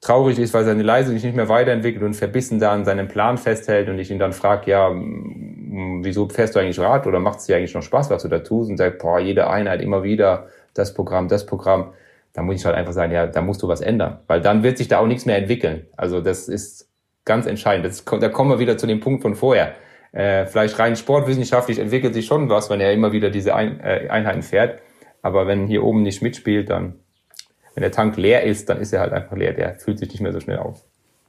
traurig 0.00 0.38
ist, 0.38 0.54
weil 0.54 0.64
seine 0.64 0.82
Leistung 0.82 1.14
sich 1.14 1.24
nicht 1.24 1.36
mehr 1.36 1.48
weiterentwickelt 1.48 2.04
und 2.04 2.14
verbissen 2.14 2.60
da 2.60 2.72
an 2.72 2.84
seinem 2.84 3.08
Plan 3.08 3.36
festhält 3.36 3.88
und 3.88 3.98
ich 3.98 4.10
ihn 4.10 4.18
dann 4.18 4.32
frage, 4.32 4.70
ja, 4.70 4.90
wieso 4.92 6.28
fährst 6.28 6.54
du 6.54 6.60
eigentlich 6.60 6.78
Rad 6.78 7.06
oder 7.06 7.20
macht 7.20 7.40
es 7.40 7.46
dir 7.46 7.56
eigentlich 7.56 7.74
noch 7.74 7.82
Spaß, 7.82 8.10
was 8.10 8.22
du 8.22 8.28
da 8.28 8.38
tust 8.38 8.70
und 8.70 8.76
sagt, 8.76 8.98
boah, 8.98 9.18
jede 9.18 9.48
Einheit 9.50 9.82
immer 9.82 10.02
wieder 10.02 10.46
das 10.74 10.94
Programm, 10.94 11.28
das 11.28 11.46
Programm, 11.46 11.92
dann 12.32 12.46
muss 12.46 12.56
ich 12.56 12.64
halt 12.64 12.76
einfach 12.76 12.92
sagen, 12.92 13.12
ja, 13.12 13.26
da 13.26 13.42
musst 13.42 13.62
du 13.62 13.68
was 13.68 13.80
ändern, 13.80 14.20
weil 14.28 14.40
dann 14.40 14.62
wird 14.62 14.78
sich 14.78 14.86
da 14.88 14.98
auch 14.98 15.06
nichts 15.06 15.26
mehr 15.26 15.36
entwickeln. 15.36 15.86
Also 15.96 16.20
das 16.20 16.48
ist 16.48 16.87
ganz 17.28 17.46
entscheidend. 17.46 17.86
Das, 17.86 18.04
da 18.04 18.28
kommen 18.28 18.50
wir 18.50 18.58
wieder 18.58 18.76
zu 18.76 18.88
dem 18.88 18.98
Punkt 18.98 19.22
von 19.22 19.36
vorher. 19.36 19.74
Äh, 20.10 20.46
vielleicht 20.46 20.76
rein 20.80 20.96
sportwissenschaftlich 20.96 21.78
entwickelt 21.78 22.14
sich 22.14 22.26
schon 22.26 22.48
was, 22.48 22.70
wenn 22.70 22.80
er 22.80 22.92
immer 22.92 23.12
wieder 23.12 23.30
diese 23.30 23.54
Ein 23.54 23.78
äh, 23.78 24.08
Einheiten 24.08 24.42
fährt, 24.42 24.80
aber 25.22 25.46
wenn 25.46 25.68
hier 25.68 25.84
oben 25.84 26.02
nicht 26.02 26.22
mitspielt, 26.22 26.70
dann 26.70 26.94
wenn 27.78 27.82
der 27.82 27.92
Tank 27.92 28.16
leer 28.16 28.42
ist, 28.42 28.68
dann 28.68 28.80
ist 28.80 28.92
er 28.92 28.98
halt 28.98 29.12
einfach 29.12 29.36
leer. 29.36 29.52
Der 29.52 29.78
fühlt 29.78 30.00
sich 30.00 30.08
nicht 30.10 30.20
mehr 30.20 30.32
so 30.32 30.40
schnell 30.40 30.58
auf. 30.58 30.82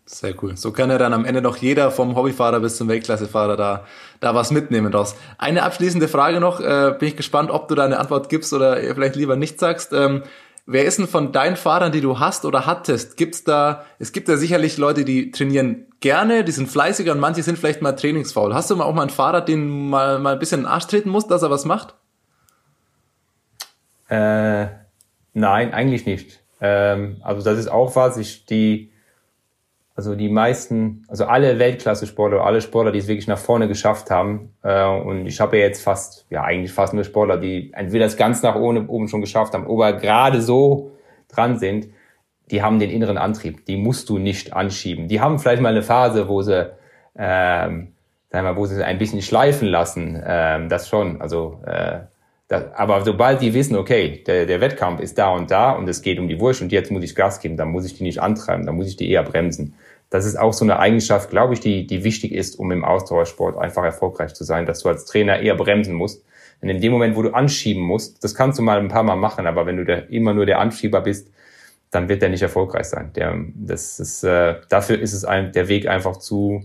Sehr 0.05 0.33
cool. 0.41 0.57
So 0.57 0.71
kann 0.71 0.89
ja 0.89 0.97
dann 0.97 1.13
am 1.13 1.23
Ende 1.23 1.43
noch 1.43 1.57
jeder 1.57 1.91
vom 1.91 2.15
Hobbyfahrer 2.15 2.59
bis 2.59 2.75
zum 2.75 2.87
Weltklassefahrer 2.87 3.55
da, 3.55 3.85
da 4.19 4.33
was 4.33 4.49
mitnehmen 4.49 4.91
draus. 4.91 5.15
Eine 5.37 5.61
abschließende 5.61 6.07
Frage 6.07 6.39
noch, 6.39 6.59
äh, 6.59 6.95
bin 6.97 7.09
ich 7.09 7.15
gespannt, 7.15 7.51
ob 7.51 7.67
du 7.67 7.75
da 7.75 7.85
eine 7.85 7.99
Antwort 7.99 8.29
gibst 8.29 8.51
oder 8.51 8.77
vielleicht 8.77 9.15
lieber 9.15 9.35
nicht 9.35 9.59
sagst. 9.59 9.93
Ähm, 9.93 10.23
wer 10.69 10.85
ist 10.85 10.99
denn 10.99 11.07
von 11.07 11.31
deinen 11.31 11.55
Fahrern, 11.55 11.91
die 11.91 11.99
du 11.99 12.19
hast 12.19 12.45
oder 12.45 12.67
hattest, 12.67 13.17
gibt's 13.17 13.43
da, 13.43 13.85
es 13.97 14.11
gibt 14.11 14.29
ja 14.29 14.37
sicherlich 14.37 14.77
Leute, 14.77 15.03
die 15.03 15.31
trainieren 15.31 15.87
gerne, 15.99 16.43
die 16.43 16.51
sind 16.51 16.69
fleißiger 16.69 17.11
und 17.11 17.19
manche 17.19 17.41
sind 17.41 17.57
vielleicht 17.57 17.81
mal 17.81 17.93
trainingsfaul. 17.93 18.53
Hast 18.53 18.69
du 18.69 18.75
mal 18.75 18.83
auch 18.83 18.93
mal 18.93 19.01
einen 19.01 19.09
Fahrer, 19.09 19.41
den 19.41 19.89
mal, 19.89 20.19
mal 20.19 20.33
ein 20.33 20.39
bisschen 20.39 20.59
in 20.59 20.65
den 20.65 20.71
Arsch 20.71 20.85
treten 20.85 21.09
muss, 21.09 21.27
dass 21.27 21.41
er 21.41 21.49
was 21.49 21.65
macht? 21.65 21.95
Äh, 24.09 24.67
nein, 25.33 25.73
eigentlich 25.73 26.05
nicht. 26.05 26.39
Ähm, 26.61 27.17
also 27.21 27.41
das 27.43 27.57
ist 27.57 27.67
auch 27.67 27.95
was, 27.95 28.17
ich 28.17 28.45
die 28.45 28.91
also 29.99 30.15
die 30.15 30.29
meisten, 30.29 31.03
also 31.09 31.25
alle 31.25 31.59
Weltklasse-Sportler, 31.59 32.45
alle 32.45 32.61
Sportler, 32.61 32.93
die 32.93 32.99
es 32.99 33.09
wirklich 33.09 33.27
nach 33.27 33.37
vorne 33.37 33.67
geschafft 33.67 34.09
haben. 34.09 34.53
Äh, 34.63 34.85
und 34.85 35.25
ich 35.25 35.41
habe 35.41 35.57
ja 35.57 35.65
jetzt 35.65 35.83
fast, 35.83 36.25
ja 36.29 36.41
eigentlich 36.41 36.71
fast 36.71 36.93
nur 36.93 37.03
Sportler, 37.03 37.35
die 37.35 37.73
entweder 37.73 38.05
das 38.05 38.15
ganz 38.15 38.41
nach 38.41 38.55
oben, 38.55 39.09
schon 39.09 39.19
geschafft 39.19 39.53
haben, 39.53 39.67
oder 39.67 39.91
gerade 39.91 40.41
so 40.41 40.91
dran 41.27 41.59
sind, 41.59 41.89
die 42.49 42.63
haben 42.63 42.79
den 42.79 42.91
inneren 42.91 43.17
Antrieb. 43.17 43.65
Die 43.65 43.75
musst 43.75 44.07
du 44.07 44.19
nicht 44.19 44.53
anschieben. 44.53 45.09
Die 45.09 45.19
haben 45.19 45.37
vielleicht 45.37 45.61
mal 45.61 45.67
eine 45.67 45.83
Phase, 45.83 46.29
wo 46.29 46.43
sie, 46.43 46.71
ähm, 47.17 47.89
sagen 48.31 48.45
wir, 48.47 48.55
wo 48.55 48.65
sie 48.67 48.81
ein 48.81 48.99
bisschen 48.99 49.21
schleifen 49.21 49.67
lassen. 49.67 50.17
Ähm, 50.25 50.69
das 50.69 50.87
schon. 50.87 51.19
Also 51.19 51.59
äh, 51.65 51.99
das, 52.47 52.73
aber 52.73 53.03
sobald 53.03 53.41
die 53.41 53.53
wissen, 53.53 53.75
okay, 53.75 54.23
der, 54.25 54.45
der 54.45 54.61
Wettkampf 54.61 55.01
ist 55.01 55.17
da 55.17 55.31
und 55.31 55.51
da 55.51 55.71
und 55.71 55.89
es 55.89 56.01
geht 56.01 56.19
um 56.19 56.29
die 56.29 56.39
Wurst 56.39 56.61
und 56.61 56.71
jetzt 56.71 56.89
muss 56.89 57.03
ich 57.03 57.15
Gas 57.15 57.41
geben, 57.41 57.57
dann 57.57 57.67
muss 57.67 57.85
ich 57.85 57.95
die 57.97 58.03
nicht 58.03 58.21
antreiben, 58.21 58.65
dann 58.65 58.77
muss 58.77 58.87
ich 58.87 58.95
die 58.95 59.11
eher 59.11 59.23
bremsen 59.23 59.75
das 60.09 60.25
ist 60.25 60.37
auch 60.37 60.53
so 60.53 60.65
eine 60.65 60.79
Eigenschaft, 60.79 61.29
glaube 61.29 61.53
ich, 61.53 61.59
die, 61.59 61.85
die 61.85 62.03
wichtig 62.03 62.31
ist, 62.31 62.57
um 62.57 62.71
im 62.71 62.83
Ausdauersport 62.83 63.57
einfach 63.57 63.83
erfolgreich 63.83 64.33
zu 64.33 64.43
sein, 64.43 64.65
dass 64.65 64.81
du 64.81 64.89
als 64.89 65.05
Trainer 65.05 65.39
eher 65.39 65.55
bremsen 65.55 65.93
musst. 65.93 66.23
Denn 66.61 66.69
in 66.69 66.81
dem 66.81 66.91
Moment, 66.91 67.15
wo 67.15 67.21
du 67.21 67.33
anschieben 67.33 67.83
musst, 67.83 68.23
das 68.23 68.35
kannst 68.35 68.59
du 68.59 68.63
mal 68.63 68.79
ein 68.79 68.89
paar 68.89 69.03
Mal 69.03 69.15
machen, 69.15 69.47
aber 69.47 69.65
wenn 69.65 69.77
du 69.77 69.85
der, 69.85 70.09
immer 70.09 70.33
nur 70.33 70.45
der 70.45 70.59
Anschieber 70.59 71.01
bist, 71.01 71.31
dann 71.91 72.09
wird 72.09 72.21
der 72.21 72.29
nicht 72.29 72.41
erfolgreich 72.41 72.85
sein. 72.85 73.11
Der, 73.15 73.35
das 73.55 73.99
ist, 73.99 74.23
äh, 74.23 74.55
dafür 74.69 74.99
ist 74.99 75.13
es 75.13 75.25
ein, 75.25 75.51
der 75.53 75.67
Weg 75.67 75.87
einfach 75.87 76.17
zu, 76.17 76.63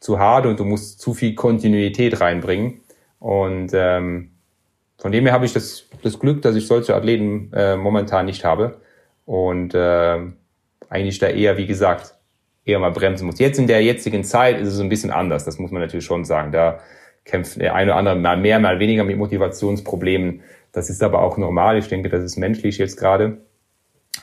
zu 0.00 0.18
hart 0.18 0.46
und 0.46 0.60
du 0.60 0.64
musst 0.64 1.00
zu 1.00 1.14
viel 1.14 1.34
Kontinuität 1.34 2.20
reinbringen. 2.20 2.80
Und 3.18 3.70
ähm, 3.74 4.32
von 4.98 5.12
dem 5.12 5.24
her 5.24 5.32
habe 5.32 5.46
ich 5.46 5.52
das, 5.52 5.84
das 6.02 6.18
Glück, 6.18 6.42
dass 6.42 6.54
ich 6.56 6.66
solche 6.66 6.94
Athleten 6.94 7.52
äh, 7.52 7.76
momentan 7.76 8.26
nicht 8.26 8.44
habe. 8.44 8.80
Und 9.24 9.74
äh, 9.74 10.18
eigentlich 10.88 11.18
da 11.18 11.28
eher, 11.28 11.56
wie 11.56 11.66
gesagt, 11.66 12.14
eher 12.64 12.78
mal 12.78 12.90
bremsen 12.90 13.26
muss. 13.26 13.38
Jetzt 13.38 13.58
in 13.58 13.66
der 13.66 13.82
jetzigen 13.82 14.24
Zeit 14.24 14.60
ist 14.60 14.68
es 14.68 14.80
ein 14.80 14.88
bisschen 14.88 15.10
anders, 15.10 15.44
das 15.44 15.58
muss 15.58 15.70
man 15.70 15.82
natürlich 15.82 16.04
schon 16.04 16.24
sagen. 16.24 16.52
Da 16.52 16.80
kämpft 17.24 17.60
der 17.60 17.74
eine 17.74 17.92
oder 17.92 17.98
andere 17.98 18.16
mal 18.16 18.36
mehr, 18.36 18.58
mal 18.58 18.78
weniger 18.78 19.04
mit 19.04 19.16
Motivationsproblemen. 19.16 20.42
Das 20.72 20.90
ist 20.90 21.02
aber 21.02 21.22
auch 21.22 21.36
normal. 21.36 21.78
Ich 21.78 21.88
denke, 21.88 22.08
das 22.08 22.22
ist 22.22 22.36
menschlich 22.36 22.78
jetzt 22.78 22.96
gerade. 22.96 23.38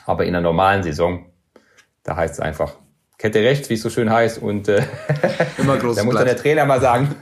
Aber 0.06 0.24
in 0.24 0.34
einer 0.34 0.42
normalen 0.42 0.82
Saison, 0.82 1.26
da 2.02 2.16
heißt 2.16 2.34
es 2.34 2.40
einfach 2.40 2.74
Kette 3.18 3.40
rechts, 3.40 3.68
wie 3.68 3.74
es 3.74 3.82
so 3.82 3.90
schön 3.90 4.10
heißt. 4.10 4.42
Und 4.42 4.68
äh, 4.68 4.82
Immer 5.58 5.76
groß 5.76 5.96
da 5.96 6.04
muss 6.04 6.14
dann 6.14 6.24
der 6.24 6.36
Trainer 6.36 6.64
mal 6.64 6.80
sagen, 6.80 7.14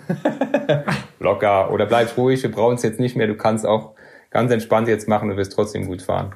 locker 1.19 1.71
oder 1.73 1.87
bleib 1.87 2.17
ruhig, 2.17 2.43
wir 2.43 2.53
brauchen 2.53 2.77
es 2.77 2.83
jetzt 2.83 3.01
nicht 3.01 3.17
mehr. 3.17 3.27
Du 3.27 3.37
kannst 3.37 3.67
auch 3.67 3.95
ganz 4.31 4.53
entspannt 4.53 4.89
jetzt 4.89 5.09
machen 5.09 5.31
und 5.31 5.37
wirst 5.37 5.53
trotzdem 5.53 5.87
gut 5.87 6.03
fahren. 6.03 6.35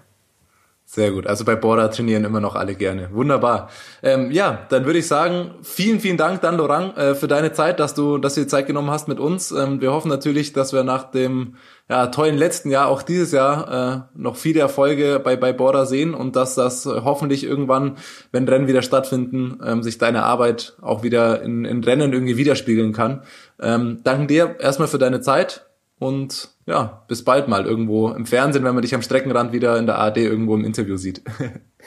Sehr 0.85 1.11
gut. 1.11 1.27
Also 1.27 1.47
bei 1.47 1.57
Bora 1.57 1.89
trainieren 1.89 2.25
immer 2.25 2.41
noch 2.41 2.55
alle 2.55 2.75
gerne. 2.75 3.09
Wunderbar. 3.13 3.71
Ähm, 4.03 4.31
ja, 4.31 4.67
dann 4.69 4.85
würde 4.85 4.99
ich 4.99 5.07
sagen, 5.07 5.55
vielen, 5.63 6.01
vielen 6.01 6.19
Dank, 6.19 6.43
Dan 6.43 6.59
Lorang, 6.59 6.95
äh, 6.97 7.15
für 7.15 7.29
deine 7.29 7.53
Zeit, 7.53 7.81
dass 7.81 7.95
du, 7.95 8.19
dass 8.19 8.35
du 8.35 8.43
dir 8.43 8.47
Zeit 8.47 8.67
genommen 8.67 8.91
hast 8.91 9.09
mit 9.09 9.19
uns. 9.19 9.53
Ähm, 9.53 9.81
wir 9.81 9.91
hoffen 9.91 10.11
natürlich, 10.11 10.53
dass 10.53 10.75
wir 10.75 10.85
nach 10.85 11.11
dem 11.11 11.55
ja, 11.89 12.09
tollen 12.09 12.37
letzten 12.37 12.71
Jahr 12.71 12.89
auch 12.89 13.01
dieses 13.01 13.33
Jahr 13.33 14.07
äh, 14.15 14.21
noch 14.21 14.37
viele 14.37 14.61
Erfolge 14.61 15.19
bei, 15.19 15.35
bei 15.35 15.55
Bora 15.55 15.87
sehen 15.87 16.13
und 16.13 16.37
dass 16.37 16.57
das 16.57 16.85
hoffentlich 16.85 17.45
irgendwann, 17.45 17.97
wenn 18.31 18.47
Rennen 18.47 18.67
wieder 18.67 18.83
stattfinden, 18.83 19.61
ähm, 19.65 19.83
sich 19.83 19.97
deine 19.97 20.25
Arbeit 20.25 20.77
auch 20.83 21.03
wieder 21.03 21.41
in, 21.41 21.65
in 21.65 21.83
Rennen 21.83 22.13
irgendwie 22.13 22.37
widerspiegeln 22.37 22.93
kann. 22.93 23.23
Ähm, 23.59 24.01
danken 24.05 24.29
dir 24.29 24.57
erstmal 24.61 24.89
für 24.89 24.99
deine 24.99 25.23
Zeit 25.23 25.65
und 26.03 26.49
ja, 26.67 27.05
bis 27.09 27.25
bald 27.25 27.49
mal 27.49 27.65
irgendwo 27.65 28.11
im 28.11 28.27
Fernsehen, 28.27 28.65
wenn 28.65 28.75
man 28.75 28.83
dich 28.83 28.95
am 28.95 29.03
Streckenrand 29.03 29.53
wieder 29.53 29.79
in 29.79 29.87
der 29.87 29.99
ARD 29.99 30.19
irgendwo 30.19 30.55
im 30.55 30.65
Interview 30.65 30.97
sieht. 30.97 31.23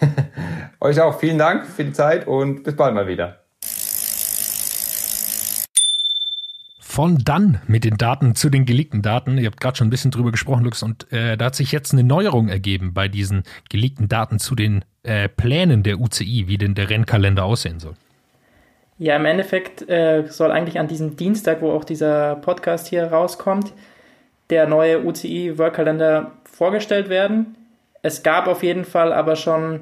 Euch 0.80 1.00
auch 1.02 1.20
vielen 1.20 1.38
Dank 1.38 1.66
für 1.66 1.84
die 1.84 1.94
Zeit 1.94 2.28
und 2.28 2.64
bis 2.64 2.76
bald 2.76 2.96
mal 2.96 3.08
wieder. 3.08 3.42
Von 6.80 7.18
dann 7.26 7.60
mit 7.68 7.84
den 7.84 7.98
Daten 7.98 8.36
zu 8.36 8.50
den 8.50 8.66
geleakten 8.66 9.02
Daten. 9.02 9.38
Ihr 9.38 9.48
habt 9.48 9.60
gerade 9.60 9.76
schon 9.76 9.88
ein 9.88 9.90
bisschen 9.90 10.12
drüber 10.12 10.32
gesprochen, 10.32 10.64
Lux, 10.64 10.82
und 10.82 11.12
äh, 11.12 11.36
da 11.36 11.46
hat 11.46 11.56
sich 11.56 11.74
jetzt 11.74 11.92
eine 11.92 12.06
Neuerung 12.06 12.48
ergeben 12.48 12.94
bei 12.94 13.10
diesen 13.10 13.44
geleakten 13.70 14.08
Daten 14.08 14.40
zu 14.40 14.56
den 14.56 14.86
äh, 15.04 15.28
Plänen 15.28 15.84
der 15.84 16.00
UCI, 16.00 16.48
wie 16.48 16.58
denn 16.58 16.74
der 16.74 16.90
Rennkalender 16.90 17.44
aussehen 17.44 17.82
soll. 17.82 17.96
Ja, 18.98 19.18
im 19.18 19.26
Endeffekt 19.26 19.90
äh, 19.90 20.24
soll 20.30 20.52
eigentlich 20.52 20.80
an 20.80 20.88
diesem 20.88 21.18
Dienstag, 21.18 21.62
wo 21.62 21.72
auch 21.72 21.84
dieser 21.84 22.36
Podcast 22.38 22.88
hier 22.88 23.04
rauskommt, 23.08 23.74
der 24.50 24.68
neue 24.68 25.04
UCI 25.04 25.58
World 25.58 25.74
Calendar 25.74 26.32
vorgestellt 26.44 27.10
werden. 27.10 27.56
Es 28.02 28.24
gab 28.24 28.48
auf 28.48 28.64
jeden 28.64 28.86
Fall 28.86 29.12
aber 29.12 29.36
schon 29.36 29.82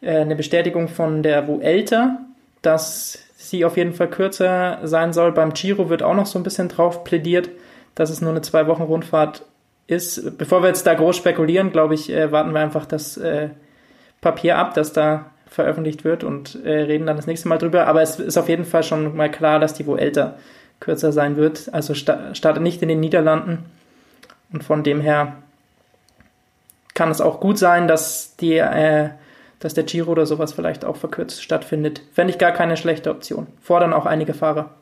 äh, 0.00 0.18
eine 0.18 0.36
Bestätigung 0.36 0.88
von 0.88 1.22
der 1.22 1.46
Vuelta, 1.46 2.18
dass 2.62 3.18
sie 3.36 3.64
auf 3.64 3.76
jeden 3.76 3.92
Fall 3.92 4.08
kürzer 4.08 4.80
sein 4.82 5.12
soll. 5.12 5.32
Beim 5.32 5.52
Giro 5.52 5.88
wird 5.90 6.02
auch 6.02 6.14
noch 6.14 6.26
so 6.26 6.38
ein 6.38 6.42
bisschen 6.42 6.68
drauf 6.68 7.04
plädiert, 7.04 7.50
dass 7.94 8.10
es 8.10 8.20
nur 8.20 8.30
eine 8.30 8.42
zwei 8.42 8.66
Wochen 8.66 8.82
Rundfahrt 8.82 9.44
ist. 9.86 10.36
Bevor 10.38 10.62
wir 10.62 10.68
jetzt 10.68 10.86
da 10.86 10.94
groß 10.94 11.16
spekulieren, 11.16 11.70
glaube 11.70 11.94
ich, 11.94 12.10
äh, 12.10 12.32
warten 12.32 12.52
wir 12.52 12.60
einfach 12.60 12.86
das 12.86 13.16
äh, 13.16 13.50
Papier 14.20 14.58
ab, 14.58 14.74
das 14.74 14.92
da 14.92 15.26
veröffentlicht 15.46 16.04
wird 16.04 16.24
und 16.24 16.62
äh, 16.64 16.82
reden 16.82 17.06
dann 17.06 17.16
das 17.16 17.26
nächste 17.26 17.48
Mal 17.48 17.58
drüber. 17.58 17.86
Aber 17.86 18.02
es 18.02 18.18
ist 18.18 18.36
auf 18.36 18.48
jeden 18.48 18.64
Fall 18.64 18.82
schon 18.82 19.16
mal 19.16 19.30
klar, 19.30 19.58
dass 19.60 19.74
die 19.74 19.86
Vuelta 19.86 20.36
kürzer 20.80 21.12
sein 21.12 21.36
wird. 21.36 21.70
Also 21.72 21.94
sta 21.94 22.34
startet 22.34 22.62
nicht 22.62 22.82
in 22.82 22.88
den 22.88 23.00
Niederlanden. 23.00 23.64
Und 24.52 24.64
von 24.64 24.82
dem 24.82 25.00
her 25.00 25.36
kann 26.94 27.10
es 27.10 27.20
auch 27.20 27.40
gut 27.40 27.58
sein, 27.58 27.86
dass 27.86 28.36
die, 28.36 28.54
äh, 28.54 29.10
dass 29.60 29.74
der 29.74 29.84
Giro 29.84 30.10
oder 30.10 30.26
sowas 30.26 30.52
vielleicht 30.52 30.84
auch 30.84 30.96
verkürzt 30.96 31.42
stattfindet. 31.42 32.02
Fände 32.12 32.32
ich 32.32 32.38
gar 32.38 32.52
keine 32.52 32.76
schlechte 32.76 33.10
Option. 33.10 33.46
Fordern 33.60 33.92
auch 33.92 34.06
einige 34.06 34.34
Fahrer. 34.34 34.74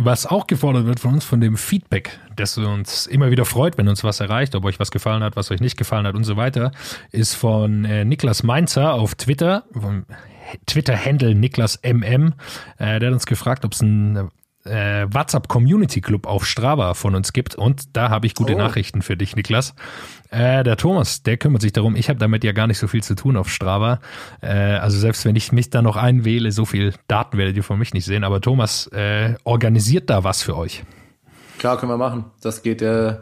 Was 0.00 0.26
auch 0.26 0.46
gefordert 0.46 0.86
wird 0.86 1.00
von 1.00 1.14
uns, 1.14 1.24
von 1.24 1.40
dem 1.40 1.56
Feedback, 1.56 2.20
das 2.36 2.56
uns 2.56 3.08
immer 3.08 3.32
wieder 3.32 3.44
freut, 3.44 3.76
wenn 3.78 3.88
uns 3.88 4.04
was 4.04 4.20
erreicht, 4.20 4.54
ob 4.54 4.64
euch 4.64 4.78
was 4.78 4.92
gefallen 4.92 5.24
hat, 5.24 5.34
was 5.34 5.50
euch 5.50 5.58
nicht 5.58 5.76
gefallen 5.76 6.06
hat 6.06 6.14
und 6.14 6.22
so 6.22 6.36
weiter, 6.36 6.70
ist 7.10 7.34
von 7.34 7.84
äh, 7.84 8.04
Niklas 8.04 8.44
Mainzer 8.44 8.94
auf 8.94 9.16
Twitter, 9.16 9.64
vom 9.72 10.04
Twitter-Handle 10.66 11.34
Niklas 11.34 11.80
MM. 11.82 12.34
Äh, 12.78 13.00
der 13.00 13.08
hat 13.08 13.14
uns 13.14 13.26
gefragt, 13.26 13.64
ob 13.64 13.72
es 13.72 13.82
ein 13.82 14.30
äh, 14.64 15.06
WhatsApp 15.10 15.48
Community 15.48 16.00
Club 16.00 16.26
auf 16.26 16.46
Strava 16.46 16.94
von 16.94 17.14
uns 17.14 17.32
gibt. 17.32 17.54
Und 17.54 17.96
da 17.96 18.10
habe 18.10 18.26
ich 18.26 18.34
gute 18.34 18.54
oh. 18.54 18.58
Nachrichten 18.58 19.02
für 19.02 19.16
dich, 19.16 19.36
Niklas. 19.36 19.74
Äh, 20.30 20.62
der 20.62 20.76
Thomas, 20.76 21.22
der 21.22 21.36
kümmert 21.36 21.62
sich 21.62 21.72
darum. 21.72 21.96
Ich 21.96 22.08
habe 22.08 22.18
damit 22.18 22.44
ja 22.44 22.52
gar 22.52 22.66
nicht 22.66 22.78
so 22.78 22.86
viel 22.86 23.02
zu 23.02 23.14
tun 23.14 23.36
auf 23.36 23.48
Strava. 23.48 24.00
Äh, 24.40 24.48
also 24.48 24.98
selbst 24.98 25.24
wenn 25.24 25.36
ich 25.36 25.52
mich 25.52 25.70
da 25.70 25.82
noch 25.82 25.96
einwähle, 25.96 26.52
so 26.52 26.64
viel 26.64 26.94
Daten 27.06 27.38
werdet 27.38 27.56
ihr 27.56 27.64
von 27.64 27.78
mich 27.78 27.94
nicht 27.94 28.04
sehen. 28.04 28.24
Aber 28.24 28.40
Thomas 28.40 28.86
äh, 28.88 29.34
organisiert 29.44 30.10
da 30.10 30.24
was 30.24 30.42
für 30.42 30.56
euch. 30.56 30.84
Klar, 31.58 31.78
können 31.78 31.90
wir 31.90 31.98
machen. 31.98 32.26
Das 32.42 32.62
geht 32.62 32.82
äh, 32.82 33.16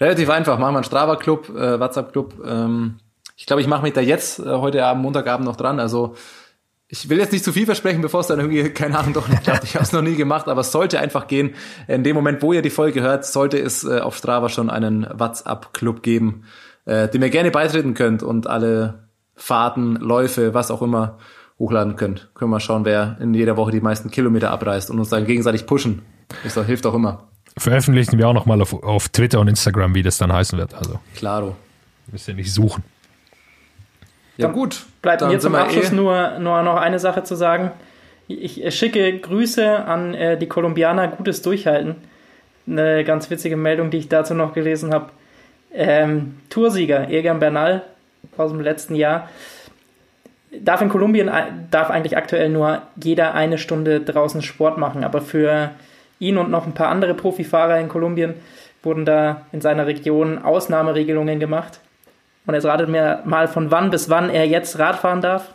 relativ 0.00 0.30
einfach. 0.30 0.58
Machen 0.58 0.74
wir 0.74 0.78
einen 0.78 0.84
Strava-Club, 0.84 1.48
äh, 1.50 1.80
WhatsApp-Club. 1.80 2.34
Ähm, 2.46 3.00
ich 3.36 3.46
glaube, 3.46 3.62
ich 3.62 3.68
mache 3.68 3.82
mich 3.82 3.94
da 3.94 4.02
jetzt 4.02 4.38
heute 4.38 4.84
Abend, 4.84 5.02
Montagabend 5.02 5.46
noch 5.46 5.56
dran. 5.56 5.80
Also 5.80 6.14
ich 6.92 7.08
will 7.08 7.18
jetzt 7.18 7.32
nicht 7.32 7.44
zu 7.44 7.52
viel 7.52 7.66
versprechen, 7.66 8.02
bevor 8.02 8.20
es 8.20 8.26
dann 8.26 8.40
irgendwie, 8.40 8.68
keine 8.70 8.98
Ahnung, 8.98 9.12
doch 9.12 9.28
nicht 9.28 9.44
klappt. 9.44 9.64
Ich 9.64 9.74
habe 9.74 9.84
es 9.84 9.92
noch 9.92 10.02
nie 10.02 10.16
gemacht, 10.16 10.48
aber 10.48 10.62
es 10.62 10.72
sollte 10.72 10.98
einfach 10.98 11.28
gehen. 11.28 11.54
In 11.86 12.02
dem 12.02 12.16
Moment, 12.16 12.42
wo 12.42 12.52
ihr 12.52 12.62
die 12.62 12.70
Folge 12.70 13.00
hört, 13.00 13.24
sollte 13.24 13.58
es 13.58 13.84
äh, 13.84 14.00
auf 14.00 14.16
Strava 14.16 14.48
schon 14.48 14.70
einen 14.70 15.06
WhatsApp-Club 15.12 16.02
geben, 16.02 16.44
äh, 16.86 17.08
dem 17.08 17.22
ihr 17.22 17.30
gerne 17.30 17.52
beitreten 17.52 17.94
könnt 17.94 18.24
und 18.24 18.48
alle 18.48 19.08
Fahrten, 19.36 19.96
Läufe, 19.96 20.52
was 20.52 20.70
auch 20.72 20.82
immer 20.82 21.18
hochladen 21.60 21.94
könnt. 21.94 22.30
Können 22.34 22.50
wir 22.50 22.60
schauen, 22.60 22.84
wer 22.84 23.18
in 23.20 23.34
jeder 23.34 23.56
Woche 23.56 23.70
die 23.70 23.80
meisten 23.80 24.10
Kilometer 24.10 24.50
abreißt 24.50 24.90
und 24.90 24.98
uns 24.98 25.10
dann 25.10 25.26
gegenseitig 25.26 25.66
pushen. 25.66 26.02
Das 26.42 26.54
hilft 26.54 26.86
auch 26.86 26.94
immer. 26.94 27.28
Veröffentlichen 27.56 28.18
wir 28.18 28.28
auch 28.28 28.34
nochmal 28.34 28.60
auf, 28.60 28.72
auf 28.72 29.08
Twitter 29.08 29.38
und 29.38 29.48
Instagram, 29.48 29.94
wie 29.94 30.02
das 30.02 30.18
dann 30.18 30.32
heißen 30.32 30.58
wird. 30.58 30.74
Also. 30.74 30.98
Klaro. 31.14 31.56
Müsst 32.10 32.26
ihr 32.26 32.34
nicht 32.34 32.52
suchen. 32.52 32.82
Ja, 34.40 34.46
Dann 34.46 34.54
gut. 34.54 34.84
Bleibt 35.02 35.22
mir 35.22 35.38
zum 35.38 35.54
Abschluss 35.54 35.92
eh 35.92 35.94
nur, 35.94 36.38
nur 36.38 36.62
noch 36.62 36.76
eine 36.76 36.98
Sache 36.98 37.22
zu 37.24 37.34
sagen. 37.34 37.70
Ich 38.28 38.62
schicke 38.76 39.18
Grüße 39.18 39.84
an 39.84 40.14
äh, 40.14 40.38
die 40.38 40.46
Kolumbianer, 40.46 41.08
gutes 41.08 41.42
Durchhalten. 41.42 41.96
Eine 42.66 43.04
ganz 43.04 43.30
witzige 43.30 43.56
Meldung, 43.56 43.90
die 43.90 43.98
ich 43.98 44.08
dazu 44.08 44.34
noch 44.34 44.52
gelesen 44.52 44.94
habe. 44.94 45.10
Ähm, 45.72 46.36
Toursieger 46.48 47.08
Egan 47.10 47.38
Bernal 47.38 47.82
aus 48.36 48.50
dem 48.50 48.60
letzten 48.60 48.94
Jahr 48.94 49.28
darf 50.58 50.80
in 50.80 50.88
Kolumbien 50.88 51.28
äh, 51.28 51.44
darf 51.70 51.90
eigentlich 51.90 52.16
aktuell 52.16 52.48
nur 52.48 52.82
jeder 53.02 53.34
eine 53.34 53.58
Stunde 53.58 54.00
draußen 54.00 54.42
Sport 54.42 54.78
machen, 54.78 55.04
aber 55.04 55.20
für 55.20 55.70
ihn 56.18 56.38
und 56.38 56.50
noch 56.50 56.66
ein 56.66 56.74
paar 56.74 56.88
andere 56.88 57.14
Profifahrer 57.14 57.78
in 57.78 57.88
Kolumbien 57.88 58.34
wurden 58.82 59.04
da 59.04 59.42
in 59.52 59.60
seiner 59.60 59.86
Region 59.86 60.38
Ausnahmeregelungen 60.38 61.38
gemacht. 61.38 61.80
Und 62.50 62.54
jetzt 62.54 62.64
ratet 62.64 62.88
mir 62.88 63.20
mal, 63.24 63.46
von 63.46 63.70
wann 63.70 63.90
bis 63.90 64.08
wann 64.08 64.28
er 64.28 64.44
jetzt 64.44 64.76
Radfahren 64.76 65.20
darf. 65.20 65.54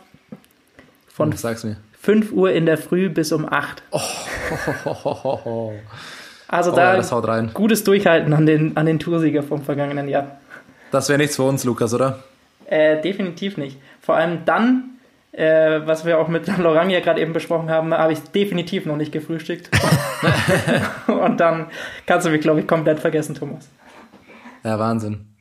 Von 1.08 1.30
oh, 1.30 1.36
sag's 1.36 1.62
mir. 1.62 1.76
5 2.00 2.32
Uhr 2.32 2.52
in 2.52 2.64
der 2.64 2.78
Früh 2.78 3.10
bis 3.10 3.32
um 3.32 3.46
8. 3.46 3.82
Oh, 3.90 4.00
also 6.48 6.72
oh, 6.72 6.74
da 6.74 6.96
ja, 6.96 7.42
gutes 7.52 7.84
Durchhalten 7.84 8.32
an 8.32 8.46
den, 8.46 8.78
an 8.78 8.86
den 8.86 8.98
Toursieger 8.98 9.42
vom 9.42 9.60
vergangenen 9.60 10.08
Jahr. 10.08 10.38
Das 10.90 11.10
wäre 11.10 11.18
nichts 11.18 11.36
für 11.36 11.42
uns, 11.42 11.64
Lukas, 11.64 11.92
oder? 11.92 12.22
Äh, 12.64 13.02
definitiv 13.02 13.58
nicht. 13.58 13.78
Vor 14.00 14.16
allem 14.16 14.46
dann, 14.46 14.96
äh, 15.32 15.80
was 15.84 16.06
wir 16.06 16.18
auch 16.18 16.28
mit 16.28 16.46
Laurent 16.58 16.90
ja 16.90 17.00
gerade 17.00 17.20
eben 17.20 17.34
besprochen 17.34 17.68
haben, 17.68 17.92
habe 17.92 18.14
ich 18.14 18.20
definitiv 18.20 18.86
noch 18.86 18.96
nicht 18.96 19.12
gefrühstückt. 19.12 19.68
Und 21.08 21.40
dann 21.40 21.66
kannst 22.06 22.26
du 22.26 22.30
mich, 22.30 22.40
glaube 22.40 22.60
ich, 22.60 22.66
komplett 22.66 23.00
vergessen, 23.00 23.34
Thomas. 23.34 23.68
Ja, 24.64 24.78
Wahnsinn. 24.78 25.35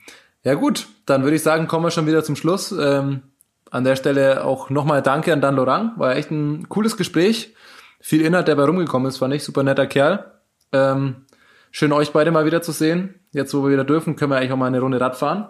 Ja 0.46 0.54
gut, 0.54 0.88
dann 1.08 1.24
würde 1.24 1.36
ich 1.36 1.42
sagen, 1.42 1.68
kommen 1.68 1.86
wir 1.86 1.92
schon 1.92 2.06
wieder 2.06 2.24
zum 2.24 2.36
Schluss. 2.36 2.72
Ähm, 2.72 3.24
an 3.72 3.84
der 3.84 3.96
Stelle 3.96 4.46
auch 4.46 4.70
nochmal 4.70 5.02
Danke 5.02 5.34
an 5.34 5.42
Dan 5.42 5.56
Lorang. 5.56 5.94
War 5.98 6.16
echt 6.16 6.30
ein 6.30 6.70
cooles 6.70 6.98
Gespräch. 6.98 7.56
Viel 8.00 8.22
Inhalt, 8.22 8.48
der 8.48 8.54
bei 8.56 8.64
rumgekommen 8.64 9.08
ist, 9.08 9.18
fand 9.18 9.34
ich. 9.34 9.44
Super 9.44 9.64
netter 9.64 9.88
Kerl. 9.88 10.32
Ähm, 10.72 11.26
schön 11.72 11.92
euch 11.92 12.14
beide 12.14 12.30
mal 12.30 12.46
wieder 12.46 12.62
zu 12.62 12.72
sehen. 12.72 13.16
Jetzt, 13.32 13.56
wo 13.56 13.64
wir 13.64 13.72
wieder 13.72 13.84
dürfen, 13.84 14.16
können 14.16 14.30
wir 14.32 14.38
eigentlich 14.38 14.52
auch 14.52 14.58
mal 14.58 14.68
eine 14.68 14.80
Runde 14.80 15.02
Rad 15.02 15.16
fahren. 15.16 15.48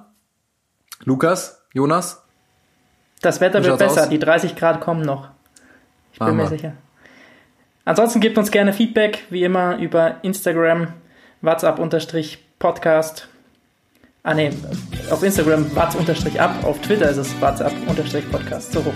Lukas, 1.03 1.61
Jonas? 1.73 2.23
Das 3.21 3.41
Wetter 3.41 3.61
wird 3.65 3.77
besser. 3.77 4.03
Aus? 4.03 4.09
Die 4.09 4.19
30 4.19 4.55
Grad 4.55 4.79
kommen 4.79 5.01
noch. 5.01 5.27
Ich 6.13 6.19
bin 6.19 6.29
Aha. 6.29 6.35
mir 6.35 6.47
sicher. 6.47 6.71
Ansonsten 7.83 8.21
gebt 8.21 8.37
uns 8.37 8.49
gerne 8.49 8.71
Feedback, 8.71 9.25
wie 9.29 9.43
immer, 9.43 9.77
über 9.77 10.23
Instagram, 10.23 10.93
WhatsApp-Podcast 11.41 13.27
Ah 14.27 14.33
ne, 14.33 14.49
auf 15.11 15.21
Instagram 15.21 15.67
watz-ab, 15.75 16.55
auf 16.63 16.81
Twitter 16.81 17.11
ist 17.11 17.17
es 17.17 17.39
watz-podcast, 17.39 18.71
so 18.73 18.79
rum. 18.79 18.95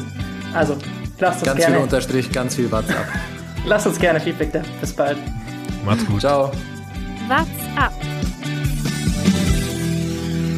Also, 0.56 0.76
lasst 1.20 1.42
uns 1.42 1.46
ganz 1.46 1.60
gerne... 1.60 1.60
Ganz 1.60 1.66
viel 1.66 1.78
Unterstrich, 1.78 2.32
ganz 2.32 2.56
viel 2.56 2.72
WhatsApp. 2.72 3.06
lasst 3.68 3.86
uns 3.86 4.00
gerne 4.00 4.20
Feedback 4.20 4.52
da. 4.54 4.64
Bis 4.82 4.92
bald. 4.92 5.20
Macht's 5.86 6.04
gut. 6.08 6.22
Ciao. 6.22 6.52
What's 7.28 7.48
up? 7.78 7.94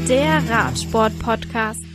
Der 0.07 0.41
Radsport-Podcast. 0.49 1.90